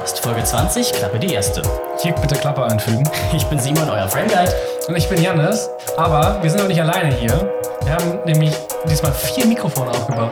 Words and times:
Podcast, 0.00 0.20
Folge 0.20 0.42
20, 0.42 0.92
Klappe 0.94 1.18
die 1.18 1.34
erste. 1.34 1.60
Hier 2.00 2.12
bitte 2.14 2.34
Klappe 2.34 2.64
einfügen. 2.64 3.06
Ich 3.36 3.44
bin 3.44 3.58
Simon, 3.58 3.90
euer 3.90 4.08
Frameguide. 4.08 4.50
Und 4.88 4.96
ich 4.96 5.06
bin 5.10 5.20
Jannis, 5.22 5.68
aber 5.98 6.42
wir 6.42 6.48
sind 6.50 6.60
noch 6.60 6.68
nicht 6.68 6.80
alleine 6.80 7.14
hier. 7.14 7.52
Wir 7.84 7.92
haben 7.92 8.18
nämlich 8.24 8.54
diesmal 8.88 9.12
vier 9.12 9.44
Mikrofone 9.44 9.90
aufgebaut. 9.90 10.30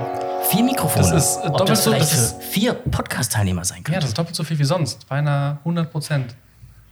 Vier 0.48 0.64
Mikrofone. 0.64 1.10
Das 1.12 1.22
ist, 1.36 1.36
äh, 1.36 1.48
Ob 1.48 1.58
doppelt 1.58 1.68
das 1.70 1.84
so- 1.84 1.92
das 1.92 2.14
ist- 2.14 2.42
vier 2.42 2.72
Podcast-Teilnehmer 2.72 3.62
sein 3.66 3.78
Ja, 3.78 3.84
könnte. 3.84 4.00
das 4.00 4.08
ist 4.08 4.16
doppelt 4.18 4.36
so 4.36 4.42
viel 4.44 4.58
wie 4.58 4.64
sonst. 4.64 5.06
Beinahe 5.06 5.58
100 5.64 5.92
Prozent. 5.92 6.34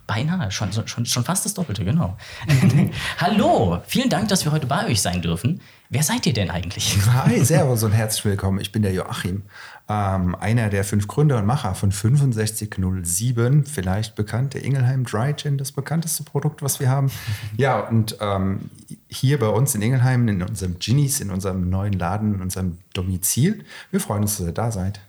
Beinahe, 0.07 0.50
schon, 0.52 0.73
schon, 0.86 1.04
schon 1.04 1.25
fast 1.25 1.45
das 1.45 1.54
Doppelte, 1.54 1.84
genau. 1.84 2.16
Hallo, 3.19 3.83
vielen 3.87 4.09
Dank, 4.09 4.29
dass 4.29 4.45
wir 4.45 4.52
heute 4.52 4.66
bei 4.66 4.87
euch 4.87 5.02
sein 5.02 5.20
dürfen. 5.20 5.60
Wer 5.88 6.02
seid 6.02 6.27
ihr 6.27 6.32
denn 6.32 6.51
eigentlich? 6.51 6.96
Hi, 7.12 7.45
Servus 7.45 7.82
und 7.82 7.92
herzlich 7.92 8.24
willkommen. 8.24 8.60
Ich 8.60 8.70
bin 8.70 8.82
der 8.82 8.92
Joachim, 8.92 9.42
ähm, 9.88 10.34
einer 10.37 10.69
der 10.69 10.84
fünf 10.84 11.09
Gründer 11.09 11.38
und 11.38 11.46
Macher 11.46 11.74
von 11.74 11.91
6507, 11.91 13.65
vielleicht 13.65 14.15
bekannt, 14.15 14.55
der 14.55 14.65
Ingelheim 14.65 15.05
Dry 15.05 15.34
Gin, 15.34 15.59
das 15.59 15.73
bekannteste 15.73 16.23
Produkt, 16.23 16.62
was 16.62 16.79
wir 16.79 16.88
haben. 16.88 17.10
Ja, 17.57 17.80
und 17.80 18.16
ähm, 18.20 18.70
hier 19.09 19.38
bei 19.38 19.48
uns 19.48 19.74
in 19.74 19.82
Ingelheim, 19.82 20.29
in 20.29 20.43
unserem 20.43 20.79
Ginnies, 20.79 21.20
in 21.20 21.30
unserem 21.30 21.68
neuen 21.68 21.93
Laden, 21.93 22.34
in 22.34 22.43
unserem 22.43 22.79
Domizil. 22.93 23.65
Wir 23.91 24.01
freuen 24.01 24.23
uns, 24.23 24.38
dass 24.38 24.46
ihr 24.46 24.52
da 24.52 24.70
seid. 24.70 25.01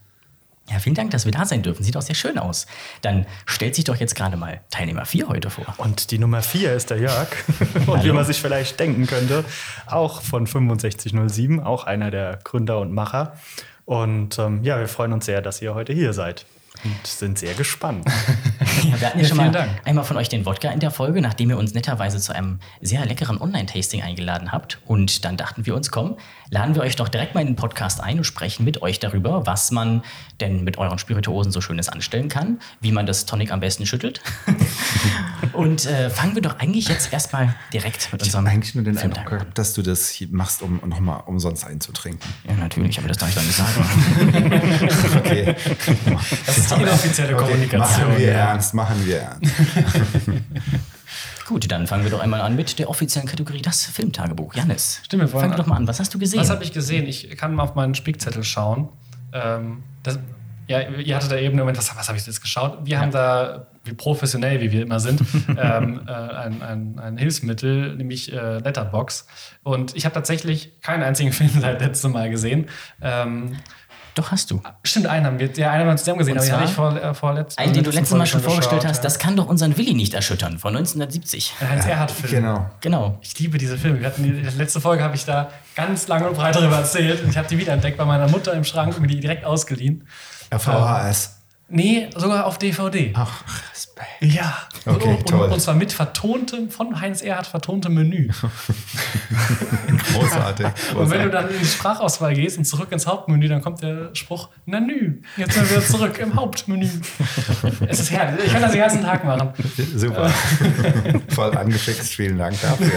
Ja, 0.69 0.79
vielen 0.79 0.95
Dank, 0.95 1.11
dass 1.11 1.23
wir 1.23 1.31
da 1.31 1.45
sein 1.45 1.61
dürfen. 1.61 1.83
Sieht 1.83 1.95
auch 1.95 2.01
sehr 2.01 2.15
schön 2.15 2.37
aus. 2.37 2.67
Dann 3.01 3.25
stellt 3.45 3.75
sich 3.75 3.85
doch 3.85 3.95
jetzt 3.95 4.15
gerade 4.15 4.35
mal 4.35 4.59
Teilnehmer 4.69 5.05
4 5.05 5.29
heute 5.29 5.49
vor. 5.49 5.73
Und 5.77 6.11
die 6.11 6.19
Nummer 6.19 6.41
4 6.41 6.73
ist 6.73 6.89
der 6.89 6.99
Jörg. 6.99 7.29
Und 7.87 8.03
wie 8.03 8.11
man 8.11 8.25
sich 8.25 8.41
vielleicht 8.41 8.77
denken 8.79 9.07
könnte, 9.07 9.45
auch 9.85 10.21
von 10.21 10.45
6507, 10.45 11.61
auch 11.61 11.85
einer 11.85 12.11
der 12.11 12.39
Gründer 12.43 12.79
und 12.79 12.91
Macher. 12.91 13.37
Und 13.85 14.37
ähm, 14.39 14.63
ja, 14.63 14.77
wir 14.79 14.89
freuen 14.89 15.13
uns 15.13 15.25
sehr, 15.25 15.41
dass 15.41 15.61
ihr 15.61 15.73
heute 15.73 15.93
hier 15.93 16.11
seid. 16.11 16.45
Und 16.83 17.07
sind 17.07 17.39
sehr 17.39 17.53
gespannt. 17.53 18.05
Ja, 18.83 19.01
wir 19.01 19.07
hatten 19.07 19.19
ja, 19.19 19.25
schon 19.25 19.37
vielen 19.37 19.51
mal 19.51 19.59
Dank. 19.59 19.81
einmal 19.85 20.03
von 20.03 20.17
euch 20.17 20.29
den 20.29 20.45
Wodka 20.45 20.69
in 20.69 20.79
der 20.79 20.91
Folge, 20.91 21.19
nachdem 21.19 21.49
ihr 21.49 21.57
uns 21.57 21.73
netterweise 21.73 22.19
zu 22.19 22.33
einem 22.33 22.59
sehr 22.79 23.03
leckeren 23.05 23.41
Online-Tasting 23.41 24.03
eingeladen 24.03 24.51
habt. 24.51 24.79
Und 24.85 25.25
dann 25.25 25.35
dachten 25.35 25.65
wir 25.65 25.75
uns, 25.75 25.89
komm, 25.89 26.17
laden 26.51 26.75
wir 26.75 26.83
euch 26.83 26.95
doch 26.95 27.09
direkt 27.09 27.33
mal 27.33 27.41
in 27.41 27.47
den 27.47 27.55
Podcast 27.55 28.01
ein 28.01 28.19
und 28.19 28.23
sprechen 28.23 28.63
mit 28.65 28.83
euch 28.83 28.99
darüber, 28.99 29.47
was 29.47 29.71
man 29.71 30.03
denn 30.39 30.63
mit 30.63 30.77
euren 30.77 30.99
Spirituosen 30.99 31.51
so 31.51 31.59
Schönes 31.59 31.89
anstellen 31.89 32.29
kann, 32.29 32.59
wie 32.79 32.91
man 32.91 33.07
das 33.07 33.25
Tonic 33.25 33.51
am 33.51 33.59
besten 33.59 33.87
schüttelt. 33.87 34.21
und 35.53 35.87
äh, 35.87 36.11
fangen 36.11 36.35
wir 36.35 36.43
doch 36.43 36.59
eigentlich 36.59 36.87
jetzt 36.87 37.11
erstmal 37.11 37.55
direkt 37.73 38.11
mit 38.11 38.21
Ich 38.21 38.27
unserem 38.27 38.45
habe 38.45 38.55
eigentlich 38.55 38.75
nur 38.75 38.83
den 38.83 38.97
Eindruck, 38.97 39.31
an. 39.31 39.47
dass 39.55 39.73
du 39.73 39.81
das 39.81 40.07
hier 40.09 40.27
machst, 40.31 40.61
um 40.61 40.79
nochmal 40.85 41.23
umsonst 41.25 41.65
einzutrinken. 41.65 42.29
Ja, 42.47 42.53
natürlich, 42.55 42.99
aber 42.99 43.07
das 43.07 43.17
darf 43.17 43.29
ich 43.29 43.35
doch 43.35 43.43
nicht 43.43 43.55
sagen. 43.55 45.07
Okay. 45.17 45.55
Das 46.45 46.66
ist 46.71 46.77
die 46.77 46.83
inoffizielle 46.83 47.35
Kommunikation. 47.35 48.07
machen 48.07 48.17
wir 48.17 48.27
ja. 48.27 48.33
ernst, 48.33 48.73
machen 48.73 49.05
wir 49.05 49.17
ernst. 49.19 49.51
Gut, 51.47 51.71
dann 51.71 51.87
fangen 51.87 52.03
wir 52.03 52.11
doch 52.11 52.19
einmal 52.19 52.41
an 52.41 52.57
mit 52.57 52.77
der 52.77 52.89
offiziellen 52.89 53.27
Kategorie, 53.27 53.61
das 53.61 53.85
Filmtagebuch. 53.85 54.53
Janis, 54.53 54.99
Stimmt, 55.03 55.31
wir 55.33 55.47
doch 55.55 55.65
mal 55.65 55.77
an. 55.77 55.87
Was 55.87 55.99
hast 55.99 56.13
du 56.13 56.19
gesehen? 56.19 56.41
Was 56.41 56.49
habe 56.49 56.63
ich 56.63 56.73
gesehen? 56.73 57.07
Ich 57.07 57.29
kann 57.37 57.55
mal 57.55 57.63
auf 57.63 57.75
meinen 57.75 57.95
Spickzettel 57.95 58.43
schauen. 58.43 58.89
Ähm, 59.31 59.83
das, 60.03 60.19
ja, 60.67 60.81
ihr 60.81 61.15
hattet 61.15 61.31
da 61.31 61.37
eben, 61.37 61.57
Moment, 61.57 61.77
was, 61.77 61.95
was 61.95 62.09
habe 62.09 62.17
ich 62.17 62.25
jetzt 62.25 62.41
geschaut? 62.41 62.79
Wir 62.83 62.99
haben 62.99 63.11
da, 63.11 63.67
wie 63.85 63.93
professionell 63.93 64.59
wie 64.59 64.73
wir 64.73 64.81
immer 64.81 64.99
sind, 64.99 65.21
ähm, 65.57 66.01
äh, 66.05 66.11
ein, 66.11 66.61
ein, 66.61 66.99
ein 66.99 67.17
Hilfsmittel, 67.17 67.95
nämlich 67.95 68.33
äh, 68.33 68.57
Letterbox. 68.57 69.27
Und 69.63 69.95
ich 69.95 70.03
habe 70.03 70.13
tatsächlich 70.13 70.81
keinen 70.81 71.03
einzigen 71.03 71.31
Film 71.33 71.51
seit 71.61 71.79
letztem 71.79 72.11
Mal 72.11 72.29
gesehen. 72.29 72.67
Ähm, 73.01 73.55
Doch, 74.17 74.31
hast 74.31 74.49
du. 74.49 74.59
stimmt, 74.83 75.05
einen 75.05 75.27
haben 75.27 75.37
wir, 75.37 75.51
ja, 75.53 75.69
einen 75.69 75.81
haben 75.81 75.89
wir 75.89 75.97
zusammen 75.97 76.17
gesehen, 76.17 76.33
Und 76.33 76.39
aber 76.39 76.47
den 76.47 76.55
habe 76.55 76.65
ich 76.65 76.71
vor, 76.71 76.95
äh, 76.95 77.13
vorletzt, 77.13 77.59
Einen, 77.59 77.73
den 77.73 77.83
du 77.83 77.91
letzten 77.91 77.99
letztes 77.99 78.17
Mal 78.17 78.25
schon 78.25 78.41
vorgestellt 78.41 78.81
geschaut, 78.81 78.95
hast, 78.95 79.03
das 79.03 79.19
kann 79.19 79.35
doch 79.35 79.47
unseren 79.47 79.77
Willi 79.77 79.93
nicht 79.93 80.15
erschüttern, 80.15 80.57
von 80.57 80.75
1970. 80.75 81.53
ja. 81.61 81.69
Heinz 81.69 81.85
Erhardt-Film. 81.85 82.31
Genau. 82.43 82.69
Genau. 82.81 83.19
Ich 83.21 83.37
liebe 83.37 83.59
diese 83.59 83.77
Filme. 83.77 83.99
Wir 83.99 84.07
hatten 84.07 84.23
die, 84.23 84.31
die 84.31 84.57
letzte 84.57 84.81
Folge 84.81 85.03
habe 85.03 85.15
ich 85.15 85.25
da 85.25 85.51
ganz 85.75 86.07
lang 86.07 86.25
und 86.25 86.35
breit 86.35 86.55
darüber 86.55 86.77
erzählt. 86.77 87.23
Und 87.23 87.29
ich 87.29 87.37
habe 87.37 87.47
die 87.47 87.59
wiederentdeckt 87.59 87.97
bei 87.97 88.05
meiner 88.05 88.27
Mutter 88.27 88.53
im 88.53 88.63
Schrank 88.63 88.95
und 88.95 89.01
mir 89.01 89.07
die 89.07 89.19
direkt 89.19 89.45
ausgeliehen. 89.45 90.07
VHS. 90.51 91.36
Nee, 91.69 92.09
sogar 92.15 92.45
auf 92.45 92.57
DVD. 92.57 93.11
Ach, 93.13 93.43
Respekt. 93.73 94.07
Ja. 94.21 94.57
Okay, 94.85 95.09
und, 95.19 95.27
toll. 95.27 95.49
Und 95.49 95.59
zwar 95.61 95.75
mit 95.75 95.91
vertontem, 95.91 96.69
von 96.69 97.01
Heinz 97.01 97.21
Erhardt 97.21 97.47
vertontem 97.47 97.93
Menü. 97.93 98.29
Großartig. 100.13 100.67
Und 100.95 101.09
wenn 101.09 101.23
du 101.23 101.29
dann 101.29 101.49
in 101.49 101.59
die 101.59 101.65
Sprachauswahl 101.65 102.33
gehst 102.33 102.57
und 102.57 102.65
zurück 102.65 102.91
ins 102.91 103.05
Hauptmenü, 103.05 103.47
dann 103.47 103.61
kommt 103.61 103.81
der 103.83 104.09
Spruch, 104.13 104.49
Menü. 104.65 105.21
Jetzt 105.35 105.53
sind 105.53 105.69
wir 105.69 105.77
wieder 105.77 105.85
zurück 105.85 106.17
im 106.19 106.35
Hauptmenü. 106.35 106.87
es 107.87 107.99
ist 107.99 108.11
herrlich. 108.11 108.45
Ich 108.45 108.53
kann 108.53 108.61
das 108.61 108.71
den 108.71 108.81
ganzen 108.81 109.01
Tag 109.01 109.23
machen. 109.25 109.49
Super. 109.95 110.29
Voll 111.29 111.55
angefixt. 111.57 112.13
Vielen 112.13 112.37
Dank 112.37 112.59
dafür. 112.61 112.87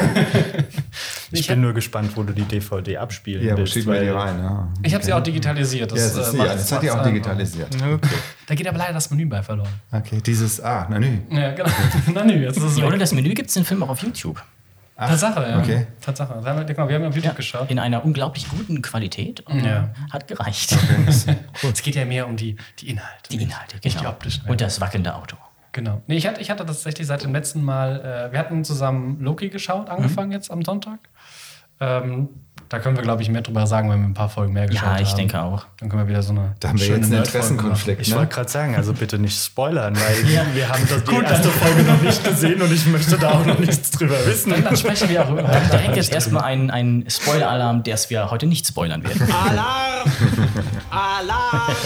Ich, 1.32 1.40
Ich 1.40 1.46
bin 1.48 1.60
nur 1.60 1.72
gespannt, 1.72 2.12
wo 2.16 2.22
du 2.22 2.32
die 2.32 2.42
DVD 2.42 2.98
abspielen 2.98 3.44
Ja, 3.44 3.54
wo 3.54 3.58
willst. 3.58 3.72
schieben 3.72 3.92
wir 3.92 4.00
die 4.00 4.08
rein? 4.08 4.38
Ja. 4.38 4.68
Ich 4.82 4.94
habe 4.94 5.04
sie 5.04 5.12
auch 5.12 5.22
digitalisiert. 5.22 5.90
Ja, 5.92 5.96
das, 5.96 6.16
äh, 6.16 6.20
ist, 6.20 6.32
macht- 6.34 6.46
ja, 6.48 6.54
das 6.54 6.72
hat 6.72 6.82
die 6.82 6.90
auch 6.90 7.02
digitalisiert. 7.02 7.68
Okay. 7.74 7.98
Da 8.46 8.54
geht 8.60 8.68
aber 8.68 8.76
leider 8.76 8.92
das 8.92 9.10
Menü 9.10 9.24
bei 9.24 9.42
verloren. 9.42 9.72
Okay, 9.90 10.20
dieses, 10.20 10.60
ah, 10.60 10.86
na 10.90 10.98
nü. 10.98 11.18
Ja, 11.30 11.52
genau. 11.52 11.70
Menü, 12.14 12.44
jetzt 12.44 12.58
ist 12.58 12.62
es 12.64 12.76
Ja, 12.76 12.86
ohne 12.86 12.98
das 12.98 13.12
Menü 13.14 13.32
gibt 13.32 13.48
es 13.48 13.54
den 13.54 13.64
Film 13.64 13.82
auch 13.82 13.88
auf 13.88 14.02
YouTube. 14.02 14.42
Tatsache, 14.98 15.48
ja. 15.48 15.58
okay. 15.58 15.86
Tatsache. 16.02 16.44
Wir 16.44 16.50
haben, 16.50 16.68
wir 16.68 16.94
haben 16.94 17.04
auf 17.06 17.16
YouTube 17.16 17.36
geschaut. 17.36 17.70
In 17.70 17.78
einer 17.78 18.04
unglaublich 18.04 18.50
guten 18.50 18.82
Qualität. 18.82 19.40
Und 19.46 19.64
Ja. 19.64 19.88
Hat 20.10 20.28
gereicht. 20.28 20.76
Es 21.62 21.82
geht 21.82 21.94
ja 21.94 22.04
mehr 22.04 22.28
um 22.28 22.36
die, 22.36 22.56
die 22.80 22.90
Inhalte. 22.90 23.30
Die 23.30 23.42
Inhalte, 23.42 23.76
Nicht 23.76 23.96
genau. 23.96 24.10
die 24.10 24.14
optischen. 24.14 24.44
Und 24.46 24.60
das 24.60 24.78
wackelnde 24.82 25.14
Auto. 25.14 25.38
Genau. 25.72 26.02
Nee, 26.06 26.16
ich 26.16 26.26
hatte, 26.26 26.42
ich 26.42 26.50
hatte 26.50 26.66
tatsächlich 26.66 27.06
seit 27.06 27.24
dem 27.24 27.32
letzten 27.32 27.64
Mal, 27.64 28.28
äh, 28.28 28.32
wir 28.32 28.38
hatten 28.38 28.62
zusammen 28.62 29.20
Loki 29.20 29.48
geschaut, 29.48 29.88
angefangen 29.88 30.32
jetzt 30.32 30.50
am 30.50 30.62
Sonntag. 30.62 30.98
Ähm, 31.80 32.28
da 32.70 32.78
können 32.78 32.96
wir, 32.96 33.02
glaube 33.02 33.20
ich, 33.20 33.28
mehr 33.28 33.42
drüber 33.42 33.66
sagen, 33.66 33.90
wenn 33.90 33.98
wir 34.00 34.06
ein 34.08 34.14
paar 34.14 34.28
Folgen 34.28 34.52
mehr 34.52 34.66
geschaut 34.66 34.86
haben. 34.86 34.96
Ja, 34.96 35.02
ich 35.02 35.12
denke 35.14 35.42
auch. 35.42 35.66
Dann 35.80 35.88
können 35.88 36.04
wir 36.04 36.08
wieder 36.08 36.22
so 36.22 36.30
eine. 36.30 36.54
Da 36.60 36.68
haben 36.68 36.78
wir 36.78 36.86
schöne 36.86 36.98
jetzt 36.98 37.12
einen 37.12 37.18
Interessenkonflikt. 37.24 38.00
Ich 38.00 38.08
Ne? 38.10 38.16
wollte 38.16 38.32
gerade 38.32 38.48
sagen, 38.48 38.76
also 38.76 38.92
bitte 38.92 39.18
nicht 39.18 39.36
spoilern, 39.38 39.96
weil 39.96 40.28
wir 40.54 40.68
haben 40.68 40.86
das 40.88 41.02
die 41.04 41.14
erste 41.16 41.48
Folge 41.50 41.82
noch 41.82 42.00
nicht 42.00 42.22
gesehen 42.24 42.62
und 42.62 42.72
ich 42.72 42.86
möchte 42.86 43.18
da 43.18 43.32
auch 43.32 43.44
noch 43.44 43.58
nichts 43.58 43.90
drüber 43.90 44.14
wissen. 44.24 44.50
machen. 44.50 44.64
Dann 44.64 44.76
sprechen 44.76 45.08
wir 45.08 45.22
auch 45.24 45.30
über. 45.30 45.42
Dann 45.42 45.68
direkt 45.68 45.96
jetzt 45.96 46.12
erstmal 46.14 46.44
ein, 46.44 46.70
ein 46.70 47.04
Spoiler-Alarm, 47.08 47.82
das 47.82 48.08
wir 48.08 48.30
heute 48.30 48.46
nicht 48.46 48.64
spoilern 48.66 49.02
werden. 49.02 49.28
Alarm! 49.32 50.12
Alarm! 50.90 51.76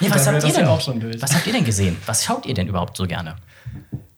Ja, 0.00 0.10
was, 0.14 0.24
Dann 0.24 0.34
habt 0.34 0.44
ihr 0.44 0.48
das 0.48 0.56
ja 0.56 0.62
denn, 0.62 0.66
auch 0.68 0.80
schon 0.80 1.22
was 1.22 1.34
habt 1.34 1.46
ihr 1.46 1.52
denn 1.52 1.64
gesehen? 1.64 1.96
Was 2.06 2.24
schaut 2.24 2.46
ihr 2.46 2.54
denn 2.54 2.68
überhaupt 2.68 2.96
so 2.96 3.04
gerne? 3.06 3.34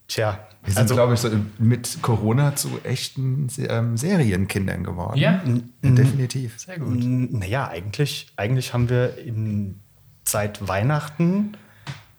Tja, 0.09 0.39
Wir 0.67 0.75
sind, 0.75 0.83
also 0.83 0.95
glaube 0.95 1.15
ich, 1.15 1.21
so 1.21 1.31
mit 1.59 2.03
Corona 2.03 2.57
zu 2.57 2.81
echten 2.83 3.49
ähm, 3.59 3.97
Serienkindern 3.97 4.83
geworden. 4.83 5.17
Ja, 5.17 5.41
Definitiv. 5.83 6.59
sehr 6.59 6.79
gut. 6.81 6.99
Naja, 7.01 7.69
eigentlich, 7.69 8.33
eigentlich 8.37 8.75
haben 8.75 8.91
wir 8.91 9.17
in, 9.19 9.81
seit 10.25 10.67
Weihnachten 10.67 11.57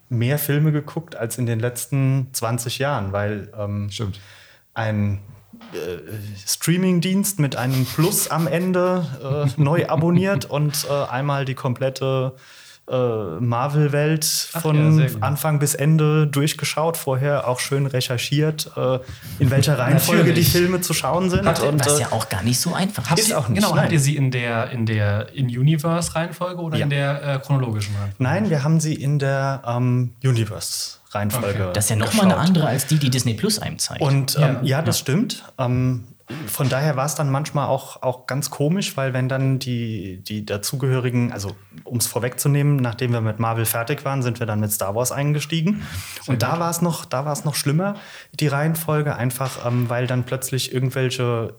mehr 0.08 0.38
Filme 0.38 0.72
geguckt 0.72 1.14
als 1.14 1.36
in 1.36 1.44
den 1.44 1.60
letzten 1.60 2.28
20 2.32 2.78
Jahren, 2.78 3.12
weil 3.12 3.52
ähm, 3.56 3.90
Stimmt. 3.90 4.18
ein 4.72 5.20
äh, 5.74 5.98
Streamingdienst 6.46 7.38
mit 7.38 7.56
einem 7.56 7.84
Plus 7.84 8.28
am 8.28 8.46
Ende 8.46 9.06
äh, 9.56 9.60
neu 9.60 9.86
abonniert 9.88 10.46
und 10.46 10.86
äh, 10.88 10.92
einmal 10.92 11.44
die 11.44 11.54
komplette 11.54 12.34
äh, 12.34 12.40
Marvel-Welt 13.40 14.48
Ach 14.54 14.60
von 14.62 14.98
ja. 15.00 15.06
Anfang 15.20 15.58
bis 15.58 15.74
Ende 15.74 16.26
durchgeschaut, 16.26 16.96
vorher 16.96 17.46
auch 17.46 17.60
schön 17.60 17.86
recherchiert, 17.86 18.70
äh, 18.76 18.98
in 19.38 19.50
welcher 19.50 19.78
Reihenfolge 19.78 20.32
die. 20.32 20.42
Filme 20.44 20.80
zu 20.80 20.94
schauen 20.94 21.28
sind. 21.30 21.44
Ihr- 21.44 21.68
und, 21.68 21.84
Was 21.84 21.98
äh, 21.98 22.02
ja 22.02 22.12
auch 22.12 22.28
gar 22.28 22.42
nicht 22.42 22.58
so 22.60 22.72
einfach 22.74 23.10
Habt 23.10 23.20
ist. 23.20 23.32
Auch 23.34 23.48
nicht, 23.48 23.60
genau, 23.62 23.74
nein. 23.74 23.84
habt 23.84 23.92
ihr 23.92 24.00
sie 24.00 24.16
in 24.16 24.30
der, 24.30 24.70
in 24.70 24.86
der 24.86 25.32
In-Universe-Reihenfolge 25.34 26.60
oder 26.62 26.78
Ja. 26.78 26.84
in 26.84 26.90
der 26.90 27.22
äh, 27.34 27.38
chronologischen 27.38 27.94
Reihenfolge? 27.94 28.14
Nein, 28.22 28.50
wir 28.50 28.64
haben 28.64 28.80
sie 28.80 28.94
in 28.94 29.18
der 29.18 29.62
ähm, 29.66 30.14
Universe-Reihenfolge. 30.24 31.62
Okay. 31.64 31.72
Das 31.74 31.84
ist 31.84 31.90
ja 31.90 31.96
nochmal 31.96 32.26
eine 32.26 32.36
andere 32.36 32.66
als 32.66 32.86
die, 32.86 32.98
die 32.98 33.10
Disney 33.10 33.34
Plus 33.34 33.58
einem 33.58 33.78
zeigt. 33.78 34.00
Und 34.00 34.36
ähm, 34.36 34.42
Ja. 34.42 34.60
ja. 34.62 34.82
das 34.82 34.98
stimmt. 34.98 35.44
Ähm, 35.58 36.04
von 36.46 36.68
daher 36.68 36.96
war 36.96 37.06
es 37.06 37.14
dann 37.14 37.30
manchmal 37.30 37.68
auch, 37.68 38.02
auch 38.02 38.26
ganz 38.26 38.50
komisch, 38.50 38.96
weil 38.96 39.12
wenn 39.12 39.28
dann 39.28 39.58
die, 39.58 40.22
die 40.22 40.44
dazugehörigen, 40.44 41.32
also 41.32 41.56
um 41.84 41.98
es 41.98 42.06
vorwegzunehmen, 42.06 42.76
nachdem 42.76 43.12
wir 43.12 43.20
mit 43.20 43.38
Marvel 43.38 43.64
fertig 43.64 44.04
waren, 44.04 44.22
sind 44.22 44.38
wir 44.38 44.46
dann 44.46 44.60
mit 44.60 44.70
Star 44.70 44.94
Wars 44.94 45.10
eingestiegen. 45.10 45.82
Und 46.26 46.42
da 46.42 46.60
war 46.60 46.70
es 46.70 46.82
noch, 46.82 47.04
da 47.04 47.24
war 47.24 47.32
es 47.32 47.44
noch 47.44 47.54
schlimmer, 47.54 47.94
die 48.32 48.48
Reihenfolge, 48.48 49.16
einfach 49.16 49.66
ähm, 49.66 49.88
weil 49.88 50.06
dann 50.06 50.24
plötzlich 50.24 50.72
irgendwelche 50.72 51.54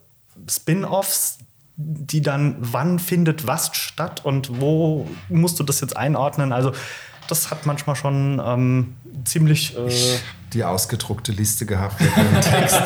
Spin-offs 0.48 1.40
die 1.82 2.22
dann, 2.22 2.58
wann 2.60 3.00
findet 3.00 3.48
was 3.48 3.74
statt 3.74 4.26
und 4.26 4.60
wo 4.60 5.08
musst 5.30 5.62
du 5.62 5.64
das 5.64 5.80
jetzt 5.80 5.96
einordnen? 5.96 6.52
Also 6.52 6.74
das 7.30 7.52
hat 7.52 7.66
manchmal 7.66 7.96
schon 7.96 8.42
ähm, 8.46 8.98
ziemlich 9.24 9.78
äh, 9.78 10.18
die 10.54 10.64
ausgedruckte 10.64 11.32
Liste 11.32 11.66
gehabt 11.66 12.00
mit 12.02 12.16
einem 12.18 12.42
Text, 12.42 12.82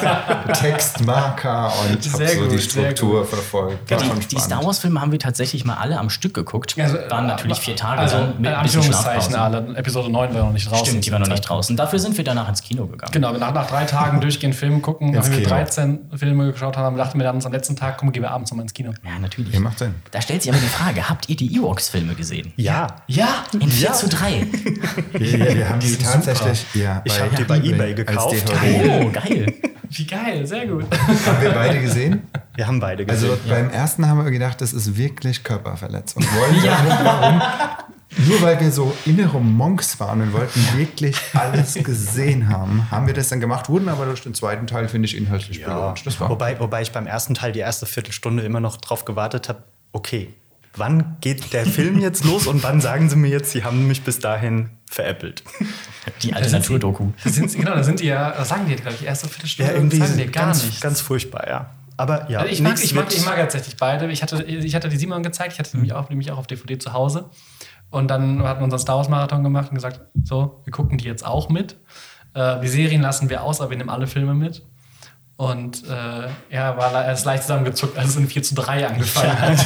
Textmarker 0.62 1.72
und 1.90 2.14
habe 2.14 2.28
so 2.28 2.48
die 2.50 2.60
Struktur 2.60 3.26
verfolgt. 3.26 3.90
War 3.92 3.98
Die, 3.98 4.28
die. 4.28 4.40
Star 4.40 4.64
Wars-Filme 4.66 5.00
haben 5.02 5.12
wir 5.12 5.20
tatsächlich 5.20 5.66
mal 5.66 5.76
alle 5.76 5.98
am 6.00 6.10
Stück 6.10 6.34
geguckt. 6.34 6.76
Also, 6.80 6.98
Waren 7.10 7.28
natürlich 7.28 7.58
aber- 7.58 7.64
vier 7.66 7.76
Tage 7.76 8.02
also, 8.02 8.18
dann 8.18 8.42
mit 8.42 8.52
äh, 8.52 8.54
ein 8.56 8.64
bisschen 8.64 8.80
Anführungszeichen 8.82 9.32
Schlafpausen. 9.32 9.36
alle. 9.70 9.78
Episode 9.78 10.12
9 10.12 10.34
war 10.34 10.44
noch 10.46 10.54
nicht 10.54 10.70
draußen. 10.70 10.86
Stimmt, 10.86 11.06
die 11.06 11.12
war 11.12 11.20
noch 11.20 11.28
dem 11.28 11.34
nicht 11.34 11.48
draußen. 11.50 11.78
Dafür 11.78 12.00
sind 12.00 12.18
wir 12.18 12.24
danach 12.24 12.50
ins 12.50 12.62
Kino 12.62 12.86
gegangen. 12.88 13.12
Genau, 13.12 13.32
nach, 13.34 13.54
nach 13.54 13.68
drei 13.68 13.86
Tagen 13.86 14.22
durchgehend 14.22 14.56
Film 14.56 14.82
gucken, 14.82 15.12
nachdem 15.12 15.32
wir 15.34 15.38
Kino. 15.40 15.50
13 15.50 16.00
Filme 16.16 16.52
geschaut 16.52 16.78
haben, 16.78 16.98
dachten 16.98 17.18
wir 17.20 17.24
dann 17.26 17.36
uns 17.36 17.46
am 17.46 17.52
letzten 17.52 17.76
Tag, 17.76 17.98
komm, 17.98 18.12
gehen 18.12 18.24
wir 18.24 18.32
abends 18.32 18.52
nochmal 18.52 18.64
ins 18.64 18.74
Kino. 18.74 18.92
Ja, 19.04 19.20
natürlich. 19.20 19.54
Ja, 19.54 19.60
macht 19.60 19.80
Sinn. 19.80 19.96
Da 20.12 20.22
stellt 20.22 20.42
sich 20.44 20.52
aber 20.52 20.60
die 20.62 20.68
Frage, 20.68 21.10
habt 21.10 21.30
ihr 21.30 21.36
die 21.36 21.56
Ewoks-Filme 21.56 22.16
gesehen? 22.16 22.54
Ja. 22.56 22.88
Ja, 23.08 23.28
In 23.54 23.70
4 23.70 23.94
zu 23.94 24.10
3. 24.10 24.48
Wir, 25.14 25.40
wir 25.56 25.70
haben 25.70 25.80
die 25.80 25.96
tatsächlich 25.98 26.66
ja, 26.74 27.02
Ich 27.06 27.20
hab 27.20 27.36
die 27.36 27.44
bei 27.62 27.68
eBay 27.68 27.94
gekauft. 27.94 28.34
Als 28.34 28.62
DVD. 28.62 29.06
Oh, 29.06 29.12
geil. 29.12 29.54
wie 29.90 30.06
geil, 30.06 30.48
sehr 30.48 30.68
gut. 30.68 30.86
Haben 31.26 31.42
wir 31.42 31.52
beide 31.52 31.82
gesehen? 31.82 32.24
Wir 32.56 32.68
haben 32.68 32.80
beide 32.80 33.06
gesehen. 33.06 33.32
Also 33.32 33.50
beim 33.50 33.70
ersten 33.70 34.08
haben 34.08 34.24
wir 34.24 34.32
gedacht, 34.32 34.62
das 34.62 34.74
ist 34.74 34.98
wirklich 34.98 35.44
Körperverletzung. 35.44 36.24
Wollen 36.24 36.64
wir 36.64 36.72
warum? 37.04 37.42
Nur 38.28 38.42
weil 38.44 38.60
wir 38.60 38.72
so 38.72 38.96
innere 39.06 39.40
Monks 39.40 40.00
waren 40.00 40.22
und 40.22 40.34
wollten 40.34 40.60
wirklich 40.78 41.18
alles 41.34 41.74
gesehen 41.74 42.48
haben, 42.48 42.90
haben 42.92 43.08
wir 43.08 43.14
das 43.14 43.30
dann 43.30 43.40
gemacht, 43.40 43.70
wurden 43.70 43.90
aber 43.90 44.06
durch 44.06 44.22
den 44.22 44.36
zweiten 44.36 44.68
Teil, 44.68 44.88
finde 44.88 45.08
ich, 45.08 45.18
inhaltlich 45.18 45.58
ja, 45.58 45.68
belohnt. 45.68 46.20
Wobei, 46.20 46.60
wobei 46.60 46.84
ich 46.84 46.92
beim 46.92 47.08
ersten 47.08 47.34
Teil 47.34 47.52
die 47.54 47.60
erste 47.60 47.88
Viertelstunde 47.88 48.44
immer 48.44 48.60
noch 48.60 48.78
drauf 48.78 49.06
gewartet 49.06 49.50
habe, 49.50 49.64
okay, 49.94 50.32
wann 50.76 51.18
geht 51.22 51.54
der 51.54 51.66
Film 51.66 52.00
jetzt 52.00 52.24
los 52.24 52.48
und 52.48 52.64
wann 52.64 52.82
sagen 52.82 53.10
sie 53.10 53.16
mir 53.16 53.30
jetzt, 53.30 53.52
sie 53.52 53.64
haben 53.64 53.88
mich 53.88 54.04
bis 54.04 54.20
dahin 54.20 54.70
veräppelt. 54.90 55.44
Die 56.22 56.34
alte 56.34 56.52
Naturdoku. 56.52 57.12
Da 57.24 57.30
sind 57.30 57.52
sie, 57.52 57.60
genau, 57.60 57.76
da 57.76 57.84
sind 57.84 58.00
die 58.00 58.06
ja, 58.06 58.32
das 58.32 58.50
sagen 58.50 58.66
die, 58.68 58.76
glaube 58.76 58.96
ich, 59.00 59.06
erste 59.06 59.28
Viertelstunde. 59.28 59.72
Ja, 59.72 59.78
irgendwie 59.78 59.98
sagen 59.98 60.18
die 60.18 60.26
gar 60.28 60.46
ganz, 60.48 60.64
nichts. 60.64 60.82
ganz 60.82 61.02
furchtbar, 61.02 61.48
ja. 61.48 61.70
Aber 61.96 62.30
ja, 62.30 62.40
Also 62.40 62.52
ich, 62.52 62.62
mag, 62.62 62.84
ich, 62.84 62.94
mag, 62.94 63.14
ich 63.14 63.26
mag 63.26 63.38
tatsächlich 63.38 63.78
beide. 63.78 64.12
Ich 64.12 64.24
hatte, 64.24 64.44
ich 64.44 64.74
hatte 64.76 64.90
die 64.90 64.98
Simon 64.98 65.22
gezeigt, 65.22 65.54
ich 65.54 65.60
hatte 65.60 65.76
nämlich 65.76 65.94
auch, 65.94 66.10
nämlich 66.10 66.32
auch 66.32 66.38
auf 66.38 66.48
DVD 66.48 66.78
zu 66.80 66.94
Hause. 66.94 67.30
Und 67.92 68.10
dann 68.10 68.42
hatten 68.44 68.62
wir 68.62 68.64
unseren 68.64 68.80
Star 68.80 68.98
Wars 68.98 69.10
Marathon 69.10 69.44
gemacht 69.44 69.70
und 69.70 69.76
gesagt, 69.76 70.02
so, 70.24 70.62
wir 70.64 70.72
gucken 70.72 70.98
die 70.98 71.06
jetzt 71.06 71.24
auch 71.26 71.50
mit. 71.50 71.78
Äh, 72.34 72.60
die 72.62 72.68
Serien 72.68 73.02
lassen 73.02 73.30
wir 73.30 73.44
aus, 73.44 73.62
aber 73.62 73.70
wir 73.70 73.78
nehmen 73.78 73.92
alle 73.92 74.08
Filme 74.08 74.34
mit. 74.34 74.64
Und 75.36 75.84
äh, 75.90 76.28
er 76.52 76.78
war 76.78 76.94
er 76.94 77.12
ist 77.12 77.26
leicht 77.26 77.44
zusammengezuckt, 77.44 77.98
als 77.98 78.10
es 78.10 78.16
in 78.18 78.28
4 78.28 78.44
zu 78.44 78.56
3 78.56 78.88
angefangen 78.88 79.40
hat. 79.42 79.58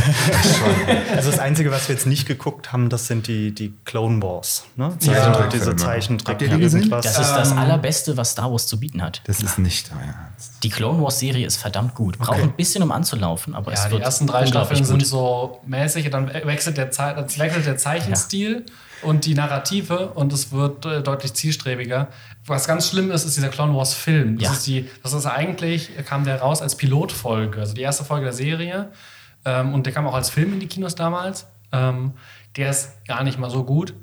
Also 1.16 1.30
das 1.32 1.40
Einzige, 1.40 1.72
was 1.72 1.88
wir 1.90 1.96
jetzt 1.96 2.06
nicht 2.08 2.26
geguckt 2.26 2.72
haben, 2.72 2.90
das 2.90 3.08
sind 3.08 3.28
die, 3.28 3.54
die 3.54 3.74
Clone 3.84 4.22
Wars. 4.22 4.64
Ne? 4.78 4.96
Zeichentrickfilme. 5.00 5.50
diese 5.52 5.76
Zeichentrick. 5.76 6.38
Gesehen? 6.40 6.62
irgendwas. 6.84 7.04
Das 7.06 7.20
ist 7.20 7.32
das 7.36 7.52
Ähm, 7.52 7.58
Allerbeste, 7.58 8.16
was 8.18 8.32
Star 8.32 8.50
Wars 8.52 8.66
zu 8.68 8.80
bieten 8.80 9.02
hat. 9.02 9.22
Das 9.26 9.42
ist 9.42 9.60
nicht 9.60 9.92
euer 9.92 10.00
Ernst. 10.02 10.54
Die 10.64 10.70
Clone 10.70 11.02
Wars-Serie 11.02 11.46
ist 11.46 11.58
verdammt 11.58 11.96
gut. 11.96 12.18
Braucht 12.18 12.40
ein 12.40 12.54
bisschen, 12.54 12.82
um 12.84 12.92
anzulaufen, 12.92 13.54
aber 13.54 13.74
es 13.74 13.84
Ja, 13.84 13.92
wird 13.92 14.02
die 14.02 14.06
ersten 14.06 14.26
drei 14.28 14.46
Staffeln 14.46 14.86
sind 14.86 15.00
gut. 15.00 15.08
so 15.08 15.60
mäßig, 15.66 16.10
dann 16.10 16.28
wechselt 16.34 16.78
der, 16.78 16.92
Ze 16.92 17.26
es 17.28 17.38
wechselt 17.40 17.66
der 17.66 17.78
Zeichenstil 17.78 18.66
und 19.04 19.26
die 19.26 19.34
Narrative 19.34 20.10
und 20.14 20.34
es 20.34 20.52
wird 20.52 20.86
äh, 20.86 21.02
deutlich 21.04 21.34
zielstrebiger. 21.34 22.08
Was 22.46 22.68
ganz 22.68 22.90
schlimm 22.90 23.12
ist, 23.12 23.26
ist 23.26 23.36
dieser 23.38 23.50
Clone 23.50 23.76
Wars 23.76 23.94
Film. 23.94 24.38
Das 24.38 24.44
Ja. 24.48 24.54
ist 24.54 24.68
die, 24.68 24.90
das 25.04 25.14
ist 25.14 25.26
eigentlich, 25.26 25.90
kam 26.06 26.24
der 26.24 26.40
raus 26.42 26.62
als 26.62 26.76
Pilotfolge, 26.76 27.60
also 27.60 27.74
die 27.74 27.82
erste 27.82 28.04
Folge 28.04 28.26
der 28.26 28.34
Serie. 28.34 28.92
Ähm, 29.46 29.74
und 29.74 29.86
der 29.86 29.94
kam 29.94 30.08
auch 30.08 30.16
als 30.16 30.30
Film 30.30 30.54
in 30.54 30.60
die 30.60 30.68
Kinos 30.68 30.96
damals. 30.96 31.48
Ähm, 31.72 32.14
der 32.56 32.70
ist 32.70 33.06
gar 33.06 33.24
nicht 33.24 33.38
mal 33.40 33.50
so 33.50 33.64
gut, 33.64 33.94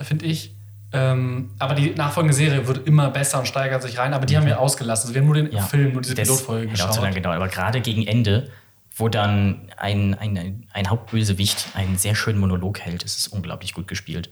finde 0.00 0.26
ich. 0.26 0.54
Ähm, 0.94 1.50
aber 1.58 1.74
die 1.74 1.90
nachfolgende 1.94 2.34
Serie 2.36 2.66
wird 2.66 2.86
immer 2.86 3.08
besser 3.10 3.38
und 3.38 3.46
steigert 3.48 3.82
sich 3.82 3.96
rein. 3.98 4.12
Aber 4.12 4.26
die 4.26 4.36
haben 4.36 4.44
wir 4.46 4.60
ausgelassen. 4.60 5.04
Also 5.06 5.14
wir 5.14 5.20
haben 5.22 5.26
nur 5.26 5.36
den 5.36 5.50
Ja. 5.50 5.62
Film, 5.62 5.92
nur 5.94 6.02
diese 6.02 6.14
Das 6.14 6.28
Pilotfolge 6.28 6.66
zu 6.66 6.86
geschaut. 6.86 7.00
lange 7.02 7.14
gedauert. 7.14 7.36
Aber 7.36 7.48
gerade 7.48 7.80
gegen 7.80 8.06
Ende, 8.06 8.50
wo 8.94 9.08
dann 9.08 9.70
ein, 9.78 10.14
ein, 10.14 10.66
ein 10.72 10.90
Hauptbösewicht 10.90 11.68
einen 11.74 11.96
sehr 11.96 12.14
schönen 12.14 12.38
Monolog 12.38 12.80
hält, 12.80 13.04
ist 13.04 13.18
es 13.18 13.28
unglaublich 13.28 13.72
gut 13.72 13.88
gespielt. 13.88 14.30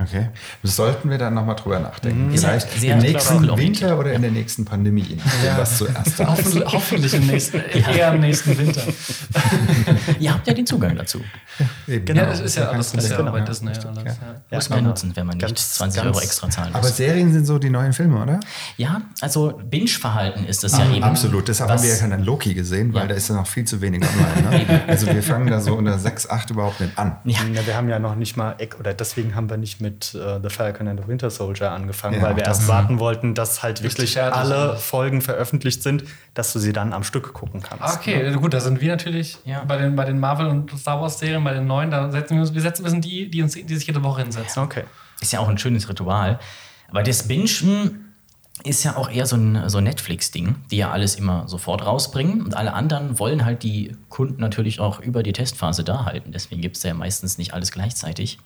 Okay. 0.00 0.28
Sollten 0.62 1.10
wir 1.10 1.18
dann 1.18 1.34
nochmal 1.34 1.56
drüber 1.56 1.80
nachdenken. 1.80 2.32
Ist 2.32 2.44
Vielleicht 2.44 2.70
sehr 2.78 2.94
im 2.94 3.00
nächsten. 3.00 3.56
Winter 3.58 3.98
oder 3.98 4.12
in 4.12 4.22
der 4.22 4.30
nächsten 4.30 4.64
Pandemie, 4.64 5.18
nachdem, 5.24 5.56
was 5.58 5.76
zuerst 5.78 6.20
da 6.20 6.34
ist. 6.34 6.44
Hoffentlich, 6.44 6.72
hoffentlich 6.72 7.14
im 7.14 7.26
nächsten, 7.26 7.58
eher 7.60 8.12
im 8.14 8.20
nächsten 8.20 8.56
Winter. 8.56 8.82
Ihr 10.20 10.32
habt 10.34 10.46
ja 10.46 10.54
den 10.54 10.66
Zugang 10.66 10.96
dazu. 10.96 11.20
Ja, 11.86 11.98
das 11.98 12.40
ist 12.40 12.56
ja 12.56 12.68
alles, 12.68 12.92
das 12.92 13.04
ist 13.04 13.10
ja 13.10 13.16
Problem. 13.16 13.32
bei 13.34 13.38
Ja, 13.40 13.44
Disney. 13.46 13.70
alles, 13.70 13.84
ja. 13.84 13.92
ja. 14.50 14.56
Muss 14.56 14.68
man 14.70 14.78
aber 14.78 14.88
nutzen, 14.88 15.12
wenn 15.16 15.26
man 15.26 15.36
nicht 15.36 15.46
ganz- 15.48 15.74
20 15.74 16.02
ganz- 16.02 16.14
Euro 16.16 16.24
extra 16.24 16.48
zahlen 16.50 16.74
Aber 16.74 16.86
muss. 16.86 16.96
Serien 16.96 17.32
sind 17.32 17.44
so 17.46 17.58
die 17.58 17.70
neuen 17.70 17.92
Filme, 17.92 18.22
oder? 18.22 18.38
Ja, 18.76 19.02
also 19.20 19.60
Binge-Verhalten 19.68 20.44
ist 20.44 20.62
das 20.62 20.78
ja 20.78 20.88
eben. 20.90 21.02
Absolut. 21.02 21.48
Deshalb 21.48 21.70
haben 21.70 21.82
wir 21.82 21.90
ja 21.90 21.96
keinen 21.96 22.22
Loki 22.24 22.54
gesehen, 22.54 22.94
weil 22.94 23.02
Ja. 23.02 23.08
da 23.08 23.14
ist 23.14 23.28
ja 23.28 23.34
noch 23.34 23.46
viel 23.48 23.64
zu 23.64 23.80
wenig 23.80 24.02
online. 24.02 24.64
Ne? 24.66 24.80
Also 24.86 25.06
wir 25.08 25.22
fangen 25.22 25.48
da 25.48 25.60
so 25.60 25.74
unter 25.74 25.98
6, 25.98 26.30
8 26.30 26.50
überhaupt 26.50 26.80
nicht 26.80 26.96
an. 26.98 27.16
Ja, 27.24 27.38
Ja, 27.52 27.66
wir 27.66 27.76
haben 27.76 27.88
ja 27.88 27.98
noch 27.98 28.14
nicht 28.14 28.36
mal, 28.36 28.56
oder 28.78 28.94
deswegen 28.94 29.34
haben 29.34 29.50
wir 29.50 29.56
nicht 29.56 29.80
mit 29.88 30.14
äh, 30.14 30.38
The 30.42 30.48
Falcon 30.50 30.86
and 30.88 31.00
the 31.00 31.08
Winter 31.08 31.30
Soldier 31.30 31.70
angefangen, 31.72 32.16
Ja, 32.16 32.22
weil 32.22 32.36
wir 32.36 32.44
erst 32.44 32.68
warten 32.68 32.98
wollten, 32.98 33.34
dass 33.34 33.62
halt 33.62 33.82
wirklich 33.82 34.12
fertig 34.12 34.38
alle 34.38 34.74
ist. 34.74 34.82
Folgen 34.82 35.22
veröffentlicht 35.22 35.82
sind, 35.82 36.04
dass 36.34 36.52
du 36.52 36.58
sie 36.58 36.72
dann 36.72 36.92
am 36.92 37.02
Stück 37.04 37.32
gucken 37.32 37.62
kannst. 37.62 37.96
Okay, 37.96 38.32
gut, 38.34 38.52
da 38.54 38.60
sind 38.60 38.80
wir 38.80 38.90
natürlich 38.90 39.38
Ja. 39.44 39.64
bei, 39.64 39.76
den, 39.78 39.96
bei 39.96 40.04
den 40.04 40.18
Marvel- 40.20 40.48
und 40.48 40.70
Star 40.78 41.00
Wars-Serien, 41.00 41.42
bei 41.42 41.54
den 41.54 41.66
neuen, 41.66 41.90
da 41.90 42.10
setzen 42.10 42.34
wir 42.34 42.42
uns, 42.42 42.52
wir 42.54 42.60
setzen, 42.62 42.84
wir 42.84 42.90
sind 42.90 43.04
die, 43.04 43.30
die, 43.30 43.42
uns, 43.42 43.54
die 43.54 43.74
sich 43.76 43.86
jede 43.86 44.02
Woche 44.02 44.22
hinsetzen. 44.22 44.62
Okay. 44.62 44.84
ist 45.20 45.32
ja 45.32 45.40
auch 45.40 45.48
ein 45.48 45.58
schönes 45.58 45.88
Ritual. 45.88 46.38
Aber 46.90 47.02
das 47.02 47.26
Bingen 47.28 48.04
ist 48.64 48.82
ja 48.82 48.96
auch 48.96 49.08
eher 49.08 49.24
so 49.26 49.36
ein, 49.36 49.68
so 49.68 49.78
ein 49.78 49.84
Netflix-Ding, 49.84 50.56
die 50.70 50.78
ja 50.78 50.90
alles 50.90 51.14
immer 51.14 51.46
sofort 51.48 51.86
rausbringen. 51.86 52.42
Und 52.42 52.56
alle 52.56 52.72
anderen 52.74 53.18
wollen 53.18 53.44
halt 53.44 53.62
die 53.62 53.96
Kunden 54.08 54.40
natürlich 54.40 54.80
auch 54.80 54.98
über 55.00 55.22
die 55.22 55.32
Testphase 55.32 55.84
da 55.84 56.04
halten. 56.06 56.32
Deswegen 56.32 56.60
gibt 56.60 56.76
es 56.76 56.82
ja 56.82 56.92
meistens 56.94 57.38
nicht 57.38 57.54
alles 57.54 57.70
gleichzeitig. 57.70 58.38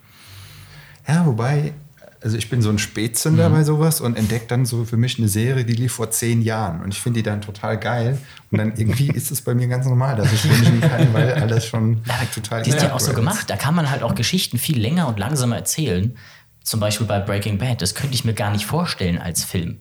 Ja, 1.06 1.26
wobei, 1.26 1.72
also 2.20 2.36
ich 2.36 2.48
bin 2.48 2.62
so 2.62 2.70
ein 2.70 2.78
Spätzünder 2.78 3.50
bei 3.50 3.64
sowas 3.64 4.00
und 4.00 4.16
entdecke 4.16 4.46
dann 4.46 4.64
so 4.64 4.84
für 4.84 4.96
mich 4.96 5.18
eine 5.18 5.28
Serie, 5.28 5.64
die 5.64 5.72
lief 5.72 5.92
vor 5.92 6.10
zehn 6.10 6.42
Jahren. 6.42 6.80
Und 6.82 6.94
ich 6.94 7.00
finde 7.00 7.18
die 7.18 7.22
dann 7.24 7.40
total 7.40 7.78
geil. 7.78 8.18
Und 8.50 8.58
dann 8.58 8.76
irgendwie 8.76 9.08
ist 9.08 9.30
es 9.30 9.42
bei 9.42 9.54
mir 9.54 9.66
ganz 9.66 9.86
normal, 9.86 10.16
dass 10.16 10.32
ich 10.32 10.42
bingen 10.42 10.80
kann, 10.80 11.12
weil 11.12 11.32
alles 11.34 11.66
schon 11.66 12.02
total 12.34 12.62
Die 12.62 12.70
sind 12.70 12.82
ja 12.82 12.92
auch 12.92 13.00
so 13.00 13.10
ist. 13.10 13.16
gemacht. 13.16 13.50
Da 13.50 13.56
kann 13.56 13.74
man 13.74 13.90
halt 13.90 14.02
auch 14.02 14.14
Geschichten 14.14 14.58
viel 14.58 14.80
länger 14.80 15.08
und 15.08 15.18
langsamer 15.18 15.56
erzählen. 15.56 16.16
Zum 16.62 16.78
Beispiel 16.78 17.06
bei 17.06 17.18
Breaking 17.18 17.58
Bad. 17.58 17.82
Das 17.82 17.94
könnte 17.94 18.14
ich 18.14 18.24
mir 18.24 18.34
gar 18.34 18.52
nicht 18.52 18.66
vorstellen 18.66 19.18
als 19.18 19.42
Film. 19.42 19.80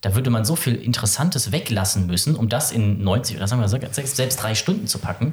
Da 0.00 0.14
würde 0.14 0.30
man 0.30 0.44
so 0.44 0.54
viel 0.54 0.74
Interessantes 0.74 1.50
weglassen 1.50 2.06
müssen, 2.06 2.36
um 2.36 2.48
das 2.48 2.72
in 2.72 3.02
90 3.02 3.36
oder 3.36 3.48
sagen 3.48 3.62
wir 3.62 3.68
selbst 3.68 4.42
drei 4.42 4.54
Stunden 4.54 4.86
zu 4.86 4.98
packen. 4.98 5.32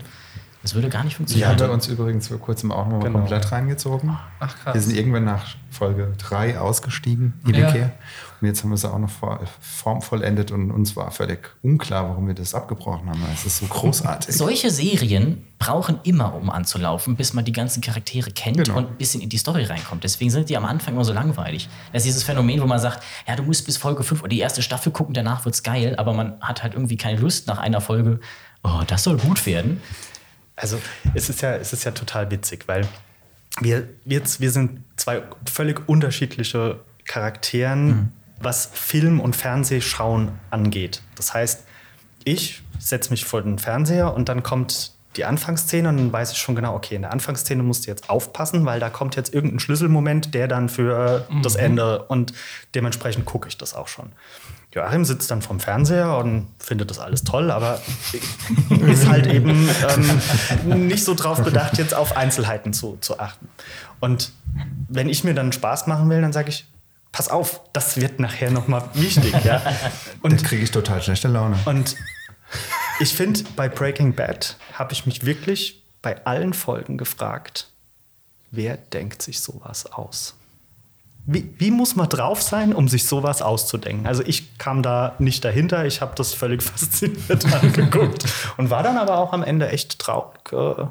Das 0.61 0.75
würde 0.75 0.89
gar 0.89 1.03
nicht 1.03 1.13
Die 1.13 1.17
funktionieren. 1.17 1.49
haben 1.49 1.59
wir 1.59 1.71
uns 1.71 1.87
übrigens 1.87 2.27
vor 2.27 2.37
kurzem 2.39 2.71
auch 2.71 2.85
nochmal 2.85 3.01
Genau. 3.07 3.19
komplett 3.19 3.51
reingezogen. 3.51 4.15
Ach, 4.39 4.55
krass. 4.59 4.73
Wir 4.75 4.81
sind 4.81 4.95
irgendwann 4.95 5.23
nach 5.25 5.43
Folge 5.71 6.13
3 6.19 6.59
ausgestiegen, 6.59 7.33
die 7.47 7.53
Ja. 7.59 7.67
Und 8.41 8.47
jetzt 8.47 8.63
haben 8.63 8.69
wir 8.71 8.75
es 8.75 8.85
auch 8.85 8.97
noch 8.97 9.09
formvollendet 9.59 10.51
und 10.51 10.71
uns 10.71 10.95
war 10.95 11.11
völlig 11.11 11.39
unklar, 11.61 12.09
warum 12.09 12.27
wir 12.27 12.33
das 12.33 12.53
abgebrochen 12.55 13.09
haben. 13.09 13.21
Es 13.33 13.45
ist 13.45 13.57
so 13.57 13.65
großartig. 13.67 14.35
Solche 14.35 14.69
Serien 14.71 15.45
brauchen 15.59 15.99
immer, 16.03 16.33
um 16.35 16.49
anzulaufen, 16.49 17.15
bis 17.15 17.33
man 17.33 17.45
die 17.45 17.51
ganzen 17.51 17.81
Charaktere 17.81 18.31
kennt 18.31 18.57
Genau. 18.57 18.77
und 18.77 18.87
ein 18.89 18.95
bisschen 18.97 19.21
in 19.21 19.29
die 19.29 19.37
Story 19.37 19.63
reinkommt. 19.65 20.03
Deswegen 20.03 20.31
sind 20.31 20.49
die 20.49 20.57
am 20.57 20.65
Anfang 20.65 20.95
immer 20.95 21.05
so 21.05 21.13
langweilig. 21.13 21.69
Das 21.93 22.01
ist 22.01 22.07
dieses 22.07 22.23
Phänomen, 22.23 22.61
wo 22.61 22.65
man 22.65 22.79
sagt, 22.79 23.03
ja, 23.27 23.35
du 23.35 23.43
musst 23.43 23.65
bis 23.65 23.77
Folge 23.77 24.03
5 24.03 24.21
oder 24.21 24.29
die 24.29 24.39
erste 24.39 24.61
Staffel 24.63 24.91
gucken, 24.91 25.13
danach 25.13 25.45
wird's 25.45 25.61
geil, 25.63 25.95
aber 25.97 26.13
man 26.13 26.39
hat 26.41 26.63
halt 26.63 26.73
irgendwie 26.73 26.97
keine 26.97 27.19
Lust 27.19 27.47
nach 27.47 27.59
einer 27.59 27.79
Folge, 27.81 28.19
oh, 28.63 28.81
das 28.87 29.03
soll 29.03 29.17
gut 29.17 29.45
werden. 29.45 29.81
Also 30.55 30.79
es 31.13 31.29
ist 31.29 31.41
ja, 31.41 31.55
es 31.55 31.73
ist 31.73 31.83
ja 31.83 31.91
total 31.91 32.29
witzig, 32.31 32.67
weil 32.67 32.87
wir, 33.59 33.87
wir, 34.05 34.19
jetzt, 34.19 34.39
wir 34.39 34.51
sind 34.51 34.83
zwei 34.95 35.23
völlig 35.51 35.87
unterschiedliche 35.89 36.79
Charakteren, 37.05 38.11
was 38.39 38.69
Film- 38.73 39.19
und 39.19 39.35
Fernsehschauen 39.35 40.31
angeht. 40.49 41.01
Das 41.15 41.33
heißt, 41.33 41.65
ich 42.23 42.61
setze 42.79 43.11
mich 43.11 43.25
vor 43.25 43.41
den 43.41 43.59
Fernseher 43.59 44.13
und 44.13 44.29
dann 44.29 44.43
kommt 44.43 44.93
die 45.17 45.25
Anfangsszene 45.25 45.89
und 45.89 45.97
dann 45.97 46.13
weiß 46.13 46.31
ich 46.31 46.37
schon 46.37 46.55
genau, 46.55 46.73
okay, 46.73 46.95
in 46.95 47.01
der 47.01 47.11
Anfangsszene 47.11 47.63
musst 47.63 47.85
du 47.85 47.91
jetzt 47.91 48.09
aufpassen, 48.09 48.65
weil 48.65 48.79
da 48.79 48.89
kommt 48.89 49.15
jetzt 49.15 49.33
irgendein 49.33 49.59
Schlüsselmoment, 49.59 50.33
der 50.33 50.47
dann 50.47 50.69
für 50.69 51.27
das 51.43 51.55
Ende 51.55 52.03
und 52.03 52.33
dementsprechend 52.75 53.25
gucke 53.25 53.49
ich 53.49 53.57
das 53.57 53.73
auch 53.73 53.87
schon. 53.89 54.13
Joachim 54.73 55.03
sitzt 55.03 55.29
dann 55.31 55.41
vom 55.41 55.59
Fernseher 55.59 56.17
und 56.17 56.47
findet 56.57 56.89
das 56.89 56.99
alles 56.99 57.23
toll, 57.23 57.51
aber 57.51 57.81
ist 58.87 59.07
halt 59.07 59.27
eben 59.27 59.69
ähm, 59.89 60.87
nicht 60.87 61.03
so 61.03 61.13
drauf 61.13 61.43
bedacht, 61.43 61.77
jetzt 61.77 61.93
auf 61.93 62.15
Einzelheiten 62.15 62.71
zu, 62.71 62.97
zu 63.01 63.19
achten. 63.19 63.49
Und 63.99 64.31
wenn 64.87 65.09
ich 65.09 65.23
mir 65.25 65.33
dann 65.33 65.51
Spaß 65.51 65.87
machen 65.87 66.09
will, 66.09 66.21
dann 66.21 66.31
sage 66.31 66.49
ich, 66.49 66.65
pass 67.11 67.27
auf, 67.27 67.61
das 67.73 67.97
wird 67.99 68.19
nachher 68.19 68.49
nochmal 68.49 68.83
wichtig. 68.93 69.33
Ja? 69.43 69.61
Und, 70.21 70.41
kriege 70.43 70.63
ich 70.63 70.71
total 70.71 71.01
schlechte 71.01 71.27
Laune. 71.27 71.57
und 71.65 71.95
ich 72.99 73.15
finde, 73.15 73.41
bei 73.55 73.67
Breaking 73.67 74.13
Bad 74.13 74.57
habe 74.73 74.93
ich 74.93 75.07
mich 75.07 75.25
wirklich 75.25 75.81
bei 76.03 76.23
allen 76.25 76.53
Folgen 76.53 76.97
gefragt, 76.97 77.67
wer 78.51 78.77
denkt 78.77 79.23
sich 79.23 79.39
sowas 79.39 79.91
aus? 79.91 80.35
Wie, 81.25 81.53
wie 81.57 81.71
muss 81.71 81.95
man 81.95 82.09
drauf 82.09 82.41
sein, 82.41 82.73
um 82.73 82.87
sich 82.87 83.05
sowas 83.05 83.41
auszudenken? 83.41 84.07
Also 84.07 84.23
ich 84.25 84.57
kam 84.57 84.81
da 84.83 85.13
nicht 85.19 85.43
dahinter, 85.45 85.85
ich 85.85 86.01
habe 86.01 86.13
das 86.15 86.33
völlig 86.33 86.61
fasziniert 86.63 87.45
angeguckt 87.53 88.25
und 88.57 88.69
war 88.69 88.83
dann 88.83 88.97
aber 88.97 89.17
auch 89.17 89.33
am 89.33 89.43
Ende 89.43 89.69
echt 89.69 89.99
traurig, 89.99 90.51
äh, 90.51 90.85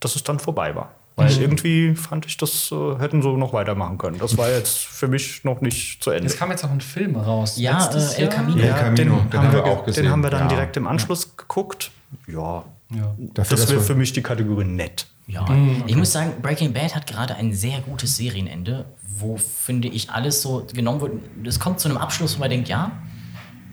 dass 0.00 0.16
es 0.16 0.22
dann 0.24 0.38
vorbei 0.40 0.74
war. 0.74 0.90
Weil 1.14 1.30
Mhm. 1.34 1.40
irgendwie 1.42 1.94
fand 1.94 2.24
ich, 2.24 2.38
das 2.38 2.72
äh, 2.72 2.98
hätten 2.98 3.20
so 3.20 3.36
noch 3.36 3.52
weitermachen 3.52 3.98
können. 3.98 4.18
Das 4.18 4.38
war 4.38 4.48
jetzt 4.50 4.78
für 4.78 5.08
mich 5.08 5.44
noch 5.44 5.60
nicht 5.60 6.02
zu 6.02 6.10
Ende. 6.10 6.26
Es 6.26 6.38
kam 6.38 6.50
jetzt 6.50 6.64
auch 6.64 6.70
ein 6.70 6.80
Film 6.80 7.16
raus. 7.16 7.58
Ja, 7.58 7.90
äh, 7.94 8.22
El. 8.22 8.28
Camino. 8.30 8.62
El 8.62 8.70
Camino, 8.72 8.94
den, 8.94 9.30
den 9.30 9.38
haben 9.38 9.46
haben 9.48 9.52
wir 9.52 9.64
auch 9.64 9.76
ge- 9.78 9.84
gesehen. 9.86 10.04
Den 10.04 10.12
haben 10.12 10.22
wir 10.22 10.30
dann 10.30 10.42
Ja. 10.44 10.48
direkt 10.48 10.76
im 10.78 10.86
Anschluss 10.86 11.36
geguckt. 11.36 11.90
Ja, 12.26 12.64
Ja. 12.90 13.14
Dafür, 13.34 13.56
das 13.58 13.70
wäre 13.70 13.80
für 13.82 13.94
mich 13.94 14.12
die 14.14 14.22
Kategorie 14.22 14.64
nett. 14.64 15.06
Ja, 15.26 15.46
ich 15.86 15.96
muss 15.96 16.12
sagen, 16.12 16.32
Breaking 16.42 16.72
Bad 16.72 16.94
hat 16.94 17.06
gerade 17.06 17.36
ein 17.36 17.52
sehr 17.54 17.80
gutes 17.80 18.16
Serienende, 18.16 18.84
wo, 19.16 19.36
finde 19.36 19.88
ich, 19.88 20.10
alles 20.10 20.42
so 20.42 20.66
genommen 20.72 21.00
wird. 21.00 21.12
Es 21.46 21.60
kommt 21.60 21.80
zu 21.80 21.88
einem 21.88 21.96
Abschluss, 21.96 22.36
wo 22.36 22.40
man 22.40 22.50
denkt, 22.50 22.68
ja, 22.68 22.90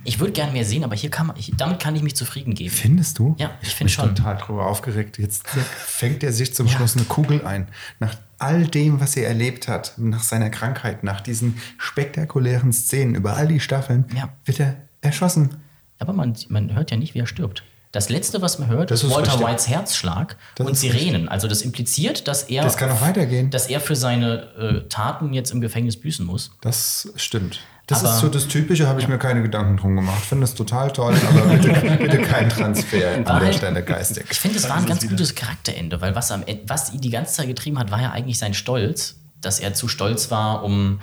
ich 0.05 0.19
würde 0.19 0.31
gerne 0.31 0.53
mehr 0.53 0.63
sehen, 0.63 0.83
aber 0.83 0.95
hier 0.95 1.09
kann 1.09 1.27
man, 1.27 1.35
ich, 1.37 1.51
damit 1.57 1.79
kann 1.79 1.95
ich 1.95 2.01
mich 2.03 2.15
zufrieden 2.15 2.53
geben. 2.55 2.69
Findest 2.73 3.19
du? 3.19 3.35
Ja, 3.37 3.51
ich 3.61 3.69
bin 3.69 3.89
finde 3.89 3.93
schon. 3.93 4.15
total 4.15 4.37
drüber 4.37 4.67
aufgeregt. 4.67 5.17
Jetzt 5.17 5.47
fängt 5.77 6.23
er 6.23 6.31
sich 6.31 6.53
zum 6.55 6.67
Schluss 6.69 6.95
eine 6.95 7.05
Kugel 7.05 7.45
ein. 7.45 7.67
Nach 7.99 8.15
all 8.37 8.65
dem, 8.67 9.01
was 9.01 9.17
er 9.17 9.27
erlebt 9.27 9.67
hat, 9.67 9.93
nach 9.97 10.23
seiner 10.23 10.49
Krankheit, 10.49 11.03
nach 11.03 11.19
diesen 11.19 11.57
spektakulären 11.77 12.71
Szenen 12.71 13.15
über 13.15 13.35
all 13.35 13.47
die 13.47 13.59
Staffeln, 13.59 14.05
Ja. 14.15 14.29
wird 14.45 14.59
er 14.61 14.77
erschossen. 15.01 15.55
Aber 15.97 16.13
man, 16.13 16.37
man 16.47 16.73
hört 16.73 16.91
ja 16.91 16.97
nicht, 16.97 17.13
wie 17.15 17.19
er 17.19 17.27
stirbt. 17.27 17.63
Das 17.91 18.09
letzte, 18.09 18.41
was 18.43 18.59
man 18.59 18.69
hört, 18.69 18.91
Das 18.91 19.03
ist 19.03 19.09
Walter 19.09 19.31
richtig. 19.33 19.47
Whites 19.47 19.67
Herzschlag 19.67 20.35
Das 20.55 20.67
und 20.67 20.75
Sirenen. 20.77 21.27
Also 21.27 21.47
das 21.47 21.63
impliziert, 21.63 22.27
dass 22.27 22.43
er, 22.43 22.61
Das 22.63 22.77
kann 22.77 22.91
auch 22.91 23.01
weitergehen. 23.01 23.49
dass 23.49 23.65
er 23.67 23.79
für 23.79 23.95
seine 23.95 24.83
äh, 24.85 24.87
Taten 24.89 25.33
jetzt 25.33 25.51
im 25.51 25.59
Gefängnis 25.59 25.99
büßen 25.99 26.23
muss. 26.25 26.51
Das 26.61 27.09
stimmt. 27.15 27.61
Das 27.87 28.01
Aber- 28.05 28.13
ist 28.13 28.19
so 28.19 28.27
das 28.27 28.47
Typische, 28.47 28.87
habe 28.87 29.01
ich 29.01 29.07
mir 29.07 29.17
keine 29.17 29.41
Gedanken 29.41 29.77
drum 29.77 29.95
gemacht. 29.95 30.23
Finde 30.23 30.41
das 30.43 30.53
total 30.53 30.91
toll, 30.91 31.15
aber 31.27 31.41
bitte, 31.55 31.69
bitte 31.99 32.21
kein 32.21 32.47
Transfer 32.47 33.25
an 33.25 33.39
der 33.43 33.53
Stelle 33.53 33.81
geistig. 33.83 34.25
Ich 34.29 34.39
finde, 34.39 34.57
es 34.59 34.69
war 34.69 34.75
ein 34.77 34.85
ganz 34.85 35.07
gutes 35.09 35.33
Charakterende, 35.33 35.99
weil 35.99 36.13
was, 36.13 36.31
am, 36.31 36.43
Ende- 36.45 36.61
was 36.67 36.93
ihn 36.93 37.01
die 37.01 37.09
ganze 37.09 37.33
Zeit 37.33 37.47
getrieben 37.47 37.79
hat, 37.79 37.89
war 37.89 37.99
ja 38.01 38.11
eigentlich 38.11 38.37
sein 38.37 38.53
Stolz, 38.53 39.15
dass 39.41 39.59
er 39.59 39.73
zu 39.73 39.87
stolz 39.87 40.29
war, 40.29 40.63
um, 40.63 40.99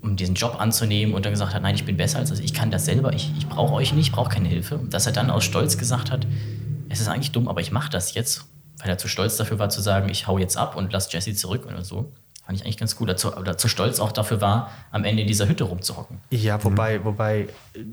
um 0.00 0.16
diesen 0.16 0.34
Job 0.34 0.60
anzunehmen 0.60 1.14
und 1.14 1.24
dann 1.24 1.32
gesagt 1.32 1.54
hat, 1.54 1.62
nein, 1.62 1.74
ich 1.74 1.84
bin 1.84 1.96
besser 1.96 2.18
als 2.18 2.30
das, 2.30 2.40
ich 2.40 2.54
kann 2.54 2.70
das 2.70 2.84
selber, 2.84 3.12
ich, 3.12 3.32
ich 3.36 3.48
brauche 3.48 3.74
euch 3.74 3.92
nicht, 3.92 4.08
ich 4.08 4.12
brauche 4.12 4.30
keine 4.30 4.48
Hilfe. 4.48 4.76
Und 4.76 4.94
dass 4.94 5.06
er 5.06 5.12
dann 5.12 5.30
aus 5.30 5.44
Stolz 5.44 5.78
gesagt 5.78 6.10
hat, 6.10 6.26
es 6.88 7.00
ist 7.00 7.08
eigentlich 7.08 7.32
dumm, 7.32 7.48
aber 7.48 7.60
ich 7.60 7.72
mache 7.72 7.90
das 7.90 8.14
jetzt, 8.14 8.46
weil 8.78 8.88
er 8.88 8.98
zu 8.98 9.08
stolz 9.08 9.36
dafür 9.36 9.58
war 9.58 9.68
zu 9.68 9.80
sagen, 9.80 10.08
ich 10.08 10.26
hau 10.26 10.38
jetzt 10.38 10.56
ab 10.56 10.76
und 10.76 10.92
lass 10.92 11.12
Jesse 11.12 11.34
zurück 11.34 11.66
oder 11.66 11.84
so. 11.84 12.12
Fand 12.46 12.58
ich 12.58 12.64
eigentlich 12.64 12.78
ganz 12.78 12.96
gut. 12.96 13.10
Dazu, 13.10 13.36
oder 13.36 13.58
zu 13.58 13.68
stolz 13.68 14.00
auch 14.00 14.10
dafür 14.10 14.40
war, 14.40 14.70
am 14.90 15.04
Ende 15.04 15.20
in 15.20 15.28
dieser 15.28 15.48
Hütte 15.48 15.64
rumzuhocken. 15.64 16.18
Ja, 16.30 16.62
wobei, 16.64 17.04
wobei, 17.04 17.48
äh, 17.74 17.84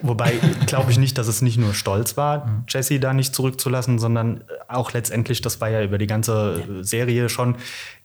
wobei 0.00 0.32
glaube 0.66 0.90
ich 0.90 0.98
nicht, 0.98 1.16
dass 1.16 1.28
es 1.28 1.42
nicht 1.42 1.58
nur 1.58 1.74
Stolz 1.74 2.16
war, 2.16 2.64
Jesse 2.68 2.98
da 2.98 3.12
nicht 3.12 3.36
zurückzulassen, 3.36 4.00
sondern 4.00 4.42
auch 4.66 4.92
letztendlich, 4.92 5.42
das 5.42 5.60
war 5.60 5.68
ja 5.68 5.84
über 5.84 5.96
die 5.96 6.08
ganze 6.08 6.64
äh, 6.80 6.82
Serie 6.82 7.28
schon, 7.28 7.56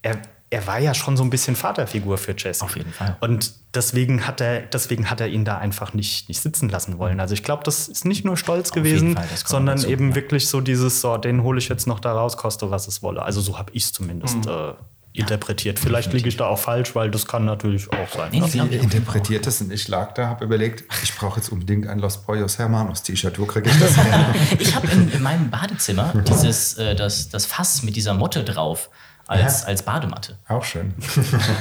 er, 0.03 0.19
er 0.49 0.65
war 0.65 0.79
ja 0.79 0.93
schon 0.93 1.17
so 1.17 1.23
ein 1.23 1.29
bisschen 1.29 1.55
Vaterfigur 1.55 2.17
für 2.17 2.33
Jesse. 2.37 2.63
Auf 2.63 2.77
jeden 2.77 2.93
Fall. 2.93 3.17
Und 3.19 3.51
deswegen 3.73 4.25
hat 4.25 4.39
er, 4.39 4.61
deswegen 4.61 5.09
hat 5.09 5.19
er 5.19 5.27
ihn 5.27 5.43
da 5.43 5.57
einfach 5.57 5.93
nicht, 5.93 6.29
nicht 6.29 6.41
sitzen 6.41 6.69
lassen 6.69 6.97
wollen. 6.97 7.19
Also 7.19 7.33
ich 7.33 7.43
glaube, 7.43 7.63
das 7.63 7.89
ist 7.89 8.05
nicht 8.05 8.23
nur 8.23 8.37
Stolz 8.37 8.71
jeden 8.73 8.83
gewesen, 8.83 9.15
Fall, 9.15 9.27
sondern 9.43 9.77
dazu, 9.77 9.89
eben 9.89 10.09
ja. 10.09 10.15
wirklich 10.15 10.47
so 10.47 10.61
dieses, 10.61 11.01
so, 11.01 11.17
den 11.17 11.43
hole 11.43 11.59
ich 11.59 11.67
jetzt 11.67 11.85
noch 11.85 11.99
da 11.99 12.13
raus, 12.13 12.37
koste 12.37 12.71
was 12.71 12.87
es 12.87 13.03
wolle. 13.03 13.21
Also 13.23 13.41
so 13.41 13.57
habe 13.57 13.71
ich 13.73 13.83
es 13.83 13.93
zumindest 13.93 14.37
Mhm. 14.45 14.51
äh, 14.51 14.73
interpretiert. 15.19 15.79
Vielleicht 15.79 16.13
liege 16.13 16.29
ich 16.29 16.37
da 16.37 16.45
auch 16.45 16.59
falsch, 16.59 16.95
weil 16.95 17.09
das 17.11 17.27
kann 17.27 17.43
natürlich 17.43 17.91
auch 17.91 18.09
sein. 18.15 18.29
Nee, 18.31 18.39
ne? 18.39 18.63
auch. 18.63 18.83
interpretiert 18.83 19.47
das 19.47 19.61
und 19.61 19.71
ich 19.73 19.87
lag 19.87 20.13
da, 20.13 20.27
habe 20.27 20.45
überlegt, 20.45 20.83
ich 21.03 21.15
brauche 21.15 21.39
jetzt 21.39 21.49
unbedingt 21.49 21.87
ein 21.87 21.99
Los 21.99 22.17
Pollos 22.17 22.57
Hermanos 22.59 23.03
T-Shirt. 23.03 23.39
Wo 23.39 23.45
kriege 23.45 23.69
ich 23.69 23.79
das 23.79 23.97
her? 24.03 24.33
Ich 24.59 24.75
habe 24.75 24.87
in, 24.87 25.11
in 25.11 25.21
meinem 25.21 25.49
Badezimmer 25.49 26.13
dieses, 26.27 26.75
äh, 26.75 26.95
das, 26.95 27.29
das 27.29 27.45
Fass 27.45 27.83
mit 27.83 27.95
dieser 27.95 28.13
Motte 28.13 28.43
drauf 28.43 28.89
als, 29.27 29.65
als 29.65 29.83
Badematte. 29.83 30.37
Auch 30.47 30.63
schön. 30.63 30.93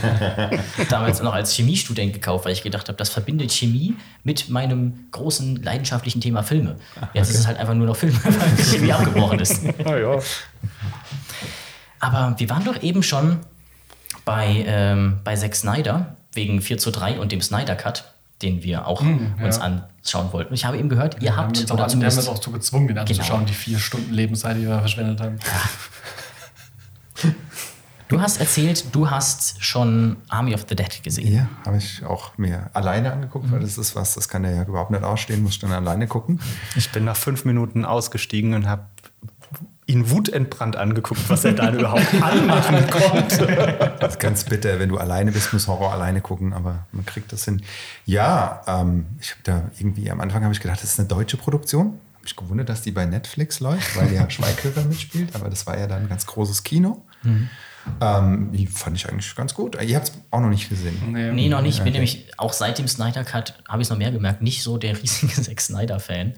Damals 0.89 1.21
noch 1.23 1.33
als 1.35 1.53
Chemiestudent 1.55 2.13
gekauft, 2.13 2.45
weil 2.45 2.53
ich 2.53 2.63
gedacht 2.63 2.89
habe, 2.89 2.97
das 2.97 3.09
verbindet 3.09 3.51
Chemie 3.53 3.95
mit 4.25 4.49
meinem 4.49 5.07
großen 5.11 5.63
leidenschaftlichen 5.63 6.21
Thema 6.21 6.43
Filme. 6.43 6.77
Jetzt 7.13 7.31
ist 7.31 7.39
es 7.41 7.47
halt 7.47 7.59
einfach 7.59 7.75
nur 7.75 7.87
noch 7.87 7.97
Filme, 7.97 8.19
weil 8.25 8.51
die 8.57 8.63
Chemie 8.63 8.93
abgebrochen 8.93 9.39
ist. 9.41 9.63
Ja, 9.85 9.97
ja. 9.99 10.19
Aber 12.01 12.35
wir 12.39 12.49
waren 12.51 12.65
doch 12.65 12.83
eben 12.83 13.03
schon 13.03 13.39
bei, 14.25 14.65
ähm, 14.67 15.19
bei 15.25 15.35
Zack 15.37 15.55
Snyder 15.57 16.17
wegen 16.33 16.61
4 16.61 16.79
zu 16.79 16.91
3 16.91 17.19
und 17.19 17.33
dem 17.33 17.41
Snyder 17.41 17.75
Cut, 17.75 18.05
den 18.43 18.63
wir 18.63 18.87
auch 18.87 19.01
uns 19.01 19.59
anschauen 19.59 20.33
wollten. 20.33 20.53
Ich 20.53 20.65
habe 20.67 20.77
eben 20.79 20.89
gehört, 20.91 21.23
ihr 21.23 21.37
haben 21.37 21.49
habt 21.49 21.71
auch, 21.71 21.75
an- 21.75 21.77
wir 21.79 21.83
haben 21.85 21.91
zumindest 21.91 22.29
auch 22.29 22.39
zu 22.39 22.51
gezwungen, 22.53 22.89
den 22.89 22.99
anzuschauen, 22.99 23.27
Genau. 23.41 23.49
die 23.49 23.55
vier 23.55 23.79
Stunden 23.79 24.13
Lebenszeit, 24.13 24.57
die 24.59 24.67
wir 24.67 24.79
verschwendet 24.81 25.21
haben. 25.21 25.39
Du 28.09 28.21
hast 28.21 28.39
erzählt, 28.39 28.95
du 28.95 29.11
hast 29.11 29.63
schon 29.65 30.19
Army 30.29 30.55
of 30.55 30.65
the 30.69 30.77
Dead 30.77 31.03
gesehen. 31.03 31.33
Ja, 31.33 31.49
habe 31.65 31.79
ich 31.79 32.05
auch 32.05 32.39
mir 32.39 32.71
alleine 32.73 33.13
angeguckt, 33.13 33.51
weil 33.51 33.59
das 33.59 33.79
ist 33.79 33.97
was, 33.97 34.15
das 34.15 34.29
kann 34.29 34.45
er 34.45 34.55
ja 34.55 34.63
überhaupt 34.63 34.93
nicht 34.93 35.03
ausstehen, 35.03 35.43
muss 35.43 35.53
ich 35.53 35.59
dann 35.59 35.73
alleine 35.73 36.07
gucken. 36.07 36.41
Ich 36.77 36.93
bin 36.93 37.05
nach 37.05 37.17
fünf 37.17 37.45
Minuten 37.45 37.85
ausgestiegen 37.85 38.55
und 38.55 38.69
habe 38.69 38.87
ihn 39.87 40.11
wutentbrannt 40.11 40.77
angeguckt, 40.77 41.29
was 41.29 41.45
er 41.45 41.53
da 41.53 41.71
überhaupt 41.73 42.15
anmachen 42.21 42.87
konnte. 42.91 43.97
Das 44.01 44.15
ist 44.15 44.21
ganz 44.21 44.45
bitter, 44.45 44.79
wenn 44.79 44.89
du 44.89 44.99
alleine 44.99 45.33
bist, 45.33 45.53
musst 45.53 45.69
Horror 45.69 45.93
alleine 45.93 46.21
gucken, 46.21 46.53
aber 46.53 46.87
man 46.93 47.07
kriegt 47.07 47.33
das 47.33 47.45
hin. 47.45 47.63
Ja, 48.05 48.63
ähm, 48.67 49.07
ich 49.21 49.31
habe 49.31 49.41
da 49.45 49.71
irgendwie 49.79 50.11
am 50.11 50.21
Anfang 50.21 50.43
habe 50.43 50.53
ich 50.53 50.61
gedacht, 50.61 50.83
das 50.83 50.93
ist 50.93 51.01
eine 51.01 51.09
deutsche 51.09 51.37
Produktion. 51.37 51.99
Mich 52.27 52.35
gewundert, 52.35 52.69
dass 52.69 52.83
die 52.83 52.91
bei 52.91 53.07
Netflix 53.07 53.61
läuft, 53.61 53.97
weil 53.97 54.13
ja 54.13 54.29
Schweighöfer 54.37 54.83
mitspielt, 54.83 55.33
aber 55.37 55.49
das 55.49 55.65
war 55.69 55.79
ja 55.79 55.87
dann 55.87 56.03
ein 56.03 56.09
ganz 56.09 56.27
großes 56.27 56.65
Kino. 56.65 57.05
Ähm, 58.01 58.51
die 58.51 58.67
fand 58.67 58.97
ich 58.97 59.09
eigentlich 59.09 59.33
ganz 59.37 59.55
gut. 59.55 59.81
Ihr 59.81 59.95
habt 59.95 60.09
es 60.09 60.15
auch 60.33 60.41
noch 60.41 60.49
nicht 60.49 60.69
gesehen. 60.69 61.13
Nee, 61.13 61.49
noch 61.49 61.63
nicht. 61.63 61.79
Ich 61.79 61.85
bin 61.85 61.93
nämlich 61.93 62.27
auch 62.37 62.53
seit 62.53 62.79
dem 62.79 62.89
Snyder 62.89 63.23
Cut, 63.23 63.55
habe 63.69 63.81
ich 63.81 63.87
es 63.87 63.91
noch 63.91 63.97
mehr 63.97 64.11
gemerkt, 64.11 64.43
nicht 64.43 64.65
so 64.65 64.77
der 64.77 65.01
riesige 65.01 65.33
Zack 65.41 65.61
Snyder-Fan. 65.61 66.35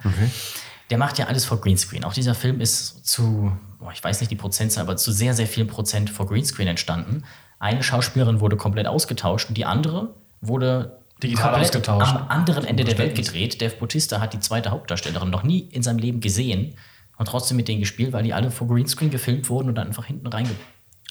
Der 0.90 0.98
macht 0.98 1.16
ja 1.16 1.26
alles 1.26 1.46
vor 1.46 1.58
Greenscreen. 1.58 2.04
Auch 2.04 2.12
dieser 2.12 2.34
Film 2.34 2.60
ist 2.60 3.06
zu, 3.06 3.50
boah, 3.78 3.92
ich 3.92 4.04
weiß 4.04 4.20
nicht 4.20 4.30
die 4.30 4.36
Prozentzahl, 4.36 4.82
aber 4.84 4.98
zu 4.98 5.10
sehr, 5.10 5.32
sehr 5.32 5.46
vielen 5.46 5.68
Prozent 5.68 6.10
vor 6.10 6.26
Greenscreen 6.26 6.68
entstanden. 6.68 7.24
Eine 7.58 7.82
Schauspielerin 7.82 8.40
wurde 8.40 8.58
komplett 8.58 8.86
ausgetauscht 8.86 9.48
und 9.48 9.56
die 9.56 9.64
andere 9.64 10.14
wurde 10.42 10.97
Digital 11.22 11.50
komplett 11.50 11.66
ausgetauscht. 11.66 12.14
am 12.14 12.28
anderen 12.28 12.64
Ende 12.64 12.84
der 12.84 12.98
Welt 12.98 13.14
gedreht. 13.14 13.60
Dave 13.60 13.74
Bautista 13.76 14.20
hat 14.20 14.32
die 14.34 14.40
zweite 14.40 14.70
Hauptdarstellerin 14.70 15.30
noch 15.30 15.42
nie 15.42 15.60
in 15.72 15.82
seinem 15.82 15.98
Leben 15.98 16.20
gesehen 16.20 16.74
und 17.16 17.26
trotzdem 17.26 17.56
mit 17.56 17.68
denen 17.68 17.80
gespielt, 17.80 18.12
weil 18.12 18.22
die 18.22 18.32
alle 18.32 18.50
vor 18.50 18.68
Greenscreen 18.68 19.10
gefilmt 19.10 19.48
wurden 19.50 19.68
und 19.68 19.74
dann 19.74 19.88
einfach 19.88 20.04
hinten 20.04 20.28
reinge 20.28 20.50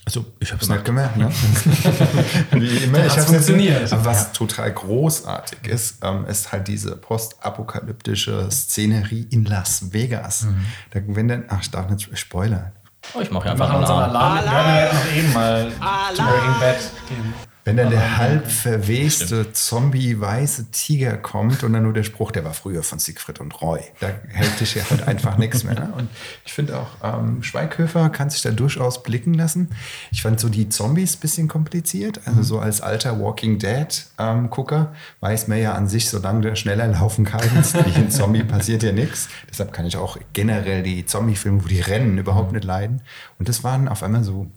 Also, 0.05 0.25
ich 0.39 0.51
habe 0.53 0.61
es 0.63 0.69
nicht 0.69 0.85
gemerkt. 0.85 1.17
Ne? 1.17 1.29
Wie 2.51 2.77
immer, 2.77 3.05
ich 3.05 3.11
hab's 3.11 3.25
funktioniert. 3.25 3.81
Nicht, 3.81 4.05
was 4.05 4.31
total 4.31 4.71
großartig 4.71 5.67
ist, 5.67 5.97
ähm, 6.01 6.25
ist 6.25 6.51
halt 6.53 6.69
diese 6.69 6.95
postapokalyptische 6.95 8.49
Szenerie 8.49 9.27
in 9.29 9.43
Las 9.43 9.91
Vegas. 9.91 10.47
Da, 10.91 11.01
wenn 11.05 11.27
dann, 11.27 11.43
ach, 11.49 11.61
ich 11.61 11.71
darf 11.71 11.89
nicht 11.89 12.17
spoilern. 12.17 12.71
Oh, 13.13 13.21
ich 13.21 13.31
mache 13.31 13.45
Wir 13.45 13.51
einfach 13.51 13.73
unseren 13.73 14.03
Alarm. 14.03 14.37
Alarm. 14.37 14.45
Wir 14.45 14.73
werden 14.73 14.87
ja 14.87 14.93
noch 14.93 15.17
eben 15.17 15.33
mal 15.33 15.71
zu 15.71 15.81
Alarm. 15.81 16.29
Breaking 16.29 16.59
Bad 16.59 16.79
gehen. 17.09 17.46
Wenn 17.67 17.75
dann 17.75 17.89
der 17.89 18.17
halb 18.17 18.49
verweste 18.49 19.51
Zombie-weiße 19.51 20.71
Tiger 20.71 21.17
kommt 21.17 21.65
und 21.65 21.73
dann 21.73 21.83
nur 21.83 21.91
der 21.91 22.03
Spruch, 22.03 22.31
der 22.31 22.45
war 22.45 22.53
früher 22.53 22.81
von 22.81 22.97
Siegfried 22.97 23.41
und 23.41 23.61
Roy. 23.61 23.81
Da 23.99 24.07
hält 24.29 24.57
dich 24.61 24.75
ja 24.75 24.89
halt 24.89 25.05
einfach 25.05 25.37
nichts 25.37 25.65
mehr. 25.65 25.73
Ne? 25.73 25.93
Und 25.97 26.07
ich 26.45 26.53
finde 26.53 26.79
auch, 26.79 26.87
ähm, 27.03 27.43
Schweighöfer 27.43 28.09
kann 28.09 28.29
sich 28.29 28.41
da 28.41 28.51
durchaus 28.51 29.03
blicken 29.03 29.33
lassen. 29.33 29.67
Ich 30.13 30.21
fand 30.21 30.39
so 30.39 30.47
die 30.47 30.69
Zombies 30.69 31.17
ein 31.17 31.19
bisschen 31.19 31.49
kompliziert. 31.49 32.21
Also 32.23 32.41
so 32.41 32.59
als 32.59 32.79
alter 32.79 33.19
Walking 33.19 33.59
Dead-Gucker 33.59 34.95
weiß 35.19 35.49
man 35.49 35.59
ja 35.59 35.73
an 35.73 35.89
sich, 35.89 36.09
solange 36.09 36.39
du 36.39 36.55
schneller 36.55 36.87
laufen 36.87 37.25
kannst, 37.25 37.75
wie 37.85 37.95
ein 37.95 38.11
Zombie 38.11 38.45
passiert 38.45 38.81
ja 38.81 38.93
nichts. 38.93 39.27
Deshalb 39.49 39.73
kann 39.73 39.85
ich 39.85 39.97
auch 39.97 40.17
generell 40.31 40.83
die 40.83 41.05
Zombie-Filme, 41.05 41.65
wo 41.65 41.67
die 41.67 41.81
rennen, 41.81 42.17
überhaupt 42.17 42.53
nicht 42.53 42.63
leiden. 42.63 43.01
Und 43.39 43.49
das 43.49 43.65
waren 43.65 43.89
auf 43.89 44.03
einmal 44.03 44.23
so 44.23 44.47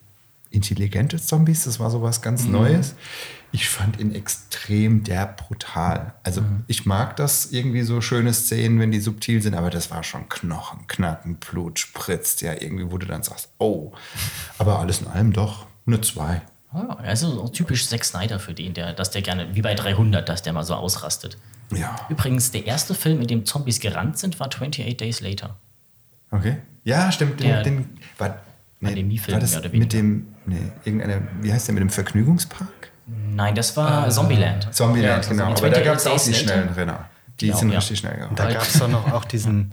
intelligente 0.51 1.19
Zombies, 1.21 1.65
das 1.65 1.79
war 1.81 1.91
so 1.91 2.03
was 2.03 2.23
ganz 2.23 2.45
Neues. 2.45 2.95
Ich 3.53 3.69
fand 3.69 3.99
ihn 3.99 4.15
extrem 4.15 5.03
derb 5.03 5.39
brutal. 5.49 6.15
Also 6.23 6.43
ich 6.69 6.87
mag 6.87 7.17
das 7.17 7.47
irgendwie 7.47 7.83
so 7.83 8.01
schöne 8.01 8.33
Szenen, 8.33 8.79
wenn 8.79 8.93
die 8.93 9.01
subtil 9.01 9.43
sind, 9.43 9.55
aber 9.55 9.71
das 9.71 9.91
war 9.91 10.03
schon 10.05 10.29
Knochen, 10.29 10.87
Knacken, 10.87 11.37
Blut 11.37 11.79
spritzt, 11.79 12.43
ja 12.43 12.53
irgendwie, 12.53 12.91
wo 12.93 12.99
du 12.99 13.07
dann 13.07 13.23
sagst, 13.23 13.49
oh. 13.59 13.93
Aber 14.59 14.79
alles 14.79 15.01
in 15.01 15.09
allem 15.09 15.33
doch 15.33 15.67
eine 15.87 16.01
zwei. 16.01 16.43
Ja, 16.73 16.89
also 16.99 17.31
so 17.33 17.49
typisch 17.49 17.89
Zack 17.89 18.05
Snyder 18.05 18.39
für 18.39 18.55
den, 18.55 18.75
der, 18.75 18.93
dass 18.93 19.11
der 19.11 19.23
gerne, 19.23 19.55
wie 19.57 19.63
bei 19.63 19.75
300, 19.75 20.29
dass 20.29 20.43
der 20.43 20.53
mal 20.53 20.63
so 20.63 20.75
ausrastet. 20.75 21.37
Ja. 21.75 21.97
Übrigens, 22.09 22.53
der 22.53 22.67
erste 22.67 22.95
Film, 22.95 23.21
in 23.21 23.27
dem 23.27 23.45
Zombies 23.47 23.81
gerannt 23.81 24.19
sind, 24.19 24.39
war 24.39 24.47
28 24.49 24.97
Days 24.97 25.21
Later. 25.21 25.57
Okay. 26.31 26.59
Ja, 26.85 27.11
stimmt. 27.11 27.41
Den, 27.41 27.49
Der- 27.49 27.63
den, 27.65 27.99
war, 28.19 28.39
Pandemiefilm, 28.83 29.35
war 29.35 29.41
das 29.41 29.51
mehr 29.53 29.61
oder 29.61 29.73
weniger. 29.73 29.85
mit 29.85 29.93
dem, 29.93 30.27
nee, 30.47 30.73
irgendeiner, 30.85 31.21
wie 31.43 31.53
heißt 31.53 31.69
der, 31.69 31.75
mit 31.75 31.81
dem 31.83 31.91
Vergnügungspark? 31.91 32.69
Nein, 33.35 33.55
das 33.55 33.77
war 33.77 34.09
Zombieland. 34.11 34.73
Zombieland, 34.75 35.19
also 35.19 35.31
genau. 35.31 35.53
die 35.55 35.63
Aber 35.65 35.71
da 35.71 35.81
28 35.81 35.85
gab 35.85 35.97
es 35.97 36.07
auch 36.07 36.25
die 36.25 36.35
schnellen 36.35 36.69
Renner. 36.71 37.09
Die 37.41 37.53
auch, 37.53 37.59
sind 37.59 37.71
ja. 37.71 37.79
richtig 37.79 37.99
schnell 37.99 38.17
gerannt. 38.17 38.39
Da 38.39 38.53
gab 38.53 38.63
es 38.63 38.79
doch 38.79 38.89
noch 38.89 39.13
auch 39.13 39.25
diesen 39.25 39.73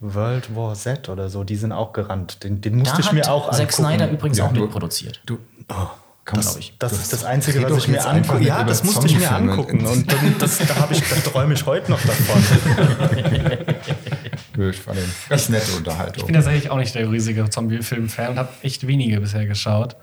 World 0.00 0.54
War 0.56 0.74
Z 0.74 1.08
oder 1.08 1.28
so, 1.28 1.44
die 1.44 1.56
sind 1.56 1.72
auch 1.72 1.92
gerannt. 1.92 2.42
Den, 2.44 2.60
den 2.60 2.76
musste 2.78 2.96
Da 2.96 3.00
ich 3.02 3.12
mir 3.12 3.20
hat 3.22 3.28
auch 3.28 3.50
Zack 3.50 3.60
angucken. 3.60 3.72
Snyder 3.84 4.10
übrigens 4.10 4.38
Ja, 4.38 4.46
auch 4.46 4.52
du- 4.52 4.60
mitproduziert. 4.62 5.20
Du, 5.26 5.38
komm, 6.24 6.40
glaub 6.40 6.58
ich. 6.58 6.74
Das 6.78 6.92
du 6.92 6.98
ist 6.98 7.12
das 7.12 7.24
Einzige, 7.24 7.62
was 7.62 7.76
ich 7.78 7.88
mir 7.88 8.06
angucke. 8.06 8.42
Ja, 8.44 8.62
das 8.64 8.84
musste 8.84 9.06
ich 9.06 9.18
mir 9.18 9.30
angucken. 9.30 9.84
Und 9.86 10.10
dann, 10.12 10.36
das, 10.38 10.58
da, 10.58 10.88
ich- 10.90 11.02
da 11.08 11.16
träume 11.30 11.54
ich 11.54 11.66
heute 11.66 11.90
noch 11.90 12.00
davon. 12.00 12.42
Ich 14.58 14.76
fand 14.76 14.98
den 14.98 15.04
ganz 15.28 15.48
nette 15.48 15.70
Ich 15.70 15.76
Unterhaltung. 15.76 16.26
bin 16.26 16.34
tatsächlich 16.34 16.70
auch 16.70 16.78
nicht 16.78 16.94
der 16.94 17.10
riesige 17.10 17.48
Zombie-Film-Fan 17.48 18.30
und 18.30 18.38
habe 18.38 18.48
echt 18.62 18.86
wenige 18.86 19.20
bisher 19.20 19.46
geschaut. 19.46 19.96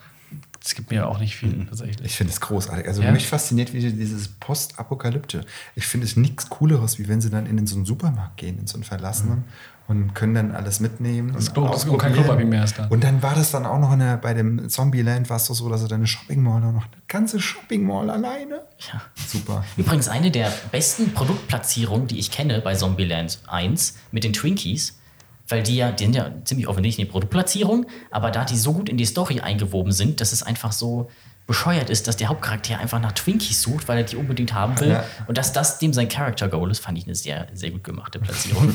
Es 0.64 0.76
gibt 0.76 0.92
mir 0.92 1.08
auch 1.08 1.20
nicht 1.20 1.36
viel 1.38 1.66
tatsächlich. 1.66 2.06
Ich 2.06 2.16
finde 2.16 2.34
es 2.34 2.42
großartig. 2.42 2.88
Also 2.88 3.02
Ja? 3.02 3.12
mich 3.12 3.28
fasziniert 3.28 3.74
wie 3.74 3.80
dieses 3.80 4.28
Postapokalypte. 4.28 5.46
Ich 5.76 5.86
finde 5.88 6.06
es 6.08 6.18
nichts 6.18 6.50
Cooleres, 6.50 7.00
wie 7.00 7.08
wenn 7.08 7.22
sie 7.22 7.30
dann 7.30 7.46
in 7.46 7.66
so 7.68 7.76
einen 7.76 7.86
Supermarkt 7.86 8.38
gehen, 8.38 8.60
in 8.60 8.68
so 8.68 8.76
einen 8.76 8.84
verlassenen 8.84 9.46
und 9.88 10.14
können 10.14 10.34
dann 10.34 10.52
alles 10.52 10.80
mitnehmen. 10.80 11.32
Das 11.34 11.48
und 11.50 11.54
Klo- 11.56 11.70
das- 11.72 11.88
kein. 11.98 12.14
Klopapier 12.14 12.46
mehr 12.46 12.64
ist 12.66 12.78
da. 12.78 12.88
Und 12.88 13.04
dann 13.04 13.22
war 13.24 13.36
das 13.36 13.52
dann 13.52 13.66
auch 13.66 13.80
noch 13.80 13.94
in 13.94 14.00
der, 14.00 14.18
bei 14.18 14.34
dem 14.34 14.68
Zombieland, 14.70 15.30
war 15.30 15.38
es 15.38 15.46
doch 15.48 15.54
so, 15.56 15.70
dass 15.70 15.82
sie 15.82 15.88
dann 15.88 16.00
eine 16.00 16.08
Shopping 16.08 16.42
Mall 16.44 16.60
noch 16.62 16.70
eine 16.70 16.82
ganze 17.08 17.40
Shopping 17.40 17.86
Mall 17.86 18.10
alleine. 18.10 18.62
Ja. 18.92 19.02
Super. 19.28 19.64
Übrigens 19.78 20.10
eine 20.10 20.30
der 20.32 20.52
besten 20.72 21.14
Produktplatzierungen, 21.14 22.08
die 22.08 22.20
ich 22.20 22.32
kenne 22.32 22.60
bei 22.62 22.76
Zombieland 22.76 23.40
1 23.48 23.96
mit 24.12 24.24
den 24.24 24.34
Twinkies, 24.34 25.00
weil 25.48 25.64
die 25.64 25.78
ja, 25.78 25.92
die 25.92 26.04
sind 26.04 26.16
ja 26.16 26.32
ziemlich 26.44 26.68
offensichtlich 26.68 27.06
eine 27.06 27.12
Produktplatzierung, 27.12 27.86
aber 28.12 28.32
da 28.32 28.44
die 28.44 28.58
so 28.58 28.74
gut 28.74 28.90
in 28.90 28.98
die 28.98 29.06
Story 29.06 29.40
eingewoben 29.40 29.94
sind, 29.94 30.20
dass 30.20 30.34
es 30.34 30.44
einfach 30.44 30.74
so 30.74 31.10
bescheuert 31.48 31.90
ist, 31.90 32.08
dass 32.08 32.18
der 32.18 32.28
Hauptcharakter 32.28 32.78
einfach 32.78 33.00
nach 33.00 33.14
Twinkies 33.14 33.62
sucht, 33.62 33.88
weil 33.88 33.98
er 34.00 34.04
die 34.04 34.18
unbedingt 34.18 34.54
haben 34.54 34.80
will. 34.80 34.90
Ja. 34.90 35.06
Und 35.28 35.38
dass 35.38 35.54
das 35.54 35.80
dem 35.80 35.94
sein 35.94 36.10
Character 36.10 36.50
Goal 36.50 36.70
ist, 36.70 36.80
fand 36.80 36.98
ich 36.98 37.06
eine 37.06 37.16
sehr, 37.16 37.48
sehr 37.54 37.72
gut 37.72 37.86
gemachte 37.86 38.20
Platzierung. 38.20 38.74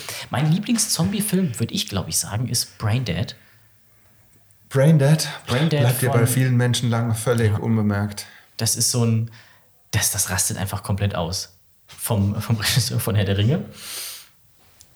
mein 0.30 0.50
Lieblings-Zombie-Film, 0.50 1.58
würde 1.58 1.72
ich 1.72 1.88
glaube 1.88 2.10
ich 2.10 2.18
sagen, 2.18 2.48
ist 2.48 2.76
Brain 2.78 3.04
Dead. 3.04 3.34
Braindead, 4.70 5.28
Braindead 5.46 5.80
bleibt 5.80 6.02
ja 6.02 6.12
bei 6.12 6.26
vielen 6.26 6.56
Menschen 6.56 6.90
lange 6.90 7.14
völlig 7.14 7.58
unbemerkt. 7.58 8.26
Das 8.56 8.76
ist 8.76 8.92
so 8.92 9.04
ein, 9.04 9.30
das, 9.90 10.12
das 10.12 10.30
rastet 10.30 10.58
einfach 10.58 10.84
komplett 10.84 11.16
aus. 11.16 11.56
Vom, 11.88 12.40
vom 12.40 12.56
Regisseur 12.56 13.00
von 13.00 13.16
Herr 13.16 13.24
der 13.24 13.36
Ringe. 13.36 13.64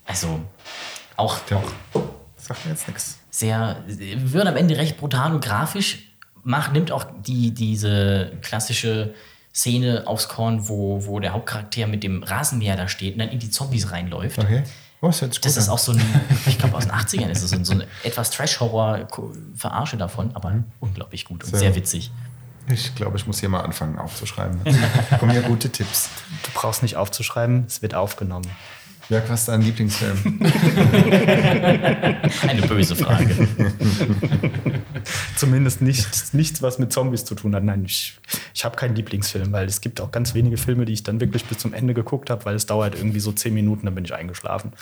Also 0.06 0.40
auch, 1.16 1.38
auch 1.50 1.64
sagt 2.37 2.64
mir 2.64 2.71
jetzt 2.71 2.87
nichts. 2.87 3.18
sehr, 3.30 3.83
wird 3.87 4.47
am 4.47 4.56
Ende 4.56 4.76
recht 4.76 4.97
brutal 4.97 5.35
und 5.35 5.44
grafisch, 5.44 6.13
macht, 6.44 6.72
nimmt 6.72 6.92
auch 6.92 7.06
die, 7.26 7.52
diese 7.52 8.32
klassische 8.42 9.14
Szene 9.54 10.04
aufs 10.06 10.28
Korn, 10.28 10.68
wo, 10.68 11.04
wo 11.06 11.20
der 11.20 11.32
Hauptcharakter 11.32 11.86
mit 11.86 12.02
dem 12.02 12.22
Rasenmäher 12.22 12.76
da 12.76 12.88
steht 12.88 13.14
und 13.14 13.20
dann 13.20 13.28
in 13.28 13.38
die 13.38 13.50
Zombies 13.50 13.90
reinläuft. 13.90 14.38
Okay. 14.38 14.62
Oh, 15.00 15.08
das 15.08 15.56
ist 15.56 15.68
auch 15.68 15.78
so 15.78 15.92
ein, 15.92 16.00
ich 16.46 16.58
glaube 16.58 16.76
aus 16.76 16.86
den 16.86 16.92
80ern 16.92 17.28
ist 17.28 17.42
es 17.42 17.50
so 17.50 17.56
ein, 17.56 17.64
so 17.64 17.74
ein 17.74 17.84
etwas 18.04 18.30
Trash-Horror-Verarsche 18.30 19.96
davon, 19.98 20.30
aber 20.34 20.64
unglaublich 20.80 21.26
gut 21.26 21.44
und 21.44 21.50
Sehr. 21.50 21.58
sehr 21.58 21.74
witzig. 21.74 22.10
Ich 22.68 22.94
glaube, 22.94 23.18
ich 23.18 23.26
muss 23.26 23.40
hier 23.40 23.50
mal 23.50 23.60
anfangen 23.60 23.98
aufzuschreiben. 23.98 24.60
Kommen 25.20 25.32
hier 25.32 25.42
gute 25.42 25.68
Tipps. 25.68 26.08
Du 26.44 26.50
brauchst 26.54 26.82
nicht 26.82 26.96
aufzuschreiben, 26.96 27.64
es 27.66 27.82
wird 27.82 27.94
aufgenommen. 27.94 28.50
Jörg, 29.11 29.25
was 29.28 29.40
ist 29.40 29.49
dein 29.49 29.61
Lieblingsfilm? 29.61 30.40
Eine 32.49 32.62
böse 32.66 32.96
Frage. 32.96 33.49
Zumindest 35.37 35.82
nichts, 35.82 36.32
nichts, 36.32 36.62
was 36.62 36.78
mit 36.78 36.90
Zombies 36.92 37.26
zu 37.26 37.34
tun 37.34 37.54
hat. 37.54 37.64
Nein, 37.64 37.84
ich, 37.84 38.18
ich 38.54 38.64
habe 38.64 38.76
keinen 38.76 38.94
Lieblingsfilm, 38.94 39.52
weil 39.52 39.66
es 39.66 39.82
gibt 39.82 40.00
auch 40.00 40.11
ganz 40.11 40.34
wenige 40.34 40.56
Filme, 40.56 40.87
die 40.87 40.94
ich 40.94 41.02
dann 41.02 41.20
wirklich 41.20 41.44
bis 41.44 41.58
zum 41.58 41.75
Ende 41.75 41.92
geguckt 41.92 42.30
habe, 42.30 42.46
weil 42.46 42.54
es 42.54 42.64
dauert 42.64 42.94
irgendwie 42.94 43.20
so 43.20 43.32
zehn 43.32 43.52
Minuten, 43.52 43.84
dann 43.84 43.94
bin 43.94 44.04
ich 44.04 44.14
eingeschlafen. 44.14 44.72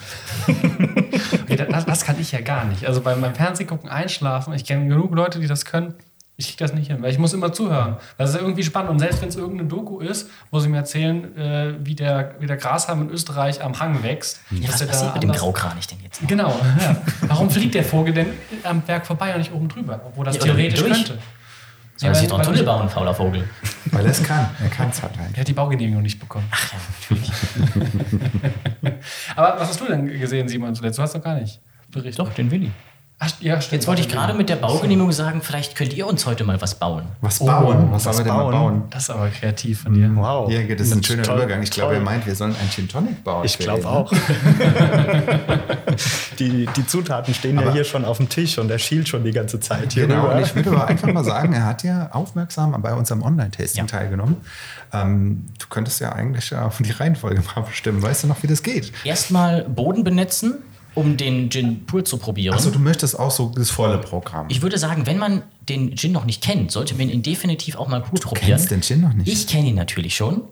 Okay, 1.42 1.56
das, 1.56 1.84
das 1.84 2.04
kann 2.04 2.20
ich 2.20 2.32
ja 2.32 2.40
gar 2.40 2.64
nicht. 2.64 2.86
Also 2.86 3.00
beim, 3.00 3.20
beim 3.20 3.34
Fernsehgucken 3.34 3.88
einschlafen, 3.90 4.54
ich 4.54 4.64
kenne 4.64 4.88
genug 4.88 5.14
Leute, 5.14 5.40
die 5.40 5.46
das 5.46 5.64
können. 5.64 5.94
Ich 6.42 6.48
kriege 6.48 6.64
das 6.64 6.72
nicht 6.74 6.88
hin, 6.88 7.00
weil 7.02 7.12
ich 7.12 7.18
muss 7.18 7.32
immer 7.34 7.52
zuhören. 7.52 7.96
Das 8.18 8.30
ist 8.30 8.34
ja 8.36 8.42
irgendwie 8.42 8.64
spannend. 8.64 8.90
Und 8.90 8.98
selbst 8.98 9.22
wenn 9.22 9.28
es 9.28 9.36
irgendeine 9.36 9.68
Doku 9.68 10.00
ist, 10.00 10.28
wo 10.50 10.58
sie 10.58 10.68
mir 10.68 10.78
erzählen, 10.78 11.36
äh, 11.38 11.74
wie, 11.86 11.94
der, 11.94 12.34
wie 12.40 12.46
der 12.46 12.56
Grashalm 12.56 13.02
in 13.02 13.10
Österreich 13.10 13.62
am 13.62 13.78
Hang 13.78 14.02
wächst. 14.02 14.40
Ja, 14.50 14.68
was 14.68 14.84
passiert 14.84 15.14
mit 15.14 15.22
dem 15.22 15.32
Graukranich 15.32 15.86
denn 15.86 15.98
jetzt? 16.02 16.20
noch? 16.20 16.28
Genau. 16.28 16.48
Ja. 16.80 16.96
Warum 17.28 17.48
fliegt 17.48 17.74
der 17.76 17.84
Vogel 17.84 18.12
denn 18.12 18.26
am 18.64 18.80
Berg 18.82 19.06
vorbei 19.06 19.32
und 19.32 19.38
nicht 19.38 19.52
oben 19.52 19.68
drüber? 19.68 20.00
Obwohl 20.04 20.24
das 20.24 20.36
Ja, 20.36 20.42
theoretisch 20.42 20.80
durch. 20.80 20.92
könnte. 20.92 21.18
Soll 21.96 22.08
er 22.10 22.14
sich 22.16 22.26
doch 22.28 22.38
einen 22.38 22.46
Tunnel 22.48 22.64
bauen, 22.64 22.88
fauler 22.88 23.14
Vogel? 23.14 23.48
Weil 23.92 24.04
er 24.04 24.10
es 24.10 24.22
kann. 24.22 24.48
Er 24.60 24.68
kann 24.70 24.88
es 24.88 25.00
halt 25.00 25.12
Er 25.16 25.22
eigentlich. 25.24 25.38
hat 25.38 25.46
die 25.46 25.52
Baugenehmigung 25.52 26.02
nicht 26.02 26.18
bekommen. 26.18 26.46
Ach 26.50 26.72
ja, 26.72 26.78
natürlich. 27.00 27.32
Aber 29.36 29.60
was 29.60 29.68
hast 29.68 29.80
du 29.80 29.84
denn 29.86 30.06
gesehen, 30.18 30.48
Simon, 30.48 30.74
zuletzt? 30.74 30.98
Du 30.98 31.02
hast 31.02 31.14
doch 31.14 31.22
gar 31.22 31.36
nicht 31.36 31.60
berichtet. 31.90 32.18
Doch, 32.18 32.32
den 32.34 32.50
Willi. 32.50 32.70
Ach, 33.24 33.30
ja, 33.40 33.60
stimmt. 33.60 33.74
Jetzt 33.82 33.86
wollte 33.86 34.02
ich 34.02 34.08
gerade 34.08 34.34
mit 34.34 34.48
der 34.48 34.56
Baugenehmigung 34.56 35.12
sagen, 35.12 35.42
vielleicht 35.42 35.76
könnt 35.76 35.92
ihr 35.92 36.08
uns 36.08 36.26
heute 36.26 36.42
mal 36.42 36.60
was 36.60 36.74
bauen. 36.74 37.04
Was 37.20 37.38
bauen? 37.38 37.88
was 37.92 38.04
was 38.04 38.16
sollen 38.16 38.26
wir 38.26 38.32
denn 38.32 38.34
mal 38.34 38.42
bauen? 38.50 38.52
bauen? 38.80 38.82
Das 38.90 39.04
ist 39.04 39.10
aber 39.10 39.28
kreativ 39.28 39.82
von 39.82 39.94
dir. 39.94 40.10
Wow. 40.12 40.48
Hier 40.50 40.64
geht 40.64 40.80
es 40.80 40.90
ein 40.90 41.04
schöner 41.04 41.22
toll, 41.22 41.36
Übergang. 41.36 41.62
Ich 41.62 41.70
glaube, 41.70 41.94
er 41.94 42.00
meint, 42.00 42.26
wir 42.26 42.34
sollen 42.34 42.56
ein 42.60 42.68
Gin 42.70 42.88
Tonic 42.88 43.22
bauen. 43.22 43.44
Ich 43.44 43.56
glaube 43.58 43.82
ihn. 43.82 43.86
auch. 43.86 44.12
die, 46.38 46.66
die 46.76 46.86
Zutaten 46.86 47.34
stehen 47.34 47.56
ja 47.56 47.62
Aber- 47.62 47.72
hier 47.72 47.84
schon 47.84 48.04
auf 48.04 48.16
dem 48.16 48.28
Tisch 48.28 48.58
und 48.58 48.70
er 48.70 48.78
schielt 48.78 49.08
schon 49.08 49.24
die 49.24 49.32
ganze 49.32 49.60
Zeit 49.60 49.92
hier 49.92 50.06
Genau, 50.06 50.22
rüber. 50.24 50.36
und 50.36 50.42
ich 50.42 50.54
würde 50.54 50.70
aber 50.70 50.86
einfach 50.88 51.12
mal 51.12 51.24
sagen, 51.24 51.52
er 51.52 51.66
hat 51.66 51.82
ja 51.84 52.10
aufmerksam 52.12 52.74
bei 52.82 52.92
unserem 52.94 53.22
Online-Tasting 53.22 53.84
Ja. 53.84 53.86
teilgenommen. 53.86 54.36
Ähm, 54.92 55.46
du 55.58 55.66
könntest 55.68 56.00
ja 56.00 56.12
eigentlich 56.12 56.54
auch 56.54 56.74
die 56.80 56.90
Reihenfolge 56.90 57.42
mal 57.54 57.62
bestimmen. 57.62 58.02
Weißt 58.02 58.24
du 58.24 58.26
noch, 58.26 58.42
wie 58.42 58.46
das 58.46 58.62
geht? 58.62 58.92
Erstmal 59.04 59.64
Boden 59.64 60.04
benetzen, 60.04 60.58
um 60.94 61.16
den 61.16 61.50
Gin 61.50 61.84
pur 61.86 62.04
zu 62.04 62.18
probieren. 62.18 62.54
Achso, 62.54 62.70
du 62.70 62.78
möchtest 62.78 63.18
auch 63.18 63.30
so 63.30 63.52
das 63.54 63.70
volle 63.70 63.98
Programm. 63.98 64.46
ich 64.48 64.62
würde 64.62 64.78
sagen, 64.78 65.06
wenn 65.06 65.18
man 65.18 65.42
den 65.68 65.96
Gin 65.96 66.12
noch 66.12 66.24
nicht 66.24 66.42
kennt, 66.42 66.70
sollte 66.70 66.94
man 66.94 67.08
ihn 67.08 67.22
definitiv 67.22 67.76
auch 67.76 67.88
mal 67.88 68.00
pur 68.00 68.20
probieren. 68.20 68.46
kennst 68.46 68.70
den 68.70 68.82
Gin 68.82 69.00
noch 69.00 69.12
nicht? 69.12 69.28
Ich 69.28 69.46
kenne 69.46 69.68
ihn 69.68 69.74
natürlich 69.74 70.14
schon. 70.16 70.42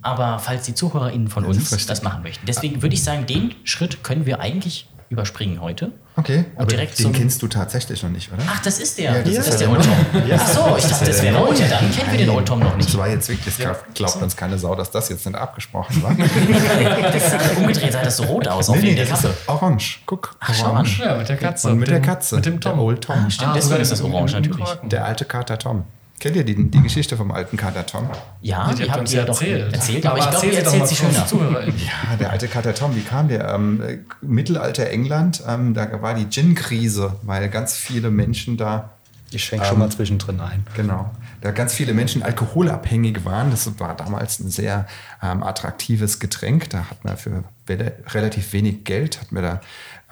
Aber 0.00 0.38
falls 0.38 0.64
die 0.64 0.74
ZuhörerInnen 0.74 1.28
von 1.28 1.44
uns 1.44 1.68
verstehe 1.68 1.88
das 1.88 2.02
machen 2.02 2.22
möchten. 2.22 2.46
Deswegen 2.46 2.80
würde 2.80 2.94
ich 2.94 3.02
sagen, 3.02 3.26
den 3.26 3.54
Schritt 3.64 4.02
können 4.02 4.24
wir 4.24 4.40
eigentlich 4.40 4.88
überspringen 5.12 5.60
heute. 5.60 5.92
okay, 6.16 6.46
aber 6.56 6.66
direkt 6.66 6.98
den 6.98 7.12
kennst 7.12 7.42
du 7.42 7.48
tatsächlich 7.48 8.02
noch 8.02 8.10
nicht, 8.10 8.32
oder? 8.32 8.42
Ach, 8.48 8.60
das 8.62 8.80
ist 8.80 8.98
der. 8.98 9.04
Ja, 9.04 9.22
das 9.22 9.34
das, 9.34 9.46
ist 9.46 9.54
ist 9.54 9.60
ja 9.60 9.68
der 9.68 9.78
der 9.78 9.92
Old 9.92 10.12
Tom. 10.12 10.28
Ja. 10.28 10.36
Ach 10.40 10.48
so, 10.48 10.76
ich 10.76 10.84
dachte, 10.84 11.04
das 11.04 11.22
wäre 11.22 11.38
Old. 11.38 11.58
Ja, 11.58 11.68
dann 11.68 11.92
kennen 11.92 12.10
wir 12.10 12.18
den 12.18 12.30
Old 12.30 12.46
Tom 12.46 12.58
noch 12.60 12.76
nicht. 12.76 12.88
Das 12.88 12.98
war 12.98 13.08
jetzt 13.08 13.28
wirklich, 13.28 13.54
das 13.56 13.76
glaubt 13.94 14.22
uns 14.22 14.36
keine 14.36 14.58
Sau, 14.58 14.74
dass 14.74 14.90
das 14.90 15.08
jetzt 15.10 15.26
nicht 15.26 15.36
abgesprochen 15.36 16.02
war. 16.02 16.16
Das 17.12 17.56
umgedreht 17.56 17.92
sah 17.92 18.02
das 18.02 18.16
so 18.16 18.24
rot 18.24 18.48
aus 18.48 18.68
auf 18.68 18.76
nee, 18.76 18.82
nee, 18.82 18.94
der 18.94 19.06
das 19.06 19.22
Kappe. 19.22 19.34
ist 19.34 19.48
orange. 19.48 20.00
Guck, 20.06 20.34
Ach, 20.40 20.54
schau 20.54 20.72
an. 20.72 20.86
Ja, 20.98 21.16
mit 21.16 21.28
der 21.28 21.36
Katze. 21.36 21.68
Und 21.70 21.78
mit 21.78 21.88
dem, 21.88 21.92
der 21.92 22.00
Katze. 22.00 22.36
Mit 22.36 22.46
dem 22.46 22.60
Tom. 22.60 22.72
Der 22.72 22.82
Old 22.82 23.04
Tom. 23.04 23.16
Ah, 23.26 23.30
stimmt, 23.30 23.56
deswegen 23.56 23.62
sogar 23.62 23.80
ist 23.80 23.92
das 23.92 24.02
orange 24.02 24.32
natürlich. 24.32 24.68
Der 24.84 25.04
alte 25.04 25.24
Kater 25.24 25.58
Tom. 25.58 25.84
Kennt 26.22 26.36
ihr 26.36 26.44
die, 26.44 26.70
die 26.70 26.80
Geschichte 26.82 27.16
vom 27.16 27.32
alten 27.32 27.56
Kater 27.56 27.84
Tom? 27.84 28.08
Ja, 28.40 28.68
Die 28.72 28.84
die 28.84 28.90
habt 28.90 29.10
ihr 29.10 29.18
ja 29.18 29.24
doch 29.24 29.40
erzählt. 29.42 29.72
erzählt, 29.74 30.06
aber 30.06 30.18
ich 30.18 30.22
glaube, 30.30 30.36
erzähl 30.36 30.52
ihr 30.52 30.58
erzählt 30.60 30.80
mal 30.82 30.86
sie 30.86 30.96
schöner. 31.26 31.66
Ja, 31.66 32.16
der 32.20 32.30
alte 32.30 32.46
Kater 32.46 32.74
Tom, 32.74 32.94
wie 32.94 33.00
kam 33.02 33.26
der? 33.26 33.48
Ähm, 33.52 33.82
äh, 33.82 33.98
Mittelalter 34.20 34.88
England, 34.88 35.42
ähm, 35.48 35.74
da 35.74 36.00
war 36.00 36.14
die 36.14 36.28
Gin-Krise, 36.30 37.16
weil 37.22 37.48
ganz 37.48 37.74
viele 37.74 38.10
Menschen 38.12 38.56
da 38.56 38.90
Ich 39.32 39.42
schenke 39.44 39.64
schon 39.66 39.80
mal 39.80 39.90
zwischendrin 39.90 40.38
ein. 40.40 40.64
Genau. 40.76 41.10
Da 41.40 41.50
ganz 41.50 41.74
viele 41.74 41.92
Menschen 41.92 42.22
alkoholabhängig 42.22 43.24
waren. 43.24 43.50
Das 43.50 43.68
war 43.80 43.96
damals 43.96 44.38
ein 44.38 44.48
sehr 44.50 44.86
ähm, 45.20 45.42
attraktives 45.42 46.20
Getränk. 46.20 46.70
Da 46.70 46.88
hat 46.88 47.04
man 47.04 47.16
für 47.16 47.42
rela- 47.68 47.92
relativ 48.14 48.52
wenig 48.52 48.84
Geld, 48.84 49.20
hat 49.20 49.32
man 49.32 49.42
da 49.42 49.60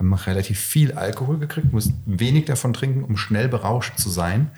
ähm, 0.00 0.12
relativ 0.12 0.58
viel 0.58 0.92
Alkohol 0.92 1.38
gekriegt, 1.38 1.72
muss 1.72 1.90
wenig 2.06 2.46
davon 2.46 2.72
trinken, 2.72 3.04
um 3.04 3.16
schnell 3.16 3.48
berauscht 3.48 3.98
zu 3.98 4.10
sein. 4.10 4.50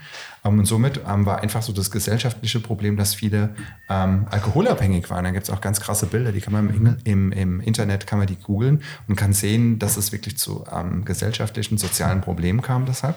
Ähm, 0.44 0.61
und 0.61 0.66
somit 0.66 1.00
ähm, 1.09 1.26
war 1.26 1.42
einfach 1.42 1.62
so 1.62 1.72
das 1.72 1.90
gesellschaftliche 1.90 2.61
Problem, 2.61 2.96
dass 2.96 3.14
viele 3.14 3.50
ähm, 3.88 4.26
alkoholabhängig 4.31 5.11
waren. 5.11 5.24
Da 5.24 5.31
gibt 5.33 5.44
es 5.44 5.50
auch 5.50 5.61
ganz 5.61 5.81
krasse 5.81 6.07
Bilder, 6.07 6.33
die 6.33 6.40
kann 6.40 6.52
man 6.52 6.68
im, 6.68 6.87
Engl- 6.87 6.96
im, 7.05 7.33
im 7.33 7.61
Internet 7.61 8.07
kann 8.07 8.18
man 8.18 8.28
die 8.28 8.37
googeln 8.37 8.83
und 9.09 9.16
kann 9.16 9.33
sehen, 9.33 9.78
dass 9.78 9.96
es 9.96 10.12
wirklich 10.12 10.38
zu 10.38 10.64
ähm, 10.72 11.05
gesellschaftlichen, 11.05 11.78
sozialen 11.78 12.20
Problemen 12.20 12.62
kam 12.62 12.87
deshalb. 12.87 13.16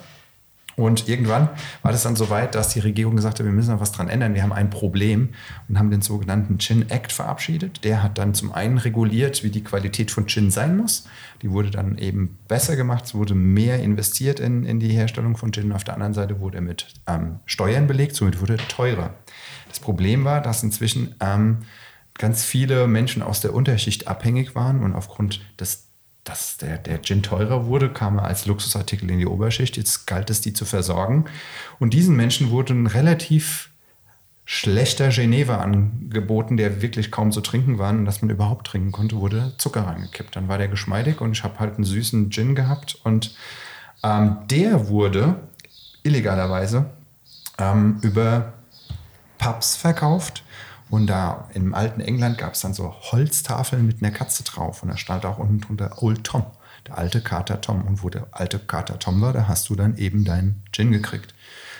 Und 0.76 1.08
irgendwann 1.08 1.50
war 1.82 1.92
das 1.92 2.04
dann 2.04 2.16
so 2.16 2.30
weit, 2.30 2.54
dass 2.54 2.70
die 2.70 2.80
Regierung 2.80 3.16
gesagt 3.16 3.40
hat, 3.40 3.46
wir 3.46 3.54
müssen 3.54 3.72
noch 3.72 3.80
was 3.80 3.92
dran 3.92 4.10
ändern, 4.10 4.34
wir 4.34 4.44
haben 4.44 4.52
ein 4.52 4.70
Problem 4.70 5.30
und 5.70 5.80
haben 5.80 5.90
den 5.90 6.02
sogenannten 6.02 6.60
Gin 6.60 6.90
Act 6.90 7.12
verabschiedet. 7.12 7.84
Der 7.84 8.04
hat 8.04 8.18
dann 8.18 8.34
zum 8.34 8.52
einen 8.52 8.78
reguliert, 8.78 9.44
wie 9.44 9.50
die 9.50 9.64
Qualität 9.64 10.12
von 10.12 10.28
Gin 10.28 10.52
sein 10.52 10.76
muss. 10.76 11.08
Die 11.42 11.52
wurde 11.52 11.72
dann 11.72 11.98
eben 11.98 12.38
besser 12.48 12.76
gemacht, 12.76 13.06
es 13.06 13.16
wurde 13.16 13.36
mehr 13.36 13.80
investiert 13.80 14.40
in, 14.40 14.66
in 14.66 14.80
die 14.80 14.90
Herstellung 14.90 15.38
von 15.38 15.52
Gin. 15.52 15.72
Auf 15.72 15.84
der 15.84 15.94
anderen 15.94 16.14
Seite 16.14 16.40
wurde 16.40 16.58
er 16.58 16.62
mit 16.62 16.88
ähm, 17.08 17.40
Steuern 17.46 17.88
belegt, 17.88 18.16
somit 18.16 18.42
wurde 18.42 18.54
er 18.54 18.68
teurer. 18.68 19.14
Das 19.70 19.80
Problem 19.80 20.26
war, 20.26 20.42
dass 20.42 20.64
inzwischen 20.64 21.16
ähm, 21.22 21.60
ganz 22.18 22.44
viele 22.44 22.88
Menschen 22.88 23.22
aus 23.22 23.42
der 23.42 23.54
Unterschicht 23.54 24.08
abhängig 24.08 24.56
waren 24.56 24.84
und 24.84 24.94
aufgrund 24.94 25.42
des 25.60 25.85
dass 26.26 26.58
der, 26.58 26.80
der 26.80 27.02
Gin 27.02 27.24
teurer 27.24 27.68
wurde, 27.68 27.90
kam 27.90 28.18
er 28.18 28.26
als 28.26 28.46
Luxusartikel 28.46 29.10
in 29.10 29.20
die 29.20 29.28
Oberschicht. 29.28 29.78
Jetzt 29.78 30.08
galt 30.08 30.30
es, 30.30 30.42
die 30.42 30.54
zu 30.54 30.66
versorgen. 30.66 31.26
Und 31.80 31.94
diesen 31.94 32.16
Menschen 32.16 32.50
wurde 32.50 32.74
ein 32.74 32.88
relativ 32.88 33.70
schlechter 34.44 35.10
Geneva 35.10 35.58
angeboten, 35.58 36.58
der 36.58 36.82
wirklich 36.82 37.12
kaum 37.12 37.32
zu 37.32 37.42
trinken 37.42 37.78
war 37.80 37.92
und 37.92 38.06
dass 38.06 38.22
man 38.22 38.30
überhaupt 38.32 38.68
trinken 38.68 38.92
konnte, 38.92 39.18
wurde 39.18 39.54
Zucker 39.58 39.88
reingekippt. 39.88 40.36
Dann 40.36 40.48
war 40.48 40.58
der 40.58 40.68
geschmeidig 40.68 41.22
und 41.22 41.32
ich 41.32 41.44
habe 41.44 41.60
halt 41.60 41.76
einen 41.76 41.84
süßen 41.84 42.32
Gin 42.32 42.54
gehabt 42.54 43.00
und 43.04 43.36
ähm, 44.04 44.38
der 44.50 44.88
wurde 44.88 45.38
illegalerweise 46.04 46.86
ähm, 47.58 48.00
über 48.02 48.54
Pubs 49.38 49.76
verkauft. 49.76 50.44
Und 50.90 51.08
da 51.08 51.50
im 51.54 51.74
alten 51.74 52.02
England 52.02 52.38
gab 52.38 52.54
es 52.54 52.62
dann 52.62 52.74
so 52.74 52.94
Holztafeln 53.12 53.86
mit 53.86 54.02
einer 54.04 54.12
Katze 54.12 54.44
drauf. 54.44 54.84
Und 54.84 54.90
da 54.90 54.98
stand 54.98 55.26
auch 55.26 55.40
unten 55.40 55.62
drunter 55.62 56.02
Old 56.02 56.24
Tom, 56.24 56.46
der 56.88 56.98
alte 56.98 57.22
Kater 57.22 57.62
Tom. 57.62 57.84
Und 57.86 58.04
wo 58.04 58.10
der 58.10 58.28
alte 58.32 58.60
Kater 58.60 59.00
Tom 59.00 59.22
war, 59.22 59.34
da 59.34 59.48
hast 59.48 59.70
du 59.70 59.76
dann 59.76 59.98
eben 59.98 60.26
deinen 60.26 60.64
Gin 60.72 60.92
gekriegt. 60.92 61.34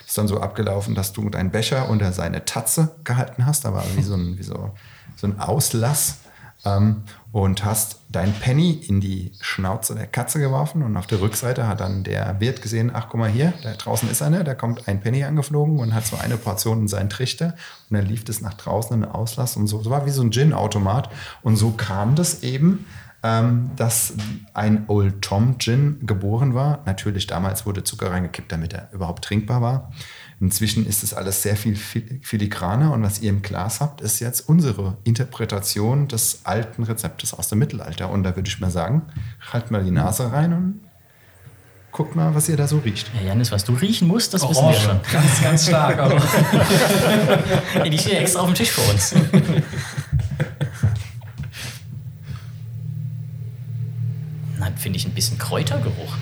Ist 0.06 0.18
dann 0.18 0.28
so 0.28 0.40
abgelaufen, 0.40 0.96
dass 0.96 1.14
du 1.14 1.30
deinen 1.30 1.52
Becher 1.52 1.90
unter 1.90 2.14
seine 2.14 2.46
Tatze 2.46 2.96
gehalten 3.04 3.46
hast. 3.46 3.66
Da 3.66 3.74
war 3.74 3.84
wie 3.96 4.04
so 4.04 4.16
ein, 4.16 4.38
wie 4.38 4.44
so, 4.44 4.72
so 5.16 5.28
ein 5.28 5.40
Auslass. 5.40 6.20
Ähm, 6.66 7.04
und 7.32 7.66
hast 7.66 8.00
dein 8.10 8.32
Penny 8.32 8.72
in 8.72 9.02
die 9.02 9.34
Schnauze 9.42 9.94
der 9.94 10.08
Katze 10.08 10.40
geworfen 10.40 10.84
und 10.84 10.96
auf 10.96 11.06
der 11.06 11.20
Rückseite 11.20 11.68
hat 11.68 11.82
dann 11.82 12.06
der 12.06 12.40
Wirt 12.40 12.62
gesehen, 12.62 12.92
ach 12.94 13.08
guck 13.10 13.20
mal 13.20 13.30
hier, 13.30 13.54
da 13.62 13.74
draußen 13.74 14.10
ist 14.10 14.22
einer, 14.22 14.46
da 14.46 14.56
kommt 14.56 14.88
ein 14.88 15.02
Penny 15.02 15.26
angeflogen 15.26 15.80
und 15.80 15.94
hat 15.94 16.06
so 16.06 16.16
eine 16.16 16.38
Portion 16.38 16.80
in 16.80 16.88
seinen 16.88 17.10
Trichter 17.10 17.56
und 17.90 17.98
dann 17.98 18.06
lief 18.06 18.24
das 18.24 18.40
nach 18.40 18.54
draußen 18.54 18.94
in 18.94 19.02
den 19.02 19.12
Auslass 19.12 19.58
und 19.58 19.68
so. 19.68 19.84
So 19.84 19.90
war 19.90 20.06
wie 20.06 20.12
so 20.12 20.22
ein 20.22 20.32
Gin-Automat 20.32 21.10
und 21.42 21.58
so 21.58 21.72
kam 21.72 22.16
das 22.16 22.42
eben, 22.42 22.86
ähm, 23.22 23.72
dass 23.76 24.14
ein 24.54 24.86
Old 24.88 25.22
Tom 25.22 25.58
Gin 25.58 26.06
geboren 26.06 26.54
war. 26.54 26.84
Natürlich 26.86 27.28
damals 27.28 27.66
wurde 27.66 27.84
Zucker 27.84 28.12
reingekippt, 28.12 28.52
damit 28.52 28.74
er 28.74 28.90
überhaupt 28.94 29.26
trinkbar 29.26 29.62
war. 29.62 29.92
Inzwischen 30.46 30.86
ist 30.86 31.02
es 31.02 31.16
alles 31.16 31.42
sehr 31.42 31.56
viel 31.56 31.76
filigraner 31.76 32.94
und 32.94 33.02
was 33.02 33.20
ihr 33.20 33.32
im 33.32 33.42
Glas 33.42 33.82
habt, 33.82 34.00
ist 34.02 34.20
jetzt 34.20 34.48
unsere 34.48 34.96
Interpretation 35.04 36.08
des 36.08 36.42
alten 36.44 36.84
Rezeptes 36.84 37.34
aus 37.34 37.50
dem 37.50 37.58
Mittelalter. 37.58 38.12
Und 38.12 38.22
da 38.22 38.36
würde 38.36 38.48
ich 38.48 38.60
mal 38.60 38.70
sagen, 38.70 39.02
halt 39.52 39.72
mal 39.72 39.84
die 39.84 39.90
Nase 39.90 40.32
rein 40.32 40.54
und 40.54 40.82
guckt 41.92 42.16
mal, 42.16 42.36
was 42.36 42.48
ihr 42.48 42.58
da 42.58 42.68
so 42.68 42.78
riecht. 42.78 43.10
Ja, 43.16 43.22
Janis, 43.30 43.52
was 43.52 43.64
du 43.64 43.74
riechen 43.74 44.08
musst, 44.08 44.36
das 44.36 44.44
Orange. 44.44 44.60
wissen 44.60 44.68
wir 44.68 44.80
schon. 44.92 45.00
Ganz, 45.12 45.42
ganz 45.42 45.66
stark. 45.66 45.98
Aber 45.98 46.22
Ey, 47.84 47.90
Die 47.90 47.98
steht 47.98 48.14
ja 48.14 48.20
extra 48.20 48.42
auf 48.42 48.46
dem 48.46 48.54
Tisch 48.54 48.70
für 48.70 48.82
uns. 48.92 49.16
Dann 54.60 54.78
finde 54.78 54.98
ich 55.00 55.06
ein 55.08 55.14
bisschen 55.16 55.40
Kräutergeruch. 55.40 56.18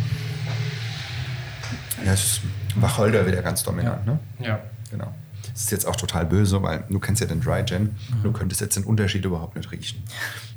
Ja, 2.05 2.13
es 2.13 2.23
ist 2.23 2.41
Wacholder 2.75 3.25
wieder 3.27 3.41
ganz 3.41 3.63
dominant, 3.63 4.05
ne? 4.05 4.19
ja. 4.39 4.59
Genau. 4.91 5.13
Das 5.51 5.62
ist 5.63 5.71
jetzt 5.71 5.86
auch 5.88 5.95
total 5.95 6.25
böse, 6.25 6.62
weil 6.63 6.83
du 6.89 6.99
kennst 6.99 7.21
ja 7.21 7.27
den 7.27 7.41
Dry 7.41 7.63
Gin. 7.65 7.95
Du 8.21 8.29
Mhm. 8.29 8.33
könntest 8.33 8.62
jetzt 8.62 8.75
den 8.75 8.83
Unterschied 8.86 9.25
überhaupt 9.25 9.55
nicht 9.55 9.71
riechen. 9.71 10.01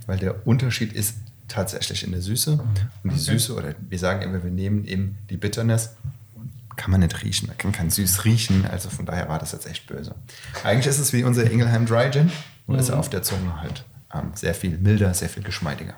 Weil 0.06 0.18
der 0.18 0.46
Unterschied 0.46 0.92
ist 0.92 1.16
tatsächlich 1.48 2.04
in 2.04 2.12
der 2.12 2.20
Süße. 2.22 2.52
Und 3.02 3.12
die 3.12 3.18
Süße, 3.18 3.54
oder 3.54 3.74
wir 3.88 3.98
sagen 3.98 4.22
immer, 4.22 4.42
wir 4.44 4.50
nehmen 4.50 4.84
eben 4.86 5.18
die 5.30 5.36
Bitterness, 5.36 5.90
kann 6.76 6.90
man 6.90 7.00
nicht 7.00 7.22
riechen. 7.22 7.48
Man 7.48 7.56
kann 7.58 7.72
kein 7.72 7.90
Süß 7.90 8.24
riechen. 8.24 8.66
Also 8.66 8.90
von 8.90 9.06
daher 9.06 9.28
war 9.28 9.38
das 9.38 9.52
jetzt 9.52 9.66
echt 9.66 9.86
böse. 9.86 10.14
Eigentlich 10.64 10.86
ist 10.86 10.98
es 10.98 11.12
wie 11.12 11.24
unser 11.24 11.50
Ingelheim 11.50 11.86
Dry 11.86 12.10
Gin. 12.10 12.30
Nur 12.66 12.78
ist 12.78 12.88
er 12.88 12.98
auf 12.98 13.08
der 13.10 13.22
Zunge 13.22 13.60
halt 13.60 13.84
ähm, 14.14 14.30
sehr 14.34 14.54
viel 14.54 14.76
milder, 14.78 15.12
sehr 15.14 15.28
viel 15.28 15.42
geschmeidiger. 15.42 15.94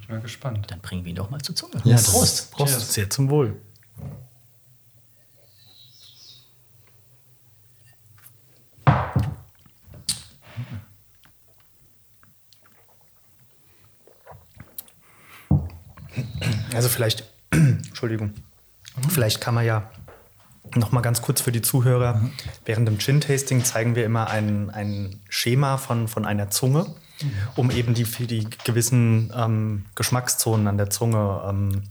Ich 0.00 0.08
bin 0.08 0.20
gespannt. 0.22 0.66
Dann 0.70 0.80
bringen 0.80 1.04
wir 1.04 1.10
ihn 1.10 1.16
doch 1.16 1.30
mal 1.30 1.40
zur 1.40 1.54
Zunge. 1.56 1.74
Ja, 1.84 1.96
Prost. 1.96 2.50
Prost. 2.52 2.92
Sehr 2.92 3.08
zum 3.10 3.28
Wohl. 3.30 3.56
Also 16.74 16.90
vielleicht, 16.90 17.24
Entschuldigung, 17.50 18.34
vielleicht 19.08 19.40
kann 19.40 19.54
man 19.54 19.64
ja 19.64 19.90
noch 20.74 20.92
mal 20.92 21.00
ganz 21.00 21.22
kurz 21.22 21.40
für 21.40 21.52
die 21.52 21.62
Zuhörer, 21.62 22.20
während 22.66 22.86
dem 22.86 22.98
Gin-Tasting 22.98 23.64
zeigen 23.64 23.94
wir 23.94 24.04
immer 24.04 24.28
ein, 24.28 24.68
ein 24.70 25.20
Schema 25.28 25.78
von, 25.78 26.06
von 26.06 26.26
einer 26.26 26.50
Zunge, 26.50 26.86
um 27.54 27.70
eben 27.70 27.94
die, 27.94 28.04
die 28.04 28.46
gewissen 28.64 29.32
ähm, 29.34 29.86
Geschmackszonen 29.94 30.68
an 30.68 30.76
der 30.76 30.90
Zunge 30.90 31.42
ähm, 31.48 31.82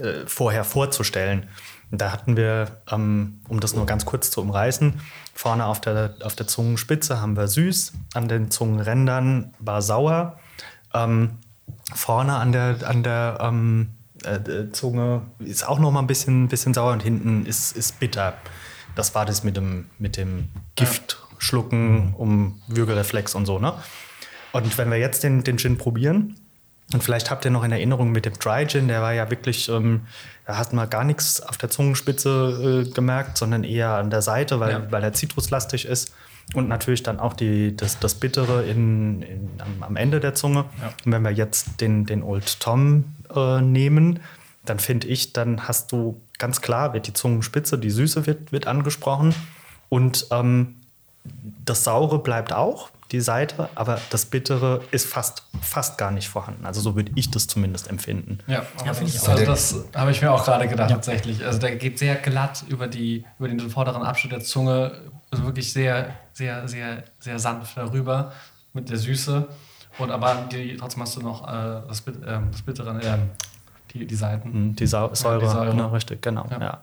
äh, 0.00 0.26
vorher 0.26 0.64
vorzustellen. 0.64 1.48
Und 1.90 2.00
da 2.00 2.12
hatten 2.12 2.36
wir, 2.36 2.78
ähm, 2.90 3.40
um 3.48 3.60
das 3.60 3.74
nur 3.74 3.86
ganz 3.86 4.04
kurz 4.04 4.30
zu 4.30 4.40
umreißen, 4.40 5.00
vorne 5.34 5.66
auf 5.66 5.80
der, 5.80 6.14
auf 6.22 6.34
der 6.34 6.46
Zungenspitze 6.46 7.20
haben 7.20 7.36
wir 7.36 7.48
süß, 7.48 7.92
an 8.14 8.28
den 8.28 8.50
Zungenrändern 8.50 9.54
war 9.58 9.82
sauer, 9.82 10.38
ähm, 10.92 11.38
vorne 11.94 12.34
an 12.34 12.52
der, 12.52 12.78
an 12.88 13.02
der 13.02 13.38
ähm, 13.40 13.90
äh, 14.24 14.36
äh, 14.36 14.72
Zunge 14.72 15.22
ist 15.38 15.66
auch 15.68 15.78
noch 15.78 15.90
mal 15.90 16.00
ein 16.00 16.06
bisschen, 16.06 16.48
bisschen 16.48 16.74
sauer 16.74 16.92
und 16.92 17.02
hinten 17.02 17.46
ist, 17.46 17.76
ist 17.76 18.00
bitter. 18.00 18.34
Das 18.94 19.14
war 19.14 19.26
das 19.26 19.44
mit 19.44 19.56
dem, 19.56 19.86
mit 19.98 20.16
dem 20.16 20.48
Giftschlucken 20.76 22.14
um 22.14 22.60
Würgereflex 22.68 23.34
und 23.34 23.46
so, 23.46 23.58
ne? 23.58 23.74
Und 24.52 24.78
wenn 24.78 24.88
wir 24.88 24.98
jetzt 24.98 25.24
den, 25.24 25.42
den 25.42 25.58
Gin 25.58 25.78
probieren, 25.78 26.36
und 26.92 27.02
vielleicht 27.02 27.30
habt 27.30 27.44
ihr 27.44 27.50
noch 27.50 27.64
in 27.64 27.72
Erinnerung 27.72 28.12
mit 28.12 28.24
dem 28.24 28.34
Dry 28.34 28.66
Gin, 28.66 28.88
der 28.88 29.02
war 29.02 29.12
ja 29.12 29.30
wirklich, 29.30 29.68
ähm, 29.68 30.02
da 30.46 30.58
hat 30.58 30.72
man 30.72 30.88
gar 30.90 31.04
nichts 31.04 31.40
auf 31.40 31.56
der 31.56 31.70
Zungenspitze 31.70 32.84
äh, 32.86 32.90
gemerkt, 32.90 33.38
sondern 33.38 33.64
eher 33.64 33.90
an 33.90 34.10
der 34.10 34.22
Seite, 34.22 34.60
weil, 34.60 34.72
Ja. 34.72 34.82
weil 34.92 35.02
er 35.02 35.12
zitruslastig 35.12 35.86
ist. 35.86 36.12
Und 36.52 36.68
natürlich 36.68 37.02
dann 37.02 37.20
auch 37.20 37.32
die, 37.32 37.74
das, 37.74 37.98
das 37.98 38.14
Bittere 38.16 38.64
in, 38.64 39.22
in, 39.22 39.48
am, 39.58 39.82
am 39.82 39.96
Ende 39.96 40.20
der 40.20 40.34
Zunge. 40.34 40.66
Ja. 40.80 40.92
Und 41.04 41.12
wenn 41.12 41.22
wir 41.22 41.30
jetzt 41.30 41.80
den, 41.80 42.04
den 42.04 42.22
Old 42.22 42.60
Tom 42.60 43.04
äh, 43.34 43.62
nehmen, 43.62 44.20
dann 44.66 44.78
finde 44.78 45.06
ich, 45.06 45.32
dann 45.32 45.66
hast 45.66 45.90
du 45.92 46.20
ganz 46.38 46.60
klar, 46.60 46.92
wird 46.92 47.06
die 47.06 47.14
Zungenspitze, 47.14 47.78
die 47.78 47.90
Süße 47.90 48.26
wird, 48.26 48.52
wird 48.52 48.66
angesprochen. 48.66 49.34
Und 49.88 50.26
ähm, 50.30 50.76
das 51.64 51.84
Saure 51.84 52.18
bleibt 52.18 52.52
auch, 52.52 52.90
die 53.12 53.20
Seite, 53.20 53.68
aber 53.74 54.00
das 54.10 54.26
Bittere 54.26 54.82
ist 54.90 55.06
fast, 55.06 55.44
fast 55.60 55.98
gar 55.98 56.10
nicht 56.10 56.28
vorhanden. 56.28 56.66
Also 56.66 56.80
so 56.80 56.96
würde 56.96 57.12
ich 57.14 57.30
das 57.30 57.46
zumindest 57.46 57.88
empfinden. 57.88 58.38
Ja, 58.46 58.62
ich 58.62 59.12
das, 59.12 59.24
auch. 59.24 59.32
also 59.32 59.44
das 59.44 59.84
habe 59.94 60.10
ich 60.10 60.22
mir 60.22 60.32
auch 60.32 60.44
gerade 60.44 60.66
gedacht, 60.68 60.90
tatsächlich. 60.90 61.44
Also 61.44 61.58
der 61.58 61.76
geht 61.76 61.98
sehr 61.98 62.16
glatt 62.16 62.64
über, 62.68 62.88
die, 62.88 63.24
über 63.38 63.48
den 63.48 63.60
vorderen 63.60 64.02
Abschnitt 64.02 64.32
der 64.32 64.40
Zunge, 64.40 64.92
also 65.30 65.44
wirklich 65.44 65.72
sehr, 65.72 66.14
sehr, 66.32 66.66
sehr, 66.66 67.04
sehr 67.18 67.38
sanft 67.38 67.76
darüber 67.76 68.32
mit 68.72 68.90
der 68.90 68.96
Süße. 68.96 69.48
Und 69.98 70.10
aber 70.10 70.48
die, 70.50 70.76
trotzdem 70.76 71.02
hast 71.02 71.16
du 71.16 71.20
noch 71.20 71.46
äh, 71.46 71.82
das, 71.86 72.02
ähm, 72.26 72.48
das 72.50 72.62
Bittere, 72.62 73.00
ähm, 73.02 73.30
die, 73.92 74.06
die 74.06 74.14
Seiten. 74.16 74.68
Mhm, 74.68 74.76
Die 74.76 74.86
Sau 74.86 75.14
Säure, 75.14 75.40
die 75.40 75.46
Säure. 75.46 75.70
Genau, 75.70 75.88
richtig, 75.88 76.20
genau. 76.20 76.46
Ja. 76.50 76.82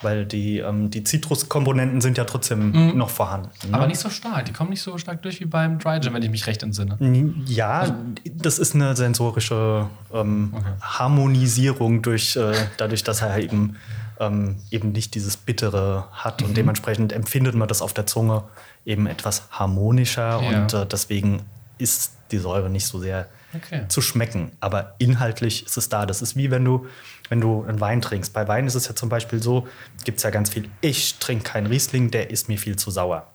Weil 0.00 0.26
die, 0.26 0.58
ähm, 0.58 0.90
die 0.90 1.02
Zitruskomponenten 1.02 2.00
sind 2.00 2.16
ja 2.18 2.24
trotzdem 2.24 2.96
noch 2.96 3.10
vorhanden. 3.10 3.50
ne? 3.68 3.74
Aber 3.74 3.88
nicht 3.88 3.98
so 3.98 4.10
stark. 4.10 4.44
Die 4.44 4.52
kommen 4.52 4.70
nicht 4.70 4.80
so 4.82 4.96
stark 4.96 5.22
durch 5.22 5.40
wie 5.40 5.44
beim 5.44 5.80
Dry 5.80 6.00
Gin, 6.00 6.14
wenn 6.14 6.22
ich 6.22 6.30
mich 6.30 6.46
recht 6.46 6.62
entsinne. 6.62 6.96
Ja, 7.46 7.96
das 8.32 8.60
ist 8.60 8.76
eine 8.76 8.94
sensorische 8.94 9.86
ähm, 10.14 10.52
Okay. 10.56 10.64
Harmonisierung 10.80 12.02
durch, 12.02 12.36
äh, 12.36 12.52
dadurch, 12.76 13.02
dass 13.02 13.22
er 13.22 13.38
eben, 13.38 13.76
ähm, 14.20 14.56
eben 14.70 14.92
nicht 14.92 15.14
dieses 15.14 15.36
Bittere 15.36 16.04
hat 16.12 16.40
Mhm. 16.42 16.46
und 16.48 16.56
dementsprechend 16.56 17.12
empfindet 17.12 17.54
man 17.56 17.66
das 17.66 17.82
auf 17.82 17.92
der 17.92 18.06
Zunge 18.06 18.44
eben 18.86 19.06
etwas 19.08 19.48
harmonischer 19.50 20.40
Ja. 20.42 20.62
und 20.62 20.74
äh, 20.74 20.86
deswegen 20.86 21.42
ist 21.78 22.12
die 22.30 22.38
Säure 22.38 22.70
nicht 22.70 22.86
so 22.86 23.00
sehr 23.00 23.26
Okay. 23.54 23.86
zu 23.88 24.00
schmecken. 24.02 24.52
Aber 24.60 24.94
inhaltlich 24.98 25.64
ist 25.64 25.76
es 25.76 25.88
da. 25.88 26.04
Das 26.06 26.20
ist 26.20 26.36
wie 26.36 26.50
wenn 26.50 26.64
du, 26.64 26.86
wenn 27.28 27.40
du 27.40 27.64
einen 27.64 27.80
Wein 27.80 28.02
trinkst. 28.02 28.32
Bei 28.32 28.46
Wein 28.46 28.66
ist 28.66 28.74
es 28.74 28.88
ja 28.88 28.94
zum 28.94 29.08
Beispiel 29.08 29.42
so, 29.42 29.66
gibt 30.04 30.18
es 30.18 30.22
ja 30.24 30.30
ganz 30.30 30.50
viel, 30.50 30.68
ich 30.80 31.18
trinke 31.18 31.44
keinen 31.44 31.66
Riesling, 31.66 32.10
der 32.10 32.30
ist 32.30 32.48
mir 32.48 32.58
viel 32.58 32.76
zu 32.76 32.90
sauer. 32.90 33.26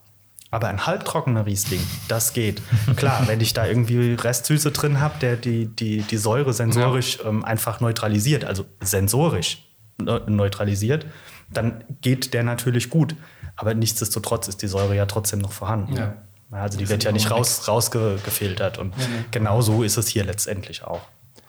Aber 0.51 0.67
ein 0.67 0.85
halbtrockener 0.85 1.47
Riesling, 1.47 1.81
das 2.07 2.33
geht. 2.33 2.61
Klar, 2.95 3.27
wenn 3.27 3.41
ich 3.41 3.53
da 3.53 3.65
irgendwie 3.65 4.13
Restsüße 4.13 4.71
drin 4.71 4.99
habe, 4.99 5.17
der 5.19 5.35
die, 5.35 5.65
die, 5.65 6.01
die 6.03 6.17
Säure 6.17 6.53
sensorisch 6.53 7.17
ähm, 7.25 7.43
einfach 7.43 7.79
neutralisiert, 7.79 8.45
also 8.45 8.65
sensorisch 8.81 9.67
ne- 9.99 10.21
neutralisiert, 10.27 11.07
dann 11.49 11.83
geht 12.01 12.35
der 12.35 12.43
natürlich 12.43 12.91
gut. 12.91 13.15
Aber 13.55 13.73
nichtsdestotrotz 13.73 14.47
ist 14.47 14.61
die 14.61 14.67
Säure 14.67 14.95
ja 14.95 15.07
trotzdem 15.07 15.39
noch 15.39 15.51
vorhanden. 15.51 15.95
Ja. 15.95 16.13
Also 16.53 16.77
die 16.77 16.89
wird 16.89 17.03
ja 17.03 17.11
nicht 17.11 17.29
raus, 17.31 17.67
rausgefiltert. 17.67 18.77
Und 18.77 18.97
nee. 18.97 19.03
genau 19.31 19.61
so 19.61 19.83
ist 19.83 19.97
es 19.97 20.07
hier 20.07 20.23
letztendlich 20.23 20.83
auch. 20.83 21.01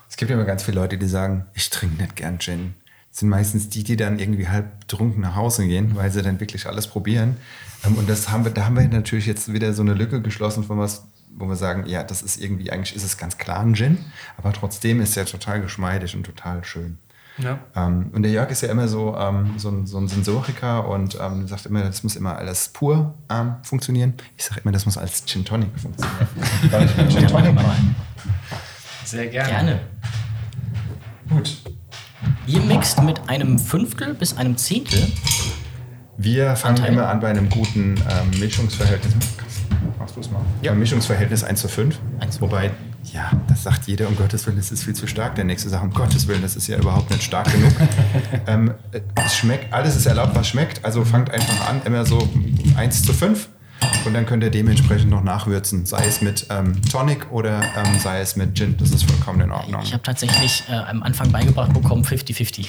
Es 0.09 0.17
gibt 0.17 0.31
immer 0.31 0.45
ganz 0.45 0.63
viele 0.63 0.81
Leute, 0.81 0.97
die 0.97 1.09
sagen, 1.09 1.47
ich 1.55 1.71
trinke 1.71 2.01
nicht 2.01 2.17
gern 2.17 2.39
Gin. 2.39 2.75
Das 3.11 3.21
sind 3.21 3.29
meistens 3.29 3.69
die, 3.69 3.85
die 3.85 3.97
dann 3.97 4.19
irgendwie 4.19 4.49
halb 4.49 4.81
betrunken 4.81 5.23
nach 5.23 5.37
Hause 5.37 5.67
gehen, 5.67 5.95
weil 5.95 6.11
sie 6.11 6.23
dann 6.23 6.41
wirklich 6.41 6.67
alles 6.67 6.87
probieren. 6.87 7.37
Ähm, 7.85 7.97
Und 7.97 8.09
das 8.09 8.29
haben 8.29 8.45
wir, 8.45 8.51
da 8.51 8.65
haben 8.65 8.77
wir 8.77 8.87
natürlich 8.89 9.27
jetzt 9.27 9.53
wieder 9.53 9.73
so 9.73 9.83
eine 9.83 9.95
Lücke 9.95 10.21
geschlossen 10.21 10.65
von 10.65 10.79
was, 10.79 11.05
wo 11.37 11.47
wir 11.47 11.57
sagen, 11.57 11.87
ja, 11.87 12.03
das 12.03 12.23
ist 12.23 12.41
irgendwie, 12.41 12.71
eigentlich 12.71 12.95
ist 12.95 13.05
es 13.05 13.17
ganz 13.17 13.39
klar 13.39 13.61
ein 13.61 13.75
Gin, 13.75 13.99
aber 14.37 14.53
trotzdem 14.53 15.01
ist 15.01 15.17
er 15.17 15.27
total 15.27 15.61
geschmeidig 15.61 16.15
und 16.15 16.25
total 16.25 16.65
schön. 16.65 16.99
Ja. 17.39 17.59
Ähm, 17.75 18.11
und 18.13 18.23
der 18.23 18.31
Jörg 18.31 18.51
ist 18.51 18.61
ja 18.63 18.71
immer 18.71 18.87
so, 18.87 19.17
ähm, 19.17 19.55
so, 19.57 19.69
ein, 19.69 19.87
so 19.87 19.99
ein 19.99 20.07
Sensoriker 20.07 20.89
und 20.89 21.19
ähm, 21.21 21.49
sagt 21.49 21.67
immer, 21.67 21.83
das 21.83 22.03
muss 22.05 22.17
immer 22.17 22.37
alles 22.37 22.69
pur 22.69 23.15
ähm, 23.29 23.57
funktionieren. 23.63 24.15
Ich 24.37 24.45
sage 24.45 24.61
immer, 24.63 24.73
das 24.73 24.87
muss 24.87 24.97
als 24.97 25.25
Gin 25.27 25.45
Tonic 25.45 25.71
funktionieren. 25.79 26.29
Weil 26.71 26.85
ich 26.87 26.99
einen 26.99 27.11
Gin 27.11 27.27
Tonic. 27.27 27.59
Sehr 29.05 29.27
gerne. 29.27 29.51
Gerne. 29.51 29.81
Gut. 31.29 31.59
Ihr 32.47 32.61
mixt 32.61 33.03
mit 33.03 33.29
einem 33.29 33.59
Fünftel 33.59 34.15
bis 34.15 34.37
einem 34.37 34.57
Zehntel. 34.57 35.11
Wir 36.17 36.55
fangen 36.55 36.77
Anteil. 36.77 36.93
immer 36.93 37.09
an 37.09 37.21
bei 37.21 37.29
einem 37.29 37.49
guten 37.51 37.97
ähm, 37.97 38.39
Mischungsverhältnis. 38.39 39.15
Machst 39.99 40.17
du 40.17 40.21
es 40.21 40.31
mal? 40.31 40.41
Ja. 40.63 40.73
Ein 40.73 40.79
Mischungsverhältnis 40.79 41.43
1 41.43 41.61
zu 41.61 41.69
5. 41.69 41.99
1 42.21 42.37
zu 42.37 42.41
Wobei, 42.43 42.71
ja, 43.13 43.31
das 43.49 43.63
sagt 43.63 43.87
jeder, 43.87 44.09
um 44.09 44.17
Gottes 44.17 44.47
Willen, 44.47 44.57
das 44.57 44.73
ist 44.73 44.85
viel 44.85 44.95
zu 44.95 45.07
stark. 45.07 45.35
Der 45.35 45.45
nächste 45.45 45.69
sagt, 45.69 45.85
um 45.85 45.93
Gottes 45.93 46.27
Willen, 46.27 46.43
das 46.43 46.57
ist 46.57 46.67
ja 46.67 46.79
überhaupt 46.79 47.11
nicht 47.11 47.23
stark 47.23 47.51
genug. 47.51 47.73
ähm, 48.47 48.75
es 49.25 49.37
schmeckt, 49.37 49.73
alles 49.73 49.97
ist 49.97 50.07
erlaubt, 50.07 50.35
was 50.35 50.49
schmeckt. 50.49 50.85
Also 50.85 51.05
fangt 51.05 51.31
einfach 51.31 51.69
an, 51.69 51.83
immer 51.85 52.05
so 52.07 52.29
1 52.77 53.03
zu 53.03 53.13
5. 53.13 53.49
Und 54.07 54.15
dann 54.15 54.25
könnt 54.25 54.43
ihr 54.43 54.51
dementsprechend 54.51 55.11
noch 55.11 55.23
nachwürzen, 55.23 55.85
sei 55.85 56.07
es 56.07 56.23
mit 56.23 56.47
ähm, 56.51 56.81
Tonic 56.91 57.31
oder 57.31 57.63
ähm, 57.77 57.99
sei 57.99 58.21
es 58.21 58.37
mit 58.37 58.55
Gin. 58.57 58.77
Das 58.79 58.91
ist 58.91 59.03
vollkommen 59.05 59.41
in 59.41 59.51
Ordnung. 59.51 59.83
Ich 59.83 59.93
habe 59.93 60.03
tatsächlich 60.03 60.65
äh, 60.69 60.75
am 60.75 61.03
Anfang 61.03 61.31
beigebracht 61.31 61.73
bekommen 61.73 62.05
50-50. 62.05 62.69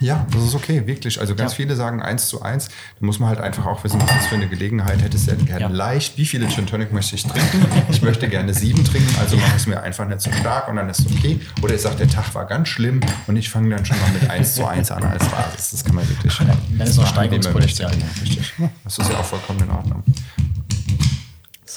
Ja, 0.00 0.26
das 0.32 0.42
ist 0.44 0.54
okay, 0.54 0.86
wirklich. 0.86 1.20
Also 1.20 1.34
ganz 1.34 1.52
Ja. 1.52 1.56
viele 1.56 1.76
sagen 1.76 2.00
1 2.02 2.26
zu 2.28 2.40
1. 2.42 2.68
Da 2.68 2.72
muss 3.06 3.18
man 3.18 3.28
halt 3.28 3.38
einfach 3.40 3.66
auch 3.66 3.84
wissen, 3.84 4.00
was 4.00 4.08
das 4.08 4.26
für 4.28 4.34
eine 4.34 4.48
Gelegenheit 4.48 5.02
hättest 5.02 5.26
du 5.26 5.32
denn 5.36 5.44
gerne 5.44 5.60
Ja. 5.60 5.68
leicht. 5.68 6.16
Wie 6.16 6.24
viele 6.24 6.48
Gin 6.48 6.66
Tonic 6.66 6.90
möchte 6.92 7.14
ich 7.16 7.22
trinken? 7.24 7.66
Ich 7.90 8.00
möchte 8.00 8.26
gerne 8.28 8.54
sieben 8.54 8.82
trinken, 8.84 9.14
also 9.20 9.36
mache 9.36 9.48
ich 9.50 9.56
es 9.56 9.66
mir 9.66 9.82
einfach 9.82 10.06
nicht 10.08 10.22
so 10.22 10.32
stark 10.32 10.68
und 10.68 10.76
dann 10.76 10.88
ist 10.88 11.00
es 11.00 11.06
okay. 11.12 11.38
Oder 11.62 11.74
ich 11.74 11.82
sage, 11.82 11.96
der 11.96 12.08
Tag 12.08 12.34
war 12.34 12.46
ganz 12.46 12.68
schlimm 12.68 13.00
und 13.26 13.36
ich 13.36 13.50
fange 13.50 13.74
dann 13.76 13.84
schon 13.84 14.00
mal 14.00 14.10
mit 14.10 14.28
1 14.30 14.54
zu 14.54 14.66
1 14.66 14.90
an 14.90 15.04
als 15.04 15.28
Basis. 15.28 15.70
Das 15.72 15.84
kann 15.84 15.94
man 15.96 16.08
wirklich. 16.08 16.34
Dann 16.78 16.86
ist 16.86 16.96
noch 16.96 17.06
Steigerungspotenzial. 17.06 17.92
Richtig. 18.22 18.52
Das 18.84 18.96
ist 18.98 19.10
ja 19.10 19.18
auch 19.18 19.24
vollkommen 19.24 19.60
in 19.60 19.70
Ordnung. 19.70 20.02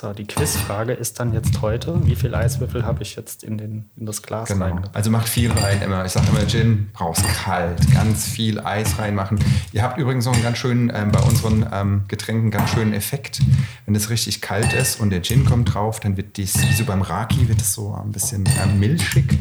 So, 0.04 0.12
die 0.12 0.26
Quizfrage 0.28 0.92
ist 0.92 1.22
dann 1.22 1.32
jetzt 1.32 1.62
heute, 1.62 2.06
wie 2.06 2.18
viel 2.18 2.36
Eiswürfel 2.36 2.86
habe 2.86 3.02
ich 3.04 3.16
jetzt 3.16 3.42
in, 3.42 3.58
den, 3.58 3.86
in 3.96 4.06
das 4.06 4.22
Glas 4.22 4.50
Genau. 4.50 4.66
rein? 4.66 4.82
Also 4.92 5.10
macht 5.10 5.30
viel 5.30 5.50
rein 5.50 5.82
immer. 5.82 6.04
Ich 6.04 6.12
sage 6.12 6.28
immer, 6.28 6.46
Gin 6.46 6.90
brauchst 6.92 7.26
kalt, 7.26 7.80
ganz 7.94 8.28
viel 8.28 8.60
Eis 8.60 9.00
reinmachen. 9.00 9.40
Ihr 9.72 9.82
habt 9.82 9.98
übrigens 9.98 10.26
noch 10.26 10.34
einen 10.34 10.44
ganz 10.44 10.58
schönen, 10.58 10.92
ähm, 10.94 11.14
bei 11.14 11.22
unseren 11.22 11.66
ähm, 11.72 12.02
Getränken 12.10 12.52
ganz 12.52 12.72
schönen 12.72 12.92
Effekt. 12.92 13.40
Wenn 13.86 13.96
es 13.96 14.10
richtig 14.10 14.42
kalt 14.42 14.74
ist 14.74 15.00
und 15.00 15.10
der 15.10 15.22
Gin 15.22 15.46
kommt 15.46 15.74
drauf, 15.74 16.02
dann 16.02 16.18
wird 16.18 16.36
dies, 16.36 16.62
wie 16.62 16.74
so 16.74 16.84
beim 16.84 17.02
Raki, 17.02 17.48
wird 17.48 17.62
es 17.62 17.74
so 17.74 17.94
ein 17.94 18.12
bisschen 18.12 18.44
ähm, 18.62 18.82
milchig. 18.82 19.40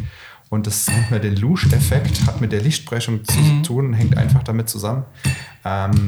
Und 0.48 0.68
das 0.68 0.86
nennt 0.86 1.10
man 1.10 1.20
den 1.20 1.34
Lusch-Effekt, 1.34 2.24
hat 2.26 2.40
mit 2.40 2.52
der 2.52 2.60
Lichtbrechung 2.60 3.24
zu 3.24 3.62
tun, 3.64 3.94
hängt 3.94 4.16
einfach 4.16 4.44
damit 4.44 4.68
zusammen. 4.68 5.02
Ähm, 5.64 6.06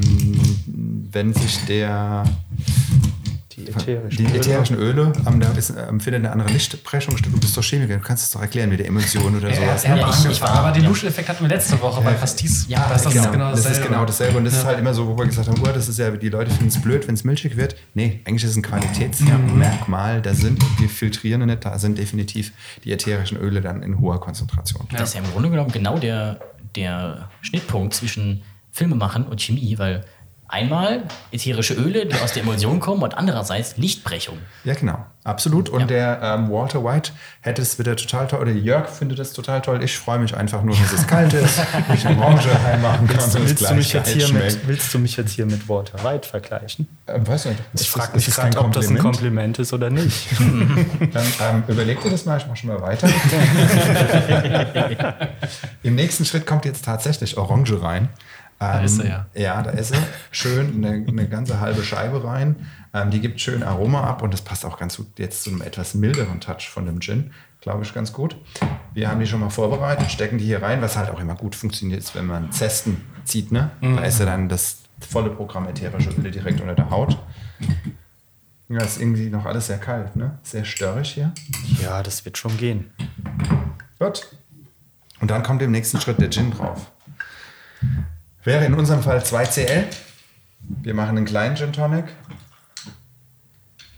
wenn 1.11 1.33
sich 1.33 1.65
der 1.65 2.23
Die 3.57 3.67
ätherischen 3.69 4.17
die 4.17 4.25
Öle. 4.25 4.35
ätherischen 4.39 4.75
Öle, 4.77 5.13
ähm, 5.25 5.99
findet 6.01 6.15
eine 6.23 6.31
andere 6.31 6.49
Lichtbrechung 6.49 7.15
statt. 7.17 7.31
Du 7.33 7.39
bist 7.39 7.55
doch 7.55 7.63
Chemiker, 7.63 7.95
du 7.95 8.01
kannst 8.01 8.23
es 8.25 8.31
doch 8.31 8.41
erklären 8.41 8.69
mit 8.69 8.79
der 8.79 8.87
Emotion 8.87 9.37
oder 9.37 9.49
Ja, 9.49 9.55
sowas. 9.55 9.87
hat 9.87 9.95
ne? 9.95 10.01
Ja, 10.01 10.09
ich- 10.09 10.25
ich 10.31 10.41
war- 10.41 10.49
aber 10.49 10.71
den 10.73 10.83
ja. 10.83 10.89
Duscheffekt 10.89 11.29
hatten 11.29 11.41
wir 11.43 11.49
letzte 11.49 11.81
Woche 11.81 12.01
bei 12.01 12.11
Pastis. 12.13 12.65
Ja, 12.67 12.85
das, 12.89 13.03
das 13.03 13.13
genau, 13.13 13.25
ist 13.25 13.31
genau 13.31 13.51
das 13.51 13.63
dasselbe. 13.63 13.79
ist 13.79 13.87
genau 13.87 14.05
dasselbe. 14.05 14.37
Und 14.37 14.43
das 14.45 14.53
ist 14.55 14.59
Ja. 14.63 14.67
halt 14.67 14.79
immer 14.79 14.93
so, 14.93 15.07
wo 15.07 15.17
wir 15.17 15.25
gesagt 15.25 15.47
haben, 15.47 15.61
oh, 15.61 15.65
das 15.73 15.87
ist 15.87 15.97
ja, 15.99 16.11
die 16.11 16.29
Leute 16.29 16.51
finden 16.51 16.67
es 16.67 16.81
blöd, 16.81 17.07
wenn 17.07 17.15
es 17.15 17.23
milchig 17.23 17.55
wird. 17.55 17.75
Nee, 17.93 18.19
eigentlich 18.25 18.43
ist 18.43 18.51
es 18.51 18.57
ein 18.57 18.61
Qualitätsmerkmal. 18.63 20.21
Da 20.21 20.33
sind, 20.33 20.61
wir 20.79 20.89
filtrieren 20.89 21.45
nicht, 21.45 21.63
da 21.65 21.77
sind 21.79 21.97
definitiv 21.97 22.51
die 22.83 22.91
ätherischen 22.91 23.37
Öle 23.37 23.61
dann 23.61 23.81
in 23.83 23.99
hoher 23.99 24.19
Konzentration. 24.19 24.87
Das 24.91 25.09
ist 25.09 25.15
ja 25.15 25.21
im 25.21 25.31
Grunde 25.31 25.49
genommen 25.49 25.71
genau 25.71 25.97
der, 25.97 26.39
der 26.75 27.29
Schnittpunkt 27.41 27.93
zwischen 27.93 28.43
Filmemachen 28.71 29.25
und 29.25 29.41
Chemie, 29.41 29.77
weil 29.77 30.03
einmal 30.47 31.03
ätherische 31.31 31.73
Öle, 31.73 32.05
die 32.05 32.15
aus 32.15 32.33
der 32.33 32.43
Emulsion 32.43 32.79
kommen 32.79 33.01
und 33.01 33.17
andererseits 33.17 33.77
Lichtbrechung. 33.77 34.37
Ja, 34.63 34.73
genau. 34.73 35.05
Absolut. 35.23 35.69
Und 35.69 35.81
Ja. 35.81 35.87
der 35.87 36.19
ähm, 36.21 36.51
Walter 36.51 36.83
White 36.83 37.11
hätte 37.41 37.61
es 37.63 37.79
wieder 37.79 37.95
total 37.95 38.27
toll. 38.27 38.41
Oder 38.41 38.51
Jörg 38.51 38.87
findet 38.87 39.17
es 39.17 39.33
total 39.33 39.59
toll. 39.61 39.81
Ich 39.83 39.97
freue 39.97 40.19
mich 40.19 40.37
einfach 40.37 40.61
nur, 40.61 40.75
dass 40.75 40.93
es 40.93 41.07
kalt 41.07 41.33
ist. 41.33 41.59
Ich 41.93 42.05
eine 42.05 42.21
Orange 42.21 42.47
reinmachen 42.63 43.07
kann. 43.07 43.17
Willst 43.17 43.35
und 43.35 43.47
willst, 43.47 43.69
du 43.69 43.73
mich 43.73 43.93
jetzt 43.93 44.09
hier 44.09 44.31
mit, 44.31 44.67
willst 44.67 44.93
du 44.93 44.99
mich 44.99 45.17
jetzt 45.17 45.31
hier 45.31 45.47
mit 45.47 45.67
Walter 45.67 46.03
White 46.03 46.29
vergleichen? 46.29 46.87
Ähm, 47.07 47.27
weiß 47.27 47.45
nicht. 47.45 47.59
Ich 47.73 47.89
frage 47.89 48.15
mich 48.15 48.27
gerade, 48.27 48.57
ob 48.59 48.71
das 48.71 48.87
ein 48.87 48.99
Kompliment? 48.99 49.57
Ist 49.57 49.73
oder 49.73 49.89
nicht. 49.89 50.27
Dann 50.39 51.25
ähm, 51.41 51.63
überleg 51.67 52.01
dir 52.03 52.11
das 52.11 52.25
mal, 52.25 52.37
ich 52.37 52.45
mach 52.47 52.55
schon 52.55 52.69
mal 52.69 52.81
weiter. 52.81 53.09
Im 55.83 55.95
nächsten 55.95 56.25
Schritt 56.25 56.45
kommt 56.45 56.65
jetzt 56.65 56.85
tatsächlich 56.85 57.37
Orange 57.37 57.81
rein. 57.81 58.09
Ähm, 58.59 58.85
ist 58.85 58.99
er, 58.99 59.07
ja. 59.07 59.25
Ja, 59.33 59.61
da 59.61 59.71
ist 59.71 59.91
er. 59.91 60.01
Schön 60.31 60.83
eine, 60.83 61.05
eine 61.07 61.27
ganze 61.27 61.59
halbe 61.59 61.83
Scheibe 61.83 62.23
rein. 62.23 62.67
Ähm, 62.93 63.11
die 63.11 63.19
gibt 63.19 63.41
schön 63.41 63.63
Aroma 63.63 64.03
ab 64.03 64.21
und 64.21 64.33
das 64.33 64.41
passt 64.41 64.65
auch 64.65 64.77
ganz 64.77 64.97
gut 64.97 65.07
jetzt 65.19 65.43
zu 65.43 65.49
einem 65.49 65.61
etwas 65.61 65.93
milderen 65.93 66.39
Touch 66.39 66.69
von 66.69 66.85
dem 66.85 67.01
Gin. 67.01 67.31
Glaube 67.59 67.83
ich 67.83 67.93
ganz 67.93 68.13
gut. 68.13 68.37
Wir 68.93 69.09
haben 69.09 69.19
die 69.19 69.27
schon 69.27 69.39
mal 69.39 69.49
vorbereitet, 69.49 70.11
stecken 70.11 70.37
die 70.37 70.45
hier 70.45 70.61
rein, 70.61 70.81
was 70.81 70.95
halt 70.95 71.09
auch 71.09 71.19
immer 71.19 71.35
gut 71.35 71.55
funktioniert, 71.55 71.99
ist, 71.99 72.15
wenn 72.15 72.27
man 72.27 72.51
Zesten 72.51 73.01
zieht. 73.25 73.51
Ne? 73.51 73.71
Da 73.81 74.03
ist 74.03 74.19
ja 74.19 74.25
dann 74.25 74.47
das 74.47 74.83
volle 74.99 75.31
Programm 75.31 75.67
ätherische 75.67 76.11
Öle 76.11 76.31
direkt 76.31 76.61
unter 76.61 76.75
der 76.75 76.89
Haut. 76.89 77.17
Ja, 78.69 78.81
ist 78.81 78.99
irgendwie 78.99 79.29
noch 79.29 79.45
alles 79.45 79.67
sehr 79.67 79.77
kalt, 79.77 80.15
ne? 80.15 80.39
Sehr 80.41 80.65
störrig 80.65 81.13
hier. 81.13 81.33
ja, 81.83 82.01
das 82.01 82.25
wird 82.25 82.37
schon 82.37 82.55
gehen. 82.57 82.91
Gut. 83.99 84.27
Und 85.21 85.29
dann 85.29 85.43
kommt 85.43 85.61
im 85.61 85.71
nächsten 85.71 85.99
Schritt 86.01 86.19
der 86.19 86.29
Gin 86.29 86.51
drauf. 86.51 86.91
Wäre 88.45 88.65
in 88.65 88.73
unserem 88.73 89.01
Fall 89.03 89.19
2CL. 89.19 89.85
Wir 90.59 90.93
machen 90.93 91.17
einen 91.17 91.25
kleinen 91.25 91.55
Gin 91.55 91.73
Tonic. 91.73 92.05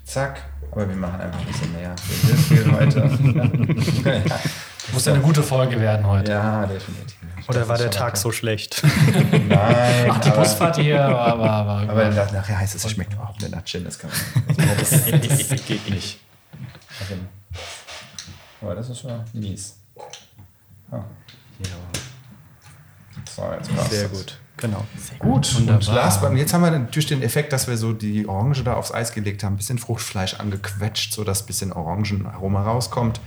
Zack. 0.05 0.41
Aber 0.71 0.87
wir 0.87 0.95
machen 0.95 1.19
einfach 1.21 1.39
ein 1.39 1.45
bisschen 1.47 1.71
mehr. 1.73 1.93
Wir 2.07 2.35
sind 2.35 2.39
viel 2.39 2.71
heute. 4.03 4.23
ja, 4.29 4.39
Muss 4.93 5.05
ja 5.05 5.13
eine 5.13 5.21
gute 5.21 5.43
Folge 5.43 5.79
werden 5.81 6.05
heute. 6.07 6.31
ja, 6.31 6.65
definitiv. 6.65 7.17
Oder 7.49 7.59
Das 7.59 7.67
war 7.69 7.77
der 7.77 7.91
Tag 7.91 8.17
so 8.17 8.31
schlecht? 8.31 8.81
Nein. 9.31 10.09
Ach, 10.09 10.19
die 10.19 10.29
aber, 10.29 10.39
Busfahrt 10.41 10.75
hier 10.77 10.97
war, 10.99 11.37
war, 11.39 11.65
war, 11.67 11.89
aber 11.89 12.09
nach- 12.09 12.31
nachher 12.31 12.57
heißt 12.59 12.75
es, 12.75 12.83
es 12.85 12.91
schmeckt 12.91 13.13
überhaupt 13.13 13.41
nicht 13.41 13.51
nach 13.53 13.63
Gin. 13.65 13.83
Das 13.83 13.99
kann 13.99 14.09
man 14.57 14.67
das, 14.77 14.89
das 15.49 15.65
geht 15.65 15.89
nicht. 15.89 16.19
Aber 18.61 18.75
das 18.75 18.89
ist 18.89 18.99
schon 18.99 19.21
mies. 19.33 19.77
Ah. 20.91 21.03
So, 23.37 23.43
jetzt 23.57 23.73
passt 23.75 23.91
Sehr 23.91 24.07
gut. 24.07 24.39
Genau. 24.57 24.83
Gut, 25.19 25.53
und 25.55 25.67
Wunderbar. 25.67 25.93
last, 25.95 26.21
but- 26.21 26.33
jetzt 26.35 26.51
haben 26.51 26.63
wir 26.63 26.71
natürlich 26.71 27.05
den 27.05 27.21
Effekt, 27.21 27.53
dass 27.53 27.67
wir 27.67 27.77
so 27.77 27.93
die 27.93 28.27
Orange 28.27 28.63
da 28.63 28.73
aufs 28.73 28.91
Eis 28.91 29.11
gelegt 29.13 29.43
haben, 29.43 29.53
ein 29.53 29.57
bisschen 29.57 29.77
Fruchtfleisch 29.77 30.33
angequetscht, 30.33 31.13
sodass 31.13 31.43
ein 31.43 31.45
bisschen 31.45 31.71
Orangenaroma 31.71 32.63
rauskommt. 32.63 33.19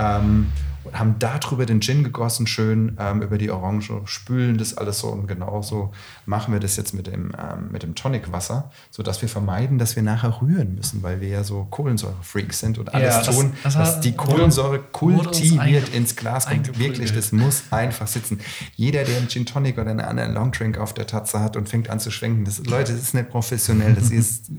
Ähm, 0.00 0.50
und 0.84 0.98
haben 0.98 1.16
darüber 1.18 1.66
den 1.66 1.80
Gin 1.80 2.04
gegossen, 2.04 2.46
schön 2.46 2.96
ähm, 2.98 3.22
über 3.22 3.38
die 3.38 3.50
Orange, 3.50 3.92
spülen 4.04 4.58
das 4.58 4.76
alles 4.76 4.98
so 5.00 5.08
und 5.08 5.26
genauso 5.26 5.92
machen 6.26 6.52
wir 6.52 6.60
das 6.60 6.76
jetzt 6.76 6.92
mit 6.94 7.06
dem, 7.06 7.32
ähm, 7.38 7.68
mit 7.70 7.82
dem 7.82 7.94
Tonicwasser, 7.94 8.70
sodass 8.90 9.22
wir 9.22 9.28
vermeiden, 9.28 9.78
dass 9.78 9.96
wir 9.96 10.02
nachher 10.02 10.40
rühren 10.42 10.74
müssen, 10.74 11.02
weil 11.02 11.20
wir 11.20 11.28
ja 11.28 11.44
so 11.44 11.66
Kohlensäure-Freaks 11.70 12.60
sind 12.60 12.78
und 12.78 12.94
alles 12.94 13.14
Ja, 13.14 13.22
das- 13.22 13.36
tun, 13.36 13.52
das 13.62 13.74
dass 13.74 14.00
die 14.00 14.12
Kohlensäure 14.12 14.78
kultiviert 14.80 15.88
ins 15.90 16.16
Glas 16.16 16.46
kommt. 16.46 16.78
Wirklich, 16.78 17.12
das 17.12 17.32
muss 17.32 17.64
einfach 17.70 18.06
sitzen. 18.06 18.40
Jeder, 18.76 19.04
der 19.04 19.16
einen 19.18 19.28
Gin 19.28 19.46
Tonic 19.46 19.78
oder 19.78 19.90
einen 19.90 20.00
anderen 20.00 20.34
Longdrink 20.34 20.78
auf 20.78 20.92
der 20.94 21.06
Tatze 21.06 21.40
hat 21.40 21.56
und 21.56 21.68
fängt 21.68 21.90
an 21.90 22.00
zu 22.00 22.10
schwenken, 22.10 22.44
das, 22.44 22.58
Leute, 22.64 22.92
das 22.92 23.02
ist 23.02 23.14
nicht 23.14 23.28
professionell. 23.30 23.94
Das 23.94 24.10
ist, 24.10 24.50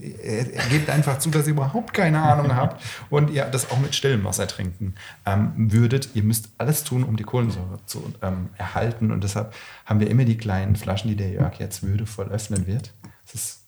gebt 0.69 0.89
einfach 0.89 1.19
zu, 1.19 1.29
dass 1.29 1.45
ihr 1.47 1.51
überhaupt 1.53 1.93
keine 1.93 2.21
Ahnung 2.21 2.55
habt 2.55 2.81
und 3.09 3.29
ihr 3.29 3.43
das 3.45 3.69
auch 3.71 3.79
mit 3.79 3.95
stillem 3.95 4.23
Wasser 4.23 4.47
trinken 4.47 4.95
ähm, 5.25 5.51
würdet. 5.71 6.09
Ihr 6.13 6.23
müsst 6.23 6.49
alles 6.57 6.83
tun, 6.83 7.03
um 7.03 7.17
die 7.17 7.23
Kohlensäure 7.23 7.79
zu 7.85 8.13
ähm, 8.21 8.49
erhalten. 8.57 9.11
Und 9.11 9.23
deshalb 9.23 9.53
haben 9.85 9.99
wir 9.99 10.09
immer 10.09 10.25
die 10.25 10.37
kleinen 10.37 10.75
Flaschen, 10.75 11.09
die 11.09 11.15
der 11.15 11.29
Jörg 11.29 11.59
jetzt 11.59 11.83
würdevoll 11.83 12.27
öffnen 12.27 12.67
wird. 12.67 12.93
Das 13.25 13.35
ist 13.35 13.63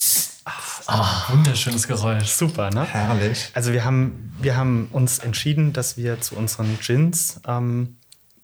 Wunderschönes 1.30 1.88
Geräusch. 1.88 2.30
Super, 2.30 2.70
ne? 2.70 2.86
herrlich. 2.86 3.50
Also 3.54 3.74
wir 3.74 3.84
haben, 3.84 4.36
wir 4.40 4.56
haben 4.56 4.88
uns 4.92 5.20
entschieden, 5.20 5.74
dass 5.74 5.98
wir 5.98 6.22
zu 6.22 6.36
unseren 6.36 6.78
Gins 6.80 7.42
ähm, 7.48 7.98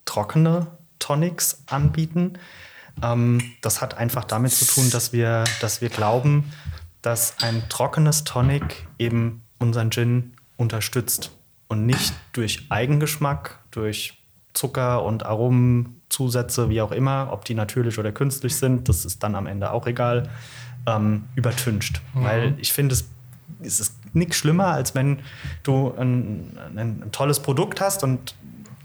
trockene 0.06 0.68
Tonics 0.98 1.64
anbieten. 1.68 2.34
Ähm, 3.04 3.42
das 3.62 3.82
hat 3.82 3.98
einfach 3.98 4.24
damit 4.24 4.52
zu 4.52 4.66
tun, 4.66 4.90
dass 4.90 5.14
wir, 5.14 5.44
dass 5.60 5.82
wir 5.82 5.90
glauben, 5.90 6.52
dass 7.04 7.36
ein 7.42 7.64
trockenes 7.70 8.24
Tonic 8.24 8.88
eben 8.98 9.44
unseren 9.60 9.92
Gin 9.92 10.34
unterstützt 10.58 11.32
und 11.72 11.86
nicht 11.86 12.14
durch 12.34 12.66
Eigengeschmack, 12.68 13.58
durch 13.72 14.22
Zucker 14.54 15.06
und 15.06 15.26
Aromenzusätze, 15.26 16.70
wie 16.70 16.82
auch 16.82 16.92
immer, 16.92 17.30
ob 17.32 17.46
die 17.46 17.54
natürlich 17.54 17.98
oder 17.98 18.12
künstlich 18.12 18.58
sind, 18.58 18.90
das 18.90 19.06
ist 19.06 19.24
dann 19.24 19.36
am 19.36 19.48
Ende 19.48 19.72
auch 19.72 19.88
egal, 19.88 20.30
ähm, 20.86 21.24
übertüncht. 21.36 22.02
Weil 22.14 22.56
ich 22.58 22.74
finde, 22.74 22.94
es, 22.94 23.08
es 23.62 23.80
ist 23.80 23.96
nichts 24.14 24.36
schlimmer, 24.36 24.68
als 24.68 24.96
wenn 24.96 25.20
du 25.64 25.94
ein, 25.98 26.58
ein, 26.76 27.04
ein 27.04 27.12
tolles 27.14 27.40
Produkt 27.40 27.80
hast 27.80 28.04
und 28.04 28.36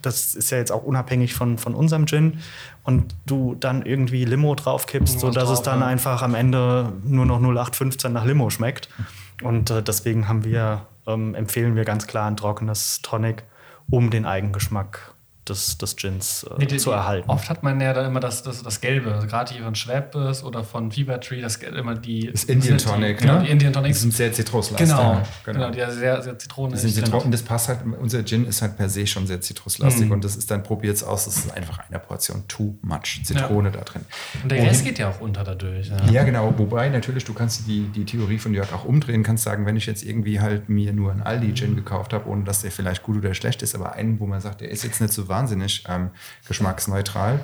das 0.03 0.37
ist 0.37 0.51
ja 0.51 0.59
jetzt 0.59 0.71
auch 0.71 0.85
unabhängig 0.85 1.35
von, 1.35 1.59
von 1.59 1.75
unserem 1.75 2.07
Gin 2.07 2.39
und 2.85 3.17
du 3.27 3.57
dann 3.59 3.85
irgendwie 3.85 4.25
Limo 4.25 4.55
draufkippst, 4.55 5.19
sodass 5.19 5.51
es 5.51 5.57
drauf, 5.57 5.65
dann 5.65 5.81
ja. 5.81 5.87
einfach 5.87 6.23
am 6.23 6.37
Ende 6.37 6.93
nur 7.05 7.27
noch 7.27 7.41
0815 7.41 8.13
nach 8.13 8.25
Limo 8.25 8.49
schmeckt. 8.51 8.89
Und 9.43 9.71
äh, 9.71 9.83
deswegen 9.83 10.29
haben 10.29 10.45
wir, 10.45 10.87
ähm, 11.07 11.35
empfehlen 11.35 11.77
wir 11.77 11.85
ganz 11.85 12.07
klar 12.07 12.29
ein 12.29 12.37
trockenes 12.37 13.03
Tonic, 13.03 13.45
um 13.91 14.11
den 14.11 14.27
Eigengeschmack 14.27 15.16
des, 15.49 15.79
des 15.79 15.97
Gins 15.97 16.43
äh, 16.45 16.55
Nee, 16.59 16.67
die- 16.67 16.77
zu 16.77 16.91
die- 16.91 16.97
erhalten. 16.97 17.31
Oft 17.31 17.49
hat 17.49 17.63
man 17.63 17.81
ja 17.81 17.93
dann 17.93 18.07
immer 18.07 18.21
das, 18.21 18.43
das, 18.43 18.63
das 18.63 18.81
Gelbe, 18.81 19.13
also 19.15 19.27
gerade 19.27 19.53
hier 19.55 19.65
von 19.65 19.75
Schweppes 19.75 20.43
oder 20.45 20.65
von 20.65 20.91
Fever 20.93 21.21
Tree, 21.21 21.41
das 21.41 21.57
immer 21.57 21.95
die. 21.95 22.31
Das 22.31 22.45
Indian 22.45 22.79
sind 22.79 22.81
die- 22.81 22.85
Tonic, 22.85 23.19
Genau, 23.19 23.35
ne? 23.39 23.45
die 23.45 23.51
Indian 23.51 23.73
Die 23.73 23.79
Tonics. 23.79 24.01
sind 24.01 24.13
sehr 24.15 24.33
zitruslastig. 24.33 24.89
Genau, 24.89 25.23
genau. 25.45 25.59
genau, 25.59 25.71
die 25.71 25.79
ja 25.79 25.91
sehr, 25.91 26.23
sehr 26.23 26.39
Zitrone. 26.39 26.73
Die 26.75 26.79
sind 26.81 26.95
Zitronen, 26.95 27.31
das 27.31 27.43
passt 27.43 27.69
halt, 27.69 27.81
unser 28.01 28.25
Gin 28.25 28.47
ist 28.47 28.63
halt 28.63 28.77
per 28.77 28.89
se 28.89 29.07
schon 29.07 29.27
sehr 29.27 29.41
zitruslastig 29.41 30.11
und 30.11 30.25
das 30.25 30.37
ist 30.37 30.51
dann, 30.51 30.63
probiert 30.63 30.97
es 30.97 31.03
aus, 31.05 31.25
das 31.27 31.37
ist 31.39 31.51
einfach 31.57 31.79
eine 31.89 31.99
Portion 31.99 32.45
too 32.49 32.77
much 32.83 33.21
Zitrone 33.25 33.71
da 33.71 33.81
drin. 33.81 34.03
Und 34.43 34.51
der 34.53 34.63
Rest 34.63 34.85
geht 34.85 34.99
ja 34.99 35.09
auch 35.11 35.21
unter 35.21 35.45
dadurch. 35.45 35.89
Ja. 35.89 36.11
Ja, 36.11 36.25
genau. 36.25 36.53
Wobei 36.57 36.89
natürlich, 36.89 37.25
du 37.25 37.35
kannst 37.35 37.67
die, 37.67 37.83
die 37.89 38.05
Theorie 38.05 38.39
von 38.39 38.55
Jörg 38.55 38.73
auch 38.73 38.85
umdrehen, 38.85 39.23
kannst 39.23 39.45
sagen, 39.45 39.67
wenn 39.67 39.77
ich 39.77 39.87
jetzt 39.87 40.03
irgendwie 40.05 40.41
halt 40.41 40.69
mir 40.69 40.93
nur 40.93 41.13
einen 41.13 41.23
Aldi-Gin 41.23 41.75
gekauft 41.77 42.13
habe, 42.13 42.29
ohne 42.29 42.45
dass 42.45 42.63
der 42.63 42.71
vielleicht 42.71 43.03
gut 43.03 43.17
oder 43.19 43.35
schlecht 43.35 43.63
ist, 43.63 43.75
aber 43.75 43.93
einen, 43.95 44.19
wo 44.21 44.27
man 44.27 44.41
sagt, 44.41 44.61
der 44.61 44.71
ist 44.71 44.85
jetzt 44.85 45.01
nicht 45.01 45.13
so 45.13 45.29
wahnsinnig 45.37 45.85
ähm, 45.89 46.11
geschmacksneutral, 46.49 47.41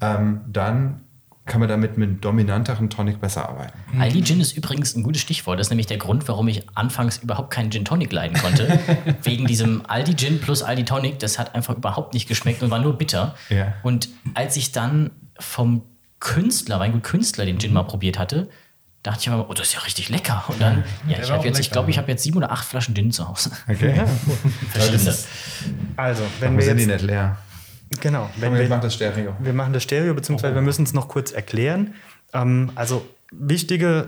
ähm, 0.00 0.40
dann 0.46 1.00
kann 1.46 1.58
man 1.58 1.68
damit 1.68 1.96
mit 1.96 2.08
einem 2.08 2.20
dominanteren 2.20 2.90
Tonic 2.90 3.20
besser 3.20 3.48
arbeiten. 3.48 3.76
Aldi 3.98 4.22
Gin 4.22 4.40
ist 4.40 4.56
übrigens 4.56 4.94
ein 4.94 5.02
gutes 5.02 5.20
Stichwort. 5.22 5.58
Das 5.58 5.66
ist 5.66 5.70
nämlich 5.70 5.86
der 5.86 5.96
Grund, 5.96 6.28
warum 6.28 6.46
ich 6.46 6.62
anfangs 6.76 7.18
überhaupt 7.18 7.50
keinen 7.50 7.70
Gin 7.70 7.84
Tonic 7.84 8.12
leiden 8.12 8.36
konnte. 8.40 8.78
Wegen 9.24 9.46
diesem 9.46 9.84
Aldi 9.86 10.14
Gin 10.14 10.40
plus 10.40 10.62
Aldi 10.62 10.84
Tonic, 10.84 11.18
das 11.18 11.38
hat 11.38 11.54
einfach 11.54 11.76
überhaupt 11.76 12.14
nicht 12.14 12.28
geschmeckt 12.28 12.62
und 12.62 12.70
war 12.70 12.78
nur 12.78 12.96
bitter. 12.96 13.34
Ja. 13.48 13.74
Und 13.82 14.10
als 14.34 14.56
ich 14.56 14.70
dann 14.70 15.10
vom 15.40 15.82
Künstler, 16.20 16.78
Weingut 16.78 17.02
Künstler, 17.02 17.46
den 17.46 17.58
Gin 17.58 17.72
mal 17.72 17.82
probiert 17.82 18.18
hatte, 18.18 18.48
dachte 19.02 19.20
ich 19.20 19.26
immer, 19.26 19.48
oh, 19.48 19.54
das 19.54 19.68
ist 19.68 19.74
ja 19.74 19.80
richtig 19.80 20.08
lecker. 20.08 20.44
Und 20.48 20.60
dann, 20.60 20.84
ja, 21.06 21.16
Der 21.16 21.24
ich 21.24 21.30
habe 21.30 21.48
ich 21.48 21.70
glaube, 21.70 21.90
ich 21.90 21.96
ja. 21.96 22.02
habe 22.02 22.12
jetzt 22.12 22.22
sieben 22.22 22.36
oder 22.36 22.50
acht 22.50 22.66
Flaschen 22.66 22.94
Gin 22.94 23.10
zu 23.12 23.28
Hause. 23.28 23.50
Okay. 23.68 23.94
Verschiedene. 24.72 25.16
Also, 25.96 26.22
wenn 26.40 26.40
Warum 26.40 26.56
wir 26.58 26.64
sind 26.64 26.76
die 26.76 26.82
jetzt, 26.84 26.92
nicht 26.92 27.02
leer? 27.02 27.38
genau, 28.00 28.30
wenn 28.36 28.52
wir 28.52 28.60
wir, 28.60 28.68
machen 28.68 28.82
das 28.82 28.94
Stereo. 28.94 29.34
Wir 29.38 29.52
machen 29.52 29.72
das 29.72 29.82
Stereo, 29.82 30.14
beziehungsweise 30.14 30.54
wir 30.54 30.62
müssen 30.62 30.84
es 30.84 30.92
noch 30.92 31.08
kurz 31.08 31.32
erklären. 31.32 31.94
Ähm, 32.32 32.70
also 32.74 33.06
wichtige 33.32 34.06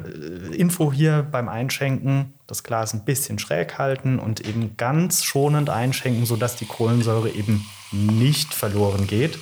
äh, 0.52 0.55
Info 0.57 0.92
hier 0.92 1.26
beim 1.31 1.48
Einschenken, 1.48 2.35
das 2.46 2.62
Glas 2.62 2.92
ein 2.92 3.05
bisschen 3.05 3.38
schräg 3.38 3.78
halten 3.78 4.18
und 4.18 4.40
eben 4.46 4.76
ganz 4.76 5.24
schonend 5.24 5.70
einschenken, 5.70 6.26
sodass 6.26 6.57
die 6.57 6.66
Kohlensäure 6.66 7.31
eben 7.31 7.66
nicht 7.92 8.55
verloren 8.55 9.07
geht. 9.07 9.38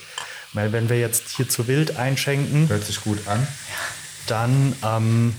Weil 0.53 0.73
wenn 0.73 0.89
wir 0.89 0.99
jetzt 0.99 1.29
hier 1.37 1.49
zu 1.49 1.69
wild 1.69 1.97
einschenken, 1.97 2.69
Hört 2.69 2.85
sich 2.85 3.01
gut 3.03 3.27
an. 3.29 3.47
Dann, 4.31 4.75
ähm, 4.85 5.35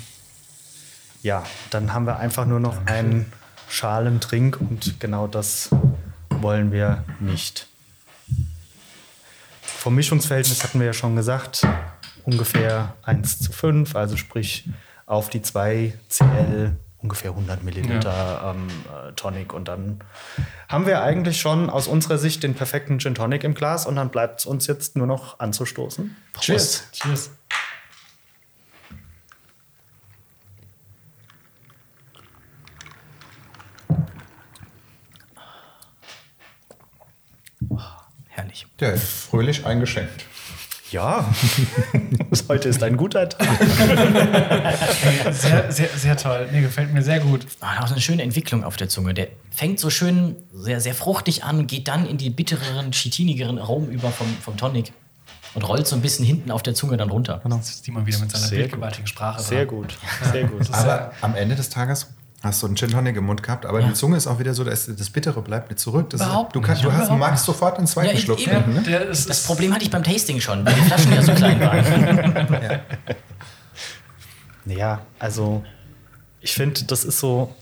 ja, 1.22 1.44
dann 1.70 1.94
haben 1.94 2.06
wir 2.06 2.18
einfach 2.18 2.46
nur 2.46 2.60
noch 2.60 2.86
einen 2.86 3.32
Schalentrink 3.70 4.60
und 4.60 5.00
genau 5.00 5.28
das 5.28 5.70
wollen 6.30 6.72
wir 6.72 7.04
nicht. 7.20 7.68
Vom 9.62 9.96
Mischungsverhältnis 9.96 10.64
hatten 10.64 10.80
wir 10.80 10.88
ja 10.88 10.94
schon 10.94 11.16
gesagt, 11.16 11.66
ungefähr 12.24 12.96
1 13.04 13.40
zu 13.40 13.52
5, 13.52 13.96
also 13.96 14.18
sprich 14.18 14.70
auf 15.06 15.30
die 15.30 15.42
2 15.42 15.94
CL 16.10 16.76
ungefähr 16.98 17.32
100 17.32 17.64
Milliliter 17.64 18.54
ähm, 18.54 18.68
äh, 18.70 19.12
Tonic. 19.14 19.54
Und 19.54 19.68
dann 19.68 20.02
haben 20.68 20.86
wir 20.86 21.02
eigentlich 21.02 21.42
schon 21.42 21.70
aus 21.70 21.88
unserer 21.88 22.18
Sicht 22.18 22.44
den 22.44 22.54
perfekten 22.54 23.00
Gin 23.00 23.16
Tonic 23.16 23.44
im 23.44 23.56
Glas 23.56 23.88
und 23.88 23.96
dann 23.96 24.10
bleibt 24.10 24.42
es 24.42 24.46
uns 24.46 24.68
jetzt 24.68 24.96
nur 24.96 25.08
noch 25.08 25.40
anzustoßen. 25.40 26.16
Cheers. 26.40 26.84
Cheers. 26.92 27.32
Herrlich. 38.42 38.66
Der 38.80 38.94
ist 38.94 39.04
fröhlich 39.04 39.66
eingeschenkt. 39.68 40.26
Ja, 40.90 41.32
heute 42.50 42.70
ist 42.70 42.82
ein 42.82 42.98
guter 42.98 43.30
Tag. 43.30 43.48
Sehr, 45.32 45.72
sehr, 45.72 45.88
sehr 45.96 46.18
toll. 46.18 46.50
Nee, 46.52 46.62
gefällt 46.62 46.92
mir 46.92 47.04
sehr 47.04 47.20
gut. 47.20 47.46
Ah, 47.60 47.84
auch 47.84 47.92
eine 47.92 48.02
schöne 48.02 48.24
Entwicklung 48.24 48.64
auf 48.64 48.78
der 48.78 48.90
Zunge. 48.90 49.14
Der 49.14 49.28
fängt 49.52 49.80
so 49.80 49.92
schön 49.92 50.36
sehr, 50.52 50.82
sehr 50.82 50.96
fruchtig 50.96 51.44
an, 51.44 51.68
geht 51.68 51.88
dann 51.88 52.08
in 52.08 52.18
die 52.18 52.32
bittereren, 52.32 52.92
chitinigeren 52.92 53.60
Aromen 53.60 53.92
über 53.92 54.10
vom, 54.10 54.28
vom 54.42 54.58
Tonic 54.58 54.92
und 55.54 55.62
rollt 55.62 55.86
so 55.86 55.96
ein 55.96 56.02
bisschen 56.02 56.26
hinten 56.26 56.50
auf 56.50 56.64
der 56.64 56.74
Zunge 56.74 56.98
dann 56.98 57.12
runter. 57.12 57.42
Jetzt 57.46 57.70
ist 57.70 57.86
Simon 57.86 58.08
wieder 58.08 58.18
mit 58.18 58.32
seiner 58.32 58.48
Sehr 58.48 58.58
bildgewaltigen 58.58 59.06
Sprache 59.08 59.42
Sehr 59.42 59.66
dran. 59.66 59.76
gut, 59.78 59.98
sehr 60.34 60.46
gut. 60.46 60.74
Aber 60.74 61.12
am 61.22 61.36
Ende 61.36 61.56
des 61.56 61.70
Tages 61.70 62.08
hast 62.44 62.62
du 62.64 62.68
einen 62.68 62.76
Gin 62.76 62.90
Tonic 62.90 63.16
im 63.16 63.26
Mund 63.26 63.44
gehabt, 63.44 63.66
aber 63.66 63.82
die 63.82 63.94
Zunge 63.94 64.18
ist 64.18 64.26
auch 64.28 64.40
wieder 64.40 64.54
so, 64.54 64.64
dass 64.64 64.88
das 64.88 65.10
Bittere 65.10 65.42
bleibt 65.42 65.70
nicht 65.70 65.80
zurück. 65.80 66.10
Das 66.10 66.22
Überhaupt 66.22 66.50
ist, 66.50 66.56
du, 66.56 66.62
kannst, 66.62 66.84
du 66.84 66.92
hast, 66.92 67.12
magst 67.12 67.46
sofort 67.46 67.78
einen 67.78 67.88
zweiten 67.88 68.16
Ja, 68.16 68.22
Schluck 68.22 68.40
eben. 68.40 68.52
trinken. 68.52 68.74
Ne? 68.74 68.82
Der 68.82 69.06
Das 69.06 69.26
ist 69.26 69.46
Problem 69.46 69.74
hatte 69.74 69.84
ich 69.84 69.92
beim 69.92 70.04
Tasting 70.04 70.40
schon, 70.42 70.66
weil 70.66 70.74
die 70.74 70.82
Flaschen 70.82 71.14
ja 71.14 71.22
so 71.22 71.34
klein 71.34 71.60
waren. 71.60 72.80
Ja, 74.66 75.02
also 75.20 75.64
ich 76.40 76.54
finde, 76.54 76.84
das 76.84 77.04
ist 77.04 77.20
so, 77.20 77.54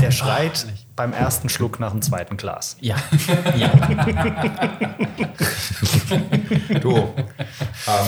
der 0.00 0.10
schreit 0.10 0.66
beim 0.96 1.12
ersten 1.12 1.48
Schluck 1.50 1.78
nach 1.78 1.92
dem 1.92 2.00
zweiten 2.02 2.36
Glas. 2.38 2.76
Ja, 2.80 2.96
ja. 3.56 3.70
Du, 6.80 6.96
ähm, 6.96 7.12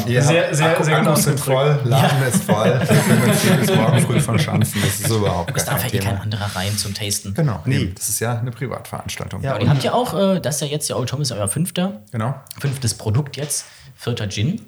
ihr 0.07 0.23
Sehr- 0.23 0.47
habt, 0.47 0.57
sehr- 0.57 0.71
Akku, 0.71 0.85
sehr 0.85 0.99
Akkus 0.99 1.25
sind 1.25 1.39
voll, 1.41 1.81
Laden 1.85 2.23
ist 2.23 2.45
voll. 2.45 2.81
Wir 2.89 2.97
können 2.97 3.23
uns 3.31 3.43
hier 3.43 3.55
bis 3.57 3.75
morgen 3.75 4.01
früh 4.01 4.21
verschanzen. 4.21 4.81
Das 4.83 5.01
ist 5.01 5.11
überhaupt 5.11 5.53
Es 5.57 5.65
gar 5.67 5.75
darf 5.75 5.83
kein 5.83 5.93
ja 5.93 5.97
eh 5.99 6.03
kein 6.03 6.11
Thema. 6.13 6.23
anderer 6.23 6.57
rein 6.57 6.77
zum 6.77 6.95
Tasten. 6.95 7.35
Genau, 7.35 7.61
Nee. 7.65 7.93
das 7.95 8.09
ist 8.09 8.21
ja 8.21 8.39
eine 8.39 8.51
Privatveranstaltung. 8.51 9.43
Ja, 9.43 9.53
Aber 9.55 9.63
ihr 9.63 9.69
habt 9.71 9.85
ja 9.85 9.93
auch, 9.93 10.15
äh, 10.15 10.41
das 10.41 10.57
ist 10.57 10.61
ja 10.63 10.67
jetzt 10.69 10.89
ja 10.89 10.97
Old 10.97 11.09
Tom 11.09 11.21
ist 11.23 11.31
ja 11.31 11.37
euer 11.37 11.49
fünfter, 11.49 12.01
genau. 12.11 12.35
fünftes 12.59 12.95
Produkt 12.95 13.37
jetzt, 13.37 13.67
vierter 13.97 14.29
Gin. 14.29 14.61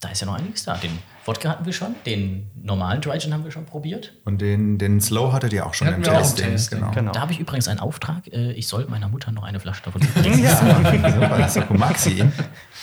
Da 0.00 0.10
ist 0.10 0.20
ja 0.20 0.26
noch 0.26 0.34
einiges 0.34 0.64
da. 0.64 0.76
Den 0.76 0.96
Wodka 1.28 1.50
hatten 1.50 1.66
wir 1.66 1.74
schon, 1.74 1.94
den 2.06 2.46
normalen 2.62 3.02
Dry 3.02 3.18
Gin 3.18 3.34
haben 3.34 3.44
wir 3.44 3.50
schon 3.50 3.66
probiert. 3.66 4.14
Und 4.24 4.40
den, 4.40 4.78
den 4.78 4.98
Slow 5.00 5.30
hattet 5.32 5.52
ihr 5.52 5.66
auch 5.66 5.74
schon 5.74 5.88
im 5.88 5.94
hatten 5.94 6.02
Tasting. 6.04 6.52
Tasting. 6.52 6.78
Genau. 6.80 6.90
Genau. 6.92 7.12
Da 7.12 7.20
habe 7.20 7.32
ich 7.32 7.38
übrigens 7.38 7.68
einen 7.68 7.80
Auftrag. 7.80 8.26
Äh, 8.32 8.52
ich 8.52 8.66
soll 8.66 8.86
meiner 8.88 9.08
Mutter 9.08 9.30
noch 9.30 9.42
eine 9.42 9.60
Flasche 9.60 9.82
davon 9.82 10.00
bringen. 10.14 10.42
Ja, 10.42 10.56
super, 10.56 11.38
das 11.38 11.56
ist. 11.56 11.70
Mag 11.70 11.98
sie 11.98 12.14
ihn? 12.20 12.32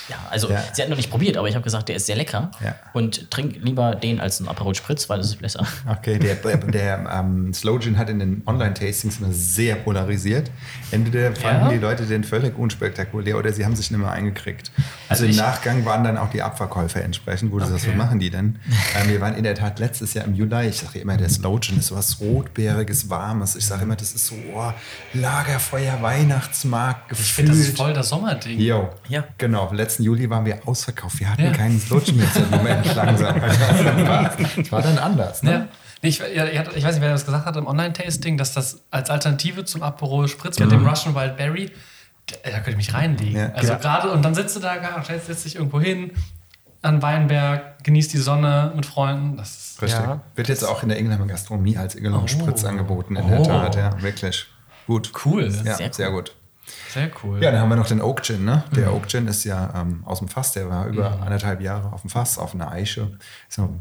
Ja, 0.10 0.18
also 0.30 0.50
Ja. 0.52 0.64
sie 0.74 0.84
hat 0.84 0.90
noch 0.90 0.98
nicht 0.98 1.10
probiert, 1.10 1.38
aber 1.38 1.50
ich 1.50 1.56
habe 1.56 1.64
gesagt, 1.64 1.90
der 1.90 1.96
ist 1.96 2.06
sehr 2.06 2.16
lecker. 2.16 2.52
Ja. 2.64 2.76
Und 2.94 3.32
trink 3.32 3.56
lieber 3.64 3.96
den 3.96 4.20
als 4.20 4.40
einen 4.40 4.48
Aperol 4.48 4.76
Spritz, 4.76 5.10
weil 5.10 5.18
das 5.18 5.28
ist 5.28 5.42
besser. 5.42 5.66
Okay, 5.90 6.20
der, 6.20 6.36
der 6.36 7.10
ähm, 7.12 7.52
Slow 7.52 7.80
Gin 7.80 7.98
hat 7.98 8.10
in 8.12 8.20
den 8.20 8.44
Online-Tastings 8.46 9.18
immer 9.20 9.32
sehr 9.32 9.76
polarisiert. 9.76 10.52
Entweder 10.92 11.34
fanden 11.36 11.64
Ja? 11.66 11.70
die 11.70 11.80
Leute 11.80 12.06
den 12.06 12.24
völlig 12.24 12.56
unspektakulär 12.60 13.38
oder 13.40 13.52
sie 13.52 13.66
haben 13.66 13.76
sich 13.76 13.90
nicht 13.90 14.00
mehr 14.00 14.12
eingekriegt. 14.12 14.72
Also, 15.10 15.24
Also 15.26 15.26
im 15.26 15.36
Nachgang 15.44 15.84
waren 15.86 16.04
dann 16.04 16.20
auch 16.20 16.30
die 16.30 16.44
Abverkäufer 16.44 17.02
entsprechend, 17.04 17.52
wo 17.52 17.58
du 17.58 17.66
sagst, 17.66 17.88
was 17.88 17.96
machen 17.96 18.20
die 18.20 18.30
denn? 18.36 18.60
Ähm, 18.96 19.10
wir 19.10 19.22
waren 19.22 19.36
in 19.36 19.44
der 19.44 19.56
Tat 19.56 19.80
letztes 19.80 20.14
Jahr 20.14 20.26
im 20.26 20.36
Juli, 20.36 20.68
ich 20.70 20.78
sage 20.78 21.00
immer, 21.00 21.18
der 21.18 21.30
Slow 21.30 21.60
Gin 21.60 21.78
ist 21.80 21.92
was 21.92 22.20
Rotbeeriges, 22.20 23.10
Warmes. 23.10 23.56
Ich 23.56 23.66
sage 23.66 23.84
immer, 23.84 23.96
das 23.96 24.14
ist 24.14 24.28
so 24.28 24.36
oh, 24.54 24.72
Lagerfeuer, 25.14 26.02
Weihnachtsmarkt, 26.02 27.12
ich 27.12 27.18
gefühlt. 27.18 27.36
finde, 27.48 27.52
das 27.52 27.60
ist 27.70 27.78
voll 27.78 27.94
das 27.94 28.10
Sommerding. 28.10 28.60
Jo, 28.60 28.90
Ja. 29.08 29.24
genau. 29.38 29.72
Letzten 29.74 30.04
Juli 30.04 30.30
waren 30.30 30.46
wir 30.46 30.60
ausverkauft. 30.68 31.20
Wir 31.20 31.30
hatten 31.32 31.44
Ja. 31.46 31.52
keinen 31.52 31.80
Sludge 31.80 32.14
mehr 32.14 32.28
im 32.36 32.50
Moment 32.52 32.94
langsam. 32.96 33.40
Das 33.40 34.72
war 34.72 34.82
dann 34.82 34.98
anders. 34.98 35.44
Ne? 35.44 35.52
Ja. 35.52 35.68
Ich, 36.02 36.22
hattet- 36.22 36.76
ich 36.76 36.84
weiß 36.84 36.96
nicht, 36.96 37.02
wer 37.02 37.12
das 37.12 37.26
gesagt 37.26 37.46
hat 37.46 37.56
im 37.56 37.66
Online-Tasting, 37.66 38.38
dass 38.38 38.54
das 38.54 38.82
als 38.92 39.10
Alternative 39.10 39.66
zum 39.66 39.82
Aperol 39.82 40.28
Spritz 40.28 40.60
mit 40.60 40.72
dem 40.72 40.86
Russian 40.88 41.16
Wild 41.16 41.38
Berry, 41.38 41.72
da 42.28 42.36
da 42.52 42.58
könnte 42.58 42.72
ich 42.72 42.78
mich 42.78 42.94
reinlegen. 42.94 43.36
Ja. 43.38 43.52
also 43.54 43.74
Ja. 43.74 43.78
gerade, 43.80 44.12
und 44.12 44.24
dann 44.24 44.36
sitzt 44.36 44.56
du 44.56 44.60
da, 44.60 44.76
stellst 45.04 45.28
setzt 45.28 45.46
dich 45.46 45.56
irgendwo 45.56 45.80
hin, 45.80 46.12
an 46.86 47.02
Weinberg, 47.02 47.84
genießt 47.84 48.14
die 48.14 48.18
Sonne 48.18 48.72
mit 48.76 48.86
Freunden. 48.86 49.38
Das 49.38 49.50
ist 49.56 49.82
Richtig. 49.82 50.00
Ja. 50.00 50.22
Wird 50.36 50.48
jetzt 50.48 50.64
auch 50.64 50.84
in 50.84 50.90
der 50.90 50.98
Ingelheimer 50.98 51.26
Gastronomie 51.28 51.78
als 51.78 51.96
Ingelheimer 51.96 52.24
Oh. 52.24 52.28
Spritz 52.28 52.64
angeboten, 52.64 53.16
in 53.16 53.26
Oh. 53.26 53.30
der 53.30 53.44
Tat. 53.44 53.76
Ja, 53.76 54.02
wirklich. 54.02 54.46
Gut. 54.88 55.12
cool. 55.26 55.44
Ja, 55.66 55.76
Sehr 55.76 55.92
sehr, 55.94 56.12
gut. 56.12 56.36
Sehr 56.94 57.10
cool. 57.24 57.42
Ja, 57.44 57.52
dann 57.52 57.62
haben 57.62 57.70
wir 57.70 57.76
noch 57.76 57.88
den 57.88 58.02
Oak 58.02 58.24
Gin. 58.24 58.46
Ne? 58.46 58.64
Der 58.76 58.94
Oak 58.94 59.08
Gin 59.08 59.28
ist 59.28 59.44
ja 59.44 59.74
ähm, 59.76 60.04
aus 60.06 60.20
dem 60.20 60.28
Fass, 60.28 60.54
der 60.54 60.70
war 60.70 60.88
über 60.88 61.22
anderthalb 61.22 61.62
Jahre 61.62 61.92
auf 61.94 62.02
dem 62.02 62.10
Fass, 62.10 62.38
auf 62.38 62.54
einer 62.54 62.72
Eiche. 62.72 63.18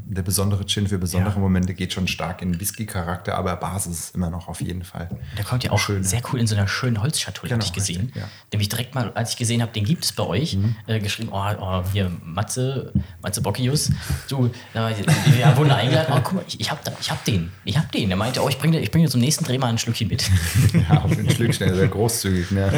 Der 0.06 0.22
besondere 0.22 0.66
Gin 0.66 0.86
für 0.88 0.98
besondere 0.98 1.38
Momente, 1.38 1.74
geht 1.74 1.92
schon 1.92 2.06
stark 2.08 2.42
in 2.42 2.60
Whisky-Charakter, 2.60 3.34
aber 3.36 3.56
Basis 3.56 3.98
ist 3.98 4.14
immer 4.14 4.30
noch 4.30 4.48
auf 4.48 4.60
jeden 4.60 4.84
Fall. 4.84 5.08
Der 5.36 5.44
kommt 5.44 5.64
ja 5.64 5.70
auch 5.70 5.78
Schön, 5.78 6.02
sehr 6.04 6.22
cool 6.32 6.40
in 6.40 6.46
so 6.46 6.54
einer 6.54 6.68
schönen 6.68 7.02
Holzschatulle, 7.02 7.48
Genau, 7.50 7.60
habe 7.60 7.66
ich 7.66 7.72
gesehen. 7.72 8.02
richtig, 8.06 8.22
ja. 8.22 8.28
Nämlich 8.52 8.68
direkt 8.68 8.94
mal, 8.94 9.12
als 9.14 9.30
ich 9.30 9.36
gesehen 9.36 9.60
habe, 9.62 9.72
den 9.72 9.84
gibt 9.84 10.04
es 10.04 10.12
bei 10.12 10.22
euch, 10.24 10.56
äh, 10.86 11.00
geschrieben, 11.00 11.30
oh, 11.32 11.42
oh, 11.60 11.82
hier, 11.92 12.10
Matze, 12.24 12.92
Matze 13.22 13.40
Bockius, 13.42 13.90
du, 14.28 14.50
ja, 14.74 15.56
wurde 15.56 15.74
eingeladen, 15.74 16.14
oh, 16.16 16.20
guck 16.22 16.34
mal, 16.34 16.44
ich, 16.46 16.60
ich 16.60 16.70
hab, 16.70 16.82
da, 16.84 16.92
ich 17.00 17.10
hab 17.10 17.24
den, 17.24 17.50
ich 17.64 17.76
hab 17.76 17.90
den. 17.92 18.08
Der 18.08 18.16
meinte, 18.16 18.42
oh, 18.42 18.48
ich 18.48 18.58
bringe 18.58 18.78
ich 18.80 18.90
bring 18.90 19.02
dir 19.02 19.10
zum 19.10 19.20
nächsten 19.20 19.44
Dreh 19.44 19.58
mal 19.58 19.68
ein 19.68 19.78
Schlückchen 19.78 20.08
mit. 20.08 20.24
Ja, 20.88 21.02
auf 21.02 21.14
den 21.14 21.30
Schlückchen, 21.30 21.72
sehr 21.74 21.88
großzügig. 21.88 22.50
Ne? 22.50 22.70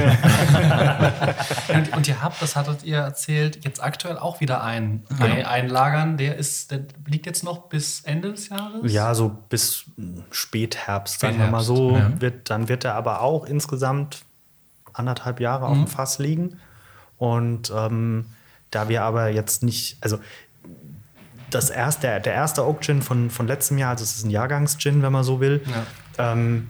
Und, 1.74 1.96
und 1.96 2.08
ihr 2.08 2.22
habt, 2.22 2.40
das 2.40 2.56
hattet 2.56 2.84
ihr 2.84 2.98
erzählt, 2.98 3.64
jetzt 3.64 3.82
aktuell 3.82 4.18
auch 4.18 4.40
wieder 4.40 4.62
ein, 4.62 5.04
ein 5.18 5.44
einlagern. 5.44 6.16
Der 6.16 6.36
ist, 6.36 6.70
der 6.70 6.80
liegt 7.06 7.26
jetzt 7.26 7.44
noch 7.44 7.68
bis 7.68 8.00
Ende 8.02 8.32
des 8.32 8.48
Jahres? 8.48 8.92
Ja, 8.92 9.14
so 9.14 9.30
bis 9.48 9.84
Spätherbst, 10.30 11.20
sagen 11.20 11.38
wir 11.38 11.46
mal 11.48 11.62
so. 11.62 11.96
ja. 11.96 12.10
Wird, 12.20 12.50
dann 12.50 12.68
wird 12.68 12.84
er 12.84 12.94
aber 12.94 13.20
auch 13.20 13.46
insgesamt 13.46 14.24
anderthalb 14.92 15.40
Jahre 15.40 15.66
auf 15.66 15.76
dem 15.76 15.86
Fass 15.86 16.18
liegen. 16.18 16.58
Und 17.18 17.72
ähm, 17.74 18.26
da 18.70 18.88
wir 18.88 19.02
aber 19.02 19.28
jetzt 19.28 19.62
nicht, 19.62 19.98
also 20.00 20.18
das 21.50 21.70
erste, 21.70 22.20
der, 22.20 22.34
erste 22.34 22.66
Oak 22.66 22.82
Gin 22.82 23.02
von, 23.02 23.30
von 23.30 23.46
letztem 23.46 23.78
Jahr, 23.78 23.90
also 23.90 24.04
es 24.04 24.16
ist 24.16 24.24
ein 24.24 24.30
Jahrgangs-Gin, 24.30 25.02
wenn 25.02 25.12
man 25.12 25.24
so 25.24 25.40
will, 25.40 25.62
ähm, 26.18 26.68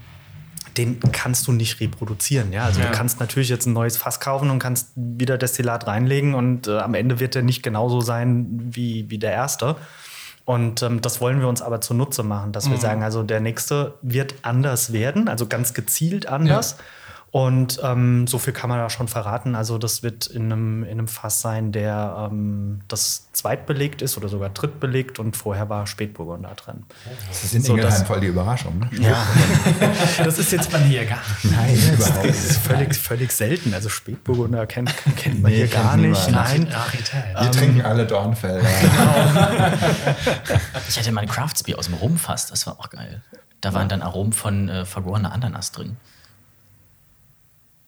den 0.76 1.00
kannst 1.12 1.46
du 1.46 1.52
nicht 1.52 1.80
reproduzieren. 1.80 2.52
Ja? 2.52 2.64
Also 2.64 2.80
Ja. 2.80 2.86
du 2.86 2.92
kannst 2.92 3.20
natürlich 3.20 3.48
jetzt 3.48 3.66
ein 3.66 3.72
neues 3.72 3.96
Fass 3.96 4.20
kaufen 4.20 4.50
und 4.50 4.58
kannst 4.58 4.90
wieder 4.94 5.38
Destillat 5.38 5.86
reinlegen 5.86 6.34
und 6.34 6.68
äh, 6.68 6.78
am 6.78 6.94
Ende 6.94 7.20
wird 7.20 7.34
der 7.34 7.42
nicht 7.42 7.62
genauso 7.62 8.00
sein 8.00 8.46
wie, 8.72 9.08
wie 9.08 9.18
der 9.18 9.32
erste. 9.32 9.76
Und 10.44 10.82
ähm, 10.82 11.00
das 11.00 11.20
wollen 11.20 11.40
wir 11.40 11.48
uns 11.48 11.60
aber 11.60 11.80
zunutze 11.80 12.22
machen, 12.22 12.52
dass 12.52 12.70
wir 12.70 12.76
sagen, 12.78 13.02
also 13.02 13.24
der 13.24 13.40
nächste 13.40 13.94
wird 14.00 14.36
anders 14.42 14.92
werden, 14.92 15.26
also 15.28 15.46
ganz 15.46 15.74
gezielt 15.74 16.26
anders. 16.28 16.76
Und 17.32 17.80
ähm, 17.82 18.26
so 18.26 18.38
viel 18.38 18.54
kann 18.54 18.70
man 18.70 18.78
da 18.78 18.88
schon 18.88 19.08
verraten. 19.08 19.56
Also 19.56 19.76
das 19.76 20.02
wird 20.02 20.26
in 20.26 20.44
einem, 20.50 20.84
in 20.84 20.92
einem 20.92 21.08
Fass 21.08 21.42
sein, 21.42 21.70
der 21.70 22.28
ähm, 22.30 22.80
das 22.88 23.30
zweitbelegt 23.32 24.00
ist 24.00 24.16
oder 24.16 24.28
sogar 24.28 24.48
drittbelegt 24.48 25.18
und 25.18 25.36
vorher 25.36 25.68
war 25.68 25.86
Spätburgunder 25.86 26.54
drin. 26.54 26.84
Das 27.28 27.44
ist 27.44 27.54
in 27.54 27.62
So, 27.62 27.72
Ingelheim 27.74 27.90
das- 27.92 28.02
voll 28.04 28.20
die 28.20 28.28
Überraschung. 28.28 28.78
Ne? 28.78 28.88
Ja, 29.00 29.26
das 30.24 30.38
ist 30.38 30.50
jetzt 30.52 30.72
man 30.72 30.84
hier 30.84 31.04
gar 31.04 31.18
nicht. 31.42 31.54
Nein, 31.54 31.78
das 31.98 32.44
ist 32.46 32.58
völlig, 32.58 32.96
völlig 32.96 33.30
selten. 33.32 33.74
Also 33.74 33.90
Spätburgunder 33.90 34.64
kennt, 34.66 34.94
kennt 35.16 35.42
man 35.42 35.50
Nee, 35.50 35.58
hier 35.58 35.68
gar 35.68 35.96
nicht. 35.98 36.30
Nein. 36.30 36.68
Rarität. 36.70 37.34
Wir 37.38 37.50
trinken 37.50 37.82
alle 37.82 38.06
Dornfelder. 38.06 38.66
Ich 40.88 40.98
hatte 40.98 41.12
mal 41.12 41.20
ein 41.22 41.28
Craftsbier 41.28 41.78
aus 41.78 41.86
dem 41.86 41.94
Rumfass, 41.94 42.46
das 42.46 42.66
war 42.66 42.78
auch 42.80 42.90
geil. 42.90 43.22
Da 43.60 43.74
waren 43.74 43.88
dann 43.88 44.02
Aromen 44.02 44.32
von 44.32 44.68
äh, 44.68 44.84
vergorener 44.84 45.32
Ananas 45.32 45.72
drin. 45.72 45.96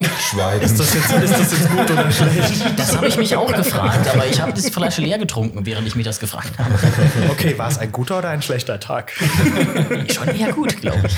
Schweigen. 0.00 0.64
Ist 0.64 0.78
das, 0.78 0.94
jetzt, 0.94 1.10
ist 1.12 1.32
das 1.32 1.52
jetzt 1.52 1.70
gut 1.70 1.90
oder 1.90 2.10
schlecht? 2.12 2.78
Das 2.78 2.96
habe 2.96 3.08
ich 3.08 3.16
mich 3.16 3.34
auch 3.34 3.52
gefragt, 3.52 4.08
aber 4.08 4.26
ich 4.26 4.40
habe 4.40 4.52
diese 4.52 4.70
Flasche 4.70 5.02
leer 5.02 5.18
getrunken, 5.18 5.66
während 5.66 5.88
ich 5.88 5.96
mich 5.96 6.04
das 6.04 6.20
gefragt 6.20 6.56
habe. 6.58 6.72
Okay, 7.30 7.58
war 7.58 7.68
es 7.68 7.78
ein 7.78 7.90
guter 7.90 8.18
oder 8.18 8.28
ein 8.28 8.42
schlechter 8.42 8.78
Tag? 8.78 9.12
Schon 10.12 10.28
eher 10.28 10.52
gut, 10.52 10.80
glaube 10.80 11.02
ich. 11.06 11.14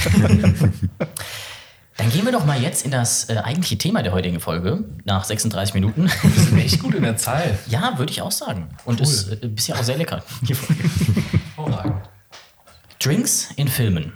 Dann 1.97 2.11
gehen 2.11 2.25
wir 2.25 2.33
doch 2.33 2.47
mal 2.47 2.59
jetzt 2.59 2.87
in 2.87 2.91
das 2.91 3.29
äh, 3.29 3.37
eigentliche 3.37 3.77
Thema 3.77 4.03
der 4.03 4.13
heutigen 4.13 4.41
Folge, 4.41 4.85
nach 5.05 5.25
36 5.25 5.75
Minuten. 5.75 6.11
Wir 6.23 6.43
sind 6.43 6.59
echt 6.59 6.83
gut 6.83 6.95
in 6.95 7.03
der 7.03 7.19
Zeit. 7.19 7.59
Ja, 7.69 7.99
würde 7.99 8.11
ich 8.11 8.23
auch 8.23 8.33
sagen. 8.33 8.69
Und 8.87 9.03
ist 9.03 9.31
äh, 9.31 9.47
bisher 9.47 9.79
auch 9.79 9.83
sehr 9.83 9.99
lecker. 9.99 10.23
Hervorragend. 11.55 12.01
Drinks 13.01 13.51
in 13.57 13.69
Filmen. 13.69 14.15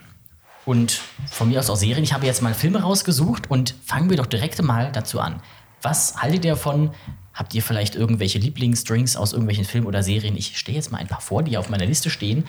Und 0.65 1.01
von 1.31 1.49
mir 1.49 1.59
aus 1.61 1.71
auch 1.71 1.77
Serien. 1.77 2.05
Ich 2.05 2.13
habe 2.13 2.27
jetzt 2.27 2.43
mal 2.43 2.55
Filme 2.55 2.83
rausgesucht 2.83 3.51
und 3.51 3.75
fangen 3.85 4.11
wir 4.11 4.17
doch 4.17 4.27
direkt 4.27 4.63
mal 4.63 4.91
dazu 4.93 5.21
an. 5.21 5.41
Was 5.83 6.17
haltet 6.17 6.45
ihr 6.45 6.53
davon? 6.53 6.91
Habt 7.35 7.53
ihr 7.55 7.63
vielleicht 7.63 7.97
irgendwelche 7.97 8.39
Lieblingsdrinks 8.39 9.17
aus 9.17 9.33
irgendwelchen 9.33 9.65
Filmen 9.65 9.87
oder 9.87 10.03
Serien? 10.03 10.37
Ich 10.37 10.57
stehe 10.57 10.77
jetzt 10.77 10.93
mal 10.93 10.99
ein 10.99 11.09
paar 11.09 11.21
vor, 11.21 11.43
die 11.43 11.59
auf 11.59 11.69
meiner 11.69 11.85
Liste 11.85 12.09
stehen. 12.09 12.45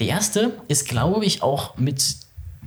Der 0.00 0.06
erste 0.06 0.62
ist, 0.68 0.88
glaube 0.88 1.24
ich, 1.24 1.42
auch 1.42 1.76
mit 1.76 2.16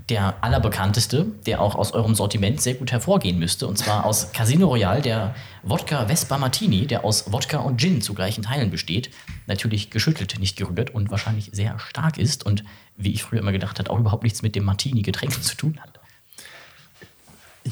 der 0.10 0.36
allerbekannteste, 0.42 1.26
der 1.48 1.62
auch 1.62 1.76
aus 1.76 1.92
eurem 1.94 2.14
Sortiment 2.14 2.62
sehr 2.62 2.76
gut 2.76 2.92
hervorgehen 2.92 3.40
müsste. 3.40 3.66
Und 3.68 3.78
zwar 3.78 4.06
aus 4.06 4.32
Casino 4.34 4.68
Royale, 4.68 5.02
der 5.02 5.34
Wodka 5.64 6.06
Vespa 6.06 6.38
Martini, 6.38 6.86
der 6.86 7.04
aus 7.04 7.32
Wodka 7.32 7.58
und 7.58 7.80
Gin 7.80 8.02
zu 8.02 8.14
gleichen 8.14 8.44
Teilen 8.44 8.70
besteht. 8.70 9.10
Natürlich 9.48 9.90
geschüttelt, 9.90 10.36
nicht 10.40 10.58
gerührt 10.58 10.94
und 10.94 11.10
wahrscheinlich 11.10 11.50
sehr 11.54 11.80
stark 11.80 12.20
ist 12.20 12.46
und, 12.46 12.64
wie 12.98 13.14
ich 13.14 13.24
früher 13.24 13.40
immer 13.40 13.52
gedacht 13.52 13.80
habe, 13.80 13.90
auch 13.90 14.00
überhaupt 14.00 14.24
nichts 14.24 14.42
mit 14.42 14.56
dem 14.56 14.64
Martini-Getränk 14.64 15.44
zu 15.44 15.56
tun 15.56 15.80
hat. 15.82 16.00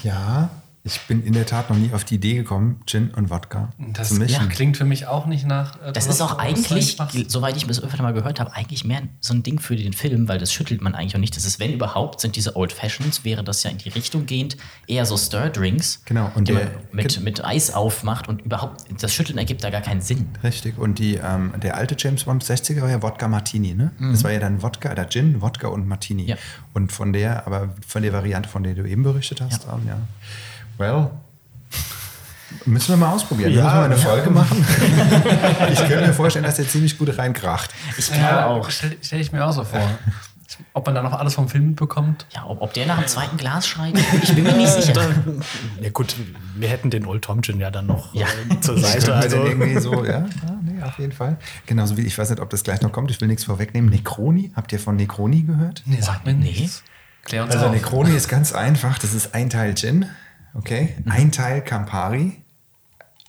Ja, 0.04 0.50
ich 0.86 1.00
bin 1.08 1.24
in 1.24 1.32
der 1.32 1.46
Tat 1.46 1.70
noch 1.70 1.78
nie 1.78 1.92
auf 1.94 2.04
die 2.04 2.16
Idee 2.16 2.34
gekommen, 2.36 2.82
Gin 2.86 3.12
und 3.12 3.30
Wodka 3.30 3.70
Das 3.94 4.10
zu 4.10 4.16
mischen. 4.16 4.50
klingt 4.50 4.76
für 4.76 4.84
mich 4.84 5.08
auch 5.08 5.26
nicht 5.28 5.46
nach. 5.48 5.82
äh, 5.82 5.94
Das 5.94 6.08
ist 6.08 6.20
auch 6.22 6.38
eigentlich, 6.40 6.98
soweit 7.30 7.56
ich 7.56 7.66
es 7.70 7.82
öfter 7.82 8.04
mal 8.04 8.12
gehört 8.14 8.42
habe, 8.42 8.54
eigentlich 8.54 8.84
mehr 8.84 9.02
so 9.22 9.34
ein 9.34 9.44
Ding 9.44 9.60
für 9.60 9.78
den 9.78 9.94
Film, 9.94 10.28
weil 10.28 10.40
das 10.40 10.52
schüttelt 10.52 10.82
man 10.82 10.94
eigentlich 10.94 11.16
auch 11.16 11.20
nicht. 11.22 11.38
Das 11.38 11.46
ist, 11.46 11.58
wenn 11.62 11.72
überhaupt, 11.72 12.20
sind 12.20 12.36
diese 12.36 12.58
Old 12.58 12.74
Fashions, 12.74 13.24
wäre 13.24 13.46
das 13.46 13.64
ja 13.64 13.70
in 13.72 13.78
die 13.78 13.88
Richtung 13.90 14.26
gehend, 14.26 14.58
eher 14.86 15.06
so 15.06 15.16
Stir-Drinks, 15.16 16.02
Genau, 16.04 16.30
und 16.36 16.50
die 16.50 16.52
man 16.52 16.64
der- 16.64 16.72
mit, 16.92 17.22
mit 17.24 17.46
Eis 17.46 17.74
aufmacht 17.74 18.28
und 18.28 18.42
überhaupt, 18.42 18.84
das 19.02 19.14
Schütteln 19.14 19.38
ergibt 19.38 19.64
da 19.64 19.70
gar 19.70 19.82
keinen 19.82 20.02
Sinn. 20.02 20.28
Richtig. 20.44 20.78
Und 20.78 21.00
die, 21.00 21.16
ähm, 21.16 21.54
der 21.64 21.78
alte 21.78 21.96
James 21.98 22.26
Bond 22.26 22.44
60er 22.44 22.82
war 22.82 22.90
ja 22.90 23.02
Wodka 23.02 23.30
Martini, 23.30 23.74
ne? 23.74 23.92
Das 24.12 24.26
war 24.26 24.32
ja 24.34 24.40
dann 24.42 24.62
Wodka, 24.62 24.92
oder 24.92 25.08
Gin, 25.08 25.42
Wodka 25.42 25.70
und 25.70 25.88
Martini. 25.88 26.24
Mhm. 26.24 26.28
Ja. 26.30 26.36
Und 26.74 26.92
von 26.92 27.14
der, 27.14 27.48
aber 27.48 27.70
von 27.88 28.02
der 28.04 28.12
Variante, 28.12 28.50
von 28.50 28.64
der 28.64 28.74
du 28.74 28.84
eben 28.84 29.04
berichtet 29.04 29.40
hast, 29.40 29.64
Ja. 29.64 29.76
ähm, 29.76 29.88
ja. 29.88 29.98
Well. 30.78 31.10
Müssen 32.66 32.90
wir 32.90 32.98
mal 32.98 33.12
ausprobieren. 33.14 33.52
Ja, 33.54 33.64
müssen 33.64 33.76
wir 33.78 33.84
eine. 33.86 33.98
Folge 33.98 34.30
machen. 34.30 34.66
ich 35.72 35.80
könnte 35.80 36.08
mir 36.08 36.14
vorstellen, 36.14 36.46
dass 36.46 36.56
der 36.56 36.68
ziemlich 36.68 36.98
gut 36.98 37.18
reinkracht. 37.18 37.72
Ich 37.98 38.08
glaube 38.08 38.22
Ja, 38.24 38.46
auch. 38.48 38.70
Stelle 38.70 38.96
stell 39.02 39.20
ich 39.20 39.32
mir 39.32 39.44
auch 39.46 39.52
so 39.52 39.64
vor. 39.64 39.82
Ob 40.74 40.86
man 40.86 40.94
da 40.94 41.02
noch 41.02 41.14
alles 41.14 41.34
vom 41.34 41.50
Film 41.50 41.70
mitbekommt? 41.70 42.28
Ja, 42.36 42.46
ob, 42.46 42.62
ob 42.62 42.74
der 42.74 42.86
nach 42.86 43.00
dem 43.00 43.08
zweiten 43.08 43.38
Glas 43.38 43.66
schreit, 43.68 43.96
ich 44.22 44.36
bin 44.36 44.44
mir 44.44 44.54
nicht 44.54 44.70
sicher. 44.72 44.94
Ja 45.82 45.90
gut, 45.90 46.16
wir 46.56 46.68
hätten 46.70 46.92
den 46.92 47.08
Old 47.08 47.24
Tom 47.24 47.42
Gin 47.42 47.60
ja 47.60 47.72
dann 47.72 47.88
noch 47.88 48.14
Ja. 48.14 48.28
äh, 48.50 48.60
zur 48.62 48.78
Seite. 48.78 49.16
Also, 49.16 49.44
irgendwie 49.44 49.80
so, 49.80 50.06
ja, 50.06 50.12
ja 50.20 50.26
nee, 50.62 50.82
auf 50.84 51.00
jeden 51.00 51.12
Fall. 51.12 51.38
Genauso 51.66 51.98
wie, 51.98 52.02
ich 52.02 52.16
weiß 52.18 52.30
nicht, 52.30 52.40
ob 52.40 52.52
das 52.52 52.64
gleich 52.64 52.82
noch 52.82 52.92
kommt, 52.92 53.10
ich 53.10 53.20
will 53.20 53.28
nichts 53.30 53.46
vorwegnehmen. 53.46 53.90
Necroni, 53.90 54.52
habt 54.56 54.72
ihr 54.72 54.80
von 54.80 54.96
Necroni 54.96 55.42
gehört? 55.42 55.82
Nee, 55.86 55.98
sag 56.02 56.24
mir 56.24 56.34
nee. 56.34 56.46
nichts. 56.52 56.84
Klär 57.24 57.44
uns 57.44 57.54
Also 57.56 57.66
auf. 57.68 57.72
Necroni 57.74 58.12
ist 58.16 58.28
ganz 58.28 58.54
einfach. 58.54 59.00
Das 59.00 59.14
ist 59.16 59.34
ein 59.34 59.50
Teil 59.50 59.74
Gin, 59.76 60.06
okay, 60.54 60.96
ein 61.06 61.32
Teil 61.32 61.62
Campari, 61.62 62.42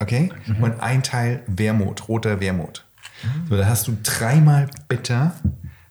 okay, 0.01 0.31
und 0.61 0.81
ein 0.81 1.03
Teil 1.03 1.43
Wermut, 1.47 2.09
roter 2.09 2.41
Wermut. 2.41 2.85
So, 3.49 3.57
da 3.57 3.67
hast 3.67 3.87
du 3.87 3.97
dreimal 4.03 4.69
bitter, 4.89 5.35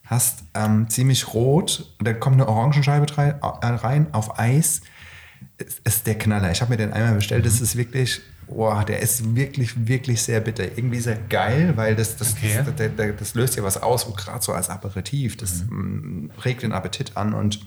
hast 0.04 0.44
ähm, 0.54 0.88
ziemlich 0.88 1.34
rot, 1.34 1.94
dann 2.00 2.20
kommt 2.20 2.36
eine 2.36 2.48
Orangenscheibe 2.48 3.06
äh, 3.16 3.66
rein 3.66 4.06
auf 4.12 4.38
Eis. 4.38 4.82
Es 5.56 5.80
ist 5.84 6.06
der 6.06 6.16
Knaller. 6.16 6.50
Ich 6.50 6.60
habe 6.60 6.70
mir 6.70 6.76
den 6.76 6.92
einmal 6.92 7.14
bestellt. 7.14 7.46
Das 7.46 7.60
ist 7.60 7.76
wirklich, 7.76 8.20
boah, 8.46 8.84
der 8.84 9.00
ist 9.00 9.34
wirklich, 9.34 9.86
wirklich 9.86 10.22
sehr 10.22 10.40
bitter. 10.40 10.64
Irgendwie 10.64 11.00
sehr 11.00 11.16
geil, 11.28 11.72
weil 11.76 11.96
das, 11.96 12.16
das, 12.16 12.34
Okay. 12.34 12.62
das, 12.64 12.90
das, 12.96 13.16
das, 13.18 13.34
löst 13.34 13.56
ja 13.56 13.62
was 13.62 13.82
aus, 13.82 14.06
gerade 14.16 14.42
so 14.42 14.52
als 14.52 14.68
Aperitif. 14.68 15.36
Das 15.36 15.64
mm, 15.68 16.30
regt 16.44 16.62
den 16.62 16.72
Appetit 16.72 17.16
an 17.16 17.34
und 17.34 17.60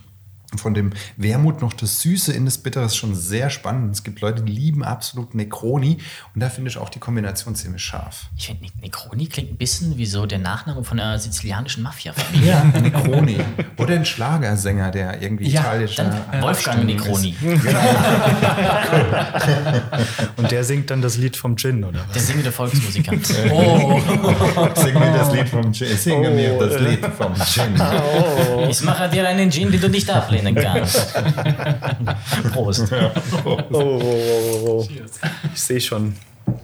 von 0.57 0.73
dem 0.73 0.91
Wermut 1.17 1.61
noch 1.61 1.73
das 1.73 2.01
Süße 2.01 2.33
in 2.33 2.45
das 2.45 2.57
Bittere 2.57 2.85
ist 2.85 2.95
schon 2.95 3.15
sehr 3.15 3.49
spannend. 3.49 3.93
Es 3.95 4.03
gibt 4.03 4.21
Leute, 4.21 4.41
die 4.43 4.51
lieben 4.51 4.83
absolut 4.83 5.35
Necroni 5.35 5.97
und 6.35 6.41
da 6.41 6.49
finde 6.49 6.69
ich 6.71 6.77
auch 6.77 6.89
die 6.89 6.99
Kombination 6.99 7.55
ziemlich 7.55 7.81
scharf. 7.83 8.27
Ich 8.37 8.47
finde, 8.47 8.63
Ne- 8.65 8.71
Necroni 8.81 9.27
klingt 9.27 9.51
ein 9.51 9.57
bisschen 9.57 9.97
wie 9.97 10.05
so 10.05 10.25
der 10.25 10.39
Nachname 10.39 10.83
von 10.83 10.99
einer 10.99 11.17
sizilianischen 11.19 11.83
Mafia-Familie. 11.83 12.47
Ja, 12.49 12.63
Necroni. 12.81 13.37
Oder 13.77 13.95
ein 13.95 14.05
Schlagersänger, 14.05 14.91
der 14.91 15.21
irgendwie 15.21 15.49
Ja, 15.49 15.61
italienischer 15.61 16.23
Dann 16.31 16.41
Wolfgang 16.41 16.85
Necroni. 16.85 17.35
ist. 17.41 17.43
und 20.37 20.51
der 20.51 20.63
singt 20.63 20.89
dann 20.89 21.01
das 21.01 21.17
Lied 21.17 21.35
vom 21.37 21.55
Gin, 21.55 21.83
oder 21.83 21.99
Der 21.99 22.15
was? 22.15 22.27
singende 22.27 22.51
Volksmusikant. 22.51 23.27
Oh, 23.49 23.99
Sing 24.75 24.93
mir 24.93 25.11
das 25.17 25.31
Lied 25.33 25.49
vom 25.49 25.71
Gin. 25.73 25.97
Singe 25.97 26.29
mir 26.31 26.57
das 26.57 26.79
Lied 26.81 27.05
vom 27.05 27.33
Gin. 27.35 27.75
Ich 28.69 28.81
mache 28.83 29.09
dir 29.09 29.27
einen 29.27 29.51
Gin, 29.51 29.71
den 29.71 29.79
du 29.81 29.89
nicht 29.89 30.09
ablehnen 30.09 30.46
kannst. 30.55 31.13
Prost. 32.53 32.91
Oh, 33.43 33.57
oh, 33.71 33.77
oh, 34.01 34.67
oh. 34.67 34.87
Ich 35.53 35.61
sehe 35.61 35.81
schon, 35.81 36.15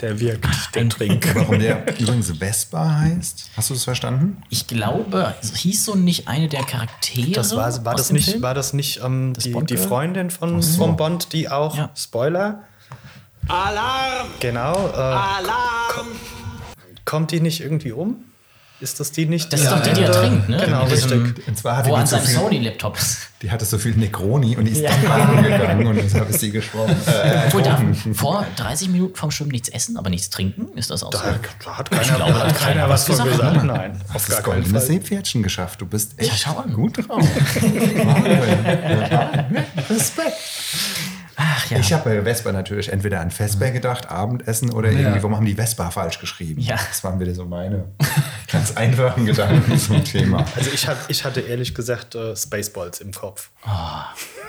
der 0.02 0.20
wirkt, 0.20 0.48
der 0.76 0.90
Trink. 0.90 1.36
Warum 1.36 1.60
der 1.60 2.00
übrigens 2.00 2.32
Vespa 2.32 3.00
heißt? 3.02 3.52
Hast 3.56 3.70
du 3.70 3.74
das 3.74 3.84
verstanden? 3.84 4.42
Ich 4.50 4.68
glaube, 4.68 5.34
es 5.42 5.56
hieß 5.56 5.86
so 5.86 5.96
nicht 5.96 6.28
eine 6.28 6.48
der 6.48 6.64
Charaktere. 6.64 7.32
Das 7.32 7.56
war, 7.56 7.86
war, 7.86 7.94
aus 7.94 8.00
das 8.00 8.08
dem 8.08 8.16
nicht, 8.16 8.30
Film? 8.30 8.42
war 8.42 8.54
das 8.54 8.74
nicht 8.74 9.02
ähm, 9.04 9.34
die, 9.34 9.50
Bond 9.50 9.70
die 9.70 9.76
Girl? 9.76 9.88
Freundin 9.88 10.32
von, 10.32 10.62
von 10.62 10.96
Bond, 10.96 11.34
die 11.34 11.50
auch, 11.50 11.76
Ja. 11.78 11.90
Spoiler, 11.96 12.64
Alarm! 13.48 14.28
Genau. 14.40 14.74
Äh, 14.74 14.96
Alarm! 14.96 16.08
kommt 17.06 17.32
die 17.32 17.42
nicht 17.42 17.60
irgendwie 17.60 17.92
um? 17.92 18.24
Ist 18.84 19.00
das 19.00 19.14
die 19.14 19.26
nicht? 19.26 19.52
Das 19.54 19.62
ist 19.62 19.72
doch 19.72 19.82
die, 19.82 19.94
die 19.94 20.02
er 20.02 20.12
trinkt, 20.12 20.50
ne? 20.50 20.58
Genau, 20.66 20.84
richtig. 20.84 21.48
Und 21.48 21.58
zwar 21.58 21.78
hatte 21.78 21.90
Wo 21.90 21.96
die 21.96 22.02
an 22.02 22.08
seinem 22.08 22.26
viel- 22.26 22.36
Sony-Laptop. 22.36 22.98
Die 23.42 23.50
hatte 23.50 23.64
so 23.64 23.78
viel 23.78 23.96
Negroni 23.96 24.58
und 24.58 24.66
die 24.66 24.72
ist 24.74 24.84
dann 24.84 25.02
baden 25.04 25.42
gegangen 25.44 25.88
und 25.88 25.96
deshalb 25.96 26.30
ist 26.30 26.42
sie 26.42 26.52
geschwommen. 26.52 26.94
Äh, 27.08 27.44
Obwohl, 27.48 27.62
darf 27.64 27.82
vor 28.14 28.46
30 28.58 28.90
Minuten 28.90 29.16
vom 29.16 29.32
Schwimmen 29.32 29.52
nichts 29.52 29.70
essen, 29.70 29.96
aber 29.98 30.10
nichts 30.10 30.30
trinken? 30.30 30.78
Ist 30.78 30.92
das 30.92 31.02
auch 31.04 31.14
so? 31.14 31.18
Da, 31.20 31.36
da 31.64 31.78
hat 31.78 31.92
keiner, 31.92 32.16
glaube, 32.18 32.34
da 32.34 32.40
hat 32.40 32.48
hat 32.50 32.58
keiner 32.60 32.90
was 32.90 33.06
von 33.06 33.14
gesagt, 33.16 33.32
gesagt. 33.32 33.56
ne? 33.58 33.64
Nein, 33.64 34.02
auf 34.14 34.26
das 34.26 34.28
gar 34.28 34.42
keinen 34.44 34.54
goldene 34.64 34.80
Fall. 34.80 34.88
Seepferdchen 34.88 35.44
geschafft. 35.44 35.80
Du 35.82 35.86
bist 35.86 36.14
echt 36.18 36.32
Ja, 36.32 36.36
schau 36.38 36.58
an. 36.60 36.74
gut 36.74 37.08
drauf. 37.08 37.26
Respekt. 39.90 40.34
Ach 41.36 41.72
ja. 41.72 41.80
Ich 41.80 41.92
habe 41.92 42.10
bei 42.10 42.22
Vespa 42.24 42.52
natürlich 42.52 42.92
entweder 42.92 43.20
an 43.20 43.32
Vespa 43.32 43.70
gedacht, 43.70 44.10
Abendessen 44.10 44.72
oder 44.72 44.92
irgendwie, 44.92 45.18
warum 45.24 45.36
haben 45.36 45.46
die 45.48 45.56
Vespa 45.56 45.90
falsch 45.90 46.20
geschrieben? 46.20 46.62
Ja. 46.62 46.76
Das 46.76 47.04
waren 47.04 47.20
wieder 47.20 47.34
so 47.34 47.46
meine 47.46 47.86
ganz 48.54 48.72
einfachen 48.78 49.26
Gedanken 49.26 49.78
zum 49.78 50.04
Thema. 50.04 50.46
Also 50.56 50.70
ich, 50.72 50.88
hab, 50.88 51.10
ich 51.10 51.26
hatte 51.26 51.42
ehrlich 51.42 51.74
gesagt 51.74 52.16
äh, 52.16 52.36
Spaceballs 52.36 53.02
im 53.02 53.12
Kopf. 53.12 53.50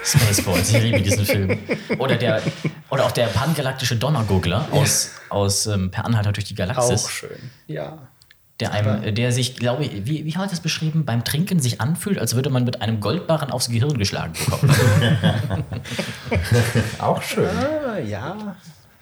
Spaceballs, 0.04 0.70
ich 0.70 0.82
liebe 0.82 1.00
diesen 1.00 1.24
Film. 1.24 1.58
Oder, 1.98 2.16
der, 2.16 2.42
oder 2.90 3.06
auch 3.06 3.12
der 3.12 3.26
pangalaktische 3.26 3.96
Donnergoogler 3.96 4.68
aus, 4.70 5.10
aus 5.30 5.66
ähm, 5.66 5.90
Per 5.90 6.04
Anhalter 6.04 6.32
durch 6.32 6.44
die 6.44 6.54
Galaxis. 6.54 7.06
Auch 7.06 7.10
schön. 7.10 7.50
Ja. 7.66 7.98
Der, 8.60 8.72
einem, 8.72 9.14
der 9.14 9.32
sich, 9.32 9.56
glaube 9.56 9.84
ich, 9.84 10.06
wie, 10.06 10.24
wie 10.26 10.36
hat 10.36 10.44
er 10.44 10.50
das 10.50 10.60
beschrieben, 10.60 11.04
beim 11.04 11.24
Trinken 11.24 11.58
sich 11.58 11.80
anfühlt, 11.80 12.18
als 12.18 12.36
würde 12.36 12.50
man 12.50 12.64
mit 12.64 12.82
einem 12.82 13.00
Goldbarren 13.00 13.50
aufs 13.50 13.68
Gehirn 13.68 13.98
geschlagen 13.98 14.34
bekommen. 14.34 14.72
Auch 16.98 17.20
schön. 17.22 17.48
Ah, 17.48 17.98
ja. 17.98 18.54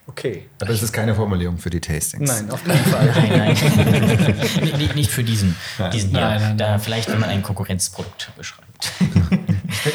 Okay. 0.06 0.48
Aber 0.60 0.70
es 0.70 0.82
ist 0.82 0.92
keine 0.92 1.14
Formulierung 1.14 1.58
für 1.58 1.70
die 1.70 1.80
Tastings. 1.80 2.28
Nein, 2.28 2.50
auf 2.50 2.64
keinen 2.64 2.84
Fall. 2.84 3.06
Nein, 3.16 3.56
nein. 3.56 4.78
nicht, 4.78 4.94
nicht- 4.96 5.10
für 5.10 5.22
diesen, 5.22 5.56
diesen 5.92 6.10
hier. 6.10 6.20
Nein, 6.20 6.40
nein, 6.40 6.58
Da 6.58 6.78
vielleicht, 6.78 7.08
wenn 7.10 7.20
man 7.20 7.30
ein 7.30 7.42
Konkurrenzprodukt 7.42 8.32
beschreibt. 8.36 8.92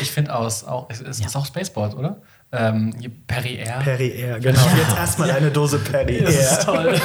Ich, 0.01 0.11
finde 0.11 0.35
aus, 0.35 0.63
auch, 0.63 0.87
es 0.89 0.99
ist, 1.01 1.23
ist 1.23 1.35
auch 1.35 1.45
Spaceboard, 1.45 1.95
oder? 1.95 2.19
Ähm, 2.49 2.93
Perry 3.27 3.55
Air. 3.57 3.79
Perry 3.83 4.09
Air, 4.21 4.39
genau. 4.39 4.61
Jetzt 4.77 4.97
erstmal 4.97 5.31
eine 5.31 5.51
Dose 5.51 5.79
Perry 5.79 6.19
Air. 6.19 6.59
toll. 6.63 6.95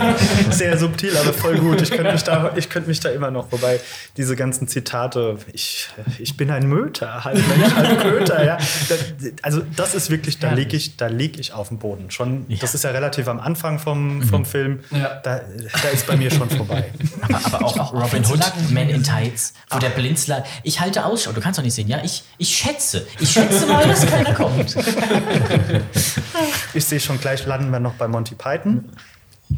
Sehr 0.50 0.78
subtil, 0.78 1.16
aber 1.16 1.32
voll 1.32 1.58
gut. 1.58 1.82
Ich 1.82 1.90
könnte 1.90 2.12
mich, 2.12 2.22
da- 2.22 2.52
ich 2.54 2.68
könnte 2.70 2.88
mich 2.88 3.00
da 3.00 3.08
immer 3.08 3.32
noch, 3.32 3.50
wobei 3.50 3.80
diese 4.16 4.36
ganzen 4.36 4.68
Zitate, 4.68 5.38
ich, 5.52 5.88
ich 6.20 6.36
bin 6.36 6.52
ein 6.52 6.68
Möter, 6.68 7.24
halb 7.24 7.34
Mensch, 7.36 7.74
halb 7.74 8.00
Köter, 8.00 8.44
ja. 8.44 8.58
Also 9.42 9.62
das 9.74 9.96
ist 9.96 10.08
wirklich, 10.10 10.38
da 10.38 10.52
liege 10.52 10.76
ich, 10.76 10.96
da 10.96 11.08
lieg 11.08 11.36
ich 11.40 11.52
auf 11.52 11.66
dem 11.68 11.78
Boden. 11.78 12.12
Schon, 12.12 12.46
das 12.60 12.74
ist 12.76 12.84
ja 12.84 12.90
relativ 12.90 13.26
am 13.26 13.40
Anfang 13.40 13.80
vom, 13.80 14.22
vom 14.22 14.44
Film. 14.44 14.80
Ja. 14.92 15.20
Da, 15.24 15.40
da 15.82 15.88
ist 15.88 16.06
bei 16.06 16.16
mir 16.16 16.30
schon 16.30 16.48
vorbei. 16.48 16.84
Aber, 17.22 17.40
aber 17.46 17.64
auch 17.66 17.92
Robin 17.92 18.24
Hood, 18.24 18.40
Man 18.70 18.88
in 18.88 19.02
Tights, 19.02 19.54
wo 19.68 19.80
der 19.80 19.88
Blinzler, 19.90 20.44
ich 20.62 20.78
halte 20.80 21.04
Ausschau, 21.04 21.32
du 21.32 21.40
kannst 21.40 21.58
doch 21.58 21.64
nicht 21.64 21.74
sehen, 21.74 21.88
ja, 21.88 22.00
ich, 22.04 22.22
ich 22.38 22.50
schätze, 22.56 23.04
ich 23.18 23.32
schätze 23.32 23.66
mal, 23.66 23.84
dass 23.88 24.06
keiner 24.06 24.32
kommt. 24.34 24.76
Ich 26.74 26.84
sehe 26.84 27.00
schon 27.00 27.20
gleich, 27.20 27.44
landen 27.46 27.70
wir 27.70 27.80
noch 27.80 27.94
bei 27.94 28.08
Monty 28.08 28.34
Python. 28.34 28.84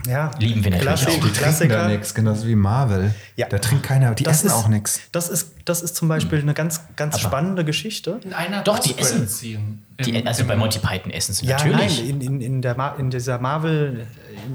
Ja, 0.07 0.33
Lieben 0.41 0.65
wir 0.65 0.73
natürlich 0.73 0.83
Klassik, 0.83 1.09
auch. 1.09 1.13
Die 1.15 1.21
trinken 1.21 1.35
da 1.37 1.41
Klassiker. 1.43 1.89
nichts, 1.89 2.15
genauso 2.15 2.47
wie 2.49 2.57
Marvel. 2.57 3.15
Ja. 3.37 3.47
Da 3.49 3.59
trinkt 3.61 3.85
keiner, 3.85 4.13
die 4.17 4.25
Das 4.25 4.39
essen 4.39 4.47
ist- 4.49 4.53
auch 4.55 4.67
nichts. 4.67 5.01
Das 5.13 5.29
ist, 5.29 5.53
das 5.65 5.83
ist 5.83 5.95
zum 5.95 6.09
Beispiel 6.09 6.41
eine 6.41 6.53
ganz, 6.53 6.81
ganz 6.97 7.21
spannende 7.21 7.65
Geschichte. 7.65 8.19
In 8.25 8.33
einer 8.33 8.63
Doch, 8.65 8.81
die 8.81 8.99
essen. 8.99 9.29
Die, 10.01 10.27
also 10.27 10.43
im- 10.43 10.49
bei 10.49 10.57
Monty 10.57 10.81
Python 10.81 11.13
essen 11.13 11.33
sie 11.35 11.47
Ja, 11.47 11.59
natürlich. 11.59 11.99
nein, 12.03 12.11
in, 12.11 12.21
in, 12.21 12.41
in, 12.41 12.63
der 12.63 12.97
in 12.99 13.11
dieser 13.11 13.39
Marvel, 13.39 14.09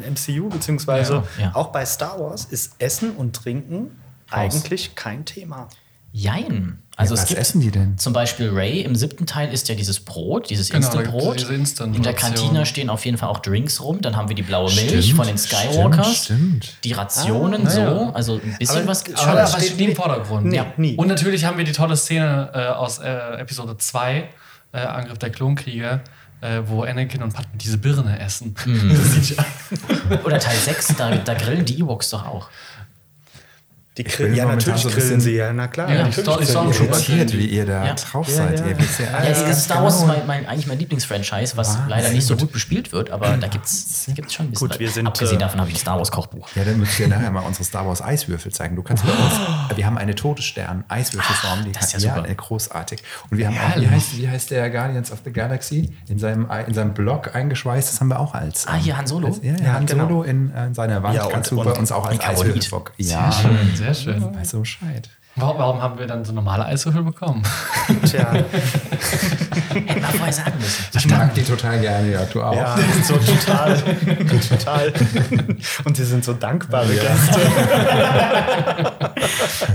im 0.03 0.13
MCU, 0.13 0.49
beziehungsweise 0.49 1.23
Ja, 1.37 1.43
ja. 1.45 1.51
auch 1.55 1.67
bei 1.67 1.85
Star 1.85 2.19
Wars, 2.19 2.43
ist 2.45 2.73
Essen 2.79 3.11
und 3.11 3.33
Trinken 3.37 3.91
eigentlich 4.29 4.95
kein 4.95 5.23
Thema. 5.23 5.69
Jein. 6.11 6.79
Also 6.99 7.13
Ja, 7.15 7.15
es 7.15 7.21
was 7.23 7.27
gibt 7.29 7.39
essen 7.39 7.61
die 7.61 7.71
denn? 7.71 7.97
Zum 7.97 8.11
Beispiel 8.11 8.49
Ray 8.53 8.81
im 8.81 8.93
siebten 8.93 9.25
Teil 9.25 9.53
ist 9.53 9.69
ja 9.69 9.75
dieses 9.75 10.01
Brot, 10.01 10.49
dieses 10.49 10.69
Genau, 10.69 10.85
Instant-Brot. 10.85 11.39
diese. 11.49 11.83
In 11.85 12.03
der 12.03 12.11
Kantine 12.13 12.65
stehen 12.65 12.89
auf 12.89 13.05
jeden 13.05 13.17
Fall 13.17 13.29
auch 13.29 13.39
Drinks 13.39 13.79
rum. 13.79 14.01
Dann 14.01 14.17
haben 14.17 14.27
wir 14.27 14.35
die 14.35 14.41
blaue 14.41 14.69
Milch 14.75 15.05
Stimmt, 15.05 15.15
von 15.15 15.25
den 15.27 15.37
Skywalkers. 15.37 16.25
stimmt, 16.25 16.65
stimmt. 16.65 16.83
Die 16.83 16.91
Rationen 16.91 17.65
Ah, 17.67 17.69
so. 17.69 17.79
ja. 17.79 18.11
Also 18.11 18.33
ein 18.43 18.55
bisschen 18.59 18.79
Aber- 18.79 18.87
was. 18.87 19.13
aber- 19.15 19.31
aber 19.43 19.47
steht 19.61 19.77
nie 19.77 19.85
im 19.85 19.95
Vordergrund. 19.95 20.47
Nee, 20.47 20.57
ja. 20.57 20.65
nie. 20.75 20.95
Und 20.97 21.07
natürlich 21.07 21.45
haben 21.45 21.57
wir 21.57 21.63
die 21.63 21.71
tolle 21.71 21.95
Szene 21.95 22.49
äh, 22.53 22.67
aus 22.67 22.99
äh, 22.99 23.07
Episode 23.39 23.77
2, 23.77 24.27
äh, 24.73 24.77
Angriff 24.79 25.19
der 25.19 25.29
Klonkrieger, 25.29 26.01
äh, 26.41 26.61
wo 26.65 26.83
Anakin 26.83 27.23
und 27.23 27.33
Padme 27.33 27.51
diese 27.55 27.77
Birne 27.77 28.19
essen. 28.19 28.55
Das 28.65 29.11
sieht 29.13 29.37
ja 29.37 29.45
Oder 30.25 30.37
Teil 30.39 30.57
6, 30.57 30.95
da, 30.97 31.15
da 31.15 31.33
grillen 31.33 31.63
die 31.63 31.79
Ewoks 31.79 32.09
doch 32.09 32.25
auch. 32.25 32.49
Die 33.99 34.03
bin 34.03 34.11
grillen, 34.13 34.35
ja, 34.35 34.45
natürlich 34.45 34.81
so 34.81 34.89
grillen 34.89 35.19
sie, 35.19 35.35
ja, 35.35 35.51
na 35.51 35.67
klar. 35.67 35.89
Ja, 35.89 36.03
die 36.03 36.09
natürlich 36.21 36.37
die 36.37 36.45
Stormtrooper. 36.45 36.93
sie. 36.93 37.11
Irritiert, 37.17 37.33
wie 37.37 37.45
ihr 37.47 37.65
da 37.65 37.85
Ja. 37.85 37.93
drauf 37.95 38.27
Ja, 38.29 38.33
seid. 38.35 38.59
ja. 38.61 38.65
Ihr 38.67 38.79
wisst 38.79 38.99
ja 38.99 39.05
Ja, 39.07 39.11
alles 39.17 39.37
es 39.39 39.43
ganz 39.43 39.57
ist 39.57 39.63
Star 39.65 39.83
Wars 39.83 40.01
genau. 40.01 40.07
mein, 40.13 40.25
mein, 40.27 40.45
eigentlich 40.47 40.67
mein 40.67 40.79
Lieblingsfranchise, 40.79 41.57
was 41.57 41.67
Wahnsinn. 41.69 41.89
leider 41.89 42.09
nicht 42.11 42.25
so 42.25 42.37
gut 42.37 42.51
bespielt 42.53 42.91
wird, 42.93 43.09
aber 43.11 43.35
da 43.37 43.47
gibt 43.47 43.65
es 43.65 44.05
schon 44.05 44.13
ein 44.15 44.51
bisschen. 44.51 44.53
Gut, 44.69 44.79
wir 44.79 44.89
sind, 44.89 45.05
Abgesehen 45.05 45.35
äh, 45.37 45.41
davon 45.41 45.59
habe 45.59 45.69
ich 45.69 45.75
ein 45.75 45.79
Star 45.79 45.97
Wars 45.97 46.11
Kochbuch. 46.11 46.47
Ja, 46.55 46.63
dann 46.63 46.79
müsst 46.79 46.97
ihr 46.99 47.07
nachher 47.09 47.29
mal 47.29 47.41
unsere 47.41 47.65
Star 47.65 47.85
Wars 47.85 48.01
Eiswürfel 48.01 48.53
zeigen. 48.53 48.77
Du 48.77 48.83
kannst 48.83 49.03
bei 49.05 49.11
uns, 49.11 49.77
wir 49.77 49.85
haben 49.85 49.97
eine 49.97 50.15
Todesstern 50.15 50.85
Eiswürfelform, 50.87 51.65
die 51.65 51.71
das 51.73 51.93
ist 51.93 52.03
ja 52.03 52.15
super. 52.15 52.29
äh, 52.29 52.35
großartig. 52.35 53.03
Und 53.29 53.37
wir 53.37 53.47
haben 53.47 53.57
auch, 53.57 53.81
wie 53.81 53.87
heißt, 53.89 54.17
wie 54.17 54.29
heißt 54.29 54.51
der 54.51 54.69
Guardians 54.69 55.11
of 55.11 55.19
the 55.25 55.31
Galaxy 55.33 55.91
in 56.07 56.17
seinem 56.19 56.47
in 56.67 56.73
seinem 56.73 56.93
Blog 56.93 57.35
eingeschweißt, 57.35 57.91
das 57.91 57.99
haben 57.99 58.07
wir 58.07 58.19
auch 58.19 58.33
als 58.33 58.65
Ah, 58.65 58.75
hier 58.75 58.97
Han 58.97 59.07
Solo? 59.07 59.27
als, 59.27 59.39
ja, 59.43 59.53
Ja, 59.61 59.73
Han 59.73 59.85
genau. 59.85 60.03
Solo 60.07 60.23
in, 60.23 60.53
äh, 60.53 60.67
in 60.67 60.73
seiner 60.73 61.03
Wand 61.03 61.15
Ja, 61.15 61.25
und- 61.25 61.33
kannst 61.33 61.51
du 61.51 61.57
bei 61.61 61.71
uns 61.73 61.91
auch 61.91 62.05
als. 62.05 62.19
Eiswürfelbock. 62.19 62.91
Ja, 62.97 63.31
schön, 63.31 63.57
sehr 63.93 64.13
schön. 64.13 64.31
bei 64.31 64.43
so 64.43 64.63
Scheid. 64.63 65.09
Warum, 65.35 65.57
warum 65.59 65.81
haben 65.81 65.97
wir 65.99 66.07
dann 66.07 66.25
so 66.25 66.33
normale 66.33 66.65
Eiswürfel 66.65 67.03
bekommen? 67.03 67.43
Tja, 68.05 68.33
Hätte 69.69 70.01
man 70.01 70.11
vorher 70.11 70.33
sagen 70.33 70.53
müssen. 70.59 70.85
Ich 70.97 71.07
mag 71.07 71.33
die 71.33 71.43
total 71.43 71.79
gerne, 71.79 72.11
ja, 72.11 72.25
du 72.25 72.41
auch. 72.41 72.55
ja, 72.55 72.75
so 73.03 73.15
total, 73.15 73.77
total. 74.49 74.93
Und 75.85 75.95
sie 75.95 76.03
sind 76.03 76.25
so 76.25 76.33
dankbare 76.33 76.87
Gäste. 76.87 77.39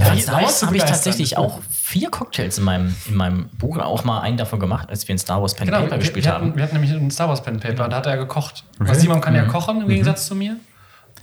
Von 0.01 0.19
Star 0.19 0.43
Wars 0.43 0.59
zu 0.59 0.67
habe 0.67 0.77
ich 0.77 0.85
tatsächlich 0.85 1.37
auch 1.39 1.61
vier 1.71 2.11
Cocktails 2.11 2.59
in 2.59 2.65
meinem, 2.65 2.95
in 3.09 3.15
meinem 3.15 3.49
Buch, 3.51 3.79
auch 3.79 4.05
mal 4.05 4.21
einen 4.21 4.37
davon 4.37 4.59
gemacht, 4.61 4.91
als 4.91 5.07
wir 5.07 5.13
in 5.13 5.19
Star 5.19 5.41
Wars 5.41 5.55
Pen 5.55 5.67
Genau, 5.67 5.79
Paper 5.81 5.93
wir, 5.93 5.99
gespielt 5.99 6.25
wir, 6.27 6.33
haben. 6.33 6.47
hatten, 6.49 6.57
wir 6.57 6.65
hatten 6.65 6.75
nämlich 6.75 6.93
einen 6.93 7.11
Star 7.11 7.29
Wars 7.29 7.43
Pen 7.43 7.61
Paper, 7.61 7.89
da 7.89 7.97
hat 7.99 8.07
er 8.07 8.17
gekocht. 8.17 8.65
Weil 8.79 8.97
Simon 8.97 9.21
kann 9.21 9.35
ja 9.35 9.45
kochen 9.45 9.81
im 9.83 9.89
Gegensatz 9.89 10.27
zu 10.27 10.35
mir. 10.35 10.57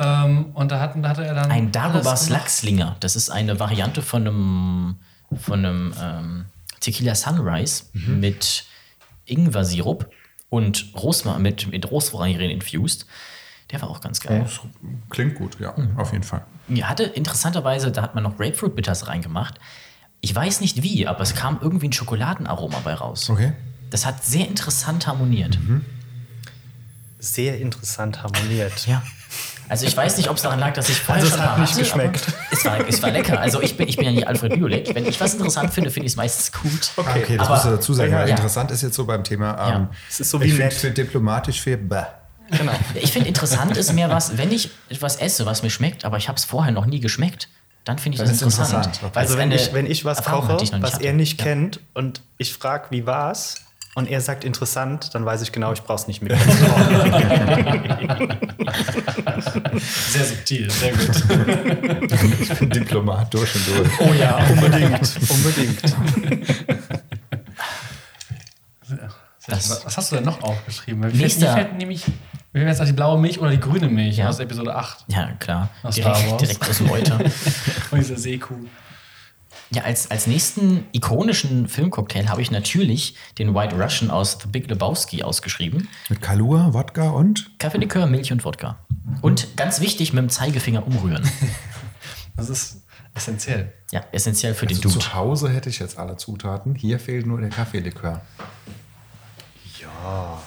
Ähm, 0.01 0.45
und 0.53 0.71
da, 0.71 0.79
hatten, 0.79 1.03
da 1.03 1.09
hatte 1.09 1.23
er 1.25 1.35
dann. 1.35 1.51
Ein 1.51 1.71
gemacht. 1.71 2.29
Lachslinger. 2.29 2.95
Das 2.99 3.15
ist 3.15 3.29
eine 3.29 3.59
Variante 3.59 4.01
von 4.01 4.27
einem, 4.27 4.95
von 5.39 5.65
einem 5.65 5.93
ähm, 6.01 6.45
Tequila 6.79 7.13
Sunrise 7.15 7.83
mit 7.93 8.65
Ingwer-Sirup 9.25 10.09
und 10.49 10.87
Rosma 10.95 11.37
mit, 11.37 11.69
mit 11.71 11.89
Rosmarin 11.91 12.49
infused. 12.49 13.05
Der 13.71 13.81
war 13.81 13.89
auch 13.89 14.01
ganz 14.01 14.19
geil. 14.19 14.41
Das 14.43 14.59
Klingt 15.09 15.35
gut, 15.35 15.57
ja, 15.59 15.73
Mhm. 15.77 15.97
auf 15.97 16.11
jeden 16.11 16.23
Fall. 16.23 16.43
Ja, 16.67 16.89
hatte 16.89 17.03
interessanterweise, 17.03 17.91
da 17.91 18.01
hat 18.01 18.15
man 18.15 18.23
noch 18.23 18.37
Grapefruit 18.37 18.75
Bitters 18.75 19.07
reingemacht. 19.07 19.59
Ich 20.19 20.33
weiß 20.35 20.61
nicht 20.61 20.83
wie, 20.83 21.07
aber 21.07 21.21
es 21.21 21.35
kam 21.35 21.59
irgendwie 21.61 21.87
ein 21.87 21.93
Schokoladenaroma 21.93 22.79
bei 22.83 22.93
raus. 22.93 23.29
Okay. 23.29 23.53
Das 23.89 24.05
hat 24.05 24.23
sehr 24.23 24.47
interessant 24.47 25.07
harmoniert. 25.07 25.57
Sehr 27.19 27.59
interessant 27.59 28.23
harmoniert. 28.23 28.87
Ja. 28.87 29.03
Also 29.71 29.85
ich 29.85 29.95
weiß 29.95 30.17
nicht, 30.17 30.29
ob 30.29 30.35
es 30.35 30.41
daran 30.43 30.59
lag, 30.59 30.73
dass 30.73 30.89
ich 30.89 30.99
vorher 30.99 31.23
Also 31.23 31.33
es 31.35 31.41
hat 31.41 31.57
nicht 31.59 31.71
hatte, 31.71 31.79
geschmeckt. 31.81 32.27
Es 32.51 32.65
war, 32.65 32.87
es 32.87 33.01
war 33.01 33.09
lecker. 33.11 33.39
Also 33.39 33.61
ich 33.61 33.77
bin, 33.77 33.87
ich 33.87 33.95
bin 33.95 34.05
ja 34.05 34.11
nicht 34.11 34.27
Alfred 34.27 34.53
Biolek. 34.55 34.93
Wenn 34.93 35.05
ich 35.05 35.21
was 35.21 35.33
interessant 35.35 35.73
finde, 35.73 35.89
finde 35.91 36.07
ich 36.07 36.11
es 36.11 36.17
meistens 36.17 36.51
gut. 36.51 36.91
Okay, 36.97 37.23
okay 37.23 37.37
das 37.37 37.47
aber- 37.47 37.55
musst 37.55 37.65
du 37.67 37.69
dazu 37.71 37.93
sagen, 37.93 38.11
Ja, 38.11 38.23
interessant 38.25 38.69
ist 38.71 38.81
jetzt 38.81 38.95
so 38.95 39.05
beim 39.05 39.23
Thema. 39.23 39.55
Ja. 39.55 39.75
Ähm, 39.77 39.87
Es 40.09 40.19
ist 40.19 40.29
so 40.29 40.41
wie 40.41 40.45
ich 40.47 40.51
finde 40.51 40.65
nett. 40.65 40.73
für 40.73 40.91
diplomatisch 40.91 41.61
für 41.61 41.77
bäh. 41.77 42.03
Genau. 42.51 42.73
Ich 42.95 43.13
finde 43.13 43.29
interessant 43.29 43.77
ist 43.77 43.93
mehr 43.93 44.09
was, 44.09 44.37
wenn 44.37 44.51
ich 44.51 44.71
etwas 44.89 45.15
esse, 45.15 45.45
was 45.45 45.63
mir 45.63 45.69
schmeckt, 45.69 46.03
aber 46.03 46.17
ich 46.17 46.27
habe 46.27 46.37
es 46.37 46.43
vorher 46.43 46.73
noch 46.73 46.85
nie 46.85 46.99
geschmeckt, 46.99 47.47
dann 47.85 47.97
finde 47.97 48.15
ich 48.15 48.19
Dann 48.19 48.27
das 48.27 48.35
ist 48.35 48.41
interessant. 48.41 48.87
interessant. 48.87 49.15
Also 49.15 49.37
wenn 49.37 49.53
ich, 49.53 49.73
wenn 49.73 49.85
ich 49.89 50.03
was 50.03 50.17
Erfahrung 50.17 50.47
koche, 50.49 50.63
ich 50.65 50.71
was 50.81 50.95
hatte. 50.95 51.05
er 51.05 51.13
nicht 51.13 51.39
Ja. 51.39 51.45
kennt 51.45 51.79
und 51.93 52.21
ich 52.37 52.51
frage, 52.53 52.87
wie 52.89 53.05
war's? 53.05 53.55
Und 53.93 54.09
er 54.09 54.21
sagt 54.21 54.45
interessant, 54.45 55.13
dann 55.13 55.25
weiß 55.25 55.41
ich 55.41 55.51
genau, 55.51 55.73
ich 55.73 55.81
brauche 55.83 55.99
es 56.01 56.07
nicht 56.07 56.21
mit. 56.21 56.31
Sehr 60.11 60.23
subtil, 60.25 60.69
sehr 60.69 60.91
gut. 60.93 61.23
Ich 62.41 62.49
bin 62.59 62.69
Diplomat 62.69 63.33
durch 63.33 63.53
und 63.55 63.67
durch. 63.67 63.89
oh 63.99 64.13
ja, 64.13 64.37
unbedingt, 64.49 65.11
unbedingt. 65.29 65.81
Das- 69.47 69.85
Was 69.85 69.97
hast 69.97 70.11
du 70.11 70.15
denn 70.17 70.25
noch 70.25 70.41
aufgeschrieben? 70.43 71.01
Fällt, 71.03 71.15
Nächster- 71.15 71.47
mir 71.47 71.53
fällt 71.63 71.77
nämlich, 71.77 72.03
fällt 72.53 72.67
jetzt 72.67 72.81
auch 72.81 72.85
die 72.85 72.93
blaue 72.93 73.19
Milch 73.19 73.39
oder 73.39 73.49
die 73.51 73.59
grüne 73.59 73.87
Milch 73.89 74.17
Ja. 74.17 74.29
aus 74.29 74.39
Episode 74.39 74.75
8. 74.75 75.05
Ja, 75.07 75.31
klar. 75.39 75.69
Aus 75.83 75.95
Direkt, 75.95 76.39
direkt 76.41 76.69
aus 76.69 76.77
dem 76.77 76.91
Euter. 76.91 77.19
Und 77.19 77.97
diese 77.99 78.17
Seekuh. 78.17 78.55
Ja, 79.73 79.83
als, 79.83 80.11
als 80.11 80.27
nächsten 80.27 80.83
ikonischen 80.91 81.67
Filmcocktail 81.67 82.27
habe 82.29 82.41
ich 82.41 82.51
natürlich 82.51 83.15
den 83.37 83.55
White 83.55 83.81
Russian 83.81 84.11
aus 84.11 84.37
The 84.41 84.47
Big 84.49 84.69
Lebowski 84.69 85.23
ausgeschrieben. 85.23 85.87
Mit 86.09 86.21
Kalua, 86.21 86.73
Wodka 86.73 87.09
und? 87.11 87.57
Kaffeelikör, 87.57 88.05
Milch 88.05 88.33
und 88.33 88.43
Wodka. 88.43 88.79
Und 89.21 89.55
ganz 89.55 89.79
wichtig, 89.79 90.11
mit 90.13 90.21
dem 90.23 90.29
Zeigefinger 90.29 90.85
umrühren. 90.85 91.23
Das 92.37 92.49
ist 92.49 92.81
essentiell. 93.13 93.73
Ja, 93.91 94.03
essentiell 94.13 94.53
für 94.55 94.65
den 94.65 94.77
Also 94.77 94.89
Dude. 94.89 95.01
zu 95.03 95.13
Hause 95.13 95.49
hätte 95.49 95.69
ich 95.69 95.79
jetzt 95.79 95.99
alle 95.99 96.15
Zutaten. 96.15 96.75
Hier 96.75 96.97
fehlt 96.97 97.25
nur 97.27 97.39
der 97.41 97.49
Kaffeelikör. 97.49 98.21
Ja. 99.79 100.41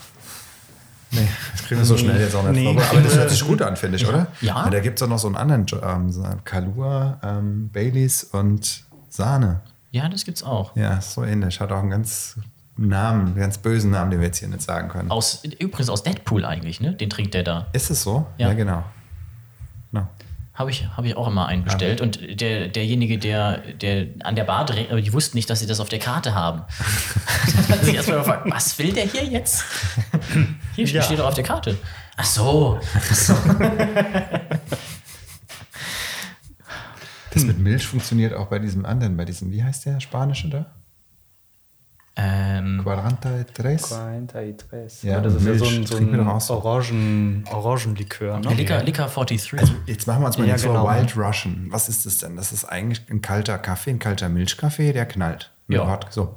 Nee, 1.10 1.28
das 1.52 1.62
kriegen 1.64 1.80
wir 1.80 1.84
so 1.84 1.96
schnell 1.96 2.18
jetzt 2.20 2.34
auch 2.34 2.42
nicht 2.48 2.54
Nee, 2.62 2.72
vor. 2.74 2.82
Aber 2.90 3.00
das 3.02 3.14
hört 3.16 3.30
sich 3.30 3.44
gut 3.46 3.62
an, 3.62 3.76
finde 3.76 3.96
ich, 3.98 4.06
oder? 4.08 4.28
Ja. 4.40 4.64
Und 4.64 4.72
da 4.74 4.80
gibt 4.80 4.98
es 4.98 5.02
auch 5.02 5.08
noch 5.08 5.18
so 5.18 5.28
einen 5.28 5.36
anderen 5.36 5.66
ähm, 5.82 6.40
Kalua, 6.44 7.20
ähm, 7.22 7.68
Baileys 7.70 8.24
und 8.24 8.84
Sahne. 9.14 9.60
Ja, 9.92 10.08
das 10.08 10.24
gibt's 10.24 10.42
auch. 10.42 10.74
Ja, 10.76 11.00
so 11.00 11.22
ähnlich. 11.24 11.60
Hat 11.60 11.70
auch 11.70 11.78
einen 11.78 11.90
ganz 11.90 12.36
Namen, 12.76 13.26
einen 13.26 13.36
ganz 13.36 13.58
bösen 13.58 13.92
Namen, 13.92 14.10
den 14.10 14.18
wir 14.20 14.26
jetzt 14.26 14.38
hier 14.38 14.48
nicht 14.48 14.62
sagen 14.62 14.88
können. 14.88 15.08
Aus, 15.12 15.44
übrigens 15.60 15.88
aus 15.88 16.02
Deadpool 16.02 16.44
eigentlich, 16.44 16.80
ne? 16.80 16.94
Den 16.94 17.10
trinkt 17.10 17.32
der 17.34 17.44
da. 17.44 17.66
Ist 17.72 17.90
es 17.90 18.02
so? 18.02 18.26
Ja. 18.38 18.52
genau. 18.54 18.82
No. 19.92 20.08
Habe 20.54 20.70
ich, 20.70 20.88
hab 20.96 21.04
ich 21.04 21.16
auch 21.16 21.28
immer 21.28 21.46
einen 21.46 21.62
bestellt. 21.62 22.00
Und 22.00 22.40
der, 22.40 22.66
derjenige, 22.68 23.18
der, 23.18 23.58
der 23.58 24.06
an 24.24 24.34
der 24.34 24.42
Bar 24.44 24.64
dreht, 24.66 24.90
aber 24.90 25.00
die 25.00 25.12
wussten 25.12 25.36
nicht, 25.36 25.48
dass 25.48 25.60
sie 25.60 25.66
das 25.66 25.78
auf 25.78 25.88
der 25.88 26.00
Karte 26.00 26.34
haben. 26.34 26.62
Dann 27.56 27.68
hat 27.68 27.84
sich 27.84 27.94
erstmal 27.94 28.18
gefragt, 28.18 28.50
was 28.50 28.76
will 28.80 28.92
der 28.92 29.04
hier 29.06 29.24
jetzt? 29.24 29.64
Hier 30.74 30.86
Ja. 30.86 31.02
steht 31.02 31.20
doch 31.20 31.26
auf 31.26 31.34
der 31.34 31.44
Karte. 31.44 31.76
Ach 32.16 32.24
so. 32.24 32.80
Ach 32.96 33.14
so. 33.14 33.34
Das 37.34 37.44
mit 37.44 37.58
Milch 37.58 37.86
funktioniert 37.86 38.32
auch 38.34 38.46
bei 38.46 38.58
diesem 38.58 38.84
anderen, 38.86 39.16
bei 39.16 39.24
diesem, 39.24 39.50
wie 39.52 39.62
heißt 39.62 39.84
der 39.86 40.00
spanische 40.00 40.48
da? 40.48 40.66
Ähm, 42.16 42.80
Quaranta 42.82 43.40
y 43.40 43.44
tres? 43.52 43.88
43. 43.88 45.02
Ja, 45.02 45.14
Ja, 45.14 45.20
das 45.20 45.34
ist 45.34 45.42
ja 45.42 45.48
Milch. 45.50 45.58
so 45.58 45.66
ein, 45.66 45.86
so 45.86 45.96
ein 45.96 46.40
so. 46.40 46.54
Orangen, 46.54 47.44
Orangenlikör. 47.50 48.38
Ne? 48.38 48.54
Liquor, 48.54 48.82
Liquor 48.84 49.06
43. 49.08 49.58
Also 49.58 49.72
jetzt 49.86 50.06
machen 50.06 50.22
wir 50.22 50.26
uns 50.28 50.38
mal 50.38 50.46
Ja, 50.46 50.52
jetzt 50.52 50.62
genau. 50.64 50.84
vor 50.86 50.94
Wild 50.96 51.16
Russian. 51.16 51.66
Was 51.70 51.88
ist 51.88 52.06
das 52.06 52.18
denn? 52.18 52.36
Das 52.36 52.52
ist 52.52 52.64
eigentlich 52.64 53.02
ein 53.10 53.20
kalter 53.20 53.58
Kaffee, 53.58 53.90
ein 53.90 53.98
kalter 53.98 54.28
Milchkaffee, 54.28 54.92
der 54.92 55.06
knallt. 55.06 55.50
Ja. 55.66 55.88
Wodka. 55.88 56.10
So. 56.10 56.36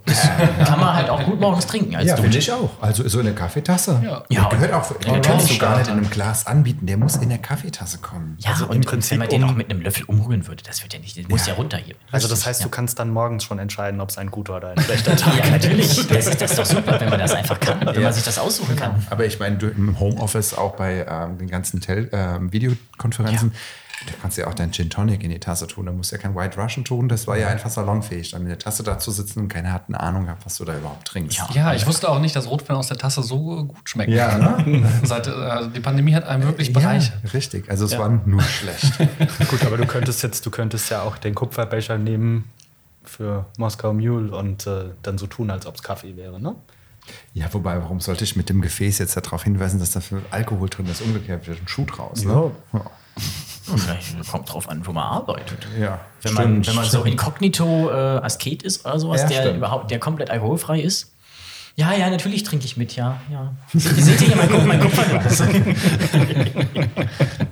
Kann 0.65 0.79
man 0.79 0.93
halt 0.95 1.09
auch 1.09 1.21
gut 1.25 1.37
morgens 1.41 1.67
trinken 1.67 1.93
als 1.97 2.07
Ja, 2.07 2.15
finde 2.15 2.37
ich 2.37 2.49
auch. 2.49 2.69
Also 2.81 3.05
so 3.09 3.19
in 3.19 3.25
der 3.25 3.35
Kaffeetasse. 3.35 4.01
Ja. 4.01 4.23
Der 4.29 4.37
Ja, 4.37 4.47
gehört 4.47 4.71
auch, 4.71 4.89
den 4.95 5.15
Ja, 5.15 5.19
kannst 5.19 5.49
du 5.51 5.57
gar 5.57 5.77
nicht 5.77 5.87
in 5.89 5.97
einem 5.97 6.09
Glas 6.09 6.47
anbieten. 6.47 6.85
Der 6.85 6.95
muss 6.95 7.17
in 7.17 7.27
der 7.27 7.37
Kaffeetasse 7.39 7.97
kommen. 7.97 8.37
Ja, 8.39 8.51
Also 8.51 8.67
und, 8.67 8.77
im 8.77 8.81
Prinzip 8.83 9.11
wenn 9.11 9.19
man 9.19 9.27
den 9.29 9.43
um- 9.43 9.49
auch 9.49 9.55
mit 9.55 9.69
einem 9.69 9.81
Löffel 9.81 10.05
umrühren 10.05 10.47
würde, 10.47 10.63
das 10.63 10.81
wird 10.81 10.93
ja 10.93 10.99
nicht, 10.99 11.17
das 11.17 11.27
muss 11.27 11.45
ja 11.45 11.55
runter 11.55 11.77
hier. 11.77 11.95
Also 12.09 12.29
das 12.29 12.45
heißt, 12.45 12.63
du 12.63 12.69
kannst 12.69 12.99
dann 12.99 13.09
morgens 13.09 13.43
schon 13.43 13.59
entscheiden, 13.59 13.99
ob 13.99 14.09
es 14.11 14.17
ein 14.17 14.31
guter 14.31 14.55
oder 14.55 14.69
ein 14.69 14.79
schlechter 14.81 15.15
Tag 15.17 15.35
Ja, 15.43 15.49
natürlich. 15.49 16.07
Das 16.07 16.27
ist, 16.27 16.41
das 16.41 16.51
ist 16.51 16.59
doch 16.59 16.65
super, 16.65 16.97
wenn 17.01 17.09
man 17.09 17.19
das 17.19 17.33
einfach 17.33 17.59
kann, 17.59 17.81
wenn 17.85 17.95
Ja. 17.95 18.01
man 18.01 18.13
sich 18.13 18.23
das 18.23 18.39
aussuchen 18.39 18.77
kann. 18.77 19.05
Aber 19.09 19.25
ich 19.25 19.39
meine, 19.39 19.57
du 19.57 19.67
im 19.67 19.99
Homeoffice, 19.99 20.53
auch 20.53 20.75
bei 20.77 21.05
ähm, 21.05 21.37
den 21.37 21.49
ganzen 21.49 21.81
Tel 21.81 22.09
ähm, 22.13 22.53
Videokonferenzen, 22.53 23.51
da 24.05 24.13
kannst 24.21 24.37
du 24.37 24.41
ja 24.41 24.47
auch 24.47 24.53
dein 24.53 24.71
Gin 24.71 24.91
Tonic 24.91 25.23
in 25.23 25.31
die 25.31 25.39
Tasse 25.39 25.65
tun. 25.65 25.87
Da 25.87 25.91
musst 25.91 26.11
du 26.11 26.15
ja 26.15 26.21
kein 26.21 26.35
White 26.35 26.59
Russian 26.61 26.85
tun. 26.85 27.09
Das 27.09 27.25
war 27.25 27.37
ja 27.37 27.47
einfach 27.47 27.71
salonfähig, 27.71 28.29
dann 28.31 28.43
mit 28.43 28.51
der 28.51 28.59
Tasse 28.59 28.83
da 28.83 28.99
zu 28.99 29.09
sitzen 29.09 29.39
und 29.39 29.47
keiner 29.47 29.73
hat 29.73 29.85
eine 29.87 29.99
Ahnung 29.99 30.25
gehabt, 30.25 30.45
was 30.45 30.57
du 30.57 30.65
da 30.65 30.77
überhaupt 30.77 31.07
trinkst. 31.07 31.41
Ja, 31.53 31.73
ich 31.73 31.87
wusste 31.87 32.09
auch 32.09 32.19
nicht, 32.19 32.35
dass 32.35 32.47
Rotwein 32.47 32.77
aus 32.77 32.87
der 32.87 32.97
Tasse 32.97 33.23
so 33.23 33.65
gut 33.65 33.89
schmeckt. 33.89 34.11
Ja, 34.11 34.37
ne? 34.37 34.87
Seit, 35.03 35.27
äh, 35.27 35.31
also 35.31 35.69
die 35.69 35.79
Pandemie 35.79 36.13
hat 36.13 36.25
einem 36.25 36.43
wirklich 36.43 36.71
bereichert. 36.71 37.17
Ja, 37.23 37.29
richtig. 37.31 37.69
Also 37.69 37.85
es 37.85 37.97
war 37.97 38.09
nur 38.09 38.43
schlecht. 38.43 38.93
Gut, 39.49 39.65
aber 39.65 39.77
du 39.77 39.85
könntest 39.85 40.21
jetzt, 40.21 40.45
du 40.45 40.51
könntest 40.51 40.89
ja 40.91 41.01
auch 41.01 41.17
den 41.17 41.33
Kupferbecher 41.33 41.97
nehmen 41.97 42.51
für 43.03 43.45
Moskau 43.57 43.93
Mule 43.93 44.35
und 44.35 44.67
äh, 44.67 44.91
dann 45.01 45.17
so 45.17 45.25
tun, 45.25 45.49
als 45.49 45.65
ob 45.65 45.75
es 45.75 45.83
Kaffee 45.83 46.15
wäre, 46.15 46.39
ne? 46.39 46.55
Ja, 47.33 47.51
wobei, 47.53 47.81
warum 47.81 47.99
sollte 47.99 48.25
ich 48.25 48.35
mit 48.35 48.49
dem 48.49 48.61
Gefäß 48.61 48.99
jetzt 48.99 49.15
darauf 49.15 49.43
hinweisen, 49.43 49.79
dass 49.79 49.91
da 49.91 50.01
viel 50.01 50.21
Alkohol 50.29 50.69
drin 50.69 50.87
ist? 50.87 51.01
Umgekehrt 51.01 51.47
wird 51.47 51.61
ein 51.61 51.67
Schuh 51.67 51.85
draus. 51.85 52.23
Ne? 52.23 52.51
Ja. 52.73 52.81
Kommt 54.31 54.51
drauf 54.53 54.69
an, 54.69 54.85
wo 54.85 54.91
man 54.93 55.03
arbeitet. 55.03 55.67
Ja, 55.79 55.99
Wenn 56.21 56.33
man, 56.33 56.43
stimmt, 56.43 56.67
wenn 56.67 56.75
man 56.75 56.85
so 56.85 56.89
stimmt. 56.99 57.07
inkognito 57.11 57.89
äh, 57.89 57.93
Asket 58.23 58.63
ist 58.63 58.85
oder 58.85 58.99
sowas, 58.99 59.21
Ja, 59.23 59.27
der 59.27 59.41
stimmt. 59.41 59.57
überhaupt, 59.57 59.91
der 59.91 59.99
komplett 59.99 60.29
alkoholfrei 60.29 60.79
ist. 60.81 61.13
Ja, 61.75 61.93
ja, 61.93 62.09
natürlich 62.09 62.43
trinke 62.43 62.65
ich 62.65 62.77
mit, 62.77 62.95
ja, 62.95 63.19
ja. 63.31 63.53
Seht 63.73 64.21
ihr, 64.21 64.27
hier 64.29 64.35
mein, 64.35 64.49
Kup- 64.49 64.65
mein 64.65 64.79
Kupferglas? 64.79 65.43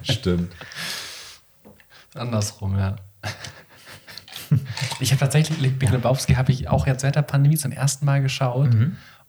Stimmt. 0.01 0.51
Andersrum, 2.15 2.77
ja. 2.77 2.95
Ich 4.99 5.11
habe 5.11 5.19
tatsächlich 5.19 5.77
Big 5.77 5.91
Lebowski 5.91 6.35
habe 6.35 6.51
ich 6.51 6.69
auch 6.69 6.87
jetzt 6.87 7.01
seit 7.01 7.15
der 7.15 7.23
Pandemie 7.23 7.57
zum 7.57 7.71
ersten 7.71 8.05
Mal 8.05 8.21
geschaut. 8.21 8.69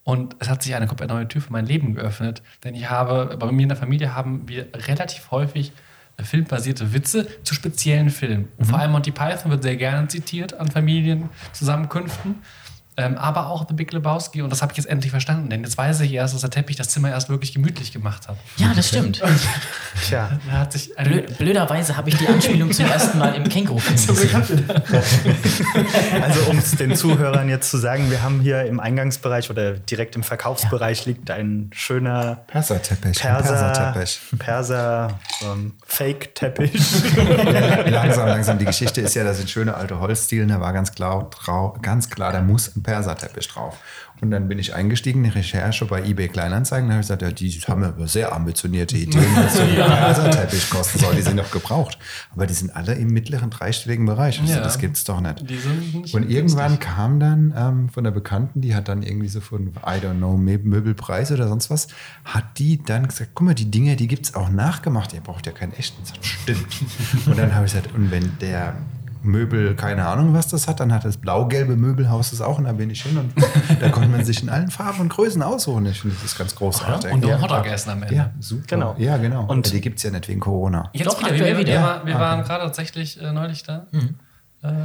Und 0.05 0.37
es 0.39 0.49
hat 0.49 0.63
sich 0.63 0.75
eine 0.75 0.87
komplett 0.87 1.11
neue 1.11 1.27
Tür 1.27 1.41
für 1.43 1.53
mein 1.53 1.67
Leben 1.67 1.95
geöffnet. 1.95 2.43
Denn 2.65 2.75
ich 2.75 2.89
habe, 2.89 3.37
bei 3.39 3.51
mir 3.51 3.65
in 3.65 3.69
der 3.69 3.77
Familie 3.79 4.15
haben 4.15 4.47
wir 4.49 4.69
relativ 4.75 5.31
häufig 5.31 5.73
filmbasierte 6.25 6.93
Witze 6.93 7.27
zu 7.43 7.55
speziellen 7.55 8.11
Filmen. 8.11 8.49
Und 8.57 8.67
vor 8.67 8.79
allem 8.79 8.93
Monty 8.93 9.11
Python 9.11 9.51
wird 9.51 9.63
sehr 9.63 9.77
gerne 9.77 10.09
zitiert 10.09 10.55
an 10.55 10.71
Familienzusammenkünften. 10.71 12.37
Ähm, 12.99 13.19
aber 13.19 13.49
auch 13.49 13.67
The 13.69 13.75
Big 13.75 13.93
Lebowski. 13.93 14.41
Und 14.41 14.51
das 14.51 14.63
habe 14.63 14.73
ich 14.73 14.79
jetzt 14.79 14.87
endlich 14.87 15.11
verstanden. 15.11 15.51
Denn 15.51 15.63
jetzt 15.63 15.77
weiß 15.77 16.01
ich 16.01 16.13
erst, 16.13 16.35
dass 16.35 16.41
der 16.41 16.51
Teppich 16.51 16.77
das 16.77 16.89
Zimmer 16.89 17.11
erst 17.11 17.29
wirklich 17.29 17.53
gemütlich 17.53 17.93
gemacht 17.93 18.27
hat. 18.27 18.37
Ja, 18.57 18.73
das 18.75 18.89
stimmt. 18.89 19.23
Tja, 20.09 20.31
Da 20.51 20.59
hat 20.59 20.73
sich 20.73 20.95
Blö 20.97 21.23
blöderweise 21.23 21.97
habe 21.97 22.09
ich 22.09 22.17
die 22.17 22.27
Anspielung 22.27 22.73
zum 22.73 22.87
ersten 22.87 23.19
Mal 23.19 23.35
im 23.35 23.49
Känguru-Film 23.49 23.97
gesehen. 23.97 24.71
also 26.23 26.41
um 26.51 26.59
es 26.59 26.73
den 26.73 26.97
Zuhörern 26.97 27.49
jetzt 27.49 27.71
zu 27.71 27.77
sagen, 27.77 28.11
wir 28.11 28.23
haben 28.23 28.41
hier 28.41 28.65
im 28.65 28.81
Eingangsbereich 28.81 29.51
oder 29.51 29.73
direkt 29.73 30.17
im 30.17 30.23
Verkaufsbereich 30.23 31.05
liegt 31.05 31.31
ein 31.31 31.71
schöner 31.75 32.45
Perserteppich. 32.47 33.23
ein 33.25 33.33
Perser, 33.33 33.55
Perserteppich. 33.55 34.21
Perser 34.39 35.19
ähm, 35.43 35.75
Fake-Teppich. 35.87 36.73
Ja, 37.17 37.81
langsam, 37.89 38.29
langsam. 38.29 38.59
Die 38.59 38.65
Geschichte 38.65 39.01
ist 39.03 39.15
ja, 39.15 39.25
das 39.25 39.37
sind 39.39 39.51
schöne 39.51 39.75
alte 39.75 40.01
Holzdielen. 40.01 40.49
Da 40.49 40.61
war 40.61 40.73
ganz 40.73 40.93
klar, 40.93 41.31
trau, 41.31 41.77
ganz 41.83 42.09
klar, 42.09 42.33
da 42.33 42.41
muss 42.41 42.75
ein 42.75 42.86
Perserteppich 42.87 43.49
drauf. 43.49 43.79
Und 44.23 44.31
dann 44.31 44.49
bin 44.49 44.59
ich 44.59 44.75
eingestiegen 44.75 45.23
in 45.25 45.31
die 45.31 45.37
Recherche 45.39 45.85
bei 45.85 46.03
eBay 46.03 46.29
Kleinanzeigen. 46.29 46.89
Da 46.89 46.95
habe 46.95 47.01
ich 47.03 47.07
gesagt, 47.09 47.21
ja, 47.21 47.31
die 47.31 47.51
haben 47.69 47.85
aber 47.85 48.09
sehr 48.09 48.33
ambitionierte 48.35 48.97
Ideen, 48.97 49.27
was 49.37 49.57
so 49.57 49.61
ein 49.63 49.75
Perserteppich 49.75 50.71
kosten 50.71 50.99
soll. 51.01 51.15
Die 51.17 51.21
sind 51.23 51.37
doch 51.39 51.51
gebraucht. 51.51 51.99
Aber 52.33 52.47
die 52.47 52.55
sind 52.55 52.75
alle 52.75 52.95
im 52.95 53.09
mittleren 53.09 53.51
dreistelligen 53.51 54.07
Bereich. 54.07 54.41
Also, 54.41 54.55
Ja. 54.55 54.61
Das 54.61 54.79
gibt's 54.79 55.05
doch 55.05 55.21
nicht. 55.21 55.43
Nicht 55.51 56.15
Und 56.15 56.31
irgendwann 56.31 56.69
günstig. 56.79 56.89
kam 56.89 57.21
dann 57.21 57.53
ähm, 57.55 57.89
von 57.91 58.05
der 58.05 58.11
Bekannten, 58.13 58.63
die 58.63 58.75
hat 58.75 58.89
dann 58.89 59.03
irgendwie 59.03 59.29
so 59.29 59.41
von, 59.43 59.69
I 59.85 60.01
don't 60.03 60.17
know, 60.17 60.35
Mö- 60.37 60.63
Möbelpreis 60.65 61.31
oder 61.33 61.47
sonst 61.49 61.69
was, 61.69 61.89
hat 62.25 62.59
die 62.59 62.83
dann 62.83 63.09
gesagt, 63.09 63.33
guck 63.35 63.47
mal, 63.49 63.55
die 63.55 63.71
Dinger, 63.71 63.97
die 63.97 64.07
gibt's 64.09 64.35
auch 64.35 64.49
nachgemacht. 64.49 65.13
Ihr 65.13 65.21
braucht 65.21 65.45
ja 65.45 65.53
keinen 65.53 65.75
echten. 65.75 66.03
Sag, 66.07 66.17
Stimmt. 66.25 66.67
Und 67.27 67.37
dann 67.39 67.55
habe 67.55 67.67
ich 67.67 67.73
gesagt, 67.75 67.95
und 67.95 68.11
wenn 68.11 68.39
der 68.39 68.77
Möbel, 69.27 69.75
keine 69.75 70.07
Ahnung, 70.07 70.33
was 70.35 70.49
das 70.49 70.67
hat, 70.69 70.81
dann 70.81 70.93
hat 70.93 71.05
das 71.05 71.17
blau-gelbe 71.19 71.77
Möbelhaus 71.77 72.31
das 72.31 72.41
auch 72.41 72.59
und 72.59 72.65
da 72.65 72.73
bin 72.73 72.89
ich 72.91 73.03
hin 73.03 73.19
und 73.19 73.33
da 73.81 73.89
konnte 73.91 74.09
man 74.09 74.25
sich 74.25 74.43
in 74.43 74.49
allen 74.49 74.71
Farben 74.71 75.01
und 75.01 75.09
Größen 75.11 75.43
aussuchen. 75.43 75.85
Ich 75.87 76.01
finde 76.01 76.17
das 76.23 76.37
ganz 76.39 76.55
großartig. 76.55 77.13
Und 77.13 77.25
ja, 77.25 77.37
ein 77.37 77.43
Hotdog 77.43 77.67
essen 77.67 77.91
am 77.91 78.03
Ende. 78.03 78.15
ja, 78.15 78.31
super. 78.41 78.63
Genau. 78.69 78.95
Ja, 78.99 79.17
genau. 79.19 79.45
Und- 79.47 79.73
die 79.73 79.81
gibt's 79.81 80.03
ja 80.03 80.11
nicht 80.11 80.29
wegen 80.29 80.41
Corona. 80.41 80.91
Jetzt 80.93 81.07
Doch, 81.07 81.21
wieder, 81.21 81.33
wir, 81.35 81.59
wieder. 81.59 81.67
Wir, 81.67 81.75
Ja. 81.75 82.03
wir 82.05 82.15
waren 82.15 82.43
gerade 82.45 82.65
tatsächlich 82.65 83.21
äh, 83.21 83.33
neulich 83.33 83.63
da. 83.65 83.87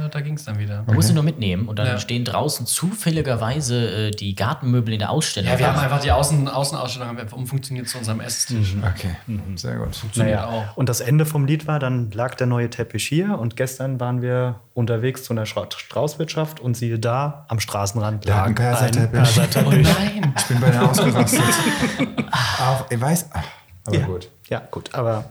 Äh, 0.06 0.08
da 0.10 0.20
ging 0.20 0.34
es 0.34 0.44
dann 0.44 0.58
wieder. 0.58 0.82
Man 0.86 0.94
muss 0.96 1.06
sie 1.08 1.14
nur 1.14 1.22
mitnehmen 1.22 1.68
und 1.68 1.78
dann 1.78 1.86
Ja. 1.86 1.98
stehen 1.98 2.24
draußen 2.24 2.66
zufälligerweise 2.66 4.08
äh, 4.08 4.10
die 4.10 4.34
Gartenmöbel 4.34 4.92
in 4.94 4.98
der 5.00 5.10
Ausstellung. 5.10 5.50
Ja, 5.50 5.58
wir 5.58 5.66
haben 5.66 5.78
einfach 5.78 6.00
die 6.00 6.12
Außen 6.12 6.48
Außenausstellung 6.48 7.08
haben 7.08 7.16
wir 7.16 7.22
einfach 7.24 7.36
umfunktioniert 7.36 7.88
zu 7.88 7.98
unserem 7.98 8.20
Esstisch. 8.20 8.74
Okay, 8.82 9.16
sehr 9.56 9.76
gut. 9.76 9.94
Funktioniert 9.96 10.40
auch. 10.40 10.76
Und 10.76 10.88
das 10.88 11.00
Ende 11.00 11.26
vom 11.26 11.44
Lied 11.46 11.66
war, 11.66 11.78
dann 11.78 12.10
lag 12.12 12.34
der 12.36 12.46
neue 12.46 12.70
Teppich 12.70 13.06
hier 13.06 13.38
und 13.38 13.56
gestern 13.56 14.00
waren 14.00 14.22
wir 14.22 14.60
unterwegs 14.74 15.24
zu 15.24 15.32
einer 15.32 15.46
Stra 15.46 15.66
Straußwirtschaft 15.76 16.60
und 16.60 16.76
siehe 16.76 16.98
da, 16.98 17.44
am 17.48 17.60
Straßenrand 17.60 18.24
lag 18.24 18.44
einen 18.46 18.54
Perserteppich. 18.54 19.10
Perserteppich. 19.12 19.88
Nein! 19.98 20.34
Ich 20.38 20.44
bin 20.46 20.60
bei 20.60 20.70
der 20.70 20.82
ausgerastet. 20.90 21.40
Auch, 22.60 22.90
ich 22.90 23.00
weiß, 23.00 23.30
ach, 23.32 23.44
aber 23.86 23.96
Ja. 23.98 24.06
gut. 24.06 24.28
Ja, 24.48 24.62
gut, 24.70 24.94
aber 24.94 25.24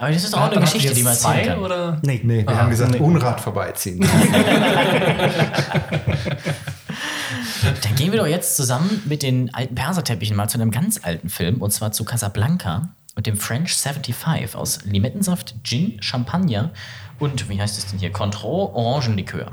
Aber 0.00 0.10
das 0.12 0.24
ist 0.24 0.32
doch 0.32 0.40
auch 0.40 0.50
eine 0.50 0.60
Geschichte, 0.62 0.94
die 0.94 1.02
man 1.02 1.12
erzählen 1.12 1.46
kann. 1.46 1.58
Oder? 1.60 1.98
nee. 2.02 2.20
Nee, 2.24 2.42
wir 2.46 2.48
Ah, 2.48 2.56
haben 2.62 2.70
gesagt, 2.70 2.92
nee. 2.92 2.98
Unrat 2.98 3.38
vorbeiziehen. 3.40 4.00
Dann 7.82 7.94
gehen 7.96 8.10
wir 8.12 8.18
doch 8.18 8.26
jetzt 8.26 8.56
zusammen 8.56 9.02
mit 9.06 9.22
den 9.22 9.54
alten 9.54 9.74
Perserteppichen 9.74 10.34
mal 10.36 10.48
zu 10.48 10.58
einem 10.58 10.70
ganz 10.70 11.00
alten 11.02 11.28
Film 11.28 11.60
und 11.60 11.70
zwar 11.72 11.92
zu 11.92 12.04
Casablanca 12.04 12.88
und 13.16 13.26
dem 13.26 13.36
French 13.36 13.74
75 13.76 14.56
aus 14.56 14.84
Limettensaft, 14.84 15.54
Gin, 15.64 16.00
Champagner 16.02 16.70
und 17.18 17.48
wie 17.50 17.60
heißt 17.60 17.76
es 17.78 17.86
denn 17.86 17.98
hier? 17.98 18.10
Contro 18.10 18.72
Orangenlikör. 18.74 19.52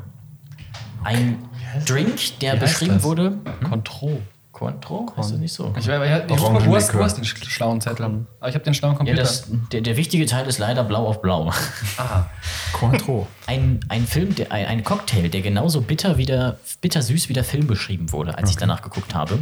Ein 1.04 1.38
Drink, 1.86 2.40
der 2.40 2.56
beschrieben 2.56 2.96
das? 2.96 3.04
wurde. 3.04 3.38
Contro. 3.70 4.22
Cointreau? 4.58 5.06
Ist 5.20 5.32
das 5.32 5.38
nicht 5.38 5.54
so? 5.54 5.72
Ich, 5.78 5.86
ja, 5.86 6.04
ja, 6.04 6.20
du, 6.20 6.34
Orangenlikör. 6.34 6.76
hast, 6.76 6.94
du 6.94 7.04
hast 7.04 7.18
den 7.18 7.24
sch- 7.26 7.48
schlauen 7.48 7.80
Zettel. 7.80 8.06
Aber 8.40 8.50
ich 8.50 8.56
habe 8.56 8.64
den 8.66 8.74
schlauen 8.74 8.94
Ja, 8.94 8.98
Computer. 8.98 9.22
das, 9.22 9.48
der, 9.72 9.82
der 9.82 9.98
wichtige 9.98 10.26
Teil 10.26 10.48
ist 10.48 10.58
leider 10.58 10.84
blau 10.84 11.06
auf 11.08 11.22
blau. 11.22 11.52
ah, 11.98 12.26
Cointreau. 12.74 13.28
Ein, 13.46 13.80
ein 13.90 14.08
Film, 14.08 14.34
der, 14.34 14.52
ein, 14.52 14.84
Cocktail, 14.84 15.30
der 15.30 15.42
genauso 15.42 15.82
bitter 15.82 16.18
wie 16.18 16.26
der, 16.26 16.58
bittersüß 16.82 17.30
wie 17.30 17.34
der 17.34 17.44
Film 17.44 17.68
beschrieben 17.68 18.12
wurde, 18.12 18.36
als 18.38 18.50
ich 18.50 18.58
danach 18.58 18.82
geguckt 18.82 19.14
habe. 19.14 19.38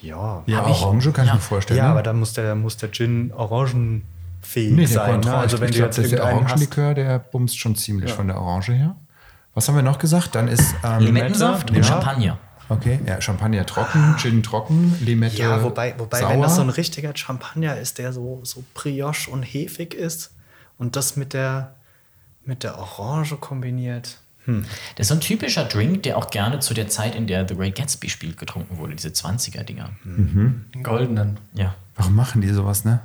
Ja. 0.00 0.42
Ja, 0.46 0.58
Hab 0.58 0.70
ich- 0.70 0.82
Orange 0.82 1.12
kann 1.12 1.26
ja. 1.26 1.32
ich 1.32 1.38
mir 1.38 1.40
vorstellen. 1.42 1.78
Ja, 1.78 1.84
ne? 1.84 1.90
aber 1.90 2.02
da 2.02 2.12
muss 2.12 2.32
der, 2.32 2.54
muss 2.54 2.76
der 2.78 2.90
Gin 2.90 3.32
orangenfähig 3.36 4.72
Nee, 4.72 4.76
der 4.80 4.88
sein. 4.88 5.20
Ne? 5.20 5.34
Also 5.34 5.56
ich, 5.56 5.60
wenn 5.62 5.68
ich 5.68 5.76
du 5.76 5.82
glaube, 5.82 6.00
jetzt 6.02 6.12
der. 6.12 6.24
Orangenlikör, 6.24 6.94
der 6.94 7.18
bumst 7.18 7.58
schon 7.58 7.76
ziemlich 7.76 8.10
von 8.12 8.26
der 8.28 8.40
Orange 8.40 8.72
her. 8.72 8.96
Was 9.54 9.68
haben 9.68 9.76
wir 9.76 9.82
noch 9.82 9.98
gesagt? 9.98 10.34
Dann 10.34 10.48
ist 10.48 10.74
ähm, 10.82 11.00
Limettensaft 11.00 11.70
und 11.70 11.76
ja. 11.76 11.82
Champagner. 11.84 12.38
Okay, 12.72 13.00
ja, 13.06 13.20
Champagner 13.20 13.66
trocken, 13.66 14.16
Gin 14.18 14.42
trocken, 14.42 14.96
Limette 15.00 15.36
Ja, 15.36 15.62
wobei, 15.62 15.94
wobei 15.98 16.20
sauer. 16.20 16.30
wenn 16.30 16.42
das 16.42 16.56
so 16.56 16.62
ein 16.62 16.70
richtiger 16.70 17.14
Champagner 17.14 17.76
ist, 17.76 17.98
der 17.98 18.12
so, 18.12 18.40
so 18.44 18.64
Brioche 18.74 19.30
und 19.30 19.42
hefig 19.42 19.94
ist 19.94 20.32
und 20.78 20.96
das 20.96 21.16
mit 21.16 21.34
der, 21.34 21.74
mit 22.44 22.62
der 22.62 22.78
Orange 22.78 23.36
kombiniert. 23.36 24.18
Das 24.46 24.64
ist 24.98 25.08
so 25.08 25.14
ein 25.14 25.20
typischer 25.20 25.64
Drink, 25.64 26.02
der 26.02 26.18
auch 26.18 26.30
gerne 26.30 26.58
zu 26.58 26.74
der 26.74 26.88
Zeit, 26.88 27.14
in 27.14 27.28
der 27.28 27.46
The 27.46 27.54
Great 27.54 27.76
Gatsby 27.76 28.08
spielt, 28.08 28.38
getrunken 28.38 28.78
wurde, 28.78 28.96
diese 28.96 29.10
20er-Dinger. 29.10 29.90
den 30.04 30.82
goldenen. 30.82 31.38
Ja. 31.52 31.76
Warum 31.94 32.16
machen 32.16 32.40
die 32.40 32.48
sowas, 32.48 32.84
ne? 32.84 33.00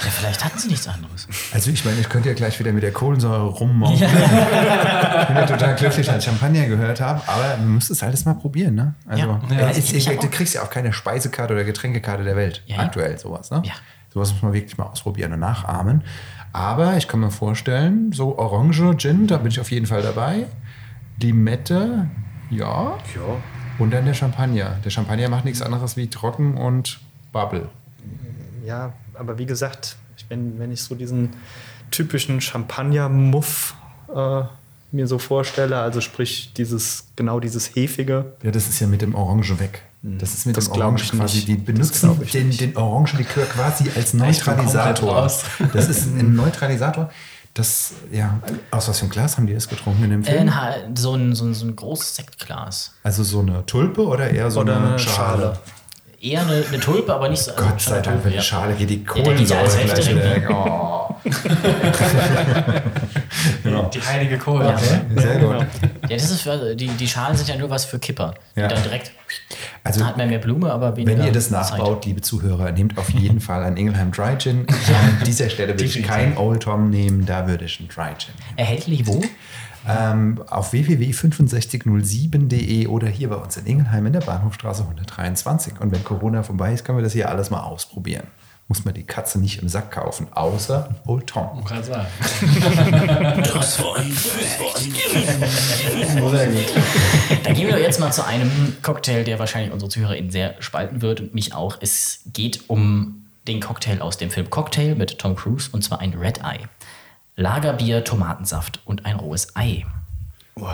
Ja, 0.00 0.10
vielleicht 0.10 0.44
hatten 0.44 0.58
sie 0.58 0.68
nichts 0.68 0.86
anderes. 0.88 1.26
Also 1.52 1.70
ich 1.70 1.84
meine, 1.84 2.00
ich 2.00 2.08
könnte 2.08 2.28
ja 2.28 2.34
gleich 2.34 2.58
wieder 2.58 2.72
mit 2.72 2.82
der 2.82 2.92
Kohlensäure 2.92 3.44
rummachen. 3.46 3.94
Ich 3.94 4.00
bin 4.00 5.36
ja 5.36 5.46
total 5.46 5.74
glücklich, 5.76 6.10
als 6.10 6.24
ich 6.24 6.30
Champagner 6.30 6.66
gehört 6.66 7.00
habe, 7.00 7.22
aber 7.26 7.56
man 7.58 7.74
muss 7.74 7.90
es 7.90 8.02
alles 8.02 8.24
mal 8.24 8.34
probieren, 8.34 8.74
ne? 8.74 8.94
Also, 9.06 9.24
Ja. 9.26 9.40
ja, 9.50 9.60
Ja, 9.60 9.68
ist, 9.68 9.92
ich- 9.92 10.08
ich 10.08 10.18
du 10.18 10.28
kriegst 10.28 10.54
ja 10.54 10.62
auch 10.62 10.70
keine 10.70 10.92
Speisekarte 10.92 11.54
oder 11.54 11.64
Getränkekarte 11.64 12.24
der 12.24 12.36
Welt. 12.36 12.62
Ja, 12.66 12.76
ja. 12.76 12.82
Aktuell 12.82 13.16
sowas, 13.18 13.50
ne? 13.50 13.62
Ja. 13.64 13.72
Sowas 14.12 14.32
muss 14.32 14.42
man 14.42 14.52
wirklich 14.52 14.76
mal 14.78 14.84
ausprobieren 14.86 15.32
und 15.32 15.40
nachahmen. 15.40 16.02
Aber 16.52 16.96
ich 16.96 17.08
kann 17.08 17.20
mir 17.20 17.30
vorstellen, 17.30 18.12
so 18.12 18.38
Orange, 18.38 18.96
Gin, 18.98 19.26
da 19.26 19.38
bin 19.38 19.48
ich 19.50 19.58
auf 19.60 19.70
jeden 19.70 19.86
Fall 19.86 20.02
dabei. 20.02 20.46
Limette, 21.20 22.06
ja. 22.50 22.96
Ja. 23.14 23.22
Und 23.78 23.92
dann 23.92 24.04
der 24.04 24.14
Champagner. 24.14 24.76
Der 24.84 24.90
Champagner 24.90 25.28
macht 25.28 25.44
nichts 25.44 25.62
anderes 25.62 25.96
wie 25.96 26.08
trocken 26.08 26.56
und 26.56 27.00
Bubble. 27.32 27.68
Ja, 28.64 28.92
aber 29.18 29.38
wie 29.38 29.46
gesagt, 29.46 29.96
ich, 30.16 30.26
wenn, 30.28 30.58
wenn 30.58 30.72
ich 30.72 30.82
so 30.82 30.94
diesen 30.94 31.30
typischen 31.90 32.40
Champagner-Muff 32.40 33.74
äh, 34.14 34.42
mir 34.92 35.06
so 35.06 35.18
vorstelle, 35.18 35.78
also 35.78 36.00
sprich 36.00 36.52
dieses, 36.56 37.06
genau 37.16 37.40
dieses 37.40 37.74
Hefige, 37.74 38.32
Ja, 38.42 38.50
das 38.50 38.68
ist 38.68 38.80
ja 38.80 38.86
mit 38.86 39.02
dem 39.02 39.14
Orange 39.14 39.58
weg. 39.58 39.82
Das 40.02 40.34
ist 40.34 40.46
mit 40.46 40.56
Das 40.56 40.66
dem 40.70 40.74
Orange 40.74 41.04
ich 41.04 41.12
quasi. 41.12 41.36
nicht. 41.36 41.48
Die 41.48 41.56
benutzen 41.56 42.20
den, 42.32 42.50
den 42.56 42.76
Orangenlikör 42.76 43.46
quasi 43.46 43.90
als 43.96 44.12
Neutralisator. 44.12 45.30
Das 45.72 45.88
ist 45.88 46.06
ein 46.06 46.34
Neutralisator. 46.36 47.10
Das, 47.54 47.92
ja, 48.12 48.38
aus 48.70 48.88
was 48.88 48.98
für 48.98 49.04
einem 49.04 49.12
Glas 49.12 49.36
haben 49.36 49.46
die 49.46 49.54
das 49.54 49.68
getrunken 49.68 50.04
in 50.04 50.10
dem 50.10 50.22
Äh, 50.22 50.24
Film? 50.26 50.40
ein 50.40 50.54
Ha- 50.60 50.74
so, 50.94 51.14
ein, 51.14 51.34
so, 51.34 51.44
ein, 51.46 51.54
so 51.54 51.64
ein 51.64 51.74
großes 51.76 52.16
Sektglas. 52.16 52.92
Also 53.04 53.22
so 53.22 53.40
eine 53.40 53.64
Tulpe 53.64 54.04
oder 54.04 54.28
eher 54.28 54.50
so 54.50 54.60
Oder 54.60 54.76
eine, 54.76 54.88
eine 54.90 54.98
Schale? 54.98 55.42
Schale. 55.42 55.58
Eher 56.24 56.40
eine, 56.40 56.64
eine 56.66 56.80
Tulpe, 56.80 57.14
aber 57.14 57.28
nicht 57.28 57.42
so. 57.42 57.52
also 57.52 57.68
Gott 57.68 57.80
sei 57.82 58.00
Dank, 58.00 58.24
wenn 58.24 58.30
die 58.30 58.38
ja. 58.38 58.42
Schale 58.42 58.72
geht, 58.74 58.88
die 58.88 58.96
ja 58.96 59.04
Kohlensäure 59.04 59.76
weg 59.76 59.84
gleich 59.84 60.16
weg. 60.16 60.48
Oh. 60.50 61.14
Die 63.92 64.00
heilige 64.00 64.38
Kohle. 64.38 64.66
Ja. 64.66 64.78
Sehr 64.78 65.38
gut. 65.38 65.66
Ja, 66.08 66.16
das 66.16 66.30
ist 66.30 66.42
für, 66.42 66.74
die, 66.74 66.88
die 66.88 67.06
Schalen 67.06 67.36
sind 67.36 67.48
ja 67.48 67.56
nur 67.56 67.70
was 67.70 67.84
für 67.84 67.98
Kipper. 67.98 68.34
Ja. 68.56 68.68
Dann 68.68 68.82
direkt, 68.82 69.12
Also, 69.82 70.00
da 70.00 70.06
hat 70.06 70.16
man 70.16 70.28
mehr 70.28 70.38
Blume, 70.38 70.72
aber 70.72 70.96
weniger 70.96 71.18
Wenn 71.18 71.26
ihr 71.26 71.32
das 71.32 71.50
Zeit. 71.50 71.72
nachbaut, 71.72 72.06
liebe 72.06 72.20
Zuhörer, 72.20 72.72
nehmt 72.72 72.98
auf 72.98 73.10
jeden 73.10 73.40
Fall 73.40 73.62
einen 73.62 73.76
Ingelheim 73.76 74.12
Dry 74.12 74.36
Gin. 74.38 74.66
An 74.68 75.22
dieser 75.26 75.50
Stelle 75.50 75.74
würde 75.74 75.84
ich 75.84 76.02
kein 76.02 76.36
Old 76.36 76.62
Tom 76.62 76.90
nehmen, 76.90 77.26
da 77.26 77.46
würde 77.46 77.66
ich 77.66 77.80
einen 77.80 77.88
Dry 77.88 78.14
Gin. 78.16 78.34
Erhältlich 78.56 79.06
wo? 79.06 79.22
Ähm, 79.86 80.42
auf 80.48 80.72
www.6507.de 80.72 82.86
oder 82.86 83.08
hier 83.08 83.28
bei 83.28 83.36
uns 83.36 83.56
in 83.56 83.66
Ingelheim 83.66 84.06
in 84.06 84.14
der 84.14 84.20
Bahnhofstraße 84.20 84.82
123. 84.82 85.80
Und 85.80 85.92
wenn 85.92 86.02
Corona 86.04 86.42
vorbei 86.42 86.72
ist, 86.72 86.84
können 86.84 86.98
wir 86.98 87.02
das 87.02 87.12
hier 87.12 87.28
alles 87.28 87.50
mal 87.50 87.60
ausprobieren. 87.60 88.26
Muss 88.66 88.86
man 88.86 88.94
die 88.94 89.04
Katze 89.04 89.38
nicht 89.38 89.60
im 89.60 89.68
Sack 89.68 89.90
kaufen, 89.90 90.26
außer 90.32 90.88
Old 91.06 91.26
Tom. 91.26 91.62
Kann 91.66 91.84
sein. 91.84 92.06
Dann 97.44 97.54
gehen 97.54 97.66
wir 97.66 97.74
doch 97.74 97.82
jetzt 97.82 98.00
mal 98.00 98.10
zu 98.10 98.24
einem 98.24 98.50
Cocktail, 98.80 99.24
der 99.24 99.38
wahrscheinlich 99.38 99.70
unsere 99.70 99.90
ZuhörerInnen 99.90 100.30
sehr 100.30 100.54
spalten 100.60 101.02
wird 101.02 101.20
und 101.20 101.34
mich 101.34 101.52
auch. 101.52 101.76
Es 101.82 102.20
geht 102.32 102.70
um 102.70 103.26
den 103.46 103.60
Cocktail 103.60 104.00
aus 104.00 104.16
dem 104.16 104.30
Film 104.30 104.48
Cocktail 104.48 104.94
mit 104.94 105.18
Tom 105.18 105.36
Cruise 105.36 105.68
und 105.70 105.84
zwar 105.84 106.00
ein 106.00 106.14
Red 106.14 106.38
Eye. 106.38 106.60
Lagerbier, 107.36 108.04
Tomatensaft 108.04 108.80
und 108.84 109.06
ein 109.06 109.16
rohes 109.16 109.56
Ei. 109.56 109.84
oh, 110.56 110.68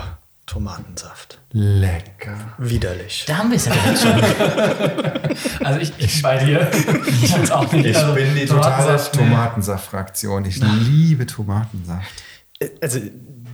Tomatensaft. 0.45 1.39
Lecker. 1.51 2.35
Widerlich. 2.57 3.23
Da 3.25 3.37
haben 3.37 3.51
wir 3.51 3.57
es 3.57 3.65
ja 3.65 3.73
direkt 3.73 3.99
schon. 3.99 4.21
Also 5.65 5.79
ich, 5.79 5.93
ich 5.97 6.21
bei 6.21 6.43
dir. 6.43 6.69
Ich 7.23 7.31
jetzt 7.35 7.51
auch 7.51 7.71
nicht. 7.71 7.85
Ich 7.85 7.97
also, 7.97 8.13
bin 8.13 8.35
die 8.35 8.45
totale. 8.45 9.01
Tomatensaft-Fraktion. 9.11 10.45
Ich 10.45 10.57
liebe 10.57 11.25
Tomatensaft. 11.25 12.23
Also 12.81 12.99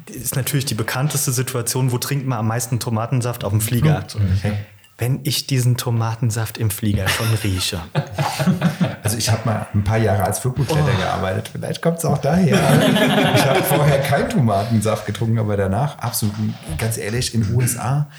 ist 0.07 0.35
natürlich 0.35 0.65
die 0.65 0.73
bekannteste 0.73 1.31
Situation, 1.31 1.91
wo 1.91 1.97
trinkt 1.97 2.25
man 2.25 2.39
am 2.39 2.47
meisten 2.47 2.79
Tomatensaft 2.79 3.43
auf 3.43 3.51
dem 3.51 3.61
Flieger. 3.61 4.03
Okay. 4.07 4.53
Wenn 4.97 5.19
ich 5.23 5.45
diesen 5.45 5.77
Tomatensaft 5.77 6.57
im 6.57 6.71
Flieger 6.71 7.07
schon 7.07 7.27
rieche. 7.43 7.79
Also 9.03 9.17
ich 9.17 9.29
habe 9.29 9.43
mal 9.45 9.67
ein 9.73 9.85
paar 9.85 9.99
Jahre 9.99 10.25
als 10.25 10.39
Flugbegleiter 10.39 10.91
gearbeitet. 10.97 11.49
Vielleicht 11.49 11.81
kommt 11.81 11.99
es 11.99 12.03
auch 12.03 12.17
daher. 12.17 12.57
ich 13.35 13.45
habe 13.45 13.63
vorher 13.63 14.01
keinen 14.01 14.29
Tomatensaft 14.29 15.05
getrunken, 15.05 15.39
aber 15.39 15.55
danach 15.55 15.97
absolut, 15.99 16.35
ganz 16.77 16.97
ehrlich, 16.97 17.33
in 17.33 17.43
den 17.43 17.55
USA, 17.55 18.09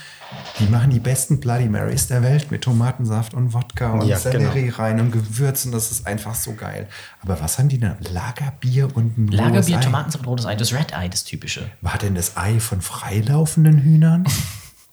die 0.58 0.64
machen 0.64 0.88
die 0.90 1.00
besten 1.00 1.40
Bloody 1.40 1.68
Marys 1.68 2.06
der 2.06 2.22
Welt 2.22 2.50
mit 2.50 2.62
Tomatensaft 2.62 3.34
und 3.34 3.52
Wodka 3.52 3.92
und 3.92 4.06
Ja, 4.06 4.16
Sellerie 4.16 4.70
rein 4.70 4.98
und 4.98 5.10
Gewürzen. 5.10 5.72
Das 5.72 5.90
ist 5.90 6.06
einfach 6.06 6.34
so 6.34 6.54
geil. 6.54 6.88
Aber 7.22 7.38
was 7.38 7.58
haben 7.58 7.68
die 7.68 7.78
denn? 7.78 7.96
Lagerbier 8.10 8.88
und 8.96 9.18
ein 9.18 9.28
Lagerbier, 9.28 9.76
Ei. 9.76 9.80
Tomatensaft, 9.80 10.26
rotes 10.26 10.46
Ei, 10.46 10.54
das 10.54 10.72
Red 10.72 10.92
Eye, 10.92 11.10
das 11.10 11.24
typische. 11.24 11.70
War 11.82 11.98
denn 11.98 12.14
das 12.14 12.38
Ei 12.38 12.60
von 12.60 12.80
freilaufenden 12.80 13.78
Hühnern? 13.82 14.24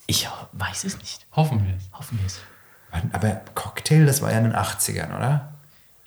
Ich 0.08 0.28
weiß 0.54 0.84
es 0.84 0.98
nicht. 1.00 1.26
Hoffen 1.32 1.66
wir 1.66 1.76
es. 1.76 1.84
Hoffen 1.94 2.20
wir 2.20 2.26
es. 2.26 2.40
aber 3.12 3.42
Cocktail, 3.56 4.06
das 4.06 4.22
war 4.22 4.32
ja 4.32 4.38
in 4.38 4.46
den 4.46 4.56
80ern, 4.56 5.16
oder? 5.16 5.52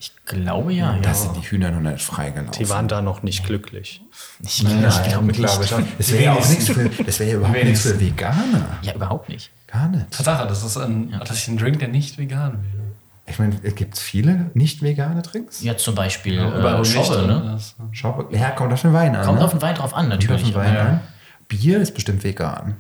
Ich 0.01 0.13
glaube 0.25 0.73
ja. 0.73 0.95
ja. 0.95 1.01
Da 1.01 1.13
sind 1.13 1.37
die 1.37 1.41
Hühner 1.41 1.73
noch 1.73 1.81
nicht 1.81 2.05
freigelaufen. 2.05 2.53
Die 2.63 2.69
waren 2.71 2.87
da 2.87 3.03
noch 3.03 3.25
nicht 3.25 3.45
glücklich. 3.45 4.01
Ich, 4.41 4.63
Nein, 4.63 4.85
ich 4.89 5.03
glaube 5.03 5.33
glaube 5.33 5.65
ich 5.65 5.77
nicht. 5.77 5.99
Das 5.99 6.13
wäre 6.13 6.23
ja 6.23 6.33
auch 6.35 6.49
nichts 6.49 6.69
für, 6.69 6.89
das 6.89 7.19
wäre 7.19 7.31
ja 7.31 7.37
überhaupt 7.37 7.65
nichts 7.65 7.83
für 7.83 8.01
Veganer. 8.01 8.79
Ja, 8.83 8.95
überhaupt 8.95 9.29
nicht. 9.29 9.51
Gar 9.67 9.89
nicht. 9.89 10.11
Tatsache, 10.13 10.47
das 10.47 10.63
ist 10.63 10.77
ein, 10.77 11.11
das 11.19 11.31
ist 11.39 11.49
ein 11.49 11.59
Drink, 11.59 11.81
der 11.81 11.89
nicht 11.89 12.17
vegan 12.17 12.53
wäre. 12.53 12.79
Ich 13.27 13.39
meine, 13.39 13.57
gibt 13.57 13.95
es 13.95 14.01
viele 14.01 14.51
nicht 14.55 14.83
vegane 14.83 15.21
Drinks? 15.21 15.63
Ja, 15.63 15.77
zum 15.77 15.95
Beispiel 15.95 16.39
Überall 16.41 16.77
äh, 16.77 16.79
nicht, 16.79 16.93
Schorle, 16.93 17.27
ne? 17.27 17.59
Schau, 17.93 18.27
ja, 18.31 18.51
kommt 18.53 18.73
auf 18.73 18.81
den 18.81 18.95
Wein 18.95 19.15
an. 19.17 19.27
Kommt 19.27 19.41
ne? 19.41 19.45
auf 19.45 19.51
den 19.51 19.61
Wein 19.61 19.75
drauf 19.75 19.93
an, 19.95 20.09
Kommt 20.09 20.15
auf 20.15 20.21
natürlich. 20.21 20.45
den 20.45 20.55
Wein 20.55 20.75
Ja. 20.75 20.81
an. 20.83 21.01
Bier 21.49 21.79
ist 21.81 21.93
bestimmt 21.95 22.25
vegan. 22.25 22.77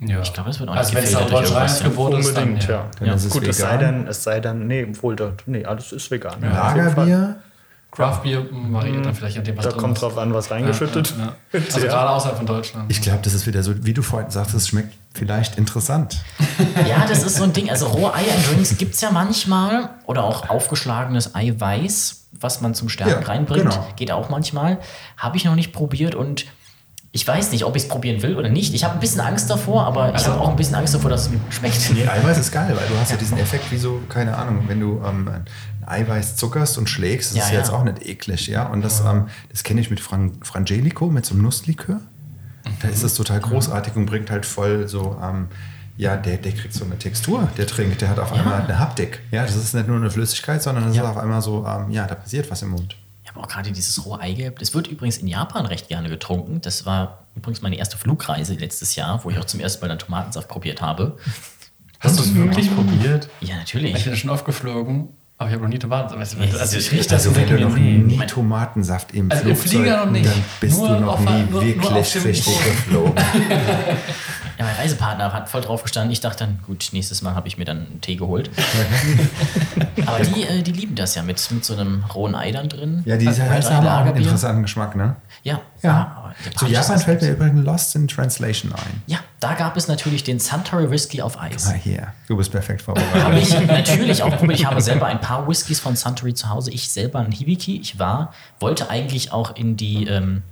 Ja. 0.00 0.20
Ich 0.22 0.32
glaube, 0.32 0.50
das 0.50 0.60
wird 0.60 0.68
auch 0.70 0.74
Also 0.76 0.94
nicht 0.94 1.02
wenn 1.02 1.04
es 1.08 1.16
auch 1.16 1.30
Deutsch 1.30 1.52
Reinheitsgebot 1.52 2.14
ist, 2.18 2.36
dann, 2.36 2.42
Unbedingt, 2.48 2.68
ja. 2.68 2.74
ja. 2.76 2.90
Dann 3.00 3.08
ist 3.16 3.24
es 3.24 3.30
Gut, 3.32 3.46
es 3.46 3.58
sei 3.58 3.74
vegan. 3.78 3.80
denn, 3.80 4.06
es 4.08 4.22
sei 4.22 4.40
denn, 4.40 4.66
nee, 4.66 4.86
wohl, 5.00 5.16
da, 5.16 5.32
nee, 5.46 5.64
alles 5.64 5.92
ist 5.92 6.10
vegan. 6.10 6.34
Ja. 6.42 6.50
Lagerbier, 6.74 7.36
Craftbier 7.90 8.40
mm, 8.40 8.74
variiert 8.74 9.06
dann 9.06 9.14
vielleicht 9.14 9.38
an 9.38 9.44
dem, 9.44 9.56
was 9.56 9.64
Da 9.64 9.70
drin 9.70 9.80
kommt 9.80 9.94
ist. 9.96 10.02
drauf 10.02 10.18
an, 10.18 10.34
was 10.34 10.50
reingeschüttet 10.50 11.14
Ja, 11.16 11.24
ja, 11.24 11.32
ja. 11.60 11.60
Also 11.66 11.80
Ja. 11.80 11.86
gerade 11.92 12.10
außerhalb 12.10 12.36
von 12.36 12.46
Deutschland. 12.46 12.90
ich 12.90 13.00
glaube, 13.00 13.20
das 13.22 13.32
ist 13.32 13.46
wieder 13.46 13.62
so, 13.62 13.72
wie 13.86 13.94
du 13.94 14.02
vorhin 14.02 14.30
sagst, 14.30 14.54
es 14.54 14.68
schmeckt 14.68 14.92
vielleicht 15.14 15.56
interessant. 15.56 16.18
Ja, 16.88 17.06
das 17.08 17.22
ist 17.22 17.36
so 17.36 17.44
ein 17.44 17.52
Ding. 17.54 17.70
Also 17.70 17.86
rohe 17.86 18.12
Eier 18.12 18.34
in 18.36 18.42
Drinks 18.54 18.76
gibt 18.76 18.94
es 18.96 19.00
ja 19.00 19.10
manchmal. 19.10 19.90
Oder 20.04 20.24
auch 20.24 20.48
aufgeschlagenes 20.50 21.34
Eiweiß, 21.34 22.26
was 22.38 22.60
man 22.60 22.74
zum 22.74 22.88
Stärken 22.90 23.22
Ja, 23.22 23.28
reinbringt. 23.28 23.70
genau. 23.70 23.86
Geht 23.96 24.10
auch 24.12 24.28
manchmal. 24.28 24.78
Habe 25.16 25.36
ich 25.38 25.44
noch 25.46 25.54
nicht 25.54 25.72
probiert 25.72 26.14
und 26.14 26.44
ich 27.16 27.26
weiß 27.26 27.50
nicht, 27.52 27.64
ob 27.64 27.74
ich 27.76 27.84
es 27.84 27.88
probieren 27.88 28.20
will 28.22 28.36
oder 28.36 28.50
nicht. 28.50 28.74
Ich 28.74 28.84
habe 28.84 28.92
ein 28.92 29.00
bisschen 29.00 29.22
Angst 29.22 29.48
davor, 29.48 29.84
aber 29.86 30.14
ich 30.14 30.26
habe 30.26 30.38
auch 30.38 30.50
ein 30.50 30.56
bisschen 30.56 30.74
Angst 30.74 30.92
davor, 30.94 31.08
dass 31.08 31.22
es 31.22 31.30
mir 31.30 31.40
schmeckt. 31.48 31.90
Nee, 31.94 32.06
Eiweiß 32.06 32.36
ist 32.36 32.52
geil, 32.52 32.68
weil 32.76 32.86
du 32.88 32.94
hast 33.00 33.10
ja, 33.10 33.16
diesen 33.16 33.38
Effekt 33.38 33.72
wie 33.72 33.78
so, 33.78 34.02
keine 34.10 34.36
Ahnung, 34.36 34.64
wenn 34.66 34.80
du 34.80 35.00
ähm, 35.02 35.26
ein 35.28 35.46
Eiweiß 35.86 36.36
zuckerst 36.36 36.76
und 36.76 36.90
schlägst, 36.90 37.30
das 37.30 37.38
Ja, 37.38 37.44
ist 37.44 37.50
ja 37.52 37.58
jetzt 37.58 37.70
ja. 37.70 37.74
auch 37.74 37.84
nicht 37.84 38.04
eklig, 38.06 38.48
ja. 38.48 38.66
Und 38.66 38.82
das, 38.82 39.00
ähm, 39.00 39.28
das 39.50 39.62
kenne 39.62 39.80
ich 39.80 39.88
mit 39.88 39.98
Fran 40.00 40.32
Frangelico, 40.42 41.06
mit 41.06 41.24
so 41.24 41.32
einem 41.32 41.42
Nusslikör. 41.44 42.00
Da 42.82 42.88
ist 42.88 43.02
es 43.02 43.14
total 43.14 43.40
großartig 43.40 43.96
und 43.96 44.04
bringt 44.04 44.30
halt 44.30 44.44
voll 44.44 44.86
so, 44.86 45.16
ähm, 45.24 45.46
ja, 45.96 46.16
der, 46.18 46.36
der 46.36 46.52
kriegt 46.52 46.74
so 46.74 46.84
eine 46.84 46.98
Textur, 46.98 47.48
der 47.56 47.66
trinkt, 47.66 48.02
der 48.02 48.10
hat 48.10 48.18
auf 48.18 48.30
einmal 48.30 48.60
eine 48.60 48.78
Haptik. 48.78 49.20
Ja, 49.30 49.42
das 49.46 49.56
ist 49.56 49.72
nicht 49.72 49.88
nur 49.88 49.96
eine 49.96 50.10
Flüssigkeit, 50.10 50.62
sondern 50.62 50.84
das 50.88 50.94
Ja. 50.96 51.04
ist 51.04 51.08
auf 51.08 51.16
einmal 51.16 51.40
so, 51.40 51.64
ähm, 51.66 51.90
ja, 51.90 52.06
da 52.06 52.14
passiert 52.14 52.50
was 52.50 52.60
im 52.60 52.70
Mund. 52.70 52.94
Ich 53.36 53.38
habe 53.38 53.48
auch 53.48 53.52
gerade 53.52 53.70
dieses 53.70 54.02
rohe 54.06 54.18
Eigelb. 54.18 54.60
Das 54.60 54.72
wird 54.72 54.86
übrigens 54.86 55.18
in 55.18 55.28
Japan 55.28 55.66
recht 55.66 55.88
gerne 55.88 56.08
getrunken. 56.08 56.62
Das 56.62 56.86
war 56.86 57.26
übrigens 57.34 57.60
meine 57.60 57.76
erste 57.76 57.98
Flugreise 57.98 58.54
letztes 58.54 58.96
Jahr, 58.96 59.22
wo 59.24 59.30
ich 59.30 59.36
auch 59.38 59.44
zum 59.44 59.60
ersten 59.60 59.82
Mal 59.82 59.88
dann 59.88 59.98
Tomatensaft 59.98 60.48
probiert 60.48 60.80
habe. 60.80 61.18
Hast 62.00 62.18
du 62.18 62.22
es 62.22 62.34
wirklich 62.34 62.74
probiert? 62.74 63.28
Ja, 63.42 63.48
Ich 63.48 63.74
natürlich. 63.74 64.04
bin 64.04 64.16
schon 64.16 64.30
aufgeflogen, 64.30 65.08
aber 65.36 65.50
ich 65.50 65.54
habe 65.54 65.64
noch 65.64 65.68
nie 65.70 65.78
Tomaten. 65.78 66.14
Also, 66.18 66.38
Ja, 66.38 66.56
also 66.56 66.78
ich 66.78 66.90
rieche 66.90 67.02
das 67.10 67.12
Also 67.26 67.28
und 67.28 67.36
wenn 67.36 67.46
du 67.46 67.60
noch 67.68 67.76
nee. 67.76 67.98
nie 67.98 68.26
Tomatensaft 68.26 69.12
im 69.12 69.30
Also 69.30 69.50
im 69.50 69.54
Flugzeug, 69.54 69.80
Flieger 69.82 70.06
noch 70.06 70.12
nicht. 70.12 70.24
dann 70.26 70.44
bist 70.58 70.78
Nur 70.78 70.88
du 70.88 71.00
noch 71.00 71.20
nie 71.20 71.52
wirklich 71.52 72.24
richtig 72.24 72.46
geflogen. 72.64 73.12
Ja, 74.58 74.64
mein 74.64 74.74
Reisepartner 74.76 75.32
hat 75.32 75.48
voll 75.48 75.60
drauf 75.60 75.82
gestanden. 75.82 76.10
Ich 76.12 76.20
dachte 76.20 76.44
dann, 76.44 76.58
gut, 76.66 76.88
nächstes 76.92 77.22
Mal 77.22 77.34
habe 77.34 77.46
ich 77.48 77.58
mir 77.58 77.64
dann 77.64 77.86
einen 77.86 78.00
Tee 78.00 78.16
geholt. 78.16 78.50
Aber 80.06 80.20
die, 80.20 80.42
äh, 80.44 80.62
die 80.62 80.72
lieben 80.72 80.94
das 80.94 81.14
ja 81.14 81.22
mit, 81.22 81.50
mit 81.50 81.64
so 81.64 81.74
einem 81.74 82.04
rohen 82.14 82.34
Ei 82.34 82.52
dann 82.52 82.68
drin. 82.68 83.02
Ja, 83.04 83.16
die 83.16 83.28
Also, 83.28 83.42
haben 83.42 83.84
drei 83.84 83.92
auch 83.94 84.06
einen 84.06 84.16
interessanten 84.16 84.62
Geschmack, 84.62 84.96
ne? 84.96 85.16
Ja, 85.42 85.60
Ja. 85.82 86.32
Zu 86.56 86.66
Japan 86.66 86.96
ist 86.96 87.04
fällt 87.04 87.22
mir 87.22 87.30
übrigens 87.32 87.64
Lost 87.64 87.94
in 87.96 88.08
Translation 88.08 88.72
ein. 88.72 89.02
Ja, 89.06 89.18
da 89.40 89.54
gab 89.54 89.76
es 89.76 89.88
natürlich 89.88 90.22
den 90.24 90.38
Suntory 90.38 90.90
Whisky 90.90 91.22
auf 91.22 91.40
Eis. 91.40 91.66
Ah, 91.68 91.72
hier. 91.72 92.08
Du 92.28 92.36
bist 92.36 92.50
perfekt 92.50 92.86
Habe 92.86 93.00
vorbereitet. 93.00 93.42
ich 93.48 93.66
natürlich 93.66 94.22
auch 94.22 94.36
probiert. 94.36 94.58
Ich 94.60 94.66
habe 94.66 94.80
selber 94.80 95.06
ein 95.06 95.20
paar 95.20 95.48
Whiskys 95.48 95.80
von 95.80 95.96
Suntory 95.96 96.34
zu 96.34 96.50
Hause. 96.50 96.70
Ich 96.72 96.90
selber 96.90 97.20
ein 97.20 97.32
Hibiki. 97.32 97.80
Ich 97.80 97.98
war, 97.98 98.32
wollte 98.60 98.90
eigentlich 98.90 99.32
auch 99.32 99.54
in 99.56 99.76
die, 99.76 100.06
ähm, 100.06 100.42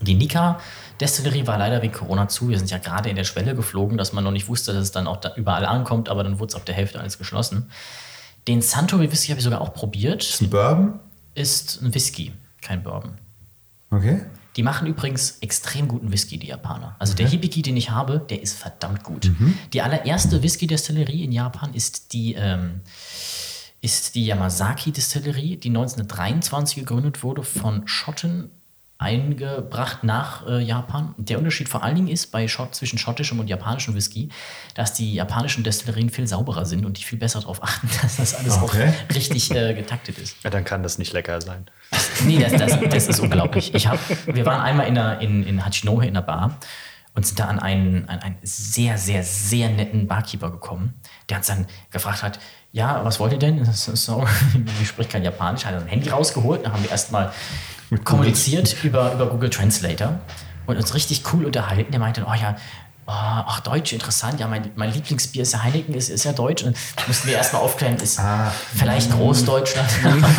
die 0.00 0.14
Nika. 0.14 0.58
Destillerie 1.00 1.46
war 1.46 1.58
leider 1.58 1.82
wegen 1.82 1.92
Corona 1.92 2.28
zu. 2.28 2.48
Wir 2.48 2.58
sind 2.58 2.70
ja 2.70 2.78
gerade 2.78 3.10
in 3.10 3.16
der 3.16 3.24
Schwelle 3.24 3.54
geflogen, 3.54 3.98
dass 3.98 4.12
man 4.12 4.24
noch 4.24 4.30
nicht 4.30 4.48
wusste, 4.48 4.72
dass 4.72 4.82
es 4.82 4.92
dann 4.92 5.06
auch 5.06 5.18
da 5.18 5.34
überall 5.36 5.66
ankommt, 5.66 6.08
aber 6.08 6.24
dann 6.24 6.38
wurde 6.38 6.50
es 6.50 6.54
auf 6.54 6.64
der 6.64 6.74
Hälfte 6.74 7.00
alles 7.00 7.18
geschlossen. 7.18 7.70
Den 8.48 8.62
Suntory 8.62 9.10
Whisky 9.10 9.28
habe 9.28 9.38
ich 9.38 9.44
sogar 9.44 9.60
auch 9.60 9.74
probiert. 9.74 10.22
Ist 10.22 10.40
ein 10.40 10.50
Bourbon? 10.50 11.00
Ist 11.34 11.82
ein 11.82 11.94
Whisky, 11.94 12.32
kein 12.62 12.82
Bourbon. 12.82 13.12
Okay. 13.90 14.22
Die 14.56 14.62
machen 14.62 14.86
übrigens 14.86 15.38
extrem 15.40 15.86
guten 15.86 16.12
Whisky, 16.12 16.38
die 16.38 16.46
Japaner. 16.46 16.96
Also 16.98 17.14
der 17.14 17.28
Hibiki, 17.28 17.60
den 17.60 17.76
ich 17.76 17.90
habe, 17.90 18.24
der 18.30 18.40
ist 18.40 18.56
verdammt 18.56 19.04
gut. 19.04 19.30
Die 19.74 19.82
allererste 19.82 20.42
Whisky-Destillerie 20.42 21.24
in 21.24 21.32
Japan 21.32 21.74
ist 21.74 22.14
die, 22.14 22.34
ähm, 22.34 22.80
ist 23.82 24.14
die 24.14 24.24
Yamazaki-Destillerie, 24.24 25.58
die 25.58 25.68
1923 25.68 26.76
gegründet 26.76 27.22
wurde 27.22 27.42
von 27.42 27.86
Schotten 27.86 28.50
eingebracht 28.98 30.04
nach 30.04 30.46
äh, 30.46 30.58
Japan. 30.62 31.14
Der 31.18 31.38
Unterschied 31.38 31.68
vor 31.68 31.82
allen 31.82 31.96
Dingen 31.96 32.08
ist 32.08 32.32
bei 32.32 32.48
Schott, 32.48 32.74
zwischen 32.74 32.98
schottischem 32.98 33.38
und 33.38 33.48
japanischem 33.48 33.94
Whisky, 33.94 34.30
dass 34.74 34.94
die 34.94 35.14
japanischen 35.14 35.64
Destillerien 35.64 36.08
viel 36.08 36.26
sauberer 36.26 36.64
sind 36.64 36.86
und 36.86 36.98
die 36.98 37.02
viel 37.04 37.18
besser 37.18 37.40
darauf 37.40 37.62
achten, 37.62 37.88
dass 38.02 38.16
das 38.16 38.34
alles 38.34 38.56
Okay. 38.56 38.90
auch 39.10 39.14
richtig 39.14 39.50
äh, 39.50 39.74
getaktet 39.74 40.18
ist. 40.18 40.36
Ja, 40.42 40.50
dann 40.50 40.64
kann 40.64 40.82
das 40.82 40.96
nicht 40.98 41.12
lecker 41.12 41.40
sein. 41.40 41.66
Nee, 42.24 42.38
das, 42.38 42.52
das, 42.52 42.78
das 42.90 43.06
ist 43.08 43.20
unglaublich. 43.20 43.74
Ich 43.74 43.86
hab, 43.86 43.98
wir 44.26 44.46
waren 44.46 44.60
einmal 44.62 44.86
in, 44.86 44.94
der, 44.94 45.20
in, 45.20 45.44
in 45.46 45.64
Hachinohe 45.64 46.06
in 46.06 46.14
der 46.14 46.22
Bar 46.22 46.58
und 47.14 47.26
sind 47.26 47.38
da 47.38 47.46
an 47.46 47.58
einen, 47.58 48.08
an 48.08 48.20
einen 48.20 48.38
sehr, 48.42 48.96
sehr, 48.98 49.22
sehr 49.22 49.68
netten 49.68 50.06
Barkeeper 50.06 50.50
gekommen, 50.50 50.94
der 51.28 51.38
uns 51.38 51.46
dann 51.48 51.66
gefragt 51.90 52.22
hat, 52.22 52.38
ja, 52.72 53.04
was 53.04 53.20
wollt 53.20 53.32
ihr 53.32 53.38
denn? 53.38 53.64
So, 53.72 54.26
ich 54.80 54.88
spreche 54.88 55.10
kein 55.10 55.24
Japanisch, 55.24 55.64
hat 55.64 55.72
er 55.74 55.80
ein 55.80 55.86
Handy 55.86 56.08
rausgeholt, 56.08 56.64
dann 56.64 56.72
haben 56.72 56.82
wir 56.82 56.90
erstmal 56.90 57.32
kommuniziert 58.04 58.76
über, 58.82 59.12
über 59.12 59.26
Google 59.26 59.50
Translator 59.50 60.18
und 60.66 60.76
uns 60.76 60.94
richtig 60.94 61.22
cool 61.32 61.44
unterhalten. 61.44 61.92
Der 61.92 62.00
meinte, 62.00 62.24
oh 62.28 62.34
ja, 62.34 62.56
oh, 63.06 63.12
ach, 63.12 63.60
Deutsch, 63.60 63.92
interessant. 63.92 64.40
Ja, 64.40 64.48
mein, 64.48 64.70
mein 64.74 64.92
Lieblingsbier 64.92 65.42
ist 65.42 65.52
ja 65.52 65.62
Heineken, 65.62 65.94
ist, 65.94 66.08
ist 66.08 66.24
ja 66.24 66.32
Deutsch. 66.32 66.64
Und 66.64 66.76
mussten 67.06 67.28
wir 67.28 67.36
erstmal 67.36 67.62
aufklären, 67.62 67.96
ist 67.96 68.20
vielleicht 68.74 69.12
Großdeutschland. 69.12 69.88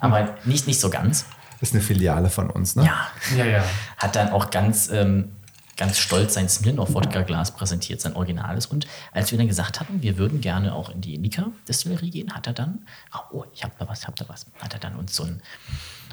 Aber 0.00 0.34
nicht, 0.44 0.66
nicht 0.66 0.80
so 0.80 0.90
ganz. 0.90 1.26
Ist 1.60 1.72
eine 1.72 1.82
Filiale 1.82 2.28
von 2.28 2.50
uns, 2.50 2.76
ne? 2.76 2.84
Ja, 2.84 3.08
Ja, 3.36 3.44
ja. 3.44 3.64
hat 3.96 4.14
dann 4.14 4.30
auch 4.30 4.50
ganz, 4.50 4.90
ähm, 4.90 5.32
ganz 5.76 5.98
stolz 5.98 6.34
sein 6.34 6.48
Smirnoff-Wodka-Glas 6.48 7.52
präsentiert, 7.52 8.00
sein 8.00 8.16
Originales. 8.16 8.66
Und 8.66 8.86
als 9.12 9.30
wir 9.30 9.38
dann 9.38 9.46
gesagt 9.46 9.80
hatten, 9.80 10.02
wir 10.02 10.16
würden 10.16 10.40
gerne 10.40 10.74
auch 10.74 10.88
in 10.88 11.00
die 11.00 11.18
Nika-Destillerie 11.18 12.10
gehen, 12.10 12.34
hat 12.34 12.46
er 12.46 12.54
dann, 12.54 12.86
oh, 13.30 13.44
ich 13.54 13.62
hab 13.62 13.78
da 13.78 13.86
was, 13.86 14.00
ich 14.00 14.06
hab 14.06 14.16
da 14.16 14.28
was, 14.28 14.46
hat 14.60 14.72
er 14.72 14.80
dann 14.80 14.96
uns 14.96 15.14
so 15.14 15.24
ein, 15.24 15.42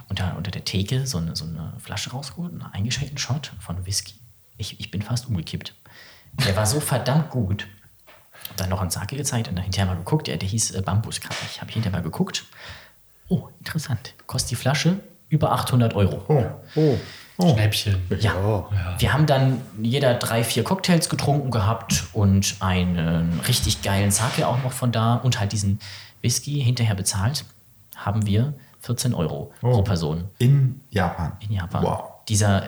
unter, 0.09 0.35
unter 0.37 0.51
der 0.51 0.65
Theke 0.65 1.07
so 1.07 1.17
eine, 1.17 1.35
so 1.35 1.45
eine 1.45 1.73
Flasche 1.79 2.11
rausgeholt, 2.11 2.51
einen 2.51 2.61
eingeschenkten 2.61 3.17
Shot 3.17 3.53
von 3.59 3.85
Whisky. 3.85 4.15
Ich, 4.57 4.79
ich 4.79 4.91
bin 4.91 5.01
fast 5.01 5.27
umgekippt. 5.27 5.73
Der 6.45 6.55
war 6.55 6.65
so 6.65 6.79
verdammt 6.79 7.29
gut. 7.29 7.67
Hab 8.49 8.57
dann 8.57 8.69
noch 8.69 8.81
einen 8.81 8.91
Sake 8.91 9.15
gezeigt 9.15 9.47
und 9.47 9.55
dann 9.55 9.63
hinterher 9.63 9.85
mal 9.85 9.97
geguckt, 9.97 10.27
der, 10.27 10.37
der 10.37 10.49
hieß 10.49 10.71
äh, 10.71 10.81
Bambuskrabbig. 10.81 11.61
Habe 11.61 11.69
ich 11.69 11.75
hinterher 11.75 11.97
mal 11.97 12.03
geguckt. 12.03 12.45
Oh, 13.29 13.49
interessant. 13.59 14.13
Kostet 14.27 14.51
die 14.51 14.55
Flasche 14.55 14.99
über 15.29 15.51
800 15.53 15.95
Euro. 15.95 16.23
Oh, 16.27 16.45
oh, 16.75 16.97
oh. 17.37 17.53
Schnäppchen. 17.53 17.97
Ja. 18.19 18.65
Wir 18.97 19.13
haben 19.13 19.25
dann 19.25 19.61
jeder 19.81 20.13
drei, 20.15 20.43
vier 20.43 20.63
Cocktails 20.63 21.09
getrunken 21.09 21.51
gehabt 21.51 22.05
und 22.13 22.55
einen 22.59 23.39
richtig 23.47 23.81
geilen 23.81 24.11
Sake 24.11 24.47
auch 24.47 24.61
noch 24.63 24.71
von 24.71 24.91
da 24.91 25.15
und 25.15 25.39
halt 25.39 25.51
diesen 25.51 25.79
Whisky 26.21 26.61
hinterher 26.63 26.95
bezahlt. 26.95 27.45
Haben 27.95 28.25
wir 28.25 28.53
14 28.81 29.13
Euro 29.13 29.51
pro 29.61 29.81
Person 29.81 30.25
In 30.39 30.81
Japan. 30.89 31.33
in 31.39 31.53
Japan. 31.53 31.83
Wow. 31.83 32.03
Dieser, 32.27 32.63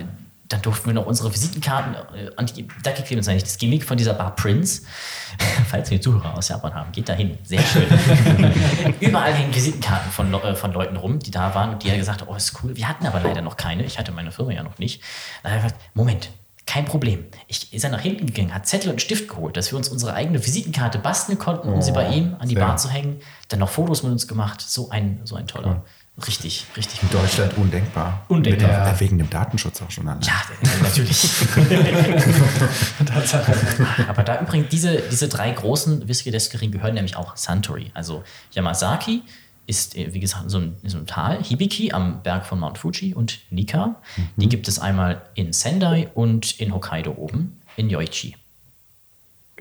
dann 0.48 0.62
durften 0.62 0.88
wir 0.88 0.94
noch 0.94 1.06
unsere 1.06 1.34
Visitenkarten 1.34 1.96
äh, 2.16 2.30
an 2.36 2.46
die 2.46 2.68
Decke 2.86 3.04
kleben. 3.04 3.18
Das 3.18 3.28
ist 3.28 3.32
eigentlich 3.32 3.44
das 3.44 3.58
Gimmick 3.58 3.84
von 3.84 3.98
dieser 3.98 4.14
Bar 4.14 4.36
Prince. 4.36 4.84
Falls 5.70 5.90
wir 5.90 6.00
Zuhörer 6.00 6.38
aus 6.38 6.50
Japan 6.50 6.74
haben, 6.74 6.92
geht 6.92 7.10
da 7.10 7.14
hin. 7.14 7.38
Sehr 7.44 7.62
schön. 7.62 7.88
Überall 9.00 9.34
hängen 9.34 9.54
Visitenkarten 9.54 10.12
von, 10.12 10.34
äh, 10.34 10.56
von 10.56 10.72
Leuten 10.72 10.98
rum, 10.98 11.20
die 11.20 11.32
da 11.32 11.56
waren 11.56 11.72
und 11.72 11.84
die 11.84 11.88
ja 11.88 11.96
gesagt 11.96 12.22
haben, 12.22 12.30
oh, 12.30 12.36
ist 12.36 12.64
cool. 12.64 12.76
Wir 12.76 12.88
hatten 12.88 13.06
aber 13.08 13.20
leider 13.22 13.42
noch 13.42 13.58
keine. 13.58 13.84
Ich 13.84 13.98
hatte 13.98 14.12
meine 14.12 14.32
Firma 14.32 14.52
ja 14.52 14.64
noch 14.64 14.78
nicht. 14.78 15.02
Dann 15.42 15.54
habe 15.54 15.60
ich 15.60 15.74
gesagt, 15.74 15.96
Moment, 15.96 16.30
kein 16.68 16.86
Problem. 16.86 17.26
Ich 17.48 17.74
ist 17.74 17.84
er 17.84 17.90
nach 17.90 18.02
hinten 18.02 18.28
gegangen, 18.28 18.54
hat 18.54 18.68
Zettel 18.68 18.92
und 18.92 19.02
Stift 19.02 19.28
geholt, 19.28 19.56
dass 19.58 19.72
wir 19.72 19.78
uns 19.78 19.90
unsere 19.90 20.14
eigene 20.14 20.44
Visitenkarte 20.44 20.98
basteln 21.00 21.38
konnten, 21.38 21.70
um 21.70 21.82
sie 21.82 21.92
bei 21.92 22.10
ihm 22.10 22.36
an 22.40 22.48
die. 22.48 22.56
Bar 22.56 22.78
zu 22.78 22.90
hängen. 22.90 23.20
Dann 23.50 23.60
noch 23.60 23.70
Fotos 23.70 24.04
mit 24.04 24.12
uns 24.12 24.28
gemacht. 24.28 24.62
So 24.62 24.90
ein, 24.90 25.22
so 25.24 25.36
ein 25.36 25.48
toller. 25.48 25.84
Richtig, 26.28 26.66
richtig 26.78 27.04
In 27.04 27.10
Deutschland 27.10 27.58
undenkbar. 27.58 28.24
Undenkbar. 28.30 28.86
Mit, 28.86 28.96
äh, 28.96 29.00
wegen 29.02 29.18
dem 29.18 29.30
Datenschutz 29.30 29.82
auch 29.82 29.92
schon 29.92 30.08
allein. 30.08 30.22
Ja, 30.22 30.42
natürlich. 30.82 31.30
Aber 34.08 34.24
da 34.24 34.40
übrigens, 34.40 34.70
diese, 34.70 35.04
diese 35.12 35.28
drei 35.28 35.52
großen 35.52 36.08
Whisky-Destillerien 36.08 36.72
gehören 36.72 36.94
nämlich 36.94 37.18
auch 37.18 37.36
Suntory. 37.36 37.92
Also 37.94 38.24
Yamazaki 38.54 39.24
ist, 39.68 39.98
äh, 39.98 40.14
wie 40.14 40.22
gesagt, 40.22 40.50
so 40.50 40.60
ein, 40.60 40.78
so 40.86 40.98
ein 40.98 41.06
Tal. 41.06 41.44
Hibiki 41.44 41.92
am 41.92 42.24
Berg 42.24 42.46
von 42.46 42.62
Mount 42.62 42.78
Fuji 42.78 43.14
und 43.14 43.40
Nika. 43.50 43.98
Die 44.38 44.48
gibt 44.48 44.70
es 44.70 44.80
einmal 44.80 45.22
in 45.34 45.52
Sendai 45.52 46.08
und 46.14 46.62
in 46.62 46.74
Hokkaido 46.74 47.12
oben, 47.12 47.60
in 47.76 47.90
Yoichi. 47.90 48.38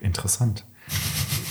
Interessant. 0.00 0.64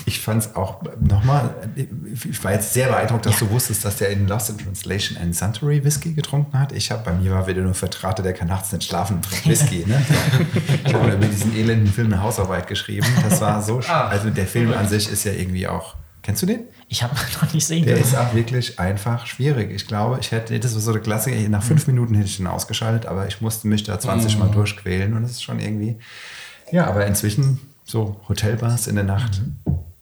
Ich 0.05 0.19
fand 0.19 0.43
es 0.43 0.55
auch 0.55 0.81
nochmal, 0.99 1.55
ich 1.75 2.43
war 2.43 2.51
jetzt 2.51 2.73
sehr 2.73 2.87
beeindruckt, 2.89 3.25
dass 3.25 3.39
du 3.39 3.49
wusstest, 3.49 3.85
dass 3.85 3.95
der 3.97 4.09
in 4.09 4.27
Lost 4.27 4.49
in 4.49 4.57
Translation 4.57 5.17
einen 5.17 5.31
Suntory 5.33 5.83
Whisky 5.83 6.13
getrunken 6.13 6.59
hat. 6.59 6.73
Ich 6.73 6.91
habe, 6.91 7.03
bei 7.03 7.13
mir 7.13 7.31
war 7.31 7.47
wieder 7.47 7.61
nur 7.61 7.73
Vertrate, 7.73 8.21
der 8.21 8.33
kann 8.33 8.49
nachts 8.49 8.71
nicht 8.73 8.83
schlafen 8.83 9.15
und 9.17 9.25
trinkt 9.25 9.47
Whisky. 9.47 9.85
Ne? 9.87 10.01
Ich 10.85 10.93
habe 10.93 11.09
über 11.13 11.25
diesen 11.25 11.55
elenden 11.55 11.87
Film 11.91 12.11
eine 12.11 12.21
Hausarbeit 12.21 12.67
geschrieben. 12.67 13.07
Das 13.27 13.39
war 13.39 13.61
so, 13.61 13.79
Ah. 13.87 14.07
also 14.09 14.29
der 14.29 14.45
Film 14.45 14.73
an 14.73 14.87
sich 14.89 15.09
ist 15.09 15.23
ja 15.23 15.31
irgendwie 15.31 15.67
auch, 15.69 15.95
kennst 16.21 16.41
du 16.41 16.45
den? 16.47 16.61
Ich 16.89 17.01
habe 17.01 17.15
noch 17.41 17.53
nicht 17.53 17.65
sehen 17.65 17.85
Der 17.85 17.93
können. 17.95 18.05
ist 18.05 18.15
auch 18.15 18.33
wirklich 18.35 18.77
einfach 18.79 19.25
schwierig. 19.25 19.71
Ich 19.71 19.87
glaube, 19.87 20.17
ich 20.19 20.31
hätte, 20.31 20.59
das 20.59 20.73
war 20.75 20.81
so 20.81 20.91
der 20.91 21.01
Klassiker, 21.01 21.37
nach 21.49 21.63
fünf 21.63 21.87
Minuten 21.87 22.13
hätte 22.15 22.27
ich 22.27 22.37
den 22.37 22.47
ausgeschaltet, 22.47 23.05
aber 23.05 23.25
ich 23.27 23.39
musste 23.39 23.67
mich 23.69 23.83
da 23.83 23.97
20 23.99 24.37
Mal 24.37 24.49
durchquälen 24.51 25.13
und 25.13 25.23
das 25.23 25.31
ist 25.31 25.43
schon 25.43 25.59
irgendwie, 25.59 25.95
ja, 26.71 26.85
aber 26.87 27.05
inzwischen 27.07 27.59
so 27.83 28.21
Hotelbars 28.27 28.87
in 28.87 28.95
der 28.95 29.03
Nacht. 29.03 29.41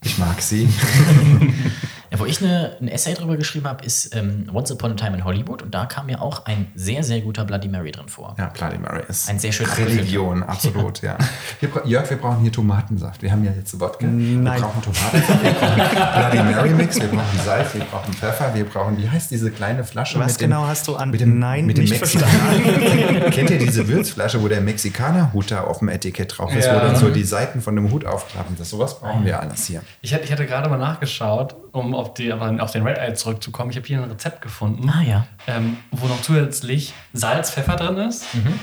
Ich 0.04 0.18
mag 0.18 0.42
sie. 0.42 0.68
Ja, 2.12 2.20
wo 2.20 2.26
ich 2.26 2.42
eine, 2.44 2.76
ein 2.82 2.90
Essay 2.90 3.14
drüber 3.14 3.38
geschrieben 3.38 3.66
habe, 3.68 3.86
ist 3.86 4.14
ähm, 4.16 4.50
Once 4.54 4.70
Upon 4.70 4.92
a 4.92 4.96
Time 4.96 5.16
in 5.16 5.24
Hollywood 5.24 5.62
und 5.62 5.74
da 5.74 5.86
kam 5.86 6.08
mir 6.08 6.22
auch 6.22 6.46
ein 6.46 6.68
sehr, 6.76 7.04
sehr 7.04 7.22
guter 7.22 7.46
Bloody 7.46 7.70
Mary 7.70 7.92
drin 7.92 8.10
vor. 8.10 8.36
Ja, 8.38 8.48
Bloody 8.48 8.78
Mary 8.80 9.04
ist 9.08 9.30
Ein 9.30 9.40
sehr 9.40 9.54
schöner 9.54 9.78
Religion, 9.78 10.44
absolut, 10.44 11.02
ja. 11.02 11.18
Wir, 11.62 11.70
bra- 11.70 11.86
Jörg, 11.86 12.10
wir 12.10 12.18
brauchen 12.18 12.42
hier 12.42 12.52
Tomatensaft. 12.52 13.22
Wir 13.22 13.32
haben 13.32 13.46
ja 13.46 13.52
jetzt 13.54 13.80
Wodka. 13.80 14.06
Nein. 14.08 14.44
Wir 14.44 14.62
brauchen 14.62 14.82
Tomatensaft, 14.82 15.44
wir 15.44 15.52
brauchen 15.54 16.32
Bloody 16.32 16.54
Mary 16.54 16.70
Mix, 16.72 17.00
wir 17.00 17.08
brauchen 17.08 17.40
Salz, 17.46 17.74
wir 17.76 17.84
brauchen 17.86 18.14
Pfeffer, 18.14 18.54
wir 18.56 18.66
brauchen, 18.66 18.98
wie 18.98 19.10
heißt 19.10 19.32
diese 19.32 19.50
kleine 19.50 19.86
Flasche? 19.86 20.20
Was 20.20 20.34
mit 20.34 20.42
dem- 20.42 20.50
genau 20.50 20.68
hast 20.68 20.88
du 20.90 20.96
an 20.98 21.12
mit 21.12 21.22
dem, 21.22 21.40
Nein 21.40 21.66
mit 21.66 21.78
dem 21.78 21.86
nicht 21.86 21.92
Mexikaner? 21.92 23.30
Kennt 23.32 23.50
ihr 23.52 23.58
diese 23.60 23.88
Würzflasche, 23.88 24.42
wo 24.44 24.50
der 24.50 24.60
Mexikaner-Hut 24.60 25.50
da 25.52 25.62
auf 25.62 25.80
dem 25.80 25.88
Etikett 25.88 26.38
drauf 26.38 26.54
ist, 26.54 26.66
Ja. 26.66 26.76
wo 26.76 26.80
dann 26.80 26.96
so 26.98 27.10
die 27.10 27.24
Seiten 27.24 27.62
von 27.62 27.74
dem 27.78 27.90
Hut 27.90 28.06
aufklappen? 28.06 28.58
Das 28.58 28.70
sowas 28.70 29.00
brauchen 29.00 29.24
wir 29.24 29.40
alles 29.40 29.66
hier. 29.66 29.82
Ich 30.02 30.14
hatte, 30.14 30.26
ich 30.26 30.32
hatte 30.34 30.46
gerade 30.46 30.70
mal 30.70 30.78
nachgeschaut, 30.78 31.56
um 31.72 31.94
auf, 31.96 32.14
die, 32.14 32.32
auf 32.34 32.72
den 32.72 32.84
Red 32.86 32.98
Eye 32.98 33.14
zurückzukommen. 33.14 33.72
Ich 33.72 33.78
habe 33.78 33.88
hier 33.88 34.02
ein 34.02 34.10
Rezept 34.10 34.42
gefunden, 34.42 34.90
Ah 34.90 35.02
ja. 35.04 35.26
ähm, 35.48 35.78
wo 35.92 36.08
noch 36.08 36.22
zusätzlich 36.22 36.94
Salz, 37.14 37.52
Pfeffer 37.52 37.76
drin 37.76 37.98
ist, 37.98 38.34
Mhm. 38.34 38.60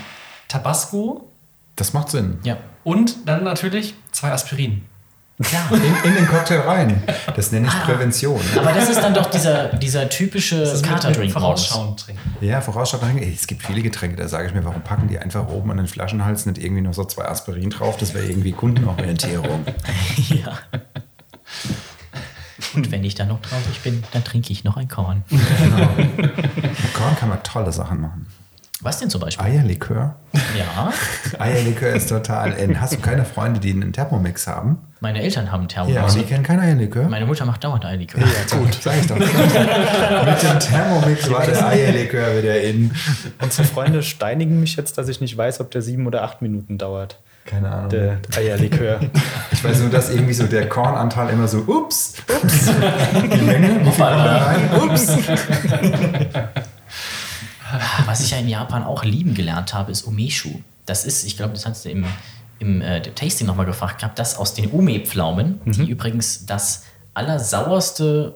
Tabasco 0.48 1.30
Das 1.76 1.92
macht 1.92 2.10
Sinn. 2.10 2.38
Ja. 2.42 2.56
und 2.84 3.16
dann 3.28 3.44
natürlich 3.44 3.94
zwei 4.12 4.32
Aspirin. 4.32 4.84
Klar. 5.40 5.70
In, 5.70 6.10
in 6.10 6.14
den 6.16 6.26
Cocktail 6.26 6.62
rein. 6.62 7.00
Das 7.36 7.52
nenne 7.52 7.68
ich 7.68 7.72
Ah. 7.72 7.84
Prävention. 7.84 8.40
Aber 8.56 8.72
das 8.72 8.88
ist 8.90 9.00
dann 9.00 9.14
doch 9.14 9.26
dieser, 9.30 9.68
dieser 9.68 10.08
typische 10.08 10.64
Katerdrink. 10.82 11.30
Vorausschauend 11.30 12.00
trinken. 12.00 12.36
Ja, 12.40 12.60
vorausschauend. 12.60 13.20
ey, 13.22 13.32
Es 13.32 13.46
gibt 13.46 13.62
viele 13.62 13.80
Getränke, 13.82 14.16
da 14.16 14.26
sage 14.26 14.48
ich 14.48 14.54
mir, 14.54 14.64
warum 14.64 14.82
packen 14.82 15.06
die 15.06 15.16
einfach 15.16 15.46
oben 15.46 15.70
an 15.70 15.76
den 15.76 15.86
Flaschenhals 15.86 16.44
nicht 16.46 16.58
irgendwie 16.58 16.80
noch 16.82 16.92
so 16.92 17.04
zwei 17.04 17.26
Aspirin 17.26 17.70
drauf? 17.70 17.96
Das 17.98 18.14
wäre 18.14 18.24
irgendwie 18.26 18.50
Kundenorientierung. 18.50 19.64
Ja. 20.28 20.58
Und 22.74 22.90
wenn 22.92 23.04
ich 23.04 23.14
dann 23.14 23.28
noch 23.28 23.40
traurig 23.40 23.80
bin, 23.82 24.02
dann 24.12 24.24
trinke 24.24 24.52
ich 24.52 24.64
noch 24.64 24.76
ein 24.76 24.88
Korn. 24.88 25.22
Mit 25.30 26.94
Korn 26.94 27.16
kann 27.18 27.28
man 27.28 27.42
tolle 27.42 27.72
Sachen 27.72 28.00
machen. 28.00 28.26
Was 28.80 28.98
denn 29.00 29.10
zum 29.10 29.20
Beispiel? 29.20 29.44
Eierlikör. 29.44 30.14
Ja, 30.56 30.92
Eierlikör 31.40 31.94
ist 31.94 32.08
total 32.08 32.52
in. 32.52 32.80
Hast 32.80 32.92
du 32.92 32.98
keine 32.98 33.24
Freunde, 33.24 33.58
die 33.58 33.72
einen 33.72 33.92
Thermomix 33.92 34.46
haben? 34.46 34.78
meine 35.00 35.20
Eltern 35.22 35.50
haben 35.52 35.62
Ja, 35.62 35.84
Thermos. 35.84 36.14
und 36.14 36.20
die 36.22 36.26
kennen 36.26 36.42
kein 36.44 36.58
Eierlikör? 36.60 37.08
Meine 37.08 37.26
Mutter 37.26 37.44
macht 37.44 37.62
dauernd 37.64 37.84
Eierlikör. 37.84 38.20
Ja, 38.20 38.56
gut, 38.56 38.74
sag 38.80 38.98
ich 39.00 39.06
doch. 39.06 39.16
Mit 39.18 40.42
dem 40.42 40.60
Thermomix 40.60 41.28
war 41.30 41.44
der 41.44 41.66
Eierlikör 41.68 42.38
wieder 42.38 42.60
in. 42.62 42.92
Unsere 43.40 43.66
Freunde 43.66 44.02
steinigen 44.04 44.60
mich 44.60 44.76
jetzt, 44.76 44.96
dass 44.98 45.08
ich 45.08 45.20
nicht 45.20 45.36
weiß, 45.36 45.58
ob 45.60 45.70
der 45.72 45.82
sieben 45.82 46.06
oder 46.06 46.22
acht 46.22 46.40
Minuten 46.42 46.78
dauert. 46.78 47.18
Keine 47.48 47.70
Ahnung. 47.70 47.88
Der 47.88 48.18
Eierlikör. 48.36 49.00
Ich 49.50 49.64
weiß 49.64 49.80
nur, 49.80 49.90
dass 49.90 50.10
irgendwie 50.10 50.34
so 50.34 50.46
der 50.46 50.68
Kornanteil 50.68 51.30
immer 51.30 51.48
so, 51.48 51.58
ups, 51.58 52.14
ups. 52.28 52.66
Die 53.14 53.42
Menge, 53.42 53.80
wie 53.80 53.90
viel 53.90 54.04
kommt 54.04 54.24
da 54.24 54.36
rein? 54.44 54.70
Ups. 54.80 55.08
Was 58.06 58.20
ich 58.20 58.30
ja 58.30 58.38
in 58.38 58.48
Japan 58.48 58.84
auch 58.84 59.02
lieben 59.02 59.34
gelernt 59.34 59.74
habe, 59.74 59.90
ist 59.90 60.02
Umeshu. 60.02 60.60
Das 60.86 61.04
ist, 61.04 61.24
ich 61.24 61.36
glaube, 61.36 61.54
das 61.54 61.66
hast 61.66 61.86
du 61.86 61.90
im, 61.90 62.04
im 62.60 62.82
äh, 62.82 63.00
Tasting 63.00 63.46
nochmal 63.46 63.66
gefragt 63.66 64.00
gehabt, 64.00 64.18
das 64.18 64.36
aus 64.36 64.54
den 64.54 64.70
Ume-Pflaumen, 64.70 65.60
die 65.64 65.90
übrigens 65.90 66.46
das 66.46 66.84
allersauerste 67.14 68.34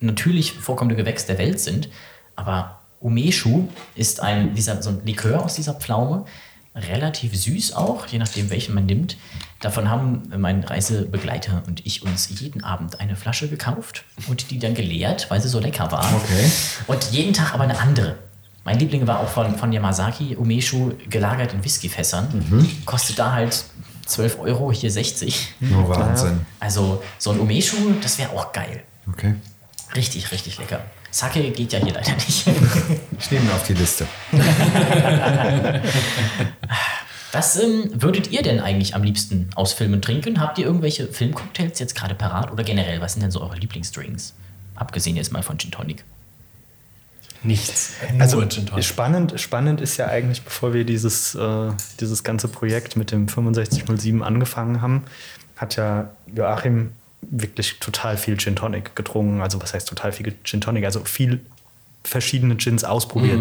natürlich 0.00 0.52
vorkommende 0.52 0.96
Gewächs 0.96 1.24
der 1.24 1.38
Welt 1.38 1.60
sind. 1.60 1.88
Aber 2.36 2.80
Umeshu 3.00 3.68
ist 3.94 4.20
ein, 4.20 4.54
dieser, 4.54 4.82
so 4.82 4.90
ein 4.90 5.00
Likör 5.06 5.44
aus 5.44 5.54
dieser 5.54 5.74
Pflaume, 5.74 6.26
relativ 6.74 7.36
süß 7.36 7.74
auch, 7.74 8.06
je 8.06 8.18
nachdem, 8.18 8.50
welchen 8.50 8.74
man 8.74 8.86
nimmt. 8.86 9.16
Davon 9.60 9.90
haben 9.90 10.32
mein 10.36 10.64
Reisebegleiter 10.64 11.62
und 11.66 11.84
ich 11.86 12.02
uns 12.02 12.40
jeden 12.40 12.64
Abend 12.64 13.00
eine 13.00 13.16
Flasche 13.16 13.48
gekauft 13.48 14.04
und 14.28 14.50
die 14.50 14.58
dann 14.58 14.74
geleert, 14.74 15.30
weil 15.30 15.40
sie 15.40 15.48
so 15.48 15.60
lecker 15.60 15.92
war. 15.92 16.12
Okay. 16.14 16.50
Und 16.86 17.04
jeden 17.12 17.32
Tag 17.32 17.54
aber 17.54 17.64
eine 17.64 17.78
andere. 17.78 18.16
Mein 18.64 18.78
Liebling 18.78 19.06
war 19.06 19.20
auch 19.20 19.28
von, 19.28 19.56
von 19.58 19.72
Yamazaki 19.72 20.36
Umeshu 20.36 20.92
gelagert 21.08 21.52
in 21.52 21.64
Whiskyfässern. 21.64 22.28
Kostet 22.84 23.18
da 23.18 23.32
halt 23.32 23.64
12 24.06 24.38
Euro, 24.38 24.72
hier 24.72 24.90
60. 24.90 25.54
Nur 25.60 25.88
Wahnsinn. 25.88 26.46
Also 26.60 27.02
so 27.18 27.30
ein 27.32 27.40
Umeshu, 27.40 27.76
das 28.02 28.18
wäre 28.18 28.30
auch 28.30 28.52
geil. 28.52 28.82
Okay. 29.08 29.34
Richtig, 29.94 30.30
richtig 30.32 30.58
lecker. 30.58 30.80
Sake 31.12 31.50
geht 31.50 31.72
ja 31.72 31.78
hier 31.78 31.92
leider 31.92 32.14
nicht. 32.14 32.46
Ich 33.18 33.30
nehme 33.30 33.44
ihn 33.44 33.50
auf 33.50 33.64
die 33.66 33.74
Liste. 33.74 34.06
Was 37.32 37.56
ähm, 37.62 37.90
würdet 37.92 38.30
ihr 38.30 38.42
denn 38.42 38.60
eigentlich 38.60 38.94
am 38.94 39.02
liebsten 39.02 39.48
aus 39.54 39.74
Filmen 39.74 40.02
trinken? 40.02 40.40
Habt 40.40 40.58
ihr 40.58 40.66
irgendwelche 40.66 41.06
Filmcocktails 41.06 41.78
jetzt 41.78 41.94
gerade 41.94 42.14
parat? 42.14 42.50
Oder 42.52 42.64
generell, 42.64 43.00
was 43.00 43.14
sind 43.14 43.22
denn 43.22 43.30
so 43.30 43.40
eure 43.40 43.56
Lieblingsdrinks? 43.56 44.34
Abgesehen 44.74 45.16
jetzt 45.16 45.32
mal 45.32 45.42
von 45.42 45.58
Gin 45.58 45.70
Tonic. 45.70 46.04
Nichts. 47.42 47.94
Also 48.18 48.46
Gin 48.46 48.66
Tonic. 48.66 48.84
spannend, 48.84 49.40
spannend 49.40 49.80
ist 49.80 49.96
ja 49.96 50.08
eigentlich, 50.08 50.42
bevor 50.42 50.74
wir 50.74 50.84
dieses, 50.84 51.34
äh, 51.34 51.70
dieses 52.00 52.22
ganze 52.22 52.48
Projekt 52.48 52.96
mit 52.96 53.10
dem 53.12 53.28
6507 53.28 54.22
angefangen 54.22 54.82
haben, 54.82 55.04
hat 55.56 55.76
ja 55.76 56.10
Joachim 56.34 56.92
wirklich 57.22 57.78
total 57.80 58.16
viel 58.16 58.36
Gin 58.36 58.56
Tonic 58.56 58.94
getrunken. 58.96 59.40
Also 59.40 59.60
was 59.62 59.74
heißt 59.74 59.88
total 59.88 60.12
viel 60.12 60.34
Gin 60.44 60.60
Tonic? 60.60 60.84
Also 60.84 61.00
viel 61.04 61.40
verschiedene 62.04 62.56
Gins 62.56 62.82
ausprobiert, 62.84 63.40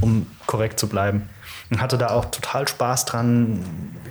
um 0.00 0.26
korrekt 0.46 0.80
zu 0.80 0.88
bleiben. 0.88 1.28
Und 1.70 1.82
hatte 1.82 1.98
da 1.98 2.08
auch 2.10 2.24
total 2.26 2.66
Spaß 2.66 3.04
dran, 3.04 3.60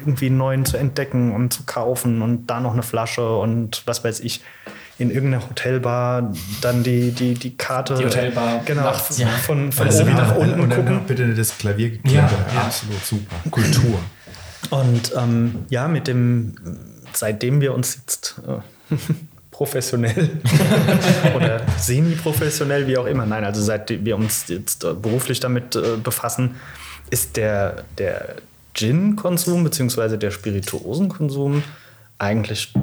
irgendwie 0.01 0.27
einen 0.27 0.37
neuen 0.37 0.65
zu 0.65 0.77
entdecken 0.77 1.33
und 1.33 1.51
zu 1.51 1.63
kaufen 1.63 2.21
und 2.21 2.45
da 2.45 2.59
noch 2.59 2.73
eine 2.73 2.83
Flasche 2.83 3.37
und 3.37 3.81
was 3.85 4.03
weiß 4.03 4.19
ich, 4.19 4.41
in 4.99 5.09
irgendeiner 5.11 5.47
Hotelbar 5.49 6.33
dann 6.61 6.83
die, 6.83 7.11
die, 7.11 7.33
die 7.33 7.57
Karte. 7.57 7.95
Die 7.95 8.05
Hotelbar 8.05 8.61
Genau, 8.65 8.83
nachts. 8.83 9.17
Ja. 9.17 9.27
von, 9.27 9.71
von 9.71 9.87
Also 9.87 10.03
oben 10.03 10.13
nach 10.13 10.35
unten 10.35 10.59
und 10.59 10.69
dann 10.69 11.05
bitte 11.05 11.33
das 11.33 11.57
Klavier 11.57 11.97
Ja, 12.05 12.29
ja. 12.53 12.61
absolut 12.61 13.03
super. 13.03 13.35
Kultur. 13.49 13.99
Und 14.69 15.13
ähm, 15.15 15.65
ja, 15.69 15.87
mit 15.87 16.07
dem, 16.07 16.55
seitdem 17.13 17.61
wir 17.61 17.73
uns 17.73 17.95
jetzt 17.95 18.41
äh, 18.47 18.59
professionell 19.51 20.29
oder 21.35 21.61
semi-professionell, 21.77 22.87
wie 22.87 22.97
auch 22.97 23.05
immer, 23.05 23.25
nein, 23.25 23.43
also 23.43 23.61
seit 23.61 23.89
wir 24.05 24.15
uns 24.15 24.47
jetzt 24.47 24.83
äh, 24.83 24.93
beruflich 24.93 25.39
damit 25.39 25.75
äh, 25.75 25.97
befassen, 26.01 26.55
ist 27.09 27.37
der, 27.37 27.85
der 27.97 28.35
Gin-Konsum 28.73 29.63
bzw. 29.63 30.17
der 30.17 30.31
Spirituosenkonsum 30.31 31.63
eigentlich 32.19 32.73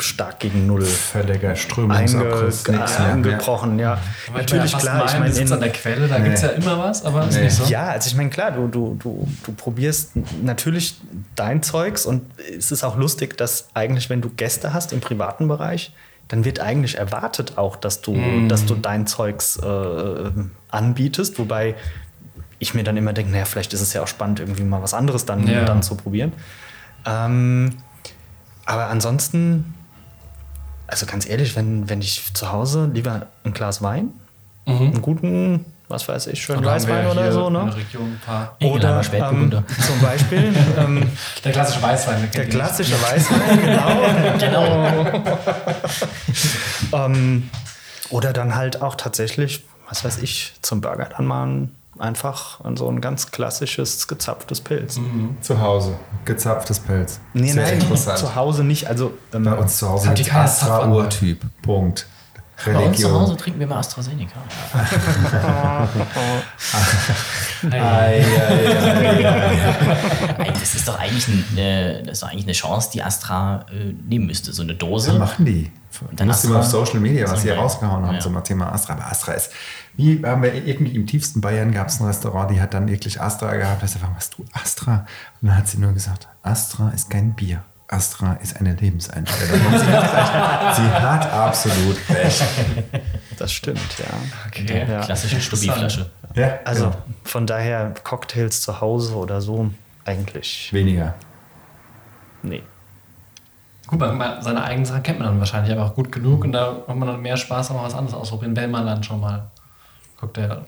stark 0.00 0.38
gegen 0.40 0.66
Null 0.66 0.82
Völliger 0.82 1.48
einge 1.48 1.56
Strömungsabriss. 1.56 2.66
nix 2.68 2.98
mehr. 2.98 3.08
eingebrochen. 3.12 3.78
Ja, 3.78 3.98
natürlich 4.34 4.76
klar. 4.78 5.04
Ich 5.06 5.12
meine, 5.18 5.32
sitzt 5.32 5.48
in- 5.50 5.54
an 5.54 5.60
der 5.60 5.70
Quelle, 5.72 6.06
da 6.08 6.18
gibt 6.18 6.36
es 6.36 6.42
ja 6.42 6.48
immer 6.50 6.78
was, 6.78 7.04
aber 7.04 7.26
ist 7.26 7.34
Nee. 7.36 7.44
nicht 7.44 7.56
so. 7.56 7.64
Ja, 7.64 7.86
also 7.88 8.06
ich 8.08 8.14
meine, 8.16 8.30
klar, 8.30 8.52
du, 8.52 8.68
du, 8.68 8.96
du, 9.02 9.26
du 9.44 9.52
probierst 9.52 10.12
natürlich 10.42 11.00
dein 11.34 11.62
Zeugs 11.62 12.06
und 12.06 12.22
es 12.56 12.70
ist 12.70 12.84
auch 12.84 12.96
lustig, 12.96 13.36
dass 13.36 13.68
eigentlich, 13.74 14.08
wenn 14.08 14.20
du 14.20 14.28
Gäste 14.30 14.72
hast 14.72 14.92
im 14.92 15.00
privaten 15.00 15.48
Bereich, 15.48 15.92
dann 16.28 16.44
wird 16.44 16.60
eigentlich 16.60 16.96
erwartet 16.98 17.58
auch, 17.58 17.76
dass 17.76 18.00
du, 18.00 18.46
dass 18.48 18.64
du 18.64 18.74
dein 18.76 19.06
Zeugs 19.06 19.56
äh, 19.56 20.30
anbietest, 20.70 21.38
wobei 21.38 21.74
ich 22.60 22.72
mir 22.74 22.84
dann 22.84 22.96
immer 22.96 23.12
denke, 23.12 23.32
naja, 23.32 23.44
vielleicht 23.44 23.74
ist 23.74 23.80
es 23.80 23.92
ja 23.92 24.02
auch 24.02 24.06
spannend, 24.08 24.38
irgendwie 24.40 24.62
mal 24.62 24.80
was 24.80 24.94
anderes 24.94 25.26
dann, 25.26 25.46
Ja. 25.48 25.64
dann 25.64 25.82
zu 25.82 25.96
probieren. 25.96 26.32
Ähm, 27.04 27.72
aber 28.64 28.86
ansonsten, 28.86 29.74
also 30.86 31.06
ganz 31.06 31.28
ehrlich, 31.28 31.56
wenn, 31.56 31.88
wenn 31.88 32.00
ich 32.00 32.32
zu 32.34 32.52
Hause 32.52 32.90
lieber 32.92 33.26
ein 33.44 33.52
Glas 33.52 33.82
Wein, 33.82 34.10
einen 34.66 35.02
guten, 35.02 35.64
was 35.88 36.06
weiß 36.08 36.28
ich, 36.28 36.42
schönen 36.42 36.64
Weißwein 36.64 37.06
oder 37.06 37.32
so, 37.32 37.50
ne? 37.50 37.64
der 37.66 37.76
Region 37.76 38.12
ein 38.12 38.20
paar. 38.24 38.56
Ekelheimer 38.60 39.30
ähm, 39.30 39.50
zum 39.50 40.00
Beispiel 40.00 40.54
ähm, 40.78 41.10
Der 41.44 41.52
klassische 41.52 41.82
Weißwein. 41.82 42.30
der 42.34 42.48
klassische 42.48 42.94
Weißwein, 43.02 43.60
genau. 43.60 44.02
Genau. 44.38 45.34
ähm, 47.06 47.50
oder 48.10 48.32
dann 48.32 48.54
halt 48.54 48.82
auch 48.82 48.94
tatsächlich, 48.94 49.64
was 49.88 50.04
weiß 50.04 50.18
ich, 50.18 50.54
zum 50.62 50.80
Burger 50.80 51.08
dann 51.16 51.26
mal 51.26 51.46
ein, 51.46 51.74
einfach 51.98 52.60
so 52.76 52.88
ein 52.88 53.00
ganz 53.00 53.30
klassisches 53.30 54.08
gezapftes 54.08 54.60
Pilz. 54.60 54.98
Zu 55.40 55.60
Hause. 55.60 55.94
Gezapftes 56.24 56.80
Pelz. 56.80 57.20
Nee, 57.34 57.52
Sehr 57.52 57.64
nein, 57.64 57.80
interessant. 57.80 58.18
zu 58.18 58.34
Hause 58.34 58.64
nicht. 58.64 58.88
Also 58.88 59.12
ähm, 59.34 59.44
Bei 59.44 59.54
uns 59.54 59.76
zu 59.76 59.88
Hause 59.88 60.08
Hat 60.08 60.18
die 60.18 60.30
Astra-Urtyp. 60.30 61.44
Punkt. 61.62 62.06
Bei 62.64 62.76
uns 62.78 63.00
zu 63.00 63.08
Hause 63.08 63.16
Religion. 63.18 63.38
trinken 63.38 63.60
wir 63.60 63.66
mal 63.66 63.78
AstraZeneca. 63.78 64.38
Das 70.60 70.74
ist 70.74 70.88
doch 70.88 70.98
eigentlich 70.98 71.26
eine, 71.52 72.02
das 72.04 72.12
ist 72.14 72.22
doch 72.22 72.28
eigentlich 72.28 72.44
eine 72.44 72.52
Chance, 72.52 72.90
die 72.92 73.02
Astra 73.02 73.66
äh, 73.70 73.92
nehmen 74.08 74.26
müsste. 74.26 74.52
So 74.52 74.62
eine 74.62 74.74
Dose. 74.74 75.12
Was 75.12 75.18
machen 75.18 75.44
die? 75.44 75.70
Dann 76.00 76.16
Du 76.16 76.24
musst 76.26 76.44
immer 76.44 76.58
auf 76.60 76.66
Social 76.66 77.00
Media, 77.00 77.30
was 77.30 77.44
geil. 77.44 77.56
rausgehauen 77.58 78.06
haben 78.06 78.14
Ja. 78.14 78.20
zum 78.20 78.42
Thema 78.44 78.72
Astra. 78.72 78.94
Aber 78.94 79.06
Astra 79.10 79.32
ist, 79.32 79.50
wie 79.96 80.22
haben 80.24 80.42
wir 80.42 80.54
irgendwie 80.54 80.94
im 80.94 81.06
tiefsten 81.06 81.40
Bayern 81.40 81.72
gab 81.72 81.88
es 81.88 82.00
ein 82.00 82.06
Restaurant, 82.06 82.50
die 82.50 82.60
hat 82.60 82.74
dann 82.74 82.88
wirklich 82.88 83.20
Astra 83.20 83.54
gehabt. 83.56 83.82
Da 83.82 83.84
ist 83.86 83.94
einfach, 83.96 84.10
was 84.16 84.30
du 84.30 84.44
Astra? 84.52 85.06
Und 85.40 85.48
dann 85.48 85.56
hat 85.58 85.68
sie 85.68 85.78
nur 85.78 85.92
gesagt, 85.92 86.28
Astra 86.42 86.90
ist 86.90 87.10
kein 87.10 87.34
Bier. 87.34 87.62
Astra 87.88 88.34
ist 88.42 88.56
eine 88.56 88.72
Lebenseinstellung. 88.74 89.60
Sie 89.78 89.84
hat 89.86 90.14
recht. 90.14 90.76
Sie 90.76 90.90
hat 90.90 91.30
absolut 91.30 91.98
recht. 92.08 92.42
das 93.38 93.52
stimmt, 93.52 93.80
ja. 93.98 94.06
Okay. 94.46 94.86
Ja. 94.90 95.00
Klassische 95.02 95.40
Stubbi-Flasche. 95.42 96.10
Ja, 96.34 96.58
Also 96.64 96.84
genau. 96.86 96.96
von 97.24 97.46
daher 97.46 97.92
Cocktails 98.02 98.62
zu 98.62 98.80
Hause 98.80 99.14
oder 99.14 99.42
so 99.42 99.70
eigentlich 100.06 100.70
weniger. 100.72 101.14
nee. 102.42 102.62
Gut, 103.92 104.00
man, 104.00 104.40
seine 104.40 104.64
eigenen 104.64 104.86
Sachen 104.86 105.02
kennt 105.02 105.18
man 105.18 105.28
dann 105.28 105.38
wahrscheinlich 105.38 105.70
aber 105.70 105.84
auch 105.84 105.94
gut 105.94 106.10
genug 106.10 106.44
und 106.44 106.52
da 106.52 106.78
hat 106.88 106.96
man 106.96 107.06
dann 107.06 107.20
mehr 107.20 107.36
Spaß, 107.36 107.72
auch 107.72 107.84
was 107.84 107.92
anderes 107.92 108.14
ausprobieren, 108.14 108.56
wenn 108.56 108.70
man 108.70 108.86
dann 108.86 109.04
schon 109.04 109.20
mal 109.20 109.50
Cocktail, 110.18 110.62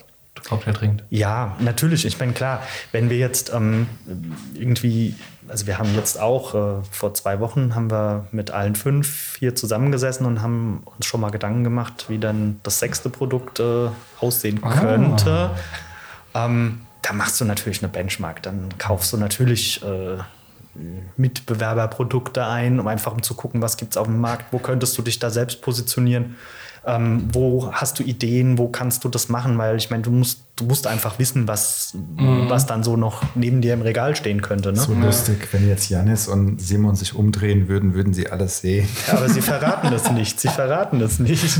Cocktail 0.47 0.73
trinkt. 0.73 1.03
Ja, 1.09 1.55
natürlich. 1.57 2.05
Ich 2.05 2.19
meine, 2.19 2.33
klar, 2.33 2.61
wenn 2.91 3.09
wir 3.09 3.17
jetzt 3.17 3.51
ähm, 3.51 3.87
irgendwie, 4.53 5.15
also 5.47 5.65
wir 5.65 5.79
haben 5.79 5.95
jetzt 5.95 6.21
auch, 6.21 6.53
äh, 6.53 6.83
vor 6.91 7.15
zwei 7.15 7.39
Wochen 7.39 7.73
haben 7.73 7.89
wir 7.89 8.27
mit 8.31 8.51
allen 8.51 8.75
fünf 8.75 9.37
hier 9.39 9.55
zusammengesessen 9.55 10.27
und 10.27 10.43
haben 10.43 10.83
uns 10.85 11.07
schon 11.07 11.19
mal 11.19 11.31
Gedanken 11.31 11.63
gemacht, 11.63 12.05
wie 12.09 12.19
dann 12.19 12.59
das 12.61 12.77
sechste 12.77 13.09
Produkt 13.09 13.59
äh, 13.59 13.87
aussehen 14.19 14.61
könnte. 14.61 15.49
Ähm, 16.35 16.81
da 17.01 17.13
machst 17.13 17.41
du 17.41 17.45
natürlich 17.45 17.81
eine 17.81 17.91
Benchmark. 17.91 18.43
Dann 18.43 18.69
kaufst 18.77 19.11
du 19.13 19.17
natürlich 19.17 19.83
äh, 19.83 20.17
Mitbewerberprodukte 21.17 22.45
ein, 22.45 22.79
um 22.79 22.87
einfach 22.87 23.13
um 23.13 23.21
zu 23.23 23.33
gucken, 23.35 23.61
was 23.61 23.77
gibt 23.77 23.93
es 23.93 23.97
auf 23.97 24.07
dem 24.07 24.19
Markt, 24.19 24.45
wo 24.51 24.59
könntest 24.59 24.97
du 24.97 25.01
dich 25.01 25.19
da 25.19 25.29
selbst 25.29 25.61
positionieren, 25.61 26.35
ähm, 26.87 27.29
wo 27.33 27.71
hast 27.71 27.97
du 27.97 28.03
Ideen, 28.03 28.59
wo 28.59 28.67
kannst 28.67 29.03
du 29.03 29.09
das 29.09 29.27
machen, 29.27 29.57
weil 29.57 29.75
ich 29.77 29.89
meine, 29.89 30.03
du 30.03 30.11
musst, 30.11 30.41
du 30.55 30.65
musst 30.65 30.85
einfach 30.85 31.17
wissen, 31.17 31.47
was, 31.47 31.95
Mhm. 31.95 32.45
was 32.47 32.67
dann 32.67 32.83
so 32.83 32.95
noch 32.95 33.23
neben 33.33 33.61
dir 33.61 33.73
im 33.73 33.81
Regal 33.81 34.15
stehen 34.15 34.43
könnte. 34.43 34.71
Ne? 34.71 34.77
So 34.79 34.93
lustig, 34.93 35.47
wenn 35.51 35.67
jetzt 35.67 35.89
Janis 35.89 36.27
und 36.27 36.61
Simon 36.61 36.95
sich 36.95 37.15
umdrehen 37.15 37.67
würden, 37.67 37.95
würden 37.95 38.13
sie 38.13 38.29
alles 38.29 38.59
sehen. 38.59 38.87
Aber 39.11 39.27
sie 39.27 39.41
verraten 39.41 39.89
das 39.89 40.11
nicht, 40.11 40.39
sie 40.39 40.47
verraten 40.49 40.99
das 40.99 41.17
nicht. 41.17 41.41
Nicht. 41.43 41.59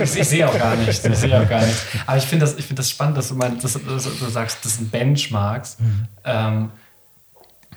Ich, 0.00 0.16
ich 0.16 0.28
sehe 0.28 0.48
auch 0.48 0.58
gar 0.58 0.74
nichts. 0.74 1.04
Ich 1.04 1.16
sehe 1.16 1.40
auch 1.40 1.48
gar 1.48 1.60
nichts. 1.64 1.82
Aber 2.06 2.16
ich 2.16 2.24
finde 2.24 2.44
das, 2.44 2.56
ich 2.58 2.64
finde 2.66 2.80
das 2.80 2.90
spannend, 2.90 3.16
dass 3.18 3.28
du, 3.28 3.36
meinst, 3.36 3.62
dass, 3.62 3.74
dass 3.74 4.04
du 4.18 4.28
sagst, 4.30 4.58
das 4.64 4.78
sind 4.78 4.90
Benchmarks. 4.90 5.76
Ähm, 6.24 6.70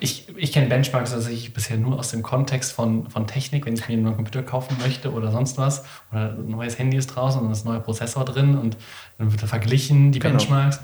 ich 0.00 0.28
ich 0.36 0.52
kenne 0.52 0.66
Benchmarks 0.66 1.12
tatsächlich 1.12 1.52
bisher 1.52 1.76
nur 1.76 1.98
aus 1.98 2.10
dem 2.10 2.22
Kontext 2.22 2.72
von, 2.72 3.08
von 3.10 3.26
Technik, 3.26 3.64
wenn 3.66 3.74
ich 3.74 3.86
mir 3.88 3.94
einen 3.94 4.02
neuen 4.02 4.16
Computer 4.16 4.42
kaufen 4.42 4.76
möchte 4.82 5.12
oder 5.12 5.30
sonst 5.30 5.56
was. 5.56 5.84
Oder 6.10 6.32
ein 6.32 6.48
neues 6.48 6.78
Handy 6.78 6.96
ist 6.96 7.06
draußen 7.08 7.40
und 7.40 7.50
ist 7.52 7.64
ein 7.64 7.68
neuer 7.72 7.80
Prozessor 7.80 8.24
drin 8.24 8.58
und 8.58 8.76
dann 9.18 9.30
wird 9.30 9.42
er 9.42 9.48
verglichen, 9.48 10.10
die 10.12 10.18
Genau. 10.18 10.36
Benchmarks. 10.36 10.80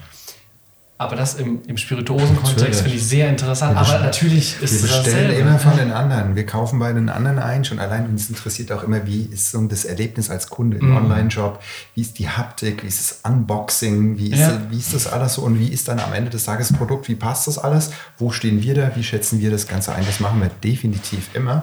Aber 1.00 1.16
das 1.16 1.32
im, 1.36 1.60
im 1.66 1.78
Spirituosen-Kontext 1.78 2.58
Natürlich. 2.58 2.76
finde 2.76 2.96
ich 2.98 3.06
sehr 3.06 3.30
interessant. 3.30 3.74
Wir 3.74 3.80
Aber 3.80 4.04
natürlich 4.04 4.58
Wir 4.58 4.64
ist 4.64 4.72
es 4.72 4.82
bestellen 4.82 5.28
dasselbe. 5.28 5.32
immer 5.32 5.58
von 5.58 5.74
den 5.78 5.92
anderen. 5.92 6.36
Wir 6.36 6.44
kaufen 6.44 6.78
bei 6.78 6.92
den 6.92 7.08
anderen 7.08 7.38
ein. 7.38 7.64
Schon 7.64 7.78
allein 7.78 8.04
uns 8.04 8.28
interessiert 8.28 8.70
auch 8.70 8.82
immer, 8.82 9.06
wie 9.06 9.22
ist 9.32 9.50
so 9.50 9.62
das 9.66 9.86
Erlebnis 9.86 10.28
als 10.28 10.50
Kunde 10.50 10.76
Mhm. 10.76 10.82
im 10.90 10.96
Online-Shop? 10.98 11.62
Wie 11.94 12.02
ist 12.02 12.18
die 12.18 12.28
Haptik? 12.28 12.82
Wie 12.82 12.88
ist 12.88 13.00
das 13.24 13.32
Unboxing? 13.32 14.18
Wie 14.18 14.30
ist, 14.30 14.40
Ja. 14.40 14.60
wie 14.68 14.76
ist 14.76 14.92
das 14.92 15.06
alles 15.06 15.32
so? 15.34 15.42
Und 15.42 15.58
wie 15.58 15.68
ist 15.68 15.88
dann 15.88 16.00
am 16.00 16.12
Ende 16.12 16.28
des 16.28 16.44
Tages 16.44 16.68
das 16.68 16.76
Produkt? 16.76 17.08
Wie 17.08 17.14
passt 17.14 17.46
das 17.46 17.56
alles? 17.56 17.92
Wo 18.18 18.30
stehen 18.30 18.62
wir 18.62 18.74
da? 18.74 18.90
Wie 18.94 19.02
schätzen 19.02 19.40
wir 19.40 19.50
das 19.50 19.66
Ganze 19.66 19.94
ein? 19.94 20.04
Das 20.04 20.20
machen 20.20 20.38
wir 20.42 20.50
definitiv 20.62 21.30
immer. 21.32 21.62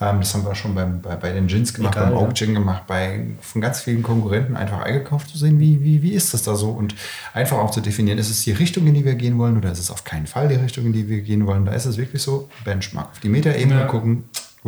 Ähm, 0.00 0.20
das 0.20 0.34
haben 0.34 0.44
wir 0.44 0.54
schon 0.54 0.74
beim, 0.74 1.00
bei, 1.00 1.16
bei 1.16 1.32
den 1.32 1.46
Gins 1.46 1.72
gemacht, 1.74 1.96
Egal, 1.96 2.10
beim. 2.12 2.18
Oak 2.22 2.34
Gin 2.34 2.54
gemacht, 2.54 2.84
bei 2.86 3.26
von 3.40 3.60
ganz 3.60 3.80
vielen 3.80 4.02
Konkurrenten 4.02 4.56
einfach 4.56 4.80
eingekauft 4.82 5.28
zu 5.30 5.38
sehen, 5.38 5.58
wie, 5.58 5.82
wie, 5.82 6.02
wie 6.02 6.12
ist 6.12 6.32
das 6.34 6.42
da 6.42 6.54
so? 6.54 6.70
Und 6.70 6.94
einfach 7.32 7.58
auch 7.58 7.70
zu 7.70 7.80
definieren, 7.80 8.18
ist 8.18 8.30
es 8.30 8.42
die 8.42 8.52
Richtung, 8.52 8.86
in 8.86 8.94
die 8.94 9.04
wir 9.04 9.14
gehen 9.14 9.38
wollen 9.38 9.56
oder 9.56 9.72
ist 9.72 9.78
es 9.78 9.90
auf 9.90 10.04
keinen 10.04 10.26
Fall 10.26 10.48
die 10.48 10.54
Richtung, 10.56 10.86
in 10.86 10.92
die 10.92 11.08
wir 11.08 11.20
gehen 11.22 11.46
wollen? 11.46 11.64
Da 11.64 11.72
ist 11.72 11.86
es 11.86 11.96
wirklich 11.96 12.22
so, 12.22 12.48
Benchmark. 12.64 13.08
Auf 13.12 13.20
die 13.20 13.28
Metaebene 13.28 13.80
Ja. 13.80 13.86
gucken, 13.86 14.24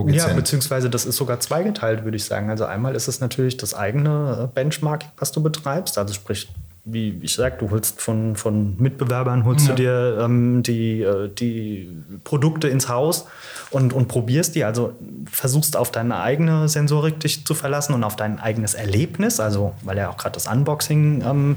Ja, 0.08 0.26
hin? 0.26 0.36
beziehungsweise 0.36 0.90
das 0.90 1.06
ist 1.06 1.16
sogar 1.16 1.40
zweigeteilt, 1.40 2.04
würde 2.04 2.16
ich 2.16 2.24
sagen. 2.24 2.50
Also 2.50 2.64
einmal 2.66 2.94
ist 2.94 3.08
es 3.08 3.20
natürlich 3.20 3.56
das 3.56 3.72
eigene 3.74 4.44
äh, 4.44 4.54
Benchmarking, 4.54 5.08
was 5.18 5.32
du 5.32 5.42
betreibst. 5.42 5.96
Also 5.98 6.12
sprich, 6.14 6.48
wie 6.88 7.18
ich 7.20 7.34
sag, 7.34 7.58
du 7.58 7.68
holst 7.70 8.00
von, 8.00 8.36
von 8.36 8.76
Mitbewerbern, 8.78 9.44
holst 9.44 9.66
Ja. 9.66 9.74
du 9.74 9.82
dir 9.82 10.18
ähm, 10.22 10.62
die, 10.62 11.02
äh, 11.02 11.28
die 11.28 11.90
Produkte 12.22 12.68
ins 12.68 12.88
Haus 12.88 13.26
und, 13.70 13.92
und 13.92 14.06
probierst 14.06 14.54
die. 14.54 14.62
Also 14.64 14.92
versuchst 15.30 15.76
auf 15.76 15.90
deine 15.90 16.20
eigene 16.20 16.68
Sensorik 16.68 17.18
dich 17.18 17.44
zu 17.44 17.54
verlassen 17.54 17.92
und 17.92 18.04
auf 18.04 18.14
dein 18.14 18.38
eigenes 18.38 18.74
Erlebnis. 18.74 19.40
Also, 19.40 19.74
weil 19.82 19.98
er 19.98 20.10
auch 20.10 20.16
gerade 20.16 20.34
das 20.34 20.46
Unboxing 20.46 21.22
ähm, 21.26 21.56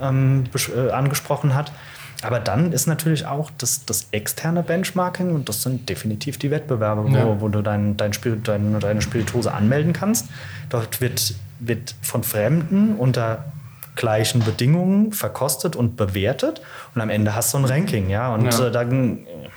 ähm, 0.00 0.44
äh, 0.76 0.90
angesprochen 0.90 1.56
hat. 1.56 1.72
Aber 2.22 2.38
dann 2.38 2.70
ist 2.72 2.86
natürlich 2.86 3.26
auch 3.26 3.50
das, 3.58 3.84
das 3.84 4.06
externe 4.12 4.62
Benchmarking 4.62 5.34
und 5.34 5.48
das 5.48 5.64
sind 5.64 5.88
definitiv 5.88 6.38
die 6.38 6.52
Wettbewerbe, 6.52 7.02
wo, 7.10 7.16
Ja. 7.16 7.40
wo 7.40 7.48
du 7.48 7.62
dein, 7.62 7.96
dein 7.96 8.12
Spir 8.12 8.36
dein, 8.36 8.78
deine 8.78 9.02
Spirituose 9.02 9.52
anmelden 9.52 9.92
kannst. 9.92 10.28
Dort 10.70 11.00
wird, 11.00 11.34
wird 11.58 11.96
von 12.00 12.22
Fremden 12.22 12.94
unter 12.94 13.44
gleichen 13.94 14.42
Bedingungen 14.42 15.12
verkostet 15.12 15.76
und 15.76 15.96
bewertet 15.96 16.62
und 16.94 17.00
am 17.00 17.10
Ende 17.10 17.34
hast 17.34 17.52
du 17.54 17.58
ein 17.58 17.64
Ranking, 17.64 18.08
ja. 18.08 18.34
Und 18.34 18.52
Ja. 18.52 18.66
Äh, 18.66 18.70
dann, 18.70 19.18
äh, 19.18 19.48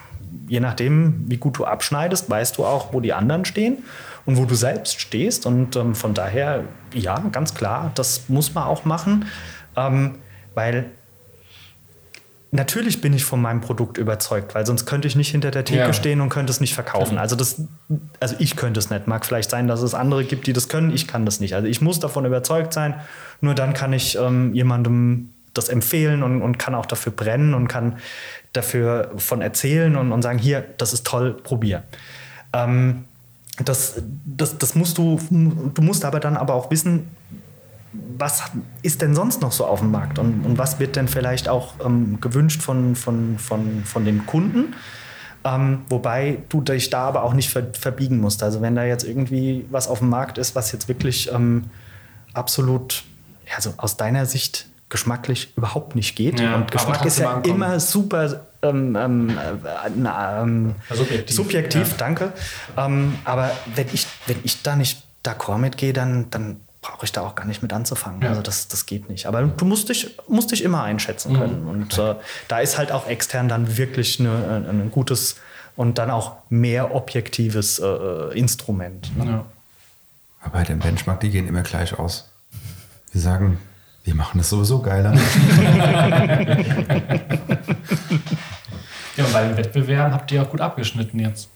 je 0.48 0.60
nachdem, 0.60 1.26
wie 1.28 1.38
gut 1.38 1.58
du 1.58 1.66
abschneidest, 1.66 2.30
weißt 2.30 2.58
du 2.58 2.66
auch, 2.66 2.94
wo 2.94 3.00
die 3.00 3.14
anderen 3.14 3.46
stehen 3.46 3.84
und 4.26 4.38
wo 4.38 4.46
du 4.46 4.56
selbst 4.56 5.00
stehst. 5.00 5.46
Und 5.46 5.76
ähm, 5.76 5.96
von 5.96 6.14
daher, 6.14 6.64
ja, 6.94 7.20
ganz 7.32 7.54
klar, 7.54 7.92
das 7.96 8.28
muss 8.28 8.54
man 8.54 8.66
auch 8.66 8.86
machen, 8.86 9.26
ähm, 9.76 10.16
weil 10.54 10.86
Natürlich 12.56 13.01
bin 13.01 13.14
ich 13.14 13.26
von 13.26 13.41
meinem 13.41 13.62
Produkt 13.62 13.97
überzeugt, 13.97 14.56
weil 14.56 14.66
sonst 14.66 14.86
könnte 14.86 15.08
ich 15.08 15.16
nicht 15.16 15.30
hinter 15.30 15.51
der 15.51 15.66
Theke 15.66 15.80
Ja. 15.82 15.93
stehen 15.93 16.22
und 16.22 16.30
könnte 16.30 16.51
es 16.51 16.60
nicht 16.62 16.74
verkaufen. 16.74 17.18
Also 17.18 17.36
das, 17.36 17.62
also 18.20 18.36
ich 18.39 18.56
könnte 18.56 18.80
es 18.80 18.89
nicht. 18.89 19.08
Mag 19.08 19.26
vielleicht 19.26 19.49
sein, 19.49 19.68
dass 19.68 19.82
es 19.82 19.93
andere 19.93 20.24
gibt, 20.24 20.47
die 20.47 20.53
das 20.53 20.70
können. 20.70 20.91
Ich 20.93 21.08
kann 21.08 21.26
das 21.26 21.39
nicht. 21.39 21.53
Also 21.53 21.68
ich 21.68 21.82
muss 21.82 21.99
davon 21.99 22.26
überzeugt 22.26 22.74
sein. 22.74 22.95
Nur 23.41 23.56
dann 23.56 23.74
kann 23.74 23.93
ich 23.93 24.18
ähm, 24.18 24.53
jemandem 24.53 25.30
das 25.53 25.70
empfehlen 25.70 26.24
und, 26.24 26.41
und 26.41 26.58
kann 26.58 26.76
auch 26.76 26.86
dafür 26.86 27.12
brennen 27.12 27.53
und 27.53 27.68
kann 27.68 27.97
dafür 28.53 29.12
von 29.18 29.41
erzählen 29.41 29.95
und, 29.95 30.12
und 30.12 30.22
sagen, 30.22 30.38
hier, 30.39 30.64
das 30.78 30.93
ist 30.93 31.06
toll, 31.06 31.34
probier. 31.34 31.84
Ähm, 32.53 33.06
das, 33.64 34.01
das, 34.26 34.58
das 34.58 34.76
musst 34.76 34.97
du, 34.97 35.20
du 35.30 35.82
musst 35.82 36.03
aber 36.06 36.20
dann 36.20 36.36
aber 36.38 36.53
auch 36.53 36.72
wissen, 36.72 37.10
was 38.18 38.43
ist 38.82 39.02
denn 39.02 39.16
sonst 39.16 39.41
noch 39.41 39.52
so 39.52 39.66
auf 39.66 39.80
dem 39.80 39.91
Markt 39.91 40.20
und, 40.20 40.46
und 40.46 40.58
was 40.58 40.80
wird 40.80 40.96
denn 40.96 41.08
vielleicht 41.08 41.50
auch 41.50 41.74
ähm, 41.84 42.20
gewünscht 42.22 42.62
von, 42.62 42.96
von, 42.96 43.38
von, 43.38 43.84
von 43.84 44.06
dem 44.06 44.26
Kunden? 44.26 44.74
Ähm, 45.43 45.82
wobei 45.89 46.39
du 46.50 46.62
dich 46.62 46.89
da 46.89 47.08
aber 47.08 47.24
auch 47.24 47.34
nicht 47.34 47.50
ver 47.50 47.68
verbiegen 47.74 48.20
musst. 48.20 48.41
Also 48.41 48.62
wenn 48.62 48.76
da 48.76 48.84
jetzt 48.84 49.04
irgendwie 49.04 49.66
was 49.70 49.88
auf 49.88 50.00
dem 50.00 50.10
Markt 50.10 50.38
ist, 50.38 50.56
was 50.56 50.72
jetzt 50.72 50.88
wirklich 50.88 51.32
ähm, 51.32 51.70
absolut, 52.34 53.04
ja, 53.48 53.62
so 53.62 53.74
aus 53.78 53.96
deiner 53.98 54.26
Sicht 54.26 54.68
geschmacklich 54.89 55.54
überhaupt 55.56 55.96
nicht 55.96 56.16
geht. 56.16 56.39
Ja, 56.39 56.56
und 56.56 56.72
Geschmack 56.72 57.06
ist 57.06 57.20
ja 57.20 57.36
ankommen. 57.36 57.56
immer 57.56 57.80
super 57.80 58.41
ähm, 58.64 58.96
ähm, 58.96 59.30
äh, 59.30 59.89
na, 59.96 60.41
ähm, 60.41 60.76
Ja, 60.89 60.96
subjektiv, 60.96 61.36
subjektiv 61.36 61.91
ja. 61.91 61.98
danke. 61.98 62.34
Ähm, 62.78 63.16
aber 63.24 63.52
wenn 63.76 63.88
ich, 63.93 64.08
wenn 64.28 64.38
ich 64.43 64.64
da 64.64 64.76
nicht 64.76 65.04
d'accord 65.24 65.58
mitgehe, 65.58 65.93
dann, 65.93 66.30
dann 66.30 66.62
brauche 66.86 67.06
ich 67.06 67.12
da 67.12 67.22
auch 67.22 67.34
gar 67.36 67.46
nicht 67.46 67.62
mit 67.64 67.74
anzufangen. 67.74 68.22
Ja. 68.22 68.30
Also 68.30 68.42
das, 68.42 68.68
das 68.68 68.86
geht 68.86 69.10
nicht. 69.10 69.26
Aber 69.26 69.42
du 69.42 69.66
musst 69.66 69.90
dich, 69.90 70.18
musst 70.28 70.52
dich 70.52 70.64
immer 70.64 70.84
einschätzen 70.84 71.34
Mhm. 71.34 71.38
können. 71.40 71.68
Und 71.68 71.98
äh, 71.98 72.16
da 72.48 72.60
ist 72.60 72.78
halt 72.78 72.92
auch 72.92 73.08
extern 73.08 73.48
dann 73.48 73.78
wirklich 73.78 74.20
eine, 74.20 74.66
ein, 74.70 74.82
ein 74.82 74.92
gutes 74.92 75.38
und 75.76 75.98
dann 75.98 76.12
auch 76.12 76.38
mehr 76.50 76.94
objektives 76.96 77.80
äh, 77.80 77.86
äh, 77.86 78.38
Instrument. 78.38 79.18
Ne? 79.18 79.26
Ja. 79.26 79.46
Aber 80.42 80.60
bei 80.60 80.64
dem 80.64 80.80
Benchmark, 80.80 81.20
die 81.22 81.32
gehen 81.32 81.48
immer 81.48 81.64
gleich 81.64 81.98
aus. 81.98 82.30
Wir 83.12 83.20
sagen, 83.22 83.60
wir 84.04 84.14
machen 84.14 84.38
das 84.38 84.50
sowieso 84.50 84.82
geiler. 84.82 85.14
ja, 89.18 89.26
und 89.26 89.34
bei 89.34 89.48
den 89.48 89.58
Wettbewerben 89.58 90.14
habt 90.14 90.32
ihr 90.32 90.42
auch 90.44 90.50
gut 90.50 90.62
abgeschnitten 90.62 91.20
jetzt. 91.20 91.50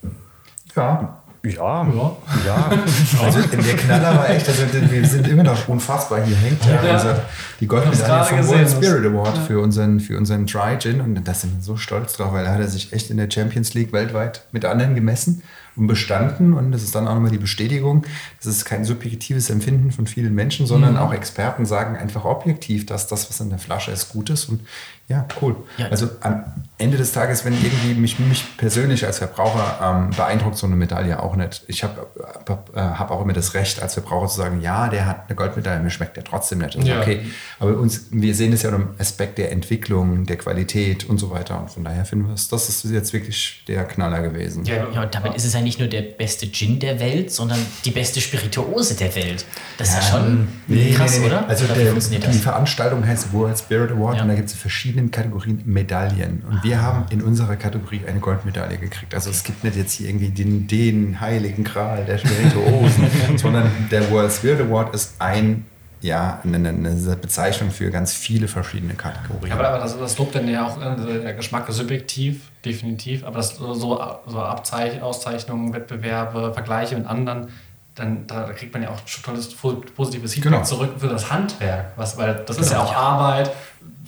ja. 0.75 1.18
Ja, 1.43 1.87
Ja. 1.87 2.17
ja. 2.45 2.69
Also 3.23 3.41
der 3.41 3.75
Knaller 3.77 4.17
war 4.17 4.29
echt, 4.29 4.47
also 4.47 4.63
wir 4.73 5.05
sind 5.05 5.27
immer 5.27 5.43
noch 5.43 5.67
unfassbar. 5.67 6.21
Hier 6.23 6.35
hängt 6.35 6.65
ja, 6.65 6.83
Ja. 6.83 6.93
unser, 6.95 7.21
die 7.59 7.67
Goldmedaille 7.67 8.25
vom 8.25 8.37
gesehen, 8.37 8.55
World 8.57 8.69
Spirit 8.69 9.05
Award 9.05 9.37
für, 9.47 9.59
unseren, 9.61 9.99
für 9.99 10.17
unseren 10.17 10.45
Dry 10.45 10.77
Gin. 10.77 10.99
Und 11.01 11.15
da 11.25 11.33
sind 11.33 11.55
wir 11.55 11.61
so 11.63 11.77
stolz 11.77 12.13
drauf, 12.17 12.33
weil 12.33 12.43
da 12.45 12.51
hat 12.51 12.59
er 12.59 12.67
sich 12.67 12.91
echt 12.93 13.09
in 13.09 13.17
der 13.17 13.29
Champions 13.31 13.73
League 13.73 13.93
weltweit 13.93 14.43
mit 14.51 14.65
anderen 14.65 14.95
gemessen 14.95 15.41
und 15.75 15.87
bestanden. 15.87 16.53
Und 16.53 16.71
das 16.73 16.83
ist 16.83 16.93
dann 16.93 17.07
auch 17.07 17.13
nochmal 17.13 17.31
die 17.31 17.37
Bestätigung. 17.37 18.05
Das 18.37 18.47
ist 18.47 18.65
kein 18.65 18.83
subjektives 18.83 19.49
Empfinden 19.49 19.91
von 19.91 20.07
vielen 20.07 20.35
Menschen, 20.35 20.67
sondern 20.67 20.97
auch 20.97 21.13
Experten 21.13 21.65
sagen 21.65 21.95
einfach 21.95 22.25
objektiv, 22.25 22.85
dass 22.85 23.07
das, 23.07 23.29
was 23.29 23.39
in 23.39 23.49
der 23.49 23.59
Flasche 23.59 23.91
ist, 23.91 24.09
gut 24.09 24.29
ist. 24.29 24.49
Und 24.49 24.61
ja, 25.07 25.25
cool. 25.41 25.55
Ja. 25.77 25.87
Also 25.87 26.09
am 26.21 26.43
Ende 26.79 26.97
des 26.97 27.11
Tages, 27.11 27.43
wenn 27.43 27.53
irgendwie 27.53 27.93
mich, 27.93 28.17
mich 28.19 28.45
persönlich 28.57 29.05
als 29.05 29.17
Verbraucher 29.17 29.79
ähm, 29.83 30.09
beeindruckt 30.15 30.57
so 30.57 30.65
eine 30.65 30.77
Medaille 30.77 31.21
auch 31.21 31.35
nicht. 31.35 31.63
Ich 31.67 31.83
habe 31.83 32.07
hab, 32.47 32.75
äh, 32.75 32.79
hab 32.79 33.11
auch 33.11 33.21
immer 33.21 33.33
das 33.33 33.53
Recht 33.53 33.81
als 33.81 33.95
Verbraucher 33.95 34.27
zu 34.27 34.37
sagen, 34.37 34.61
ja, 34.61 34.87
der 34.87 35.05
hat 35.05 35.25
eine 35.27 35.35
Goldmedaille, 35.35 35.81
mir 35.81 35.89
schmeckt 35.89 36.15
der 36.15 36.23
trotzdem 36.23 36.59
nicht. 36.59 36.75
Das 36.75 36.87
Ja. 36.87 37.01
okay. 37.01 37.21
Aber 37.59 37.77
uns, 37.77 38.07
wir 38.11 38.33
sehen 38.33 38.53
es 38.53 38.61
ja 38.63 38.69
unter 38.69 38.85
dem 38.85 38.95
Aspekt 38.97 39.37
der 39.37 39.51
Entwicklung, 39.51 40.25
der 40.25 40.37
Qualität 40.37 41.03
und 41.09 41.17
so 41.19 41.31
weiter. 41.31 41.59
Und 41.59 41.69
von 41.69 41.83
daher 41.83 42.05
finden 42.05 42.27
wir 42.27 42.33
es, 42.33 42.47
das 42.47 42.69
ist 42.69 42.85
jetzt 42.85 43.11
wirklich 43.11 43.63
der 43.67 43.83
Knaller 43.83 44.21
gewesen. 44.21 44.63
Ja, 44.63 44.87
Ja, 44.93 45.03
und 45.03 45.13
damit 45.13 45.35
ist 45.35 45.43
es 45.45 45.53
ja 45.53 45.59
nicht 45.61 45.79
nur 45.79 45.89
der 45.89 46.01
beste 46.01 46.49
Gin 46.49 46.79
der 46.79 47.01
Welt, 47.01 47.31
sondern 47.31 47.59
die 47.83 47.91
beste 47.91 48.21
Spirituose 48.21 48.95
der 48.95 49.13
Welt. 49.15 49.45
Das 49.77 49.89
ist 49.89 49.95
ja, 49.95 50.01
schon 50.17 50.47
Nee, 50.67 50.91
krass, 50.91 51.13
nee, 51.13 51.19
nee, 51.19 51.25
oder? 51.25 51.47
Also 51.47 51.65
oder 51.65 51.73
der, 51.75 51.93
die 51.93 52.19
das? 52.19 52.37
Veranstaltung 52.37 53.05
heißt 53.05 53.33
World 53.33 53.57
Spirit 53.57 53.91
Award 53.91 54.15
Ja. 54.15 54.21
und 54.23 54.29
da 54.29 54.35
gibt 54.35 54.47
es 54.47 54.53
in 54.53 54.59
verschiedenen 54.59 55.11
Kategorien 55.11 55.61
Medaillen. 55.65 56.43
Und 56.49 56.63
wir 56.69 56.81
haben 56.83 57.05
in 57.09 57.23
unserer 57.23 57.55
Kategorie 57.55 58.01
eine 58.07 58.19
Goldmedaille 58.19 58.77
gekriegt. 58.77 59.15
Also 59.15 59.31
es 59.31 59.43
gibt 59.43 59.63
nicht 59.63 59.75
jetzt 59.75 59.93
hier 59.93 60.07
irgendwie 60.07 60.29
den, 60.29 60.67
den 60.67 61.19
heiligen 61.19 61.63
Gral 61.63 62.05
der 62.05 62.19
Spirituosen, 62.19 63.09
sondern 63.37 63.71
der 63.89 64.09
World 64.11 64.31
Spirit 64.31 64.61
Award 64.61 64.93
ist 64.93 65.15
ein, 65.19 65.65
ja, 66.01 66.39
eine, 66.43 66.69
eine 66.69 67.15
Bezeichnung 67.15 67.71
für 67.71 67.89
ganz 67.89 68.13
viele 68.13 68.47
verschiedene 68.47 68.93
Kategorien. 68.93 69.51
Aber, 69.51 69.67
aber 69.67 69.79
das, 69.79 69.97
das 69.97 70.17
lobt 70.19 70.35
dann 70.35 70.47
ja 70.47 70.67
auch, 70.67 70.79
äh, 70.79 71.21
der 71.21 71.33
Geschmack 71.33 71.67
ist 71.69 71.77
subjektiv, 71.77 72.51
definitiv, 72.63 73.25
aber 73.25 73.37
das 73.37 73.55
so, 73.55 73.73
so 73.73 73.97
Abzeich, 73.97 75.01
Auszeichnungen, 75.01 75.73
Wettbewerbe, 75.73 76.53
Vergleiche 76.53 76.95
mit 76.95 77.07
anderen, 77.07 77.47
dann 77.95 78.27
da 78.27 78.43
kriegt 78.53 78.73
man 78.73 78.83
ja 78.83 78.89
auch 78.89 78.99
schon 79.07 79.23
tolles 79.23 79.55
positives 79.55 80.35
Feedback 80.35 80.53
Genau. 80.53 80.63
zurück 80.63 80.91
für 80.99 81.07
das 81.07 81.31
Handwerk, 81.31 81.93
was, 81.95 82.15
weil 82.15 82.43
das 82.45 82.59
ist 82.59 82.71
ja 82.71 82.81
auch 82.83 82.95
Arbeit, 82.95 83.51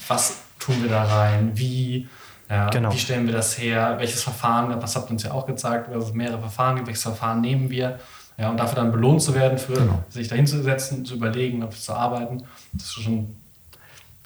was 0.08 0.38
tun 0.60 0.76
wir 0.84 0.90
da 0.90 1.04
rein, 1.04 1.52
wie, 1.56 2.08
Ja, 2.52 2.69
Genau. 2.69 2.91
Wie 2.94 2.99
stellen 2.99 3.26
wir 3.26 3.34
das 3.34 3.57
her? 3.57 3.95
Welches 3.98 4.23
Verfahren, 4.23 4.78
das 4.80 4.95
habt 4.95 5.10
ihr 5.10 5.14
uns 5.14 5.23
ja 5.23 5.32
auch 5.32 5.45
gezeigt, 5.45 5.94
dass 5.94 6.06
es 6.06 6.14
mehrere 6.14 6.40
Verfahren 6.40 6.76
gibt, 6.76 6.88
welches 6.88 7.03
Verfahren 7.03 7.41
nehmen 7.41 7.69
wir? 7.69 7.99
Ja, 8.38 8.49
und 8.49 8.57
dafür 8.60 8.76
dann 8.76 8.91
belohnt 8.91 9.22
zu 9.22 9.34
werden, 9.36 9.57
für 9.57 9.73
Genau. 9.73 10.03
sich 10.10 10.28
dahin 10.28 10.48
zu 10.48 10.61
setzen, 10.61 11.06
zu 11.06 11.15
überlegen, 11.15 11.65
zu 11.72 11.94
arbeiten, 11.94 12.44
das 12.73 12.84
ist 12.84 12.94
schon 13.03 13.36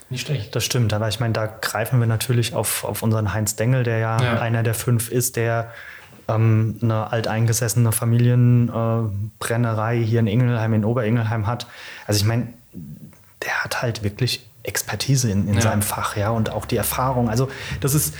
nicht 0.09 0.25
schlecht. 0.27 0.55
Das 0.55 0.63
stimmt, 0.63 0.93
aber 0.93 1.07
ich 1.07 1.19
meine, 1.19 1.33
da 1.33 1.45
greifen 1.47 1.99
wir 1.99 2.07
natürlich 2.07 2.53
auf, 2.55 2.83
auf 2.83 3.01
unseren 3.03 3.33
Heinz 3.33 3.55
Dengel, 3.55 3.83
der 3.83 3.97
ja, 3.99 4.21
Ja. 4.21 4.39
einer 4.39 4.61
der 4.63 4.73
fünf 4.75 5.09
ist, 5.09 5.35
der 5.35 5.71
ähm, 6.27 6.77
eine 6.81 7.11
alteingesessene 7.11 7.91
Familienbrennerei 7.91 9.97
äh, 9.97 10.03
hier 10.03 10.19
in 10.19 10.27
Ingelheim, 10.27 10.73
in 10.73 10.85
Oberingelheim 10.85 11.45
hat. 11.47 11.67
Also 12.07 12.19
ich 12.19 12.25
meine, 12.25 12.47
der 13.43 13.63
hat 13.63 13.81
halt 13.81 14.03
wirklich 14.03 14.45
Expertise 14.67 15.29
in, 15.29 15.47
in 15.47 15.55
Ja. 15.55 15.61
seinem 15.61 15.81
Fach, 15.81 16.15
ja, 16.17 16.29
und 16.29 16.51
auch 16.51 16.65
die 16.65 16.77
Erfahrung. 16.77 17.29
Also 17.29 17.47
das 17.81 17.93
ist, 17.93 18.13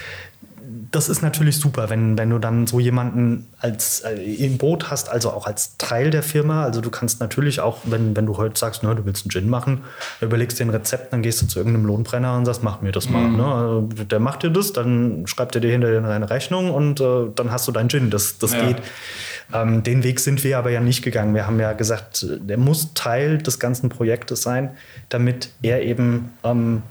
das 0.92 1.10
ist 1.10 1.22
natürlich 1.22 1.58
super, 1.60 1.90
wenn, 1.90 2.18
wenn 2.18 2.30
du 2.30 2.40
dann 2.40 2.68
so 2.68 2.80
jemanden 2.80 3.48
als 3.60 4.00
äh, 4.02 4.14
im 4.16 4.58
Boot 4.58 4.90
hast, 4.90 5.10
also 5.10 5.30
auch 5.32 5.46
als 5.46 5.78
Teil 5.78 6.10
der 6.10 6.24
Firma. 6.24 6.64
Also 6.64 6.82
du 6.82 6.90
kannst 6.90 7.20
natürlich 7.20 7.60
auch, 7.60 7.80
wenn, 7.84 8.16
wenn 8.16 8.26
du 8.26 8.38
heute 8.38 8.58
sagst, 8.60 8.82
ne, 8.84 8.96
du 8.96 9.06
willst 9.06 9.26
einen 9.26 9.32
Gin 9.32 9.50
machen, 9.50 9.84
überlegst 10.22 10.60
dir 10.60 10.66
ein 10.66 10.70
Rezept, 10.70 11.12
dann 11.14 11.22
gehst 11.22 11.42
du 11.42 11.48
zu 11.48 11.60
irgendeinem 11.60 11.86
Lohnbrenner 11.86 12.36
und 12.38 12.46
sagst, 12.46 12.64
mach 12.64 12.82
mir 12.82 12.92
das 12.92 13.10
mal. 13.10 13.30
Ne? 13.30 13.46
Also 13.46 13.82
der 14.06 14.20
macht 14.20 14.44
dir 14.44 14.50
das, 14.50 14.74
dann 14.74 15.28
schreibt 15.28 15.56
er 15.56 15.62
dir 15.62 15.72
hinterher 15.72 16.02
deine 16.02 16.30
Rechnung 16.30 16.72
und 16.72 17.00
äh, 17.02 17.26
dann 17.36 17.52
hast 17.52 17.68
du 17.68 17.72
deinen 17.72 17.90
Gin. 17.90 18.10
Das, 18.10 18.38
das 18.38 18.54
Ja. 18.54 18.66
geht. 18.66 18.78
Ähm, 19.54 19.84
den 19.84 20.04
Weg 20.04 20.20
sind 20.20 20.44
wir 20.44 20.58
aber 20.58 20.72
ja 20.72 20.80
nicht 20.80 21.04
gegangen. 21.04 21.34
Wir 21.34 21.46
haben 21.46 21.60
ja 21.60 21.74
gesagt, 21.74 22.26
der 22.30 22.58
muss 22.58 22.94
Teil 22.94 23.38
des 23.38 23.60
ganzen 23.60 23.90
Projektes 23.90 24.42
sein, 24.42 24.72
damit 25.10 25.50
er 25.62 25.84
eben, 25.84 26.32
ähm, 26.44 26.82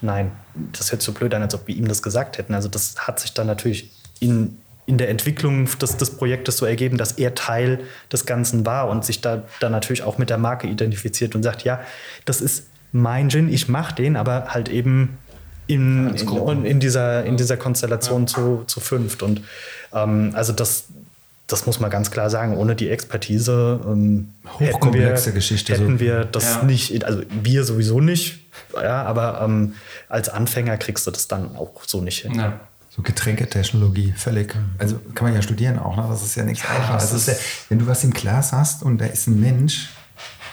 nein, 0.00 0.32
das 0.72 0.90
hört 0.90 1.02
so 1.02 1.12
blöd 1.12 1.32
an, 1.34 1.42
als 1.42 1.54
ob 1.54 1.66
wir 1.68 1.76
ihm 1.76 1.88
das 1.88 2.02
gesagt 2.02 2.38
hätten. 2.38 2.54
Also 2.54 2.68
das 2.68 3.06
hat 3.06 3.20
sich 3.20 3.32
dann 3.32 3.46
natürlich 3.46 3.92
in, 4.18 4.58
in 4.86 4.98
der 4.98 5.08
Entwicklung 5.08 5.68
des, 5.78 5.96
des 5.96 6.16
Projektes 6.16 6.56
so 6.56 6.66
ergeben, 6.66 6.96
dass 6.98 7.12
er 7.12 7.34
Teil 7.34 7.80
des 8.12 8.26
Ganzen 8.26 8.66
war 8.66 8.88
und 8.88 9.04
sich 9.04 9.20
da 9.20 9.44
dann 9.60 9.72
natürlich 9.72 10.02
auch 10.02 10.18
mit 10.18 10.30
der 10.30 10.38
Marke 10.38 10.66
identifiziert 10.66 11.34
und 11.34 11.42
sagt, 11.42 11.62
ja, 11.62 11.80
das 12.24 12.40
ist 12.40 12.66
mein 12.92 13.30
Gin, 13.30 13.52
ich 13.52 13.68
mache 13.68 13.94
den, 13.94 14.16
aber 14.16 14.46
halt 14.48 14.68
eben 14.68 15.18
in, 15.68 16.08
in, 16.16 16.64
in, 16.64 16.80
dieser, 16.80 17.24
in 17.24 17.36
dieser 17.36 17.56
Konstellation 17.56 18.26
zu, 18.26 18.64
zu 18.66 18.80
fünft. 18.80 19.22
Und 19.22 19.42
ähm, 19.92 20.32
also 20.34 20.52
das, 20.52 20.86
das 21.52 21.66
muss 21.66 21.80
man 21.80 21.90
ganz 21.90 22.10
klar 22.10 22.30
sagen, 22.30 22.56
ohne 22.56 22.74
die 22.76 22.88
Expertise 22.88 23.80
ähm, 23.84 24.28
Hochkomplexe 24.58 25.10
hätten 25.10 25.26
wir, 25.26 25.32
Geschichte, 25.32 25.72
Hätten 25.72 25.98
so. 25.98 26.00
wir 26.00 26.24
das 26.24 26.56
Ja. 26.56 26.62
nicht, 26.62 27.04
also 27.04 27.22
wir 27.42 27.64
sowieso 27.64 28.00
nicht, 28.00 28.40
ja, 28.74 29.02
aber 29.02 29.40
ähm, 29.42 29.74
als 30.08 30.28
Anfänger 30.28 30.76
kriegst 30.76 31.06
du 31.06 31.10
das 31.10 31.28
dann 31.28 31.56
auch 31.56 31.82
so 31.86 32.00
nicht 32.00 32.22
hin. 32.22 32.34
Ja. 32.34 32.60
So 32.88 33.02
Getränketechnologie, 33.02 34.12
völlig. 34.16 34.54
Also 34.78 34.98
kann 35.14 35.26
man 35.28 35.34
ja 35.34 35.42
studieren 35.42 35.78
auch, 35.78 35.96
ne? 35.96 36.06
Das 36.08 36.22
ist 36.22 36.34
ja 36.34 36.42
nichts 36.44 36.68
Einfaches. 36.68 37.10
das 37.10 37.26
Das 37.26 37.28
ist 37.28 37.40
ja, 37.40 37.46
wenn 37.68 37.78
du 37.78 37.86
was 37.86 38.02
im 38.02 38.10
Glas 38.12 38.52
hast 38.52 38.82
und 38.82 38.98
da 38.98 39.06
ist 39.06 39.28
ein 39.28 39.38
Mensch 39.40 39.90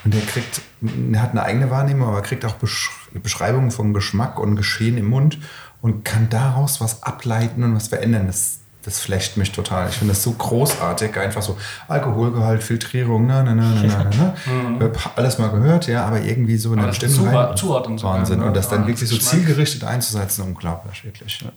und 0.04 0.14
der 0.14 0.22
kriegt, 0.22 0.62
der 0.82 1.22
hat 1.22 1.32
eine 1.32 1.42
eigene 1.44 1.72
Wahrnehmung, 1.72 2.08
aber 2.08 2.22
kriegt 2.22 2.46
auch 2.46 2.54
Besch 2.56 2.92
Beschreibungen 3.14 3.72
von 3.72 3.94
Geschmack 3.94 4.40
und 4.40 4.56
Geschehen 4.56 4.98
im 4.98 5.06
Mund 5.08 5.40
und 5.82 6.06
kann 6.06 6.30
daraus 6.30 6.80
was 6.80 7.02
ableiten 7.02 7.64
und 7.64 7.76
was 7.76 7.88
verändern. 7.88 8.28
Das, 8.28 8.60
das 8.88 9.00
flasht 9.02 9.36
mich 9.36 9.52
total. 9.52 9.90
Ich 9.90 9.96
finde 9.96 10.14
das 10.14 10.24
so 10.24 10.32
großartig, 10.32 11.18
einfach 11.18 11.42
so 11.42 11.58
Alkoholgehalt, 11.90 12.64
Filtrierung, 12.64 13.28
ne, 13.28 13.44
ne, 13.44 13.54
ne, 13.54 13.64
ne, 13.66 13.82
ne, 13.82 14.34
ne, 14.46 14.80
ne. 14.80 14.92
Hab 15.04 15.18
Alles 15.18 15.38
mal 15.40 15.50
gehört, 15.50 15.88
ja, 15.88 16.06
aber 16.06 16.22
irgendwie 16.22 16.56
so 16.58 16.74
in 16.74 16.82
der 16.82 16.94
Stimme 16.94 17.14
Zuordnung- 17.56 18.02
Wahnsinn. 18.02 18.40
ne? 18.40 18.46
Und 18.46 18.56
das 18.56 18.70
dann 18.70 18.84
Ja, 18.84 18.88
wirklich 18.88 19.10
so 19.10 19.18
zielgerichtet 19.18 19.84
einzusetzen, 19.84 20.44
unglaublich, 20.44 21.04
wirklich. 21.04 21.42
Ja. 21.42 21.50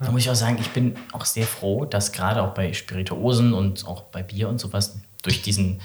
Da 0.00 0.10
muss 0.12 0.22
ich 0.22 0.30
auch 0.30 0.34
sagen, 0.34 0.56
ich 0.60 0.70
bin 0.70 0.96
auch 1.12 1.26
sehr 1.26 1.44
froh, 1.46 1.84
dass 1.84 2.12
gerade 2.12 2.42
auch 2.42 2.54
bei 2.54 2.72
Spirituosen 2.72 3.52
und 3.52 3.86
auch 3.86 4.04
bei 4.04 4.22
Bier 4.22 4.48
und 4.48 4.58
sowas 4.58 4.96
durch 5.22 5.42
diesen 5.42 5.80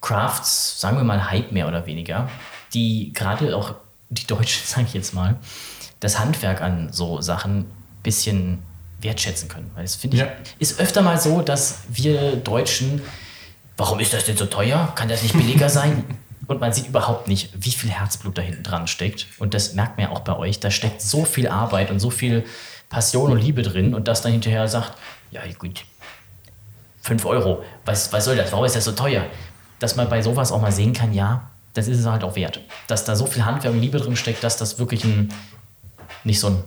Crafts, 0.00 0.80
sagen 0.80 0.96
wir 0.96 1.02
mal 1.02 1.28
Hype 1.28 1.50
mehr 1.50 1.66
oder 1.66 1.86
weniger, 1.86 2.28
die 2.72 3.12
gerade 3.14 3.56
auch 3.56 3.74
die 4.10 4.26
Deutschen, 4.28 4.62
sage 4.66 4.86
ich 4.86 4.94
jetzt 4.94 5.12
mal, 5.12 5.34
das 5.98 6.20
Handwerk 6.20 6.60
an 6.60 6.92
so 6.92 7.20
Sachen 7.20 7.58
ein 7.62 7.66
bisschen 8.04 8.58
wertschätzen 9.06 9.48
können. 9.48 9.70
Weil 9.74 9.84
das 9.84 9.94
finde 9.96 10.16
ich, 10.16 10.22
Ja. 10.22 10.28
ist 10.58 10.78
öfter 10.80 11.00
mal 11.02 11.18
so, 11.20 11.40
dass 11.40 11.80
wir 11.88 12.36
Deutschen, 12.36 13.00
warum 13.76 14.00
ist 14.00 14.12
das 14.12 14.24
denn 14.24 14.36
so 14.36 14.46
teuer? 14.46 14.92
Kann 14.94 15.08
das 15.08 15.22
nicht 15.22 15.34
billiger 15.36 15.68
sein? 15.70 16.04
Und 16.48 16.60
man 16.60 16.72
sieht 16.72 16.86
überhaupt 16.86 17.26
nicht, 17.26 17.50
wie 17.56 17.72
viel 17.72 17.90
Herzblut 17.90 18.38
da 18.38 18.42
hinten 18.42 18.62
dran 18.62 18.86
steckt. 18.86 19.26
Und 19.38 19.52
das 19.54 19.74
merkt 19.74 19.96
man 19.98 20.06
ja 20.08 20.12
auch 20.12 20.20
bei 20.20 20.36
euch. 20.36 20.60
Da 20.60 20.70
steckt 20.70 21.02
so 21.02 21.24
viel 21.24 21.48
Arbeit 21.48 21.90
und 21.90 21.98
so 21.98 22.10
viel 22.10 22.44
Passion 22.88 23.32
und 23.32 23.38
Liebe 23.38 23.62
drin. 23.62 23.94
Und 23.94 24.06
das 24.06 24.22
dann 24.22 24.30
hinterher 24.30 24.68
sagt, 24.68 24.92
ja 25.32 25.40
gut, 25.58 25.84
5 27.02 27.24
Euro, 27.24 27.64
was, 27.84 28.12
was 28.12 28.24
soll 28.24 28.36
das? 28.36 28.52
Warum 28.52 28.64
ist 28.64 28.76
das 28.76 28.84
so 28.84 28.92
teuer? 28.92 29.26
Dass 29.80 29.96
man 29.96 30.08
bei 30.08 30.22
sowas 30.22 30.52
auch 30.52 30.60
mal 30.60 30.70
sehen 30.70 30.92
kann, 30.92 31.12
ja, 31.12 31.50
das 31.74 31.88
ist 31.88 31.98
es 31.98 32.06
halt 32.06 32.22
auch 32.22 32.36
wert. 32.36 32.60
Dass 32.86 33.04
da 33.04 33.16
so 33.16 33.26
viel 33.26 33.44
Handwerk 33.44 33.74
und 33.74 33.80
Liebe 33.80 33.98
drin 33.98 34.14
steckt, 34.16 34.44
dass 34.44 34.56
das 34.56 34.78
wirklich 34.78 35.02
ein, 35.04 35.32
nicht 36.22 36.38
so 36.38 36.46
ein, 36.48 36.62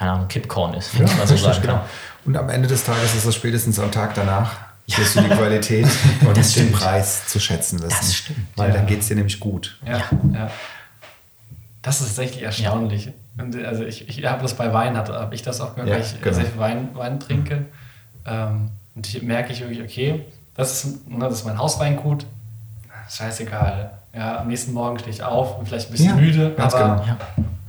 keine 0.00 0.12
Ahnung, 0.12 0.28
Kippkorn 0.28 0.72
ist, 0.74 0.98
wenn 0.98 1.04
ich 1.06 1.14
mal 1.18 1.26
so 1.26 1.36
sagen 1.36 1.52
kann. 1.56 1.62
genau. 1.62 1.84
Und 2.24 2.36
am 2.38 2.48
Ende 2.48 2.66
des 2.68 2.84
Tages 2.84 3.14
ist 3.14 3.26
es 3.26 3.34
spätestens 3.34 3.78
am 3.78 3.92
Tag 3.92 4.14
danach, 4.14 4.52
wirst 4.86 5.14
du 5.16 5.20
die 5.20 5.28
Qualität 5.28 5.86
und 6.26 6.36
Das 6.36 6.52
den 6.54 6.64
stimmt. 6.68 6.72
Preis 6.72 7.26
zu 7.26 7.38
schätzen 7.38 7.78
wissen. 7.82 7.90
Das 8.00 8.14
stimmt, 8.14 8.38
Weil 8.56 8.72
dann 8.72 8.82
ja. 8.84 8.88
geht 8.88 9.00
es 9.00 9.08
dir 9.08 9.16
nämlich 9.16 9.38
gut. 9.38 9.78
Ja, 9.86 9.98
ja. 10.32 10.50
Das 11.82 12.00
ist 12.00 12.06
tatsächlich 12.08 12.42
erstaunlich. 12.42 13.12
Und, 13.38 13.62
Also 13.62 13.84
ich, 13.84 14.08
ich 14.08 14.24
habe 14.24 14.40
das 14.42 14.54
bei 14.54 14.72
Wein, 14.72 14.96
hatte 14.96 15.12
habe 15.14 15.34
ich 15.34 15.42
das 15.42 15.60
auch 15.60 15.74
gehört, 15.74 15.88
Ja, 15.90 15.94
weil 15.96 16.02
ich 16.02 16.20
genau. 16.20 16.34
sehr 16.34 16.46
viel 16.46 16.58
Wein, 16.58 16.88
Wein 16.94 17.20
trinke. 17.20 17.66
Ähm, 18.26 18.70
und 18.94 19.06
hier 19.06 19.22
merke 19.22 19.52
ich 19.52 19.60
wirklich, 19.60 19.82
okay, 19.82 20.24
das 20.54 20.72
ist, 20.84 21.08
ne, 21.10 21.18
das 21.20 21.34
ist 21.40 21.44
mein 21.46 21.58
Hausweingut. 21.58 22.24
Scheißegal. 23.08 23.90
Ja, 24.14 24.40
am 24.40 24.48
nächsten 24.48 24.72
Morgen 24.72 24.98
stehe 24.98 25.12
ich 25.14 25.22
auf 25.22 25.58
und 25.58 25.66
vielleicht 25.68 25.88
ein 25.88 25.92
bisschen 25.92 26.08
Ja, 26.08 26.14
müde, 26.16 26.54
ganz 26.56 26.74
aber 26.74 27.02
genau. 27.04 27.18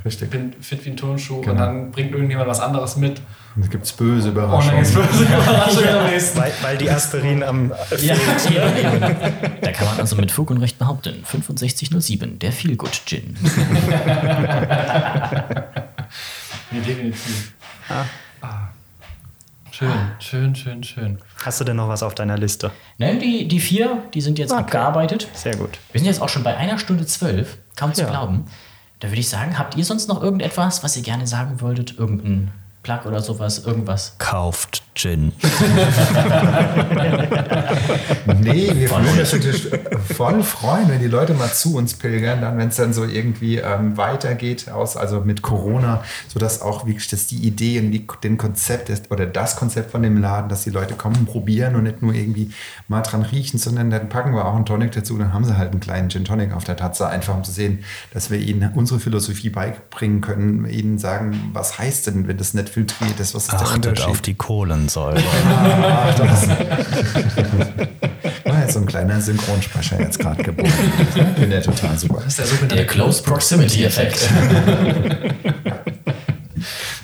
Ja. 0.03 0.07
ich 0.10 0.14
Richtig. 0.22 0.30
bin 0.32 0.53
fit 0.61 0.84
wie 0.86 0.90
ein 0.91 0.98
Turnschuh 0.98 1.36
und 1.38 1.45
Genau. 1.45 1.60
dann 1.60 1.91
bringt 1.91 2.11
irgendjemand 2.14 2.48
was 2.49 2.60
anderes 2.60 2.95
mit. 2.98 3.22
Und 3.56 3.64
es 3.64 3.69
gibt 3.69 3.98
böse 3.98 4.30
Und 4.30 4.36
dann 4.36 4.45
Überraschungen. 4.45 4.78
geht's 4.84 4.94
böse 4.94 5.23
Überraschung 5.26 5.88
am 5.88 6.06
nächsten. 6.10 6.40
Weil, 6.40 6.52
weil 6.61 6.78
die 6.78 6.90
Aspirin 6.90 7.44
am 7.44 7.72
Ja, 8.02 8.15
eben, 8.15 8.78
eben. 8.78 8.99
Da 9.61 9.72
kann 9.72 9.88
man 9.88 9.99
also 9.99 10.15
mit 10.15 10.32
Fug 10.32 10.49
und 10.49 10.57
Recht 10.57 10.80
behaupten, 10.80 11.23
6507, 11.26 12.40
der 12.40 12.52
Feelgood 12.52 13.02
Gin. 13.06 13.36
Nee, 16.72 16.80
definitiv. 16.82 17.53
Ah. 17.90 18.06
Schön, 19.72 19.91
schön, 20.19 20.56
schön, 20.56 20.84
schön. 20.84 21.18
Hast 21.44 21.60
du 21.60 21.64
denn 21.64 21.76
noch 21.76 21.88
was 21.88 22.03
auf 22.03 22.14
deiner 22.14 22.38
Liste? 22.38 22.72
Ne, 22.98 23.18
die, 23.18 23.48
die 23.48 23.60
vier, 23.60 24.03
die 24.14 24.22
sind 24.22 24.38
jetzt 24.38 24.53
abgearbeitet. 24.53 25.28
Sehr 25.34 25.56
gut. 25.56 25.80
Wir 25.91 25.99
sind 25.99 26.07
jetzt 26.07 26.22
auch 26.22 26.30
schon 26.30 26.44
bei 26.44 26.56
einer 26.56 26.78
Stunde 26.78 27.06
zwölf, 27.06 27.57
kaum 27.76 27.94
zu 27.94 28.02
Ja. 28.02 28.10
glauben. 28.10 28.45
Da 29.02 29.10
würde 29.10 29.19
ich 29.19 29.30
sagen, 29.30 29.57
habt 29.57 29.76
ihr 29.76 29.84
sonst 29.84 30.07
noch 30.07 30.22
irgendetwas, 30.22 30.84
was 30.84 30.95
ihr 30.95 31.02
gerne 31.03 31.26
sagen 31.26 31.60
wolltet? 31.60 31.98
Irgendein 31.98 32.52
Plug 32.84 32.99
oder 33.06 33.19
sowas, 33.22 33.65
irgendwas? 33.65 34.15
Kauft 34.19 34.84
Gin. 34.93 35.31
Nee, 38.41 38.72
wir 38.76 38.89
Voll 38.89 39.03
würden 39.03 39.19
uns 39.19 39.34
natürlich 39.34 39.68
voll 40.15 40.43
freuen, 40.43 40.89
wenn 40.89 40.99
die 40.99 41.07
Leute 41.07 41.34
mal 41.34 41.51
zu 41.51 41.76
uns 41.76 41.93
pilgern, 41.93 42.41
dann, 42.41 42.57
wenn 42.57 42.69
es 42.69 42.76
dann 42.76 42.93
so 42.93 43.05
irgendwie 43.05 43.57
ähm, 43.57 43.97
weitergeht, 43.97 44.69
aus, 44.69 44.97
also 44.97 45.22
mit 45.22 45.41
Corona, 45.41 46.03
sodass 46.27 46.61
auch 46.61 46.85
wirklich 46.85 47.07
das 47.07 47.27
die 47.27 47.38
Idee 47.38 47.80
und 47.80 47.91
die, 47.91 48.05
den 48.23 48.38
Konzept 48.38 48.89
ist, 48.89 49.11
oder 49.11 49.26
das 49.26 49.55
Konzept 49.55 49.91
von 49.91 50.03
dem 50.03 50.18
Laden, 50.18 50.49
dass 50.49 50.63
die 50.63 50.69
Leute 50.69 50.95
kommen, 50.95 51.26
probieren 51.26 51.76
und 51.76 51.84
nicht 51.84 52.01
nur 52.01 52.13
irgendwie 52.13 52.51
mal 52.88 53.01
dran 53.01 53.22
riechen, 53.22 53.59
sondern 53.59 53.89
dann 53.89 54.09
packen 54.09 54.34
wir 54.34 54.45
auch 54.45 54.55
einen 54.55 54.65
Tonic 54.65 54.91
dazu, 54.91 55.18
dann 55.18 55.34
haben 55.34 55.45
sie 55.45 55.57
halt 55.57 55.72
einen 55.72 55.80
kleinen 55.80 56.09
Gin 56.09 56.26
Tonic 56.26 56.53
auf 56.53 56.63
der 56.63 56.77
Tatze, 56.77 57.07
einfach 57.07 57.35
um 57.35 57.43
zu 57.43 57.51
sehen, 57.51 57.84
dass 58.13 58.31
wir 58.31 58.39
ihnen 58.39 58.72
unsere 58.76 58.99
Philosophie 58.99 59.49
beibringen 59.49 60.22
können, 60.22 60.65
ihnen 60.69 60.97
sagen, 60.97 61.51
was 61.53 61.77
heißt 61.77 62.07
denn, 62.07 62.27
wenn 62.27 62.38
das 62.38 62.53
nicht 62.53 62.69
filtriert 62.69 63.19
ist, 63.19 63.35
was 63.35 63.43
ist 63.43 63.51
der 63.53 63.61
Achtet 63.61 63.88
Unterschied? 63.88 64.09
auf 64.09 64.22
die 64.22 64.35
Kohlensäure. 64.82 65.22
Ach, 65.45 66.16
das 66.16 66.49
war 68.45 68.62
jetzt 68.62 68.74
so 68.74 68.80
ein 68.80 68.86
kleiner 68.86 69.22
Synchronsprecher 69.22 69.99
jetzt 69.99 70.20
gerade 70.20 70.41
geboren. 70.44 70.72
Ich 71.16 71.24
bin 71.36 71.52
ja 71.52 71.62
total 71.62 71.98
super. 71.98 72.16
Das 72.16 72.28
ist 72.28 72.40
der 72.40 72.45
sogenannte 72.48 72.76
Der 72.76 72.88
Close 72.88 73.22
Proximity 73.24 73.84
Effekt. 73.86 74.30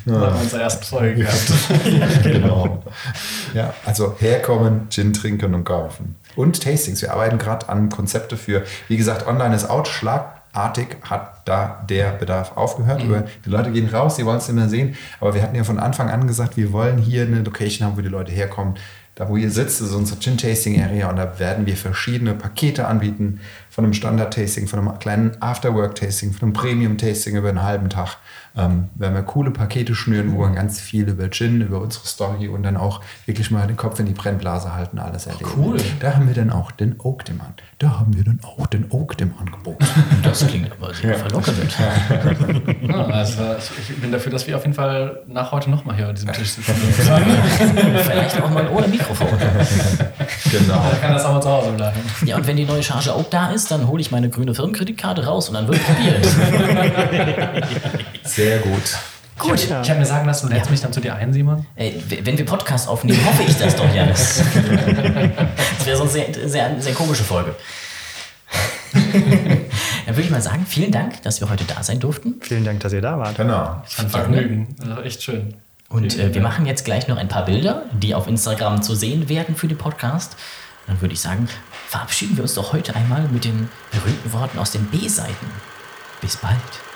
Da 0.06 0.14
haben 0.14 0.36
wir 0.36 0.42
unsere 0.42 0.62
erste 0.62 0.86
Folge 0.86 1.16
gehabt. 1.16 1.52
Genau. 2.24 2.82
Ja, 3.54 3.74
also 3.86 4.16
herkommen, 4.18 4.88
Gin 4.90 5.12
trinken 5.12 5.54
und 5.54 5.66
kaufen. 5.66 6.16
Und 6.38 6.64
Tastings. 6.64 7.02
Wir 7.02 7.12
arbeiten 7.12 7.38
gerade 7.38 7.68
an 7.68 7.90
Konzepte 7.90 8.38
für, 8.38 8.64
wie 8.88 8.96
gesagt, 8.96 9.28
online 9.28 9.54
ist 9.54 9.70
out, 9.70 9.90
schlagartig 10.58 10.98
hat 11.04 11.42
da 11.46 11.84
der 11.90 12.12
Bedarf 12.12 12.56
aufgehört. 12.56 13.02
Aber 13.02 13.26
Die 13.46 13.50
Leute 13.50 13.72
gehen 13.72 13.88
raus, 13.90 14.16
die 14.16 14.26
wollen 14.26 14.38
es 14.38 14.50
immer 14.50 14.70
sehen. 14.70 14.96
Aber 15.20 15.34
wir 15.34 15.42
hatten 15.42 15.56
ja 15.56 15.64
von 15.64 15.80
Anfang 15.80 16.10
an 16.10 16.28
gesagt, 16.28 16.58
wir 16.58 16.72
wollen 16.72 16.98
hier 16.98 17.24
eine 17.24 17.42
Location 17.42 17.88
haben, 17.88 17.98
wo 17.98 18.02
die 18.02 18.10
Leute 18.10 18.32
herkommen. 18.32 18.76
Da, 19.16 19.28
wo 19.28 19.36
ihr 19.36 19.50
sitzt, 19.50 19.82
ist 19.82 19.94
unsere 19.94 20.20
Gin-Tasting-Area 20.20 21.10
und 21.10 21.16
da 21.16 21.40
werden 21.40 21.66
wir 21.66 21.76
verschiedene 21.76 22.36
Pakete 22.36 22.86
anbieten. 22.86 23.40
Von 23.72 23.84
einem 23.84 23.94
Standard-Tasting, 23.94 24.68
von 24.68 24.80
einem 24.80 25.00
kleinen 25.00 25.42
Afterwork-Tasting, 25.42 26.34
von 26.34 26.50
einem 26.50 26.54
Premium-Tasting 26.54 27.36
über 27.36 27.50
einen 27.50 27.64
halben 27.64 27.90
Tag. 27.90 28.18
Ähm, 28.58 28.90
werden 28.96 29.14
wir 29.14 29.22
coole 29.22 29.52
Pakete 29.52 29.94
schnüren, 29.94 30.34
wo 30.34 30.40
wir 30.40 30.50
ganz 30.50 30.80
viel 30.80 31.08
über 31.08 31.30
Gin, 31.30 31.62
über 31.62 31.80
unsere 31.80 32.08
Story 32.08 32.48
und 32.48 32.64
dann 32.64 32.76
auch 32.76 33.02
wirklich 33.28 33.52
mal 33.52 33.68
den 33.68 33.78
Kopf 33.78 34.00
in 34.00 34.08
die 34.08 34.14
Brennblase 34.14 34.74
halten, 34.74 34.98
alles 34.98 35.28
erleben. 35.28 35.52
cool. 35.56 35.78
Da 36.00 36.16
haben 36.16 36.28
wir 36.28 36.34
dann 36.34 36.50
auch 36.50 36.72
den 36.72 36.96
Oak 37.00 37.24
Demand. 37.26 37.62
Da 37.78 38.00
haben 38.00 38.18
wir 38.18 38.24
dann 38.24 38.40
auch 38.42 38.66
den 38.66 38.90
Oak 38.90 39.16
dem 39.18 39.34
Angebot. 39.40 39.78
Das 40.24 40.46
klingt 40.48 40.72
aber 40.72 40.94
sehr 40.94 41.16
verlockend. 41.16 41.78
Ja, 42.82 43.06
also 43.06 43.44
ich, 43.60 43.90
ich 43.92 44.02
bin 44.02 44.12
dafür, 44.12 44.32
dass 44.32 44.48
wir 44.48 44.56
auf 44.56 44.64
jeden 44.64 44.74
Fall 44.74 45.22
nach 45.28 45.52
heute 45.52 45.70
nochmal 45.70 45.96
hier 45.96 46.08
an 46.08 46.16
diesem 46.16 46.34
Tisch 46.34 46.54
sitzen. 46.54 46.74
Vielleicht 48.04 48.42
auch 48.42 48.50
mal 48.50 48.68
ohne 48.70 48.88
Mikrofon. 48.88 49.28
genau. 50.52 50.84
Dann 50.90 51.02
kann 51.02 51.14
das 51.14 51.24
auch 51.26 51.34
mal 51.34 51.42
zu 51.42 51.50
Hause 51.50 51.72
bleiben. 51.74 52.00
Ja, 52.26 52.38
und 52.38 52.48
wenn 52.48 52.58
die 52.58 52.66
neue 52.66 52.82
Charge 52.82 53.14
auch 53.14 53.30
da 53.30 53.52
ist, 53.52 53.70
dann 53.70 53.88
hole 53.88 54.02
ich 54.02 54.12
meine 54.12 54.30
grüne 54.30 54.54
Firmenkreditkarte 54.56 55.26
raus 55.26 55.50
und 55.50 55.56
dann 55.56 55.68
wird 55.68 55.80
probiert. 55.84 56.28
Sehr 58.24 58.47
gut. 58.60 58.98
Gut. 59.38 59.64
Ich 59.64 59.72
habe 59.72 60.00
mir 60.00 60.06
sagen 60.06 60.26
lassen, 60.26 60.48
du 60.48 60.54
lädst 60.54 60.72
mich 60.72 60.82
dann 60.82 60.92
zu 60.92 61.00
dir 61.00 61.16
ein, 61.16 61.32
Simon. 61.32 61.66
Ey, 61.76 62.02
wenn 62.24 62.38
wir 62.38 62.46
Podcast 62.46 62.88
aufnehmen, 62.88 63.24
hoffe 63.26 63.44
ich 63.44 63.56
das 63.56 63.76
doch, 63.76 63.94
Janis. 63.94 64.42
Das 65.78 65.86
wäre 65.86 65.98
sonst 65.98 66.16
eine 66.16 66.34
sehr, 66.34 66.50
sehr, 66.50 66.82
sehr 66.82 66.94
komische 66.94 67.24
Folge. 67.24 67.56
Dann 69.04 70.16
würde 70.16 70.22
ich 70.22 70.32
mal 70.32 70.42
sagen, 70.42 70.66
vielen 70.68 70.92
Dank, 70.92 71.22
dass 71.24 71.42
wir 71.42 71.50
heute 71.50 71.66
da 71.66 71.84
sein 71.84 72.00
durften. 72.00 72.36
Vielen 72.42 72.64
Dank, 72.64 72.80
dass 72.80 72.94
ihr 72.94 73.02
da 73.02 73.20
wart. 73.20 73.36
Genau. 73.36 73.84
Ein 73.98 74.10
Vergnügen. 74.10 74.76
Also 74.82 75.02
echt 75.02 75.22
schön. 75.22 75.56
Und 75.90 76.18
äh, 76.18 76.34
wir 76.34 76.42
machen 76.42 76.66
jetzt 76.66 76.86
gleich 76.86 77.08
noch 77.08 77.18
ein 77.18 77.28
paar 77.28 77.46
Bilder, 77.46 77.84
die 77.94 78.16
auf 78.16 78.28
Instagram 78.28 78.82
zu 78.82 78.96
sehen 78.96 79.30
werden 79.30 79.56
für 79.56 79.68
den 79.68 79.78
Podcast. 79.78 80.36
Dann 80.88 81.00
würde 81.02 81.14
ich 81.14 81.20
sagen, 81.20 81.48
verabschieden 81.88 82.38
wir 82.38 82.44
uns 82.44 82.56
doch 82.56 82.74
heute 82.74 82.96
einmal 82.96 83.28
mit 83.28 83.46
den 83.46 83.70
berühmten 83.92 84.34
Worten 84.34 84.58
aus 84.58 84.72
den 84.72 84.86
B-Seiten. 84.86 85.48
Bis 86.22 86.38
bald. 86.38 86.87